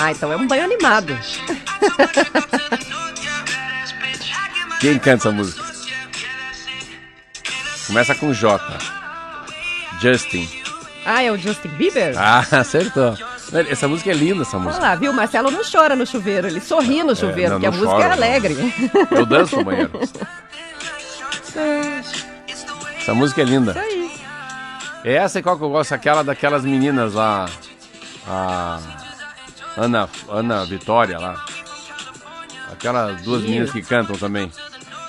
Ah, 0.00 0.12
então 0.12 0.32
é 0.32 0.36
um 0.36 0.46
banho 0.46 0.62
animado. 0.62 1.12
Quem 4.80 4.96
canta 4.96 5.28
essa 5.28 5.32
música? 5.32 5.67
Começa 7.88 8.14
com 8.14 8.32
J. 8.32 8.78
Justin. 10.00 10.48
Ah, 11.04 11.22
é 11.22 11.32
o 11.32 11.38
Justin 11.38 11.68
Bieber? 11.68 12.14
Ah, 12.16 12.44
acertou. 12.60 13.16
Essa 13.68 13.88
música 13.88 14.10
é 14.10 14.14
linda, 14.14 14.42
essa 14.42 14.58
música. 14.58 14.82
Olha 14.82 14.90
lá, 14.90 14.94
viu? 14.94 15.12
Marcelo 15.12 15.50
não 15.50 15.62
chora 15.64 15.96
no 15.96 16.06
chuveiro, 16.06 16.46
ele 16.46 16.60
sorri 16.60 17.02
no 17.02 17.16
chuveiro, 17.16 17.54
é, 17.54 17.58
não, 17.58 17.60
porque 17.60 17.66
não 17.66 17.72
a 17.72 17.76
música 17.78 17.90
choro, 17.90 18.02
é 18.02 18.12
alegre. 18.12 18.54
Não. 19.10 19.18
Eu 19.18 19.26
danço 19.26 19.56
no 19.56 19.64
banheiro. 19.64 19.90
Essa 23.00 23.14
música 23.14 23.40
é 23.40 23.44
linda. 23.44 23.70
Isso 23.70 23.80
aí. 23.80 24.20
Essa 25.04 25.38
é 25.38 25.42
qual 25.42 25.56
que 25.56 25.64
eu 25.64 25.70
gosto? 25.70 25.92
Aquela 25.94 26.22
daquelas 26.22 26.64
meninas 26.64 27.14
lá. 27.14 27.48
A 28.28 28.78
Ana, 29.78 30.10
Ana 30.28 30.66
Vitória 30.66 31.18
lá. 31.18 31.42
Aquelas 32.70 33.22
duas 33.22 33.40
Sim. 33.40 33.48
meninas 33.48 33.70
que 33.70 33.80
cantam 33.80 34.14
também. 34.16 34.52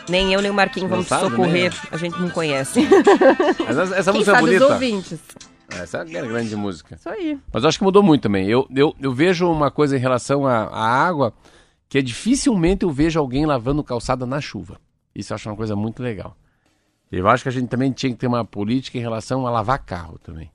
Nem 0.10 0.34
eu 0.34 0.42
nem 0.42 0.52
o 0.52 0.54
Marquinhos 0.54 0.90
vamos 0.90 1.08
sabe, 1.08 1.30
socorrer, 1.30 1.74
a 1.92 1.98
gente 1.98 2.20
não 2.20 2.30
conhece. 2.30 2.82
Mas 3.66 3.78
essa, 3.78 3.96
essa 3.96 4.14
música 4.14 4.38
é 4.38 4.42
bonita. 4.42 4.66
os 4.66 4.72
ouvintes. 4.72 5.20
Essa 5.70 6.00
é 6.00 6.02
a 6.02 6.04
grande 6.04 6.56
música. 6.56 6.96
Isso 6.96 7.10
aí. 7.10 7.40
Mas 7.54 7.64
eu 7.64 7.70
acho 7.70 7.78
que 7.78 7.84
mudou 7.84 8.02
muito 8.02 8.24
também. 8.24 8.48
Eu, 8.48 8.68
eu, 8.76 8.96
eu 9.00 9.14
vejo 9.14 9.50
uma 9.50 9.70
coisa 9.70 9.96
em 9.96 10.00
relação 10.00 10.48
à, 10.48 10.64
à 10.64 11.08
água, 11.08 11.34
que 11.88 11.98
é 11.98 12.02
dificilmente 12.02 12.84
eu 12.84 12.90
vejo 12.90 13.20
alguém 13.20 13.46
lavando 13.46 13.84
calçada 13.84 14.26
na 14.26 14.42
chuva. 14.42 14.80
Isso 15.14 15.32
eu 15.32 15.36
acho 15.36 15.50
uma 15.50 15.56
coisa 15.56 15.76
muito 15.76 16.02
legal. 16.02 16.36
Eu 17.12 17.28
acho 17.28 17.44
que 17.44 17.50
a 17.50 17.52
gente 17.52 17.68
também 17.68 17.92
tinha 17.92 18.12
que 18.12 18.18
ter 18.18 18.28
uma 18.28 18.46
política 18.46 18.98
em 18.98 19.02
relação 19.02 19.46
a 19.46 19.52
lavar 19.52 19.80
carro 19.80 20.20
também. 20.20 20.52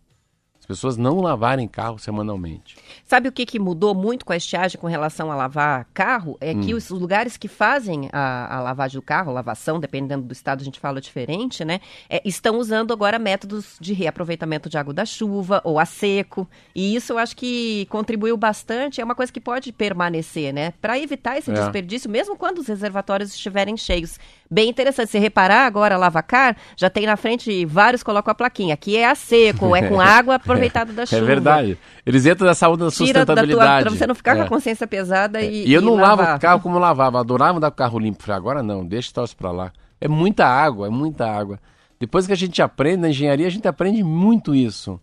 As 0.64 0.66
pessoas 0.66 0.96
não 0.96 1.20
lavarem 1.20 1.68
carro 1.68 1.98
semanalmente. 1.98 2.78
Sabe 3.04 3.28
o 3.28 3.32
que, 3.32 3.44
que 3.44 3.58
mudou 3.58 3.94
muito 3.94 4.24
com 4.24 4.32
a 4.32 4.36
estiagem 4.36 4.80
com 4.80 4.86
relação 4.86 5.30
a 5.30 5.36
lavar 5.36 5.86
carro? 5.92 6.38
É 6.40 6.52
hum. 6.52 6.62
que 6.62 6.72
os 6.72 6.88
lugares 6.88 7.36
que 7.36 7.48
fazem 7.48 8.08
a, 8.10 8.56
a, 8.56 8.62
lavagem 8.62 8.98
do 8.98 9.02
carro, 9.02 9.30
lavação, 9.30 9.78
dependendo 9.78 10.24
do 10.24 10.32
estado, 10.32 10.62
a 10.62 10.64
gente 10.64 10.80
fala 10.80 11.02
diferente, 11.02 11.66
né? 11.66 11.80
É, 12.08 12.22
estão 12.24 12.56
usando 12.56 12.94
agora 12.94 13.18
métodos 13.18 13.76
de 13.78 13.92
reaproveitamento 13.92 14.70
de 14.70 14.78
água 14.78 14.94
da 14.94 15.04
chuva 15.04 15.60
ou 15.64 15.78
a 15.78 15.84
seco. 15.84 16.48
E 16.74 16.96
isso 16.96 17.12
eu 17.12 17.18
acho 17.18 17.36
que 17.36 17.84
contribuiu 17.90 18.34
bastante. 18.34 19.02
É 19.02 19.04
uma 19.04 19.14
coisa 19.14 19.30
que 19.30 19.42
pode 19.42 19.70
permanecer, 19.70 20.50
né? 20.50 20.72
Para 20.80 20.98
evitar 20.98 21.36
esse 21.36 21.50
é. 21.50 21.54
desperdício, 21.54 22.08
mesmo 22.08 22.38
quando 22.38 22.60
os 22.60 22.68
reservatórios 22.68 23.34
estiverem 23.34 23.76
cheios. 23.76 24.18
Bem 24.50 24.68
interessante. 24.68 25.10
Se 25.10 25.18
reparar 25.18 25.66
agora, 25.66 25.96
Lavacar, 25.96 26.56
já 26.76 26.90
tem 26.90 27.06
na 27.06 27.16
frente 27.16 27.64
vários 27.64 28.02
colocam 28.02 28.30
a 28.30 28.34
plaquinha. 28.34 28.74
Aqui 28.74 28.96
é 28.96 29.08
a 29.08 29.14
seco, 29.14 29.74
é 29.74 29.88
com 29.88 29.98
água 30.00 30.36
aproveitada 30.36 30.92
da 30.92 31.06
chuva. 31.06 31.22
É 31.22 31.24
verdade. 31.24 31.78
Eles 32.04 32.26
entram 32.26 32.46
nessa 32.46 32.68
onda 32.68 32.84
da 32.84 32.90
sustentabilidade. 32.90 33.84
Para 33.84 33.96
você 33.96 34.06
não 34.06 34.14
ficar 34.14 34.32
é. 34.32 34.36
com 34.36 34.42
a 34.42 34.48
consciência 34.48 34.86
pesada 34.86 35.40
é. 35.40 35.50
e. 35.50 35.68
E 35.68 35.72
eu 35.72 35.80
não 35.80 35.98
e 35.98 36.02
lavo 36.02 36.22
o 36.22 36.38
carro 36.38 36.60
como 36.60 36.78
lavava. 36.78 37.20
Adorava 37.20 37.56
andar 37.56 37.70
com 37.70 37.74
o 37.74 37.78
carro 37.78 37.98
limpo. 37.98 38.30
Agora 38.30 38.62
não, 38.62 38.84
deixa 38.84 39.10
o 39.10 39.14
troço 39.14 39.36
para 39.36 39.50
lá. 39.50 39.72
É 40.00 40.08
muita 40.08 40.46
água, 40.46 40.86
é 40.86 40.90
muita 40.90 41.26
água. 41.26 41.58
Depois 41.98 42.26
que 42.26 42.32
a 42.32 42.36
gente 42.36 42.60
aprende 42.60 42.98
na 42.98 43.08
engenharia, 43.08 43.46
a 43.46 43.50
gente 43.50 43.66
aprende 43.66 44.02
muito 44.02 44.54
isso. 44.54 45.00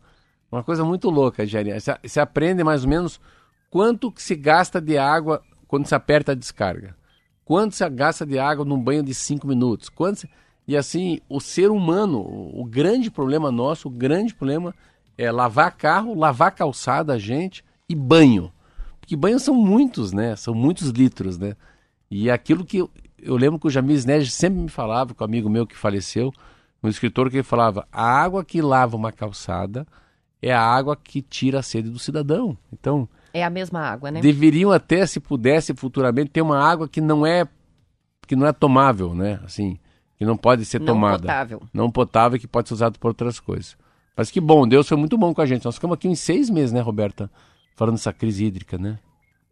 Uma 0.52 0.64
coisa 0.64 0.84
muito 0.84 1.10
louca 1.10 1.42
a 1.42 1.46
engenharia. 1.46 1.80
Você, 1.80 1.96
você 2.04 2.20
aprende 2.20 2.64
mais 2.64 2.84
ou 2.84 2.90
menos 2.90 3.20
quanto 3.70 4.12
que 4.12 4.22
se 4.22 4.36
gasta 4.36 4.80
de 4.80 4.98
água 4.98 5.42
quando 5.68 5.88
se 5.88 5.96
aperta 5.96 6.34
a 6.34 6.36
descarga. 6.36 6.96
Quanto 7.46 7.76
se 7.76 7.90
gasta 7.90 8.26
de 8.26 8.40
água 8.40 8.64
num 8.64 8.82
banho 8.82 9.04
de 9.04 9.14
5 9.14 9.48
minutos? 9.48 9.90
Quanto 9.90 10.22
se... 10.22 10.30
E 10.68 10.78
assim, 10.78 11.20
o 11.28 11.40
ser 11.40 11.72
humano, 11.72 12.22
o 12.22 12.64
grande 12.64 13.10
problema 13.10 13.52
nosso, 13.52 13.88
o 13.88 13.92
grande 13.92 14.34
problema 14.34 14.74
é 15.18 15.32
lavar 15.32 15.76
carro, 15.76 16.14
lavar 16.14 16.52
calçada, 16.52 17.20
gente, 17.20 17.64
e 17.90 17.96
banho. 17.96 18.52
Porque 19.00 19.16
banhos 19.16 19.44
são 19.44 19.56
muitos, 19.56 20.14
né? 20.14 20.36
São 20.36 20.54
muitos 20.54 20.90
litros, 20.90 21.38
né? 21.38 21.56
E 22.10 22.30
aquilo 22.30 22.64
que 22.64 22.78
eu, 22.78 22.90
eu 23.22 23.36
lembro 23.36 23.60
que 23.60 23.68
o 23.68 23.70
Jamil 23.70 24.00
Neves 24.06 24.34
sempre 24.34 24.62
me 24.62 24.70
falava, 24.70 25.14
com 25.14 25.24
um 25.24 25.28
amigo 25.28 25.50
meu 25.50 25.66
que 25.66 25.76
faleceu, 25.76 26.32
um 26.82 26.88
escritor 26.88 27.30
que 27.30 27.44
falava: 27.44 27.88
a 27.92 28.04
água 28.04 28.46
que 28.46 28.62
lava 28.62 28.96
uma 28.96 29.12
calçada 29.12 29.86
é 30.42 30.54
a 30.54 30.62
água 30.62 30.96
que 30.96 31.22
tira 31.22 31.60
a 31.60 31.64
sede 31.64 31.90
do 31.90 32.00
cidadão. 32.00 32.58
Então. 32.72 33.10
É 33.34 33.44
a 33.44 33.50
mesma 33.50 33.80
água, 33.82 34.12
né? 34.12 34.22
Deveriam 34.22 34.72
até, 34.72 35.06
se 35.06 35.20
pudesse 35.20 35.74
futuramente, 35.74 36.32
ter 36.32 36.42
uma 36.42 36.60
água 36.60 36.88
que 36.88 37.02
não 37.02 37.26
é 37.26 37.48
que 38.28 38.36
não 38.36 38.48
é 38.48 38.54
tomável, 38.54 39.14
né? 39.14 39.40
Assim, 39.44 39.78
que 40.18 40.26
não 40.26 40.38
pode 40.38 40.64
ser 40.66 40.80
não 40.80 40.88
tomada. 40.88 41.18
Não 41.18 41.22
potável. 41.22 41.62
Não 41.74 41.92
potável 41.92 42.40
que 42.40 42.48
pode 42.48 42.68
ser 42.70 42.76
usado 42.76 43.00
por 43.00 43.10
outras 43.10 43.40
coisas. 43.40 43.76
Mas 44.16 44.30
que 44.30 44.40
bom, 44.40 44.68
Deus 44.68 44.88
foi 44.88 44.98
muito 44.98 45.18
bom 45.18 45.34
com 45.34 45.42
a 45.42 45.46
gente. 45.46 45.66
Nós 45.66 45.76
ficamos 45.76 45.96
aqui 45.96 46.08
em 46.08 46.16
seis 46.16 46.50
meses, 46.50 46.72
né, 46.72 46.80
Roberta? 46.80 47.30
Falando 47.76 47.96
dessa 47.96 48.14
crise 48.14 48.46
hídrica, 48.46 48.78
né? 48.78 49.00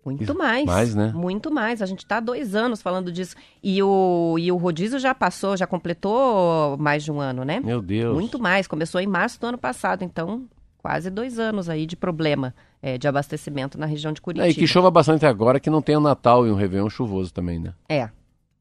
Muito 0.05 0.37
mais. 0.37 0.65
Mais, 0.65 0.95
né? 0.95 1.11
Muito 1.13 1.51
mais. 1.51 1.81
A 1.81 1.85
gente 1.85 1.99
está 1.99 2.17
há 2.17 2.19
dois 2.21 2.55
anos 2.55 2.81
falando 2.81 3.11
disso. 3.11 3.35
E 3.61 3.81
o, 3.83 4.37
e 4.39 4.51
o 4.51 4.57
rodízio 4.57 4.97
já 4.97 5.13
passou, 5.13 5.57
já 5.57 5.67
completou 5.67 6.77
mais 6.77 7.03
de 7.03 7.11
um 7.11 7.19
ano, 7.19 7.43
né? 7.43 7.59
Meu 7.59 7.81
Deus. 7.81 8.13
Muito 8.13 8.39
mais. 8.39 8.67
Começou 8.67 9.01
em 9.01 9.07
março 9.07 9.39
do 9.39 9.47
ano 9.47 9.57
passado, 9.57 10.03
então 10.03 10.47
quase 10.79 11.09
dois 11.09 11.37
anos 11.37 11.69
aí 11.69 11.85
de 11.85 11.95
problema 11.95 12.55
é, 12.81 12.97
de 12.97 13.07
abastecimento 13.07 13.77
na 13.77 13.85
região 13.85 14.11
de 14.11 14.21
Curitiba. 14.21 14.47
É, 14.47 14.49
e 14.49 14.53
que 14.53 14.65
chova 14.65 14.89
bastante 14.89 15.25
agora, 15.25 15.59
que 15.59 15.69
não 15.69 15.81
tem 15.81 15.95
o 15.95 15.99
Natal 15.99 16.47
e 16.47 16.51
um 16.51 16.55
Réveillon 16.55 16.89
chuvoso 16.89 17.33
também, 17.33 17.59
né? 17.59 17.73
É. 17.87 18.09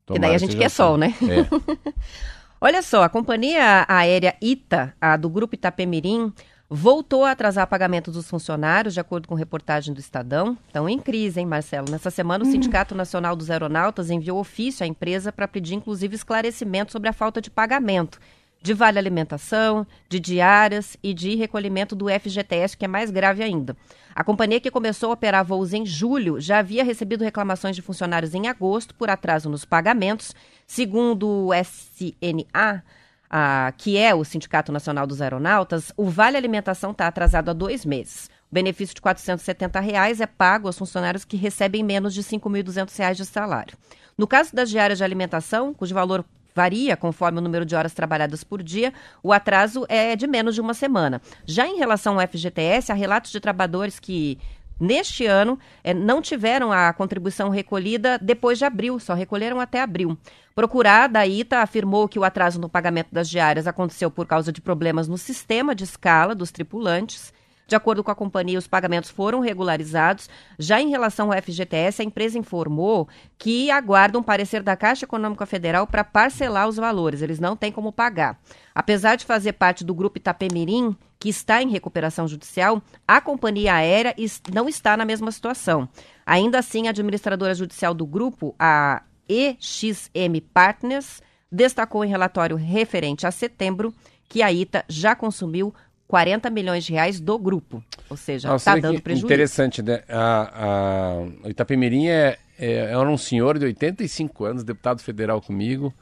Tomara 0.04 0.14
que 0.14 0.18
daí 0.18 0.34
a 0.34 0.38
gente 0.38 0.56
quer 0.56 0.68
sol, 0.68 0.96
né? 0.96 1.14
É. 1.22 1.92
Olha 2.60 2.82
só, 2.82 3.04
a 3.04 3.08
companhia 3.08 3.86
aérea 3.88 4.34
ITA, 4.40 4.92
a 5.00 5.16
do 5.16 5.30
Grupo 5.30 5.54
Itapemirim, 5.54 6.32
voltou 6.68 7.24
a 7.24 7.30
atrasar 7.30 7.66
pagamento 7.68 8.10
dos 8.10 8.28
funcionários, 8.28 8.94
de 8.94 9.00
acordo 9.00 9.28
com 9.28 9.34
reportagem 9.36 9.94
do 9.94 10.00
Estadão. 10.00 10.58
Estão 10.66 10.88
em 10.88 10.98
crise, 10.98 11.38
hein, 11.38 11.46
Marcelo? 11.46 11.88
Nessa 11.88 12.10
semana, 12.10 12.42
o 12.42 12.46
uhum. 12.46 12.52
Sindicato 12.52 12.96
Nacional 12.96 13.36
dos 13.36 13.48
Aeronautas 13.48 14.10
enviou 14.10 14.40
ofício 14.40 14.82
à 14.82 14.86
empresa 14.86 15.30
para 15.30 15.46
pedir, 15.46 15.74
inclusive, 15.74 16.16
esclarecimento 16.16 16.90
sobre 16.90 17.08
a 17.08 17.12
falta 17.12 17.40
de 17.40 17.48
pagamento 17.48 18.18
de 18.60 18.74
vale 18.74 18.98
alimentação, 18.98 19.86
de 20.08 20.18
diárias 20.18 20.96
e 21.02 21.14
de 21.14 21.36
recolhimento 21.36 21.94
do 21.94 22.06
FGTS, 22.08 22.76
que 22.76 22.84
é 22.84 22.88
mais 22.88 23.10
grave 23.10 23.42
ainda. 23.42 23.76
A 24.14 24.24
companhia 24.24 24.60
que 24.60 24.70
começou 24.70 25.10
a 25.10 25.14
operar 25.14 25.44
voos 25.44 25.72
em 25.72 25.86
julho 25.86 26.40
já 26.40 26.58
havia 26.58 26.82
recebido 26.82 27.22
reclamações 27.22 27.76
de 27.76 27.82
funcionários 27.82 28.34
em 28.34 28.48
agosto 28.48 28.94
por 28.94 29.08
atraso 29.08 29.48
nos 29.48 29.64
pagamentos. 29.64 30.34
Segundo 30.66 31.28
o 31.28 31.50
SNA, 31.54 32.82
a, 33.30 33.72
que 33.76 33.96
é 33.96 34.14
o 34.14 34.24
Sindicato 34.24 34.72
Nacional 34.72 35.06
dos 35.06 35.20
Aeronautas, 35.20 35.92
o 35.96 36.08
vale 36.08 36.36
alimentação 36.36 36.90
está 36.90 37.06
atrasado 37.06 37.50
há 37.50 37.52
dois 37.52 37.84
meses. 37.84 38.28
O 38.50 38.54
benefício 38.54 38.94
de 38.94 39.02
470 39.02 39.78
reais 39.78 40.20
é 40.20 40.26
pago 40.26 40.66
aos 40.66 40.78
funcionários 40.78 41.24
que 41.24 41.36
recebem 41.36 41.84
menos 41.84 42.14
de 42.14 42.20
R$ 42.20 42.26
5.200 42.26 43.14
de 43.14 43.26
salário. 43.26 43.76
No 44.16 44.26
caso 44.26 44.54
das 44.54 44.70
diárias 44.70 44.98
de 44.98 45.04
alimentação, 45.04 45.72
cujo 45.72 45.94
valor 45.94 46.24
varia 46.58 46.96
conforme 46.96 47.38
o 47.38 47.40
número 47.40 47.64
de 47.64 47.76
horas 47.76 47.94
trabalhadas 47.94 48.42
por 48.42 48.64
dia, 48.64 48.92
o 49.22 49.32
atraso 49.32 49.86
é 49.88 50.16
de 50.16 50.26
menos 50.26 50.56
de 50.56 50.60
uma 50.60 50.74
semana. 50.74 51.22
Já 51.46 51.68
em 51.68 51.78
relação 51.78 52.18
ao 52.18 52.26
FGTS, 52.26 52.90
há 52.90 52.96
relatos 52.96 53.30
de 53.30 53.38
trabalhadores 53.38 54.00
que 54.00 54.36
neste 54.80 55.24
ano 55.24 55.56
é, 55.84 55.94
não 55.94 56.20
tiveram 56.20 56.72
a 56.72 56.92
contribuição 56.92 57.48
recolhida 57.48 58.18
depois 58.20 58.58
de 58.58 58.64
abril, 58.64 58.98
só 58.98 59.14
recolheram 59.14 59.60
até 59.60 59.80
abril. 59.80 60.18
Procurada, 60.52 61.20
a 61.20 61.26
ITA 61.28 61.58
afirmou 61.58 62.08
que 62.08 62.18
o 62.18 62.24
atraso 62.24 62.60
no 62.60 62.68
pagamento 62.68 63.10
das 63.12 63.30
diárias 63.30 63.68
aconteceu 63.68 64.10
por 64.10 64.26
causa 64.26 64.52
de 64.52 64.60
problemas 64.60 65.06
no 65.06 65.16
sistema 65.16 65.76
de 65.76 65.84
escala 65.84 66.34
dos 66.34 66.50
tripulantes 66.50 67.32
de 67.68 67.76
acordo 67.76 68.02
com 68.02 68.10
a 68.10 68.14
companhia, 68.14 68.58
os 68.58 68.66
pagamentos 68.66 69.10
foram 69.10 69.40
regularizados. 69.40 70.30
Já 70.58 70.80
em 70.80 70.88
relação 70.88 71.30
ao 71.30 71.40
FGTS, 71.40 72.00
a 72.00 72.04
empresa 72.04 72.38
informou 72.38 73.06
que 73.36 73.70
aguarda 73.70 74.18
um 74.18 74.22
parecer 74.22 74.62
da 74.62 74.74
Caixa 74.74 75.04
Econômica 75.04 75.44
Federal 75.44 75.86
para 75.86 76.02
parcelar 76.02 76.66
os 76.66 76.76
valores. 76.76 77.20
Eles 77.20 77.38
não 77.38 77.54
têm 77.54 77.70
como 77.70 77.92
pagar. 77.92 78.40
Apesar 78.74 79.16
de 79.16 79.26
fazer 79.26 79.52
parte 79.52 79.84
do 79.84 79.94
grupo 79.94 80.16
Itapemirim, 80.16 80.96
que 81.20 81.28
está 81.28 81.62
em 81.62 81.68
recuperação 81.68 82.26
judicial, 82.26 82.80
a 83.06 83.20
companhia 83.20 83.74
aérea 83.74 84.14
não 84.50 84.66
está 84.66 84.96
na 84.96 85.04
mesma 85.04 85.30
situação. 85.30 85.86
Ainda 86.24 86.60
assim, 86.60 86.86
a 86.86 86.90
administradora 86.90 87.54
judicial 87.54 87.92
do 87.92 88.06
grupo, 88.06 88.54
a 88.58 89.02
EXM 89.28 90.40
Partners, 90.54 91.20
destacou 91.52 92.02
em 92.02 92.08
relatório 92.08 92.56
referente 92.56 93.26
a 93.26 93.30
setembro 93.30 93.92
que 94.28 94.42
a 94.42 94.52
ITA 94.52 94.84
já 94.88 95.14
consumiu 95.14 95.74
40 96.08 96.48
milhões 96.48 96.84
de 96.84 96.92
reais 96.92 97.20
do 97.20 97.38
grupo. 97.38 97.84
Ou 98.08 98.16
seja, 98.16 98.56
está 98.56 98.76
dando 98.76 99.00
prejuízo. 99.02 99.26
Interessante, 99.26 99.82
né? 99.82 100.02
A, 100.08 101.26
a 101.44 101.48
Itapemirim 101.50 102.08
é, 102.08 102.38
é, 102.58 102.72
era 102.86 103.08
um 103.08 103.18
senhor 103.18 103.58
de 103.58 103.66
85 103.66 104.44
anos, 104.46 104.64
deputado 104.64 105.02
federal 105.02 105.40
comigo. 105.42 105.94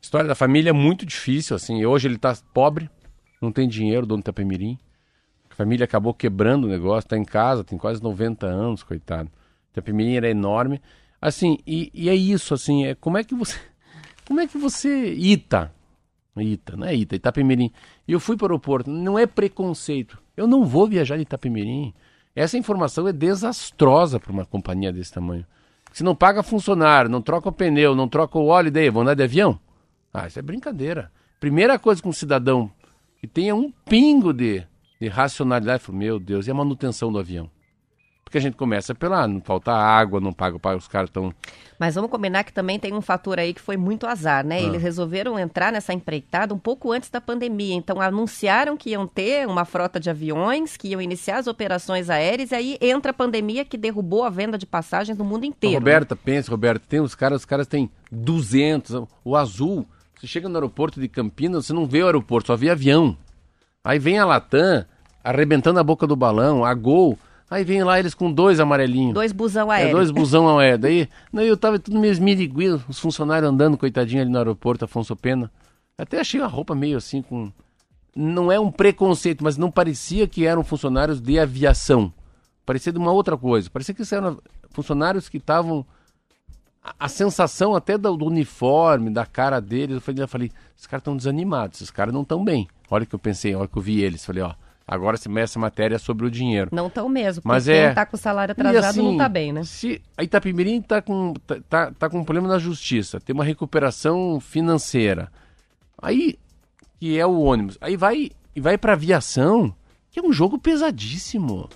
História 0.00 0.28
da 0.28 0.34
família 0.34 0.68
é 0.68 0.72
muito 0.72 1.06
difícil, 1.06 1.56
assim. 1.56 1.82
Hoje 1.84 2.06
ele 2.06 2.16
está 2.16 2.36
pobre, 2.52 2.90
não 3.40 3.50
tem 3.50 3.66
dinheiro, 3.66 4.06
dono 4.06 4.20
do 4.20 4.24
Itapemirim. 4.24 4.78
A 5.50 5.54
família 5.54 5.84
acabou 5.84 6.12
quebrando 6.12 6.64
o 6.64 6.68
negócio, 6.68 7.06
está 7.06 7.16
em 7.16 7.24
casa, 7.24 7.64
tem 7.64 7.78
quase 7.78 8.02
90 8.02 8.46
anos, 8.46 8.82
coitado. 8.82 9.30
Itapemirim 9.72 10.16
era 10.16 10.28
enorme. 10.28 10.80
Assim, 11.22 11.58
e, 11.66 11.90
e 11.94 12.10
é 12.10 12.14
isso, 12.14 12.52
assim, 12.52 12.84
é, 12.84 12.94
como 12.94 13.16
é 13.16 13.24
que 13.24 13.34
você... 13.34 13.56
Como 14.26 14.40
é 14.40 14.46
que 14.46 14.58
você... 14.58 15.14
Ita, 15.14 15.72
Ita, 16.42 16.76
não 16.76 16.86
é 16.86 16.94
Ita, 16.94 17.14
Itapemirim. 17.14 17.70
E 18.08 18.12
eu 18.12 18.18
fui 18.18 18.36
para 18.36 18.46
o 18.46 18.48
aeroporto, 18.48 18.90
não 18.90 19.18
é 19.18 19.26
preconceito. 19.26 20.18
Eu 20.36 20.46
não 20.46 20.64
vou 20.64 20.88
viajar 20.88 21.16
de 21.16 21.22
Itapemirim. 21.22 21.94
Essa 22.34 22.58
informação 22.58 23.06
é 23.06 23.12
desastrosa 23.12 24.18
para 24.18 24.32
uma 24.32 24.44
companhia 24.44 24.92
desse 24.92 25.12
tamanho. 25.12 25.46
Se 25.92 26.02
não 26.02 26.16
paga 26.16 26.42
funcionário, 26.42 27.08
não 27.08 27.22
troca 27.22 27.48
o 27.48 27.52
pneu, 27.52 27.94
não 27.94 28.08
troca 28.08 28.36
o 28.36 28.46
óleo, 28.46 28.72
daí 28.72 28.90
vão 28.90 29.02
andar 29.02 29.14
de 29.14 29.22
avião? 29.22 29.60
Ah, 30.12 30.26
isso 30.26 30.38
é 30.40 30.42
brincadeira. 30.42 31.12
Primeira 31.38 31.78
coisa 31.78 32.02
que 32.02 32.08
um 32.08 32.12
cidadão 32.12 32.70
que 33.20 33.28
tenha 33.28 33.54
um 33.54 33.72
pingo 33.84 34.32
de, 34.32 34.66
de 35.00 35.06
racionalidade, 35.06 35.84
meu 35.92 36.18
Deus, 36.18 36.48
e 36.48 36.50
a 36.50 36.54
manutenção 36.54 37.12
do 37.12 37.18
avião? 37.18 37.48
Porque 38.34 38.38
a 38.40 38.48
gente 38.48 38.56
começa 38.56 38.96
pela, 38.96 39.28
não 39.28 39.40
falta 39.40 39.70
água, 39.70 40.20
não 40.20 40.32
paga, 40.32 40.58
paga 40.58 40.76
os 40.76 40.88
caras 40.88 41.08
estão. 41.08 41.32
Mas 41.78 41.94
vamos 41.94 42.10
combinar 42.10 42.42
que 42.42 42.52
também 42.52 42.80
tem 42.80 42.92
um 42.92 43.00
fator 43.00 43.38
aí 43.38 43.54
que 43.54 43.60
foi 43.60 43.76
muito 43.76 44.08
azar, 44.08 44.44
né? 44.44 44.56
Ah. 44.56 44.62
Eles 44.62 44.82
resolveram 44.82 45.38
entrar 45.38 45.70
nessa 45.70 45.92
empreitada 45.92 46.52
um 46.52 46.58
pouco 46.58 46.90
antes 46.90 47.08
da 47.08 47.20
pandemia. 47.20 47.76
Então 47.76 48.00
anunciaram 48.00 48.76
que 48.76 48.90
iam 48.90 49.06
ter 49.06 49.46
uma 49.46 49.64
frota 49.64 50.00
de 50.00 50.10
aviões, 50.10 50.76
que 50.76 50.88
iam 50.88 51.00
iniciar 51.00 51.38
as 51.38 51.46
operações 51.46 52.10
aéreas, 52.10 52.50
e 52.50 52.56
aí 52.56 52.78
entra 52.80 53.12
a 53.12 53.14
pandemia 53.14 53.64
que 53.64 53.78
derrubou 53.78 54.24
a 54.24 54.30
venda 54.30 54.58
de 54.58 54.66
passagens 54.66 55.16
no 55.16 55.24
mundo 55.24 55.44
inteiro. 55.44 55.76
Roberta, 55.76 56.16
né? 56.16 56.20
pensa, 56.24 56.50
Roberta, 56.50 56.84
tem 56.88 56.98
os 56.98 57.14
caras, 57.14 57.42
os 57.42 57.44
caras 57.44 57.68
têm 57.68 57.88
200, 58.10 59.06
o 59.24 59.36
azul. 59.36 59.86
Você 60.18 60.26
chega 60.26 60.48
no 60.48 60.56
aeroporto 60.56 61.00
de 61.00 61.06
Campinas, 61.06 61.66
você 61.66 61.72
não 61.72 61.86
vê 61.86 62.02
o 62.02 62.06
aeroporto, 62.06 62.48
só 62.48 62.56
vê 62.56 62.68
avião. 62.68 63.16
Aí 63.84 64.00
vem 64.00 64.18
a 64.18 64.26
Latam 64.26 64.84
arrebentando 65.22 65.78
a 65.78 65.84
boca 65.84 66.04
do 66.04 66.16
balão, 66.16 66.64
a 66.64 66.74
Gol 66.74 67.16
Aí 67.50 67.62
vem 67.62 67.84
lá 67.84 67.98
eles 67.98 68.14
com 68.14 68.32
dois 68.32 68.58
amarelinhos. 68.58 69.14
Dois 69.14 69.32
busão 69.32 69.70
aéreo. 69.70 69.88
É, 69.88 69.92
dois 69.92 70.10
busão 70.12 70.58
aéreo. 70.58 70.78
Daí, 70.78 71.08
daí 71.32 71.46
eu 71.46 71.56
tava 71.56 71.78
tudo 71.78 71.98
meio 71.98 72.12
esmiriguido, 72.12 72.82
os 72.88 72.98
funcionários 72.98 73.50
andando, 73.50 73.76
coitadinho, 73.76 74.22
ali 74.22 74.30
no 74.30 74.38
aeroporto, 74.38 74.84
Afonso 74.84 75.14
Pena. 75.14 75.50
Até 75.96 76.20
achei 76.20 76.40
a 76.40 76.46
roupa 76.46 76.74
meio 76.74 76.96
assim 76.96 77.22
com... 77.22 77.52
Não 78.16 78.50
é 78.50 78.58
um 78.58 78.70
preconceito, 78.70 79.42
mas 79.42 79.56
não 79.56 79.70
parecia 79.70 80.26
que 80.26 80.46
eram 80.46 80.62
funcionários 80.64 81.20
de 81.20 81.38
aviação. 81.38 82.12
Parecia 82.64 82.92
de 82.92 82.98
uma 82.98 83.12
outra 83.12 83.36
coisa. 83.36 83.68
Parecia 83.68 83.94
que 83.94 84.02
eram 84.14 84.38
funcionários 84.70 85.28
que 85.28 85.36
estavam... 85.36 85.84
A, 86.82 87.06
a, 87.06 87.08
sensação 87.08 87.74
até 87.74 87.96
do, 87.96 88.16
do, 88.16 88.26
uniforme, 88.26 89.10
da 89.10 89.24
cara 89.24 89.58
deles, 89.58 89.94
eu 89.94 90.00
falei, 90.02 90.22
eu 90.22 90.28
falei 90.28 90.52
esses 90.76 90.86
caras 90.86 91.00
estão 91.00 91.16
desanimados, 91.16 91.78
esses 91.78 91.90
caras 91.90 92.12
não 92.12 92.20
estão 92.20 92.44
bem. 92.44 92.68
Olha 92.90 93.06
que 93.06 93.14
eu 93.14 93.18
pensei, 93.18 93.54
olha 93.54 93.66
que 93.66 93.78
eu 93.78 93.82
vi 93.82 94.02
eles. 94.02 94.22
Falei, 94.22 94.42
ó, 94.42 94.54
Agora 94.86 95.16
se 95.16 95.30
essa 95.38 95.58
matéria 95.58 95.98
sobre 95.98 96.26
o 96.26 96.30
dinheiro. 96.30 96.68
Não 96.72 96.90
tão 96.90 97.08
mesmo, 97.08 97.42
porque 97.42 97.54
Mas 97.54 97.68
é... 97.68 97.80
quem 97.80 97.88
está 97.90 98.04
com 98.04 98.16
o 98.16 98.18
salário 98.18 98.52
atrasado 98.52 98.84
assim, 98.84 99.02
não 99.02 99.12
está 99.12 99.28
bem, 99.28 99.52
né? 99.52 99.64
Se 99.64 100.00
a 100.16 100.22
Itapemirim 100.22 100.80
está 100.80 101.00
com, 101.00 101.32
tá, 101.46 101.56
tá, 101.68 101.92
tá 101.92 102.10
com 102.10 102.18
um 102.18 102.24
problema 102.24 102.48
na 102.48 102.58
justiça, 102.58 103.18
tem 103.18 103.32
uma 103.32 103.44
recuperação 103.44 104.38
financeira, 104.40 105.32
aí, 106.00 106.38
que 107.00 107.18
é 107.18 107.26
o 107.26 107.40
ônibus, 107.40 107.78
aí 107.80 107.96
vai 107.96 108.30
e 108.54 108.60
vai 108.60 108.78
para 108.78 108.92
aviação, 108.92 109.74
que 110.10 110.20
é 110.20 110.22
um 110.22 110.32
jogo 110.32 110.58
pesadíssimo. 110.58 111.68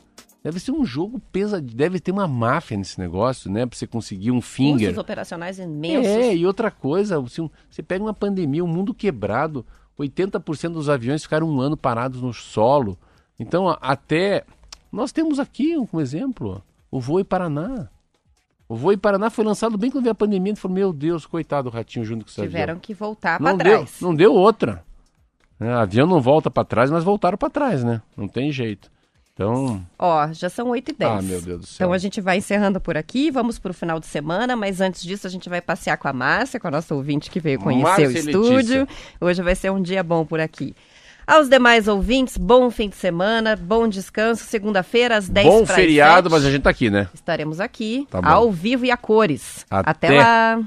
Deve 0.45 0.61
ser 0.61 0.71
um 0.71 0.85
jogo 0.85 1.21
pesado, 1.33 1.67
deve 1.67 1.99
ter 1.99 2.13
uma 2.13 2.29
máfia 2.29 2.77
nesse 2.77 3.01
negócio, 3.01 3.51
né? 3.51 3.67
Para 3.67 3.77
você 3.77 3.87
conseguir 3.87 4.31
um 4.31 4.41
finger. 4.41 4.89
Custos 4.89 5.03
operacionais 5.03 5.59
imensos. 5.59 6.07
É, 6.07 6.35
e 6.37 6.47
outra 6.47 6.71
coisa, 6.71 7.19
você, 7.19 7.43
você 7.69 7.83
pega 7.83 8.05
uma 8.05 8.15
pandemia, 8.15 8.65
um 8.65 8.69
mundo 8.69 8.95
quebrado, 8.95 9.67
80% 9.99 10.73
dos 10.73 10.89
aviões 10.89 11.23
ficaram 11.23 11.49
um 11.49 11.61
ano 11.61 11.77
parados 11.77 12.23
no 12.23 12.33
solo. 12.33 12.99
Então, 13.39 13.77
até. 13.81 14.45
Nós 14.91 15.13
temos 15.13 15.39
aqui 15.39 15.77
um 15.93 16.01
exemplo: 16.01 16.63
o 16.91 17.01
Voe 17.01 17.25
Paraná. 17.25 17.89
O 18.69 18.77
Voe 18.77 18.97
Paraná 18.97 19.31
foi 19.31 19.45
lançado 19.45 19.79
bem 19.79 19.91
quando 19.91 20.05
veio 20.05 20.13
a 20.13 20.15
pandemia. 20.15 20.55
Falou: 20.57 20.75
Meu 20.75 20.93
Deus, 20.93 21.27
coitado 21.27 21.71
do 21.71 21.75
ratinho 21.75 22.05
junto 22.05 22.25
com 22.25 22.31
esse 22.31 22.41
Tiveram 22.41 22.73
avião. 22.73 22.81
que 22.81 22.95
voltar 22.95 23.39
para 23.39 23.57
trás. 23.57 24.01
Não 24.01 24.15
deu 24.15 24.33
outra. 24.35 24.85
É, 25.61 25.73
avião 25.73 26.07
não 26.07 26.21
volta 26.21 26.51
para 26.51 26.65
trás, 26.65 26.91
mas 26.91 27.03
voltaram 27.03 27.37
para 27.37 27.51
trás, 27.51 27.83
né? 27.83 28.01
Não 28.17 28.29
tem 28.29 28.53
jeito. 28.53 28.91
Então. 29.39 29.87
Ó, 29.97 30.33
já 30.33 30.51
são 30.51 30.71
8 30.71 30.91
e 30.91 30.95
10. 30.95 31.13
Ah, 31.13 31.23
meu 31.23 31.41
Deus 31.41 31.61
do 31.61 31.67
céu. 31.67 31.75
Então 31.77 31.93
a 31.93 31.99
gente 31.99 32.21
vai 32.21 32.39
encerrando 32.39 32.81
por 32.81 32.97
aqui, 32.97 33.31
vamos 33.31 33.57
para 33.57 33.71
o 33.71 33.75
final 33.75 34.01
de 34.01 34.07
semana, 34.07 34.57
mas 34.57 34.81
antes 34.81 35.01
disso 35.01 35.29
a 35.29 35.31
gente 35.31 35.49
vai 35.49 35.61
passear 35.61 35.97
com 35.97 36.09
a 36.09 36.13
Márcia, 36.13 36.59
com 36.59 36.67
a 36.67 36.71
nossa 36.73 36.93
ouvinte 36.93 37.31
que 37.31 37.39
veio 37.39 37.61
conhecer 37.61 37.85
Márcia 37.85 38.09
o 38.09 38.13
estúdio. 38.13 38.81
Letícia. 38.81 38.89
Hoje 39.21 39.41
vai 39.41 39.55
ser 39.55 39.71
um 39.71 39.81
dia 39.81 40.03
bom 40.03 40.27
por 40.27 40.41
aqui. 40.41 40.75
Aos 41.25 41.49
demais 41.49 41.87
ouvintes, 41.87 42.37
bom 42.37 42.69
fim 42.69 42.89
de 42.89 42.97
semana, 42.97 43.55
bom 43.55 43.87
descanso. 43.87 44.45
Segunda-feira, 44.45 45.17
às 45.17 45.29
10 45.29 45.47
Bom 45.47 45.67
feriado, 45.67 46.29
7, 46.29 46.33
mas 46.33 46.45
a 46.45 46.51
gente 46.51 46.63
tá 46.63 46.71
aqui, 46.71 46.91
né? 46.91 47.09
Estaremos 47.15 47.61
aqui, 47.61 48.09
tá 48.11 48.21
ao 48.25 48.51
vivo 48.51 48.87
e 48.87 48.91
a 48.91 48.97
cores. 48.97 49.65
Até, 49.71 50.09
Até 50.09 50.19
lá. 50.19 50.65